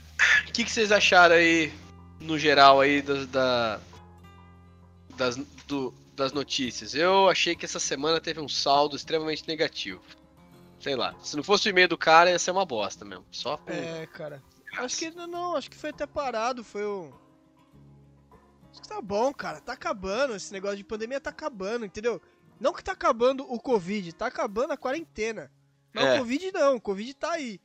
O 0.48 0.52
que, 0.52 0.64
que 0.64 0.72
vocês 0.72 0.92
acharam 0.92 1.36
aí, 1.36 1.74
no 2.20 2.38
geral, 2.38 2.80
aí, 2.80 3.02
das, 3.02 3.26
da, 3.28 3.80
das, 5.18 5.36
do- 5.68 5.94
das 6.16 6.32
notícias? 6.32 6.94
Eu 6.96 7.30
achei 7.30 7.56
que 7.56 7.66
essa 7.66 7.80
semana 7.80 8.20
teve 8.22 8.40
um 8.40 8.48
saldo 8.50 8.96
extremamente 8.96 9.48
negativo. 9.48 10.02
Sei 10.80 10.96
lá, 10.96 11.14
se 11.22 11.36
não 11.36 11.44
fosse 11.44 11.68
o 11.68 11.70
e-mail 11.70 11.88
do 11.88 11.98
cara, 11.98 12.32
ia 12.32 12.40
ser 12.40 12.52
uma 12.52 12.66
bosta 12.66 13.06
mesmo. 13.06 13.26
Só 13.32 13.58
com 13.58 13.72
É, 13.72 14.08
cara. 14.08 14.42
Graça. 14.72 14.85
Acho 14.85 14.98
que 14.98 15.11
não, 15.11 15.27
não, 15.27 15.56
acho 15.56 15.69
que 15.69 15.77
foi 15.77 15.89
até 15.91 16.06
parado, 16.07 16.64
foi 16.64 16.84
o. 16.85 17.14
Acho 18.72 18.81
que 18.81 18.88
tá 18.88 19.02
bom, 19.02 19.34
cara. 19.34 19.60
Tá 19.60 19.73
acabando. 19.73 20.35
Esse 20.35 20.52
negócio 20.53 20.77
de 20.77 20.84
pandemia 20.84 21.19
tá 21.19 21.30
acabando, 21.30 21.85
entendeu? 21.85 22.22
Não 22.60 22.73
que 22.73 22.84
tá 22.84 22.91
acabando 22.93 23.43
o 23.52 23.60
Covid, 23.60 24.14
tá 24.14 24.27
acabando 24.27 24.72
a 24.72 24.77
quarentena. 24.77 25.52
Mas 25.93 26.06
É. 26.06 26.15
o 26.15 26.19
Covid 26.19 26.52
não, 26.53 26.76
o 26.76 26.81
Covid 26.81 27.14
tá 27.15 27.31
aí. 27.31 27.60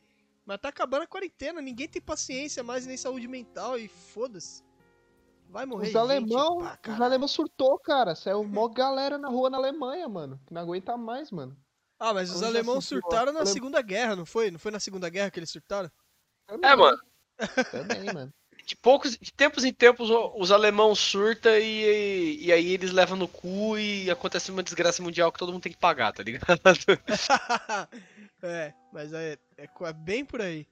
Mas 0.45 0.59
tá 0.61 0.69
acabando 0.69 1.03
a 1.03 1.07
quarentena, 1.07 1.61
ninguém 1.61 1.89
tem 1.89 2.01
paciência 2.01 2.63
mais 2.63 2.87
nem 2.87 2.97
saúde 2.97 3.29
mental 3.29 3.79
e 3.79 3.89
foda-se. 3.89 4.65
Vai 5.49 5.65
morrer. 5.67 5.83
Os 5.83 5.89
gente 5.89 5.99
alemão, 5.99 6.59
pra 6.59 6.93
os 6.93 7.01
alemão 7.01 7.29
surtou, 7.29 7.79
cara. 7.79 8.15
Saiu 8.15 8.43
mó 8.45 8.69
galera 8.69 9.17
na 9.19 9.29
rua 9.29 9.49
na 9.51 9.59
Alemanha, 9.59 10.09
mano. 10.09 10.41
Que 10.47 10.53
não 10.55 10.63
aguenta 10.63 10.97
mais, 10.97 11.31
mano. 11.31 11.57
Ah, 11.99 12.13
mas 12.13 12.31
os 12.31 12.43
alemãos 12.43 12.85
surtou? 12.85 13.11
surtaram 13.11 13.33
na 13.33 13.47
Segunda 13.47 13.81
Guerra, 13.81 14.17
não 14.17 14.27
foi? 14.27 14.51
Não 14.51 14.59
foi 14.59 14.71
na 14.71 14.81
Segunda 14.81 15.09
Guerra 15.09 15.31
que 15.31 15.39
eles 15.39 15.51
surtaram? 15.51 15.91
Também, 16.47 16.71
É, 16.71 16.77
mano. 16.77 16.99
Também, 17.71 18.05
mano. 18.13 18.33
De 18.65 18.75
poucos, 18.75 19.17
de 19.17 19.33
tempos 19.33 19.65
em 19.65 19.73
tempos, 19.73 20.09
os 20.11 20.51
alemão 20.51 20.93
surta 20.95 21.57
e, 21.59 22.45
e 22.47 22.53
aí 22.53 22.73
eles 22.73 22.91
levam 22.91 23.17
no 23.17 23.29
cu 23.29 23.79
e 23.79 24.11
acontece 24.11 24.51
uma 24.51 24.63
desgraça 24.63 25.03
mundial 25.03 25.31
que 25.31 25.39
todo 25.39 25.53
mundo 25.53 25.63
tem 25.63 25.73
que 25.73 25.79
pagar, 25.79 26.13
tá 26.13 26.23
ligado? 26.23 26.61
é, 28.43 28.75
mas 28.93 29.13
é, 29.13 29.39
é, 29.57 29.69
é 29.69 29.93
bem 29.93 30.25
por 30.25 30.41
aí. 30.43 30.67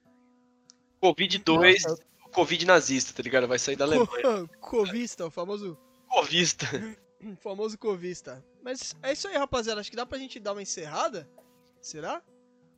Covid 0.99 1.37
2, 1.37 1.83
Nossa, 1.83 2.03
Covid 2.33 2.65
nazista, 2.65 3.13
tá 3.13 3.23
ligado? 3.23 3.47
Vai 3.47 3.59
sair 3.59 3.77
da 3.77 3.85
Alemanha. 3.85 4.45
Covista, 4.59 5.25
o 5.25 5.31
famoso, 5.31 5.77
Covista. 6.09 6.65
o 7.23 7.35
famoso 7.41 7.77
covista. 7.77 8.43
Mas 8.61 8.93
é 9.01 9.13
isso 9.13 9.27
aí, 9.27 9.37
rapaziada. 9.37 9.79
Acho 9.79 9.89
que 9.89 9.95
dá 9.95 10.05
pra 10.05 10.17
gente 10.17 10.37
dar 10.39 10.51
uma 10.51 10.61
encerrada? 10.61 11.29
Será? 11.81 12.21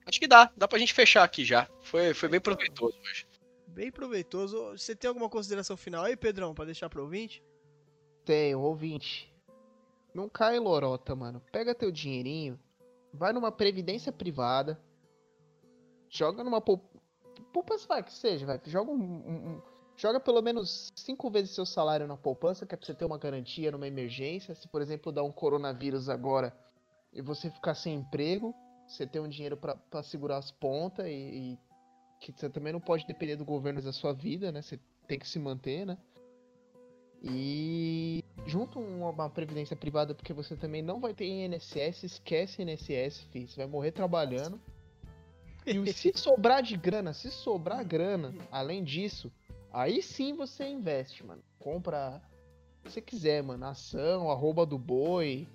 Acho 0.08 0.20
que 0.20 0.28
dá, 0.28 0.50
dá 0.56 0.68
pra 0.68 0.80
gente 0.80 0.94
fechar 0.94 1.24
aqui 1.24 1.44
já. 1.44 1.68
Foi, 1.82 2.14
foi 2.14 2.30
bem 2.30 2.40
proveitoso 2.40 2.98
hoje. 3.02 3.28
Bem 3.68 3.92
proveitoso. 3.92 4.72
Você 4.72 4.96
tem 4.96 5.10
alguma 5.10 5.30
consideração 5.30 5.76
final 5.76 6.06
aí, 6.06 6.16
Pedrão, 6.16 6.56
pra 6.56 6.64
deixar 6.66 6.90
pro 6.90 7.04
ouvinte? 7.04 7.44
Tenho, 8.24 8.60
ouvinte. 8.62 9.32
Não 10.14 10.30
cai 10.30 10.56
em 10.56 10.60
lorota, 10.60 11.14
mano. 11.14 11.42
Pega 11.52 11.76
teu 11.76 11.92
dinheirinho, 11.92 12.58
vai 13.14 13.34
numa 13.34 13.52
previdência 13.52 14.12
privada, 14.12 14.80
joga 16.10 16.44
numa 16.44 16.62
pou- 16.62 16.90
poupança, 17.52 17.86
vai 17.88 18.02
que 18.02 18.14
seja, 18.14 18.46
vai. 18.46 18.60
Joga 18.66 18.90
um, 18.92 18.96
um- 18.96 19.50
um- 19.50 19.62
joga 19.98 20.20
pelo 20.20 20.42
menos 20.42 20.90
cinco 20.96 21.30
vezes 21.30 21.52
seu 21.54 21.66
salário 21.66 22.08
na 22.08 22.16
poupança, 22.18 22.66
que 22.66 22.74
é 22.74 22.78
pra 22.78 22.86
você 22.86 22.94
ter 22.96 23.06
uma 23.06 23.18
garantia 23.18 23.72
numa 23.72 23.88
emergência. 23.88 24.56
Se, 24.56 24.68
por 24.70 24.82
exemplo, 24.82 25.12
dar 25.12 25.24
um 25.24 25.32
coronavírus 25.32 26.08
agora 26.08 26.58
e 27.14 27.22
você 27.22 27.52
ficar 27.52 27.76
sem 27.76 27.96
emprego, 27.96 28.56
você 28.88 29.06
tem 29.06 29.22
um 29.22 29.28
dinheiro 29.28 29.58
pra 29.58 29.76
pra 29.76 30.02
segurar 30.02 30.38
as 30.38 30.52
pontas 30.52 31.06
e, 31.06 31.12
e 31.12 31.60
que 32.20 32.32
você 32.32 32.50
também 32.50 32.74
não 32.74 32.80
pode 32.80 33.06
depender 33.06 33.36
do 33.36 33.46
governo 33.46 33.82
da 33.82 33.92
sua 33.92 34.14
vida, 34.14 34.52
né? 34.52 34.62
Você 34.62 34.80
tem 35.08 35.20
que 35.20 35.28
se 35.28 35.40
manter, 35.40 35.86
né? 35.86 35.98
E 37.24 38.24
junto 38.46 38.80
uma, 38.80 39.10
uma 39.10 39.30
previdência 39.30 39.76
privada, 39.76 40.14
porque 40.14 40.34
você 40.34 40.56
também 40.56 40.82
não 40.82 41.00
vai 41.00 41.14
ter 41.14 41.26
INSS, 41.26 42.04
esquece 42.04 42.62
INSS, 42.62 43.24
filho. 43.32 43.48
Você 43.48 43.58
vai 43.58 43.68
morrer 43.68 43.92
trabalhando. 43.92 44.60
E 45.66 45.94
se 45.94 46.12
sobrar 46.16 46.62
de 46.62 46.78
grana, 46.78 47.14
se 47.14 47.30
sobrar 47.32 47.84
grana, 47.84 48.34
além 48.52 48.84
disso, 48.84 49.32
aí 49.72 50.02
sim 50.02 50.34
você 50.34 50.68
investe, 50.68 51.26
mano. 51.26 51.44
Compra 51.60 52.22
o 52.80 52.84
que 52.86 52.92
você 52.92 53.02
quiser, 53.02 53.44
mano. 53.44 53.66
Ação, 53.66 54.30
arroba 54.30 54.66
do 54.66 54.78
boi, 54.78 55.48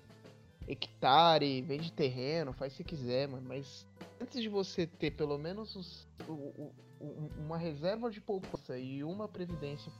hectare, 0.67 1.61
vende 1.61 1.91
terreno, 1.91 2.53
faz 2.53 2.73
você 2.73 2.83
quiser, 2.83 3.27
mano. 3.27 3.43
Mas 3.47 3.85
antes 4.21 4.41
de 4.41 4.49
você 4.49 4.87
ter 4.87 5.11
pelo 5.11 5.37
menos 5.37 5.75
os- 5.75 6.07
o- 6.27 6.71
o- 7.01 7.29
uma 7.37 7.57
reserva 7.57 8.09
de 8.09 8.21
poupança 8.21 8.77
e 8.77 9.03
uma 9.03 9.27
previdência 9.27 9.91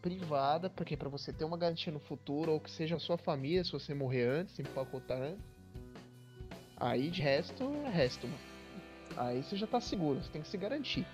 privada, 0.00 0.68
porque 0.70 0.96
para 0.96 1.08
você 1.08 1.32
ter 1.32 1.44
uma 1.44 1.56
garantia 1.56 1.92
no 1.92 2.00
futuro, 2.00 2.52
ou 2.52 2.60
que 2.60 2.70
seja 2.70 2.96
a 2.96 3.00
sua 3.00 3.16
família, 3.16 3.64
se 3.64 3.72
você 3.72 3.94
morrer 3.94 4.26
antes, 4.28 4.54
se 4.54 4.62
empacotar 4.62 5.20
antes. 5.20 5.44
Aí 6.76 7.10
de 7.10 7.22
resto, 7.22 7.62
é 7.86 7.90
resto, 7.90 8.26
mano. 8.26 8.40
Aí 9.16 9.42
você 9.42 9.56
já 9.56 9.66
tá 9.66 9.80
seguro, 9.80 10.20
você 10.20 10.30
tem 10.30 10.42
que 10.42 10.48
se 10.48 10.56
garantir. 10.56 11.06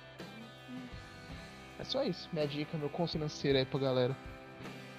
É 1.79 1.85
só 1.85 2.03
isso, 2.03 2.29
minha 2.33 2.47
dica, 2.47 2.77
meu 2.79 2.89
conselho 2.89 3.25
financeiro 3.25 3.59
aí 3.59 3.65
pra 3.67 3.79
galera. 3.79 4.17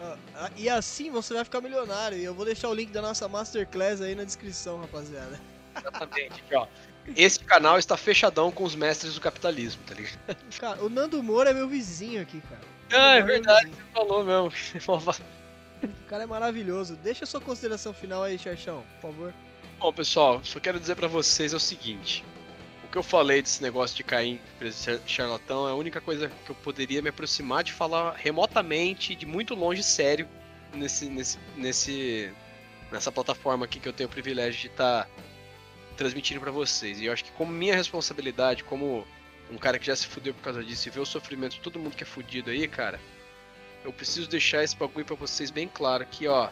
Ah, 0.01 0.17
ah, 0.35 0.51
e 0.55 0.69
assim 0.69 1.11
você 1.11 1.33
vai 1.33 1.43
ficar 1.43 1.61
milionário. 1.61 2.17
E 2.17 2.23
eu 2.23 2.33
vou 2.33 2.45
deixar 2.45 2.69
o 2.69 2.73
link 2.73 2.91
da 2.91 3.01
nossa 3.01 3.27
Masterclass 3.27 4.01
aí 4.01 4.15
na 4.15 4.23
descrição, 4.23 4.79
rapaziada. 4.79 5.39
Exatamente, 5.75 6.41
aqui, 6.41 6.55
ó. 6.55 6.67
Esse 7.15 7.39
canal 7.39 7.79
está 7.79 7.97
fechadão 7.97 8.51
com 8.51 8.63
os 8.63 8.75
mestres 8.75 9.15
do 9.15 9.21
capitalismo, 9.21 9.81
tá 9.87 9.95
ligado? 9.95 10.37
Cara, 10.59 10.83
o 10.83 10.89
Nando 10.89 11.21
Moura 11.23 11.49
é 11.49 11.53
meu 11.53 11.67
vizinho 11.67 12.21
aqui, 12.21 12.41
cara. 12.41 12.61
Ah, 12.91 13.15
é 13.15 13.21
verdade, 13.21 13.69
você 13.69 13.83
falou 13.93 14.23
mesmo. 14.23 14.51
O 15.81 16.09
cara 16.09 16.23
é 16.23 16.25
maravilhoso. 16.25 16.97
Deixa 16.97 17.23
a 17.23 17.27
sua 17.27 17.39
consideração 17.39 17.93
final 17.93 18.21
aí, 18.21 18.37
Xerxão, 18.37 18.83
por 18.95 19.13
favor. 19.13 19.33
Bom, 19.79 19.93
pessoal, 19.93 20.41
só 20.43 20.59
quero 20.59 20.77
dizer 20.77 20.95
pra 20.95 21.07
vocês 21.07 21.53
é 21.53 21.55
o 21.55 21.59
seguinte. 21.59 22.25
Que 22.91 22.97
eu 22.97 23.03
falei 23.03 23.41
desse 23.41 23.61
negócio 23.61 23.95
de 23.95 24.03
cair 24.03 24.39
em 24.61 24.69
de 24.69 25.11
charlatão 25.11 25.67
é 25.67 25.71
a 25.71 25.75
única 25.75 26.01
coisa 26.01 26.29
que 26.45 26.49
eu 26.49 26.55
poderia 26.55 27.01
me 27.01 27.09
aproximar 27.09 27.63
de 27.63 27.71
falar 27.71 28.13
remotamente, 28.15 29.15
de 29.15 29.25
muito 29.25 29.53
longe, 29.53 29.83
sério, 29.83 30.27
nesse, 30.73 31.05
nesse, 31.07 31.37
nesse, 31.55 32.33
nessa 32.91 33.11
plataforma 33.11 33.65
aqui 33.65 33.79
que 33.79 33.87
eu 33.87 33.93
tenho 33.93 34.09
o 34.09 34.11
privilégio 34.11 34.59
de 34.61 34.67
estar 34.67 35.07
transmitindo 35.95 36.39
pra 36.39 36.51
vocês. 36.51 36.99
E 36.99 37.05
eu 37.05 37.13
acho 37.13 37.23
que 37.23 37.31
como 37.33 37.51
minha 37.51 37.75
responsabilidade, 37.75 38.63
como 38.63 39.05
um 39.51 39.57
cara 39.57 39.77
que 39.77 39.85
já 39.85 39.95
se 39.95 40.07
fudeu 40.07 40.33
por 40.33 40.41
causa 40.41 40.63
disso 40.63 40.87
e 40.87 40.91
vê 40.91 40.99
o 40.99 41.05
sofrimento 41.05 41.53
de 41.53 41.61
todo 41.61 41.79
mundo 41.79 41.95
que 41.95 42.03
é 42.03 42.07
fudido 42.07 42.49
aí, 42.49 42.67
cara, 42.67 42.99
eu 43.83 43.93
preciso 43.93 44.27
deixar 44.27 44.63
esse 44.63 44.75
bagulho 44.75 45.05
pra 45.05 45.15
vocês 45.15 45.51
bem 45.51 45.67
claro 45.67 46.05
que, 46.05 46.27
ó, 46.27 46.49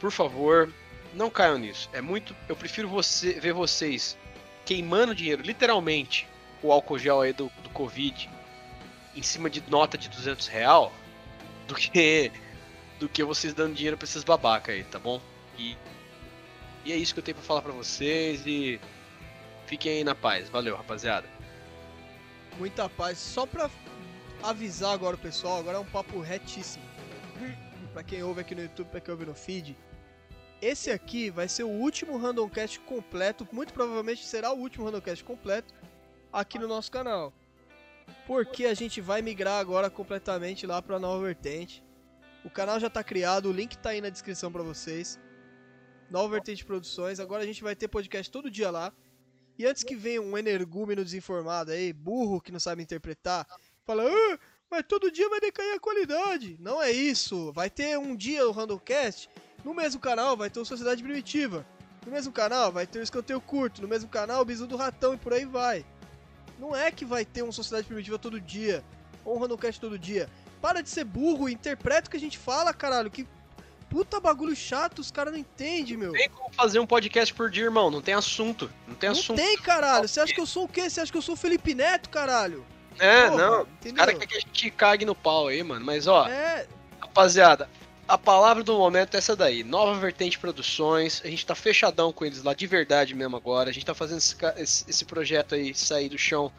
por 0.00 0.10
favor, 0.10 0.72
não 1.14 1.30
caiam 1.30 1.58
nisso. 1.58 1.88
É 1.92 2.00
muito. 2.00 2.34
Eu 2.48 2.56
prefiro 2.56 2.88
você 2.88 3.34
ver 3.34 3.52
vocês 3.52 4.16
queimando 4.68 5.14
dinheiro, 5.14 5.40
literalmente, 5.40 6.28
o 6.62 6.70
álcool 6.70 6.98
gel 6.98 7.22
aí 7.22 7.32
do, 7.32 7.50
do 7.62 7.70
Covid 7.70 8.28
em 9.16 9.22
cima 9.22 9.48
de 9.48 9.64
nota 9.66 9.96
de 9.96 10.10
200 10.10 10.46
real 10.46 10.92
do 11.66 11.74
que 11.74 12.30
do 13.00 13.08
que 13.08 13.24
vocês 13.24 13.54
dando 13.54 13.74
dinheiro 13.74 13.96
pra 13.96 14.04
esses 14.04 14.22
babaca 14.22 14.70
aí, 14.70 14.84
tá 14.84 14.98
bom? 14.98 15.22
E, 15.56 15.74
e 16.84 16.92
é 16.92 16.96
isso 16.96 17.14
que 17.14 17.20
eu 17.20 17.24
tenho 17.24 17.36
pra 17.36 17.46
falar 17.46 17.62
pra 17.62 17.72
vocês 17.72 18.46
e 18.46 18.78
fiquem 19.66 19.92
aí 19.92 20.04
na 20.04 20.14
paz. 20.14 20.50
Valeu, 20.50 20.76
rapaziada. 20.76 21.26
Muita 22.58 22.90
paz. 22.90 23.16
Só 23.16 23.46
pra 23.46 23.70
avisar 24.42 24.92
agora 24.92 25.16
o 25.16 25.18
pessoal, 25.18 25.60
agora 25.60 25.78
é 25.78 25.80
um 25.80 25.86
papo 25.86 26.20
retíssimo. 26.20 26.84
pra 27.94 28.02
quem 28.02 28.22
ouve 28.22 28.42
aqui 28.42 28.54
no 28.54 28.62
YouTube, 28.62 28.88
pra 28.88 29.00
quem 29.00 29.12
ouve 29.12 29.24
no 29.24 29.34
feed. 29.34 29.74
Esse 30.60 30.90
aqui 30.90 31.30
vai 31.30 31.48
ser 31.48 31.62
o 31.62 31.68
último 31.68 32.16
Randomcast 32.16 32.80
completo, 32.80 33.46
muito 33.52 33.72
provavelmente 33.72 34.26
será 34.26 34.52
o 34.52 34.58
último 34.58 34.84
Randomcast 34.84 35.22
completo 35.24 35.72
aqui 36.32 36.58
no 36.58 36.66
nosso 36.66 36.90
canal. 36.90 37.32
Porque 38.26 38.66
a 38.66 38.74
gente 38.74 39.00
vai 39.00 39.22
migrar 39.22 39.60
agora 39.60 39.88
completamente 39.88 40.66
lá 40.66 40.82
para 40.82 40.98
nova 40.98 41.24
vertente. 41.24 41.84
O 42.44 42.50
canal 42.50 42.80
já 42.80 42.88
está 42.88 43.04
criado, 43.04 43.46
o 43.46 43.52
link 43.52 43.72
está 43.72 43.90
aí 43.90 44.00
na 44.00 44.08
descrição 44.08 44.50
para 44.50 44.62
vocês. 44.62 45.18
Nova 46.10 46.28
Vertente 46.28 46.64
Produções. 46.64 47.20
Agora 47.20 47.42
a 47.42 47.46
gente 47.46 47.62
vai 47.62 47.76
ter 47.76 47.88
podcast 47.88 48.30
todo 48.30 48.50
dia 48.50 48.70
lá. 48.70 48.92
E 49.58 49.66
antes 49.66 49.82
que 49.82 49.94
venha 49.94 50.22
um 50.22 50.38
energúmeno 50.38 51.04
desinformado 51.04 51.72
aí, 51.72 51.92
burro 51.92 52.40
que 52.40 52.52
não 52.52 52.60
sabe 52.60 52.82
interpretar, 52.82 53.46
fala, 53.84 54.04
ah, 54.04 54.38
mas 54.70 54.84
todo 54.86 55.10
dia 55.10 55.28
vai 55.28 55.40
decair 55.40 55.74
a 55.74 55.80
qualidade. 55.80 56.56
Não 56.60 56.82
é 56.82 56.90
isso. 56.90 57.52
Vai 57.52 57.70
ter 57.70 57.98
um 57.98 58.14
dia 58.14 58.46
o 58.46 58.52
Randomcast, 58.52 59.28
no 59.64 59.74
mesmo 59.74 60.00
canal 60.00 60.36
vai 60.36 60.50
ter 60.50 60.60
o 60.60 60.64
Sociedade 60.64 61.02
Primitiva. 61.02 61.66
No 62.06 62.12
mesmo 62.12 62.32
canal 62.32 62.70
vai 62.72 62.86
ter 62.86 63.00
o 63.00 63.02
Escanteio 63.02 63.40
Curto. 63.40 63.82
No 63.82 63.88
mesmo 63.88 64.08
canal 64.08 64.42
o 64.42 64.44
Bisu 64.44 64.66
do 64.66 64.76
Ratão 64.76 65.14
e 65.14 65.18
por 65.18 65.32
aí 65.32 65.44
vai. 65.44 65.84
Não 66.58 66.74
é 66.74 66.90
que 66.90 67.04
vai 67.04 67.24
ter 67.24 67.42
uma 67.42 67.52
Sociedade 67.52 67.86
Primitiva 67.86 68.18
todo 68.18 68.40
dia, 68.40 68.84
ou 69.24 69.36
um 69.36 69.38
Randomcast 69.38 69.80
todo 69.80 69.98
dia. 69.98 70.28
Para 70.60 70.82
de 70.82 70.88
ser 70.88 71.04
burro, 71.04 71.48
interpreta 71.48 72.08
o 72.08 72.10
que 72.10 72.16
a 72.16 72.20
gente 72.20 72.36
fala, 72.36 72.74
caralho. 72.74 73.10
Que 73.10 73.26
puta 73.88 74.18
bagulho 74.20 74.56
chato, 74.56 74.98
os 74.98 75.10
caras 75.10 75.32
não 75.32 75.40
entendem, 75.40 75.96
meu. 75.96 76.12
Tem 76.12 76.28
como 76.28 76.52
fazer 76.52 76.80
um 76.80 76.86
podcast 76.86 77.32
por 77.32 77.50
dia, 77.50 77.64
irmão. 77.64 77.90
Não 77.90 78.02
tem 78.02 78.14
assunto. 78.14 78.70
Não 78.86 78.94
tem 78.94 79.10
não 79.10 79.16
assunto. 79.18 79.36
tem, 79.36 79.56
caralho. 79.58 80.08
Você 80.08 80.20
acha 80.20 80.34
que 80.34 80.40
eu 80.40 80.46
sou 80.46 80.64
o 80.64 80.68
quê? 80.68 80.90
Você 80.90 81.00
acha 81.00 81.12
que 81.12 81.18
eu 81.18 81.22
sou 81.22 81.34
o 81.34 81.38
Felipe 81.38 81.74
Neto, 81.74 82.10
caralho? 82.10 82.66
É, 82.98 83.28
Porra, 83.28 83.36
não. 83.36 83.62
Entendeu? 83.62 83.96
caras 83.96 84.14
querem 84.18 84.28
que 84.28 84.36
a 84.36 84.40
gente 84.40 84.70
cague 84.70 85.04
no 85.04 85.14
pau 85.14 85.48
aí, 85.48 85.62
mano. 85.62 85.84
Mas, 85.84 86.06
ó, 86.06 86.26
É, 86.28 86.66
rapaziada, 87.00 87.68
a 88.06 88.16
palavra 88.18 88.62
do 88.64 88.76
momento 88.76 89.14
é 89.14 89.18
essa 89.18 89.36
daí. 89.36 89.62
Nova 89.62 89.94
Vertente 89.98 90.38
Produções. 90.38 91.20
A 91.24 91.28
gente 91.28 91.44
tá 91.46 91.54
fechadão 91.54 92.12
com 92.12 92.24
eles 92.24 92.42
lá, 92.42 92.54
de 92.54 92.66
verdade 92.66 93.14
mesmo 93.14 93.36
agora. 93.36 93.70
A 93.70 93.72
gente 93.72 93.86
tá 93.86 93.94
fazendo 93.94 94.18
esse- 94.56 94.84
esse 94.88 95.04
projeto 95.04 95.54
aí 95.54 95.74
sair 95.74 96.08
do 96.08 96.18
chão. 96.18 96.50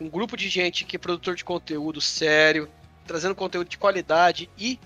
Um 0.00 0.08
grupo 0.08 0.36
de 0.36 0.48
gente 0.48 0.84
que 0.84 0.96
é 0.96 0.98
produtor 0.98 1.34
de 1.34 1.44
conteúdo 1.44 2.00
sério, 2.00 2.68
trazendo 3.06 3.34
conteúdo 3.34 3.68
de 3.68 3.76
qualidade 3.78 4.48
e, 4.56 4.78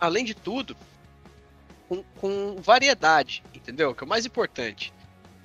além 0.00 0.24
de 0.24 0.34
tudo, 0.34 0.76
com, 1.88 2.02
com 2.20 2.56
variedade, 2.60 3.42
entendeu? 3.54 3.94
Que 3.94 4.02
é 4.02 4.06
o 4.06 4.08
mais 4.08 4.26
importante. 4.26 4.92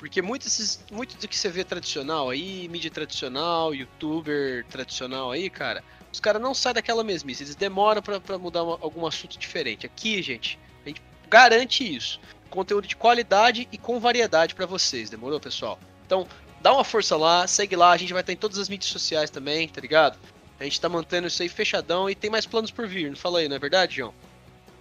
Porque 0.03 0.21
muito, 0.21 0.47
esses, 0.47 0.83
muito 0.91 1.15
do 1.15 1.29
que 1.29 1.37
você 1.37 1.47
vê 1.47 1.63
tradicional 1.63 2.29
aí, 2.29 2.67
mídia 2.67 2.91
tradicional, 2.91 3.73
youtuber 3.73 4.65
tradicional 4.65 5.31
aí, 5.31 5.49
cara, 5.49 5.81
os 6.11 6.19
caras 6.19 6.41
não 6.41 6.53
saem 6.53 6.73
daquela 6.73 7.05
mesmice, 7.05 7.41
eles 7.41 7.55
demoram 7.55 8.01
pra 8.01 8.37
mudar 8.37 8.63
uma- 8.63 8.77
algum 8.81 9.07
assunto 9.07 9.39
diferente. 9.39 9.85
Aqui, 9.85 10.21
gente, 10.21 10.59
a 10.85 10.89
gente 10.89 11.01
garante 11.29 11.95
isso. 11.95 12.19
Conteúdo 12.49 12.85
de 12.85 12.97
qualidade 12.97 13.65
e 13.71 13.77
com 13.77 13.97
variedade 13.97 14.55
pra 14.55 14.65
vocês, 14.65 15.09
demorou, 15.09 15.39
pessoal? 15.39 15.79
Então, 16.05 16.27
dá 16.61 16.73
uma 16.73 16.83
força 16.83 17.15
lá, 17.15 17.47
segue 17.47 17.77
lá, 17.77 17.91
a 17.91 17.97
gente 17.97 18.11
vai 18.11 18.23
estar 18.23 18.33
em 18.33 18.35
todas 18.37 18.57
as 18.57 18.67
mídias 18.67 18.91
sociais 18.91 19.29
também, 19.29 19.69
tá 19.69 19.79
ligado? 19.79 20.19
A 20.59 20.65
gente 20.65 20.81
tá 20.81 20.89
mantendo 20.89 21.27
isso 21.27 21.41
aí 21.41 21.47
fechadão 21.47 22.09
e 22.09 22.13
tem 22.13 22.29
mais 22.29 22.45
planos 22.45 22.71
por 22.71 22.85
vir, 22.89 23.09
não 23.09 23.15
fala 23.15 23.39
aí, 23.39 23.47
não 23.47 23.55
é 23.55 23.59
verdade, 23.59 23.95
João? 23.95 24.13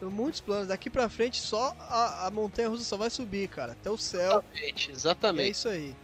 Tem 0.03 0.11
muitos 0.11 0.41
planos. 0.41 0.67
Daqui 0.69 0.91
pra 0.91 1.09
frente 1.09 1.41
só 1.41 1.77
a, 1.79 2.27
a 2.27 2.31
montanha 2.31 2.69
russa 2.69 2.83
só 2.83 2.97
vai 2.97 3.09
subir, 3.09 3.49
cara. 3.49 3.73
Até 3.73 3.89
o 3.89 3.97
céu. 3.97 4.43
Exatamente, 4.43 4.91
É 4.91 4.93
exatamente. 4.93 5.51
isso 5.53 5.69
aí. 5.69 5.95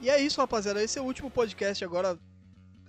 E 0.00 0.08
é 0.08 0.20
isso, 0.20 0.40
rapaziada. 0.40 0.82
Esse 0.82 0.98
é 0.98 1.02
o 1.02 1.04
último 1.04 1.28
podcast 1.30 1.84
agora 1.84 2.16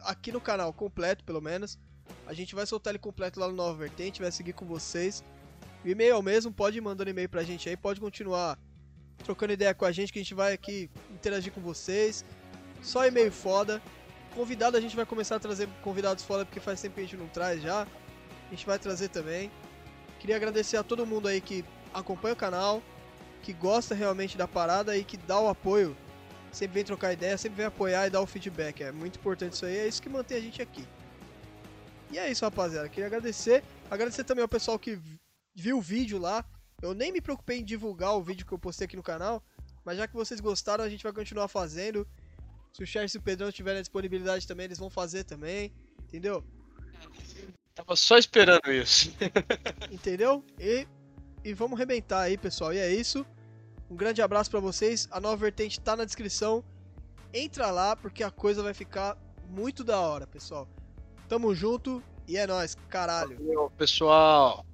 aqui 0.01 0.31
no 0.31 0.39
canal, 0.39 0.71
completo 0.71 1.23
pelo 1.23 1.41
menos. 1.41 1.79
A 2.27 2.33
gente 2.33 2.53
vai 2.53 2.65
soltar 2.67 2.91
ele 2.91 2.99
completo 2.99 3.39
lá 3.39 3.47
no 3.47 3.55
Nova 3.55 3.73
Vertente, 3.75 4.21
vai 4.21 4.31
seguir 4.31 4.53
com 4.53 4.65
vocês. 4.65 5.23
O 5.83 5.87
e-mail 5.87 6.11
é 6.13 6.17
o 6.17 6.21
mesmo, 6.21 6.51
pode 6.51 6.77
ir 6.77 6.81
mandando 6.81 7.09
e-mail 7.09 7.29
pra 7.29 7.43
gente 7.43 7.67
aí, 7.67 7.75
pode 7.75 7.99
continuar 7.99 8.59
trocando 9.23 9.53
ideia 9.53 9.73
com 9.73 9.85
a 9.85 9.91
gente 9.91 10.13
que 10.13 10.19
a 10.19 10.21
gente 10.21 10.35
vai 10.35 10.53
aqui 10.53 10.89
interagir 11.09 11.51
com 11.51 11.61
vocês. 11.61 12.23
Só 12.83 13.07
e-mail 13.07 13.31
foda. 13.31 13.81
Convidado 14.35 14.77
a 14.77 14.81
gente 14.81 14.95
vai 14.95 15.05
começar 15.05 15.37
a 15.37 15.39
trazer 15.39 15.67
convidados 15.81 16.23
foda 16.23 16.45
porque 16.45 16.59
faz 16.59 16.81
tempo 16.81 16.95
que 16.95 17.01
a 17.01 17.03
gente 17.03 17.17
não 17.17 17.27
traz 17.29 17.61
já. 17.63 17.83
A 17.83 18.49
gente 18.51 18.65
vai 18.65 18.77
trazer 18.77 19.09
também. 19.09 19.49
Queria 20.19 20.35
agradecer 20.35 20.77
a 20.77 20.83
todo 20.83 21.05
mundo 21.05 21.27
aí 21.27 21.39
que 21.41 21.63
acompanha 21.93 22.33
o 22.33 22.37
canal, 22.37 22.81
que 23.41 23.53
gosta 23.53 23.93
realmente 23.93 24.37
da 24.37 24.47
parada 24.47 24.97
e 24.97 25.03
que 25.03 25.17
dá 25.17 25.39
o 25.39 25.47
apoio 25.47 25.95
sempre 26.55 26.75
vem 26.75 26.83
trocar 26.85 27.11
ideia, 27.11 27.37
sempre 27.37 27.57
vem 27.57 27.65
apoiar 27.65 28.07
e 28.07 28.09
dar 28.09 28.21
o 28.21 28.25
feedback. 28.25 28.81
É 28.81 28.91
muito 28.91 29.19
importante 29.19 29.53
isso 29.53 29.65
aí, 29.65 29.77
é 29.77 29.87
isso 29.87 30.01
que 30.01 30.07
mantém 30.07 30.37
a 30.37 30.41
gente 30.41 30.61
aqui. 30.61 30.87
E 32.09 32.17
é 32.17 32.31
isso, 32.31 32.45
rapaziada. 32.45 32.87
Queria 32.87 33.07
agradecer. 33.07 33.61
Agradecer 33.91 34.23
também 34.23 34.41
ao 34.41 34.47
pessoal 34.47 34.79
que 34.79 34.95
vi- 34.95 35.19
viu 35.53 35.77
o 35.77 35.81
vídeo 35.81 36.17
lá. 36.17 36.45
Eu 36.81 36.93
nem 36.93 37.11
me 37.11 37.19
preocupei 37.19 37.59
em 37.59 37.63
divulgar 37.63 38.15
o 38.15 38.23
vídeo 38.23 38.45
que 38.45 38.53
eu 38.53 38.59
postei 38.59 38.85
aqui 38.85 38.95
no 38.95 39.03
canal, 39.03 39.43
mas 39.83 39.97
já 39.97 40.07
que 40.07 40.13
vocês 40.13 40.39
gostaram, 40.39 40.83
a 40.83 40.89
gente 40.89 41.03
vai 41.03 41.11
continuar 41.11 41.47
fazendo. 41.49 42.07
Se 42.71 42.83
o 42.83 42.87
Charles 42.87 43.13
e 43.13 43.17
o 43.17 43.21
Pedrão 43.21 43.51
tiverem 43.51 43.79
a 43.79 43.81
disponibilidade 43.81 44.47
também, 44.47 44.65
eles 44.65 44.77
vão 44.77 44.89
fazer 44.89 45.23
também. 45.25 45.73
Entendeu? 46.03 46.43
Tava 47.75 47.95
só 47.97 48.17
esperando 48.17 48.71
isso. 48.71 49.13
Entendeu? 49.91 50.41
E, 50.57 50.87
e 51.43 51.53
vamos 51.53 51.75
arrebentar 51.75 52.21
aí, 52.21 52.37
pessoal. 52.37 52.73
E 52.73 52.77
é 52.77 52.89
isso. 52.89 53.25
Um 53.91 53.95
grande 53.97 54.21
abraço 54.21 54.49
pra 54.49 54.61
vocês. 54.61 55.09
A 55.11 55.19
nova 55.19 55.35
vertente 55.35 55.79
tá 55.81 55.93
na 55.93 56.05
descrição. 56.05 56.63
Entra 57.33 57.69
lá 57.71 57.93
porque 57.93 58.23
a 58.23 58.31
coisa 58.31 58.63
vai 58.63 58.73
ficar 58.73 59.17
muito 59.49 59.83
da 59.83 59.99
hora, 59.99 60.25
pessoal. 60.25 60.67
Tamo 61.27 61.53
junto 61.53 62.01
e 62.25 62.37
é 62.37 62.47
nóis, 62.47 62.75
caralho. 62.89 63.37
Valeu, 63.37 63.69
pessoal. 63.77 64.65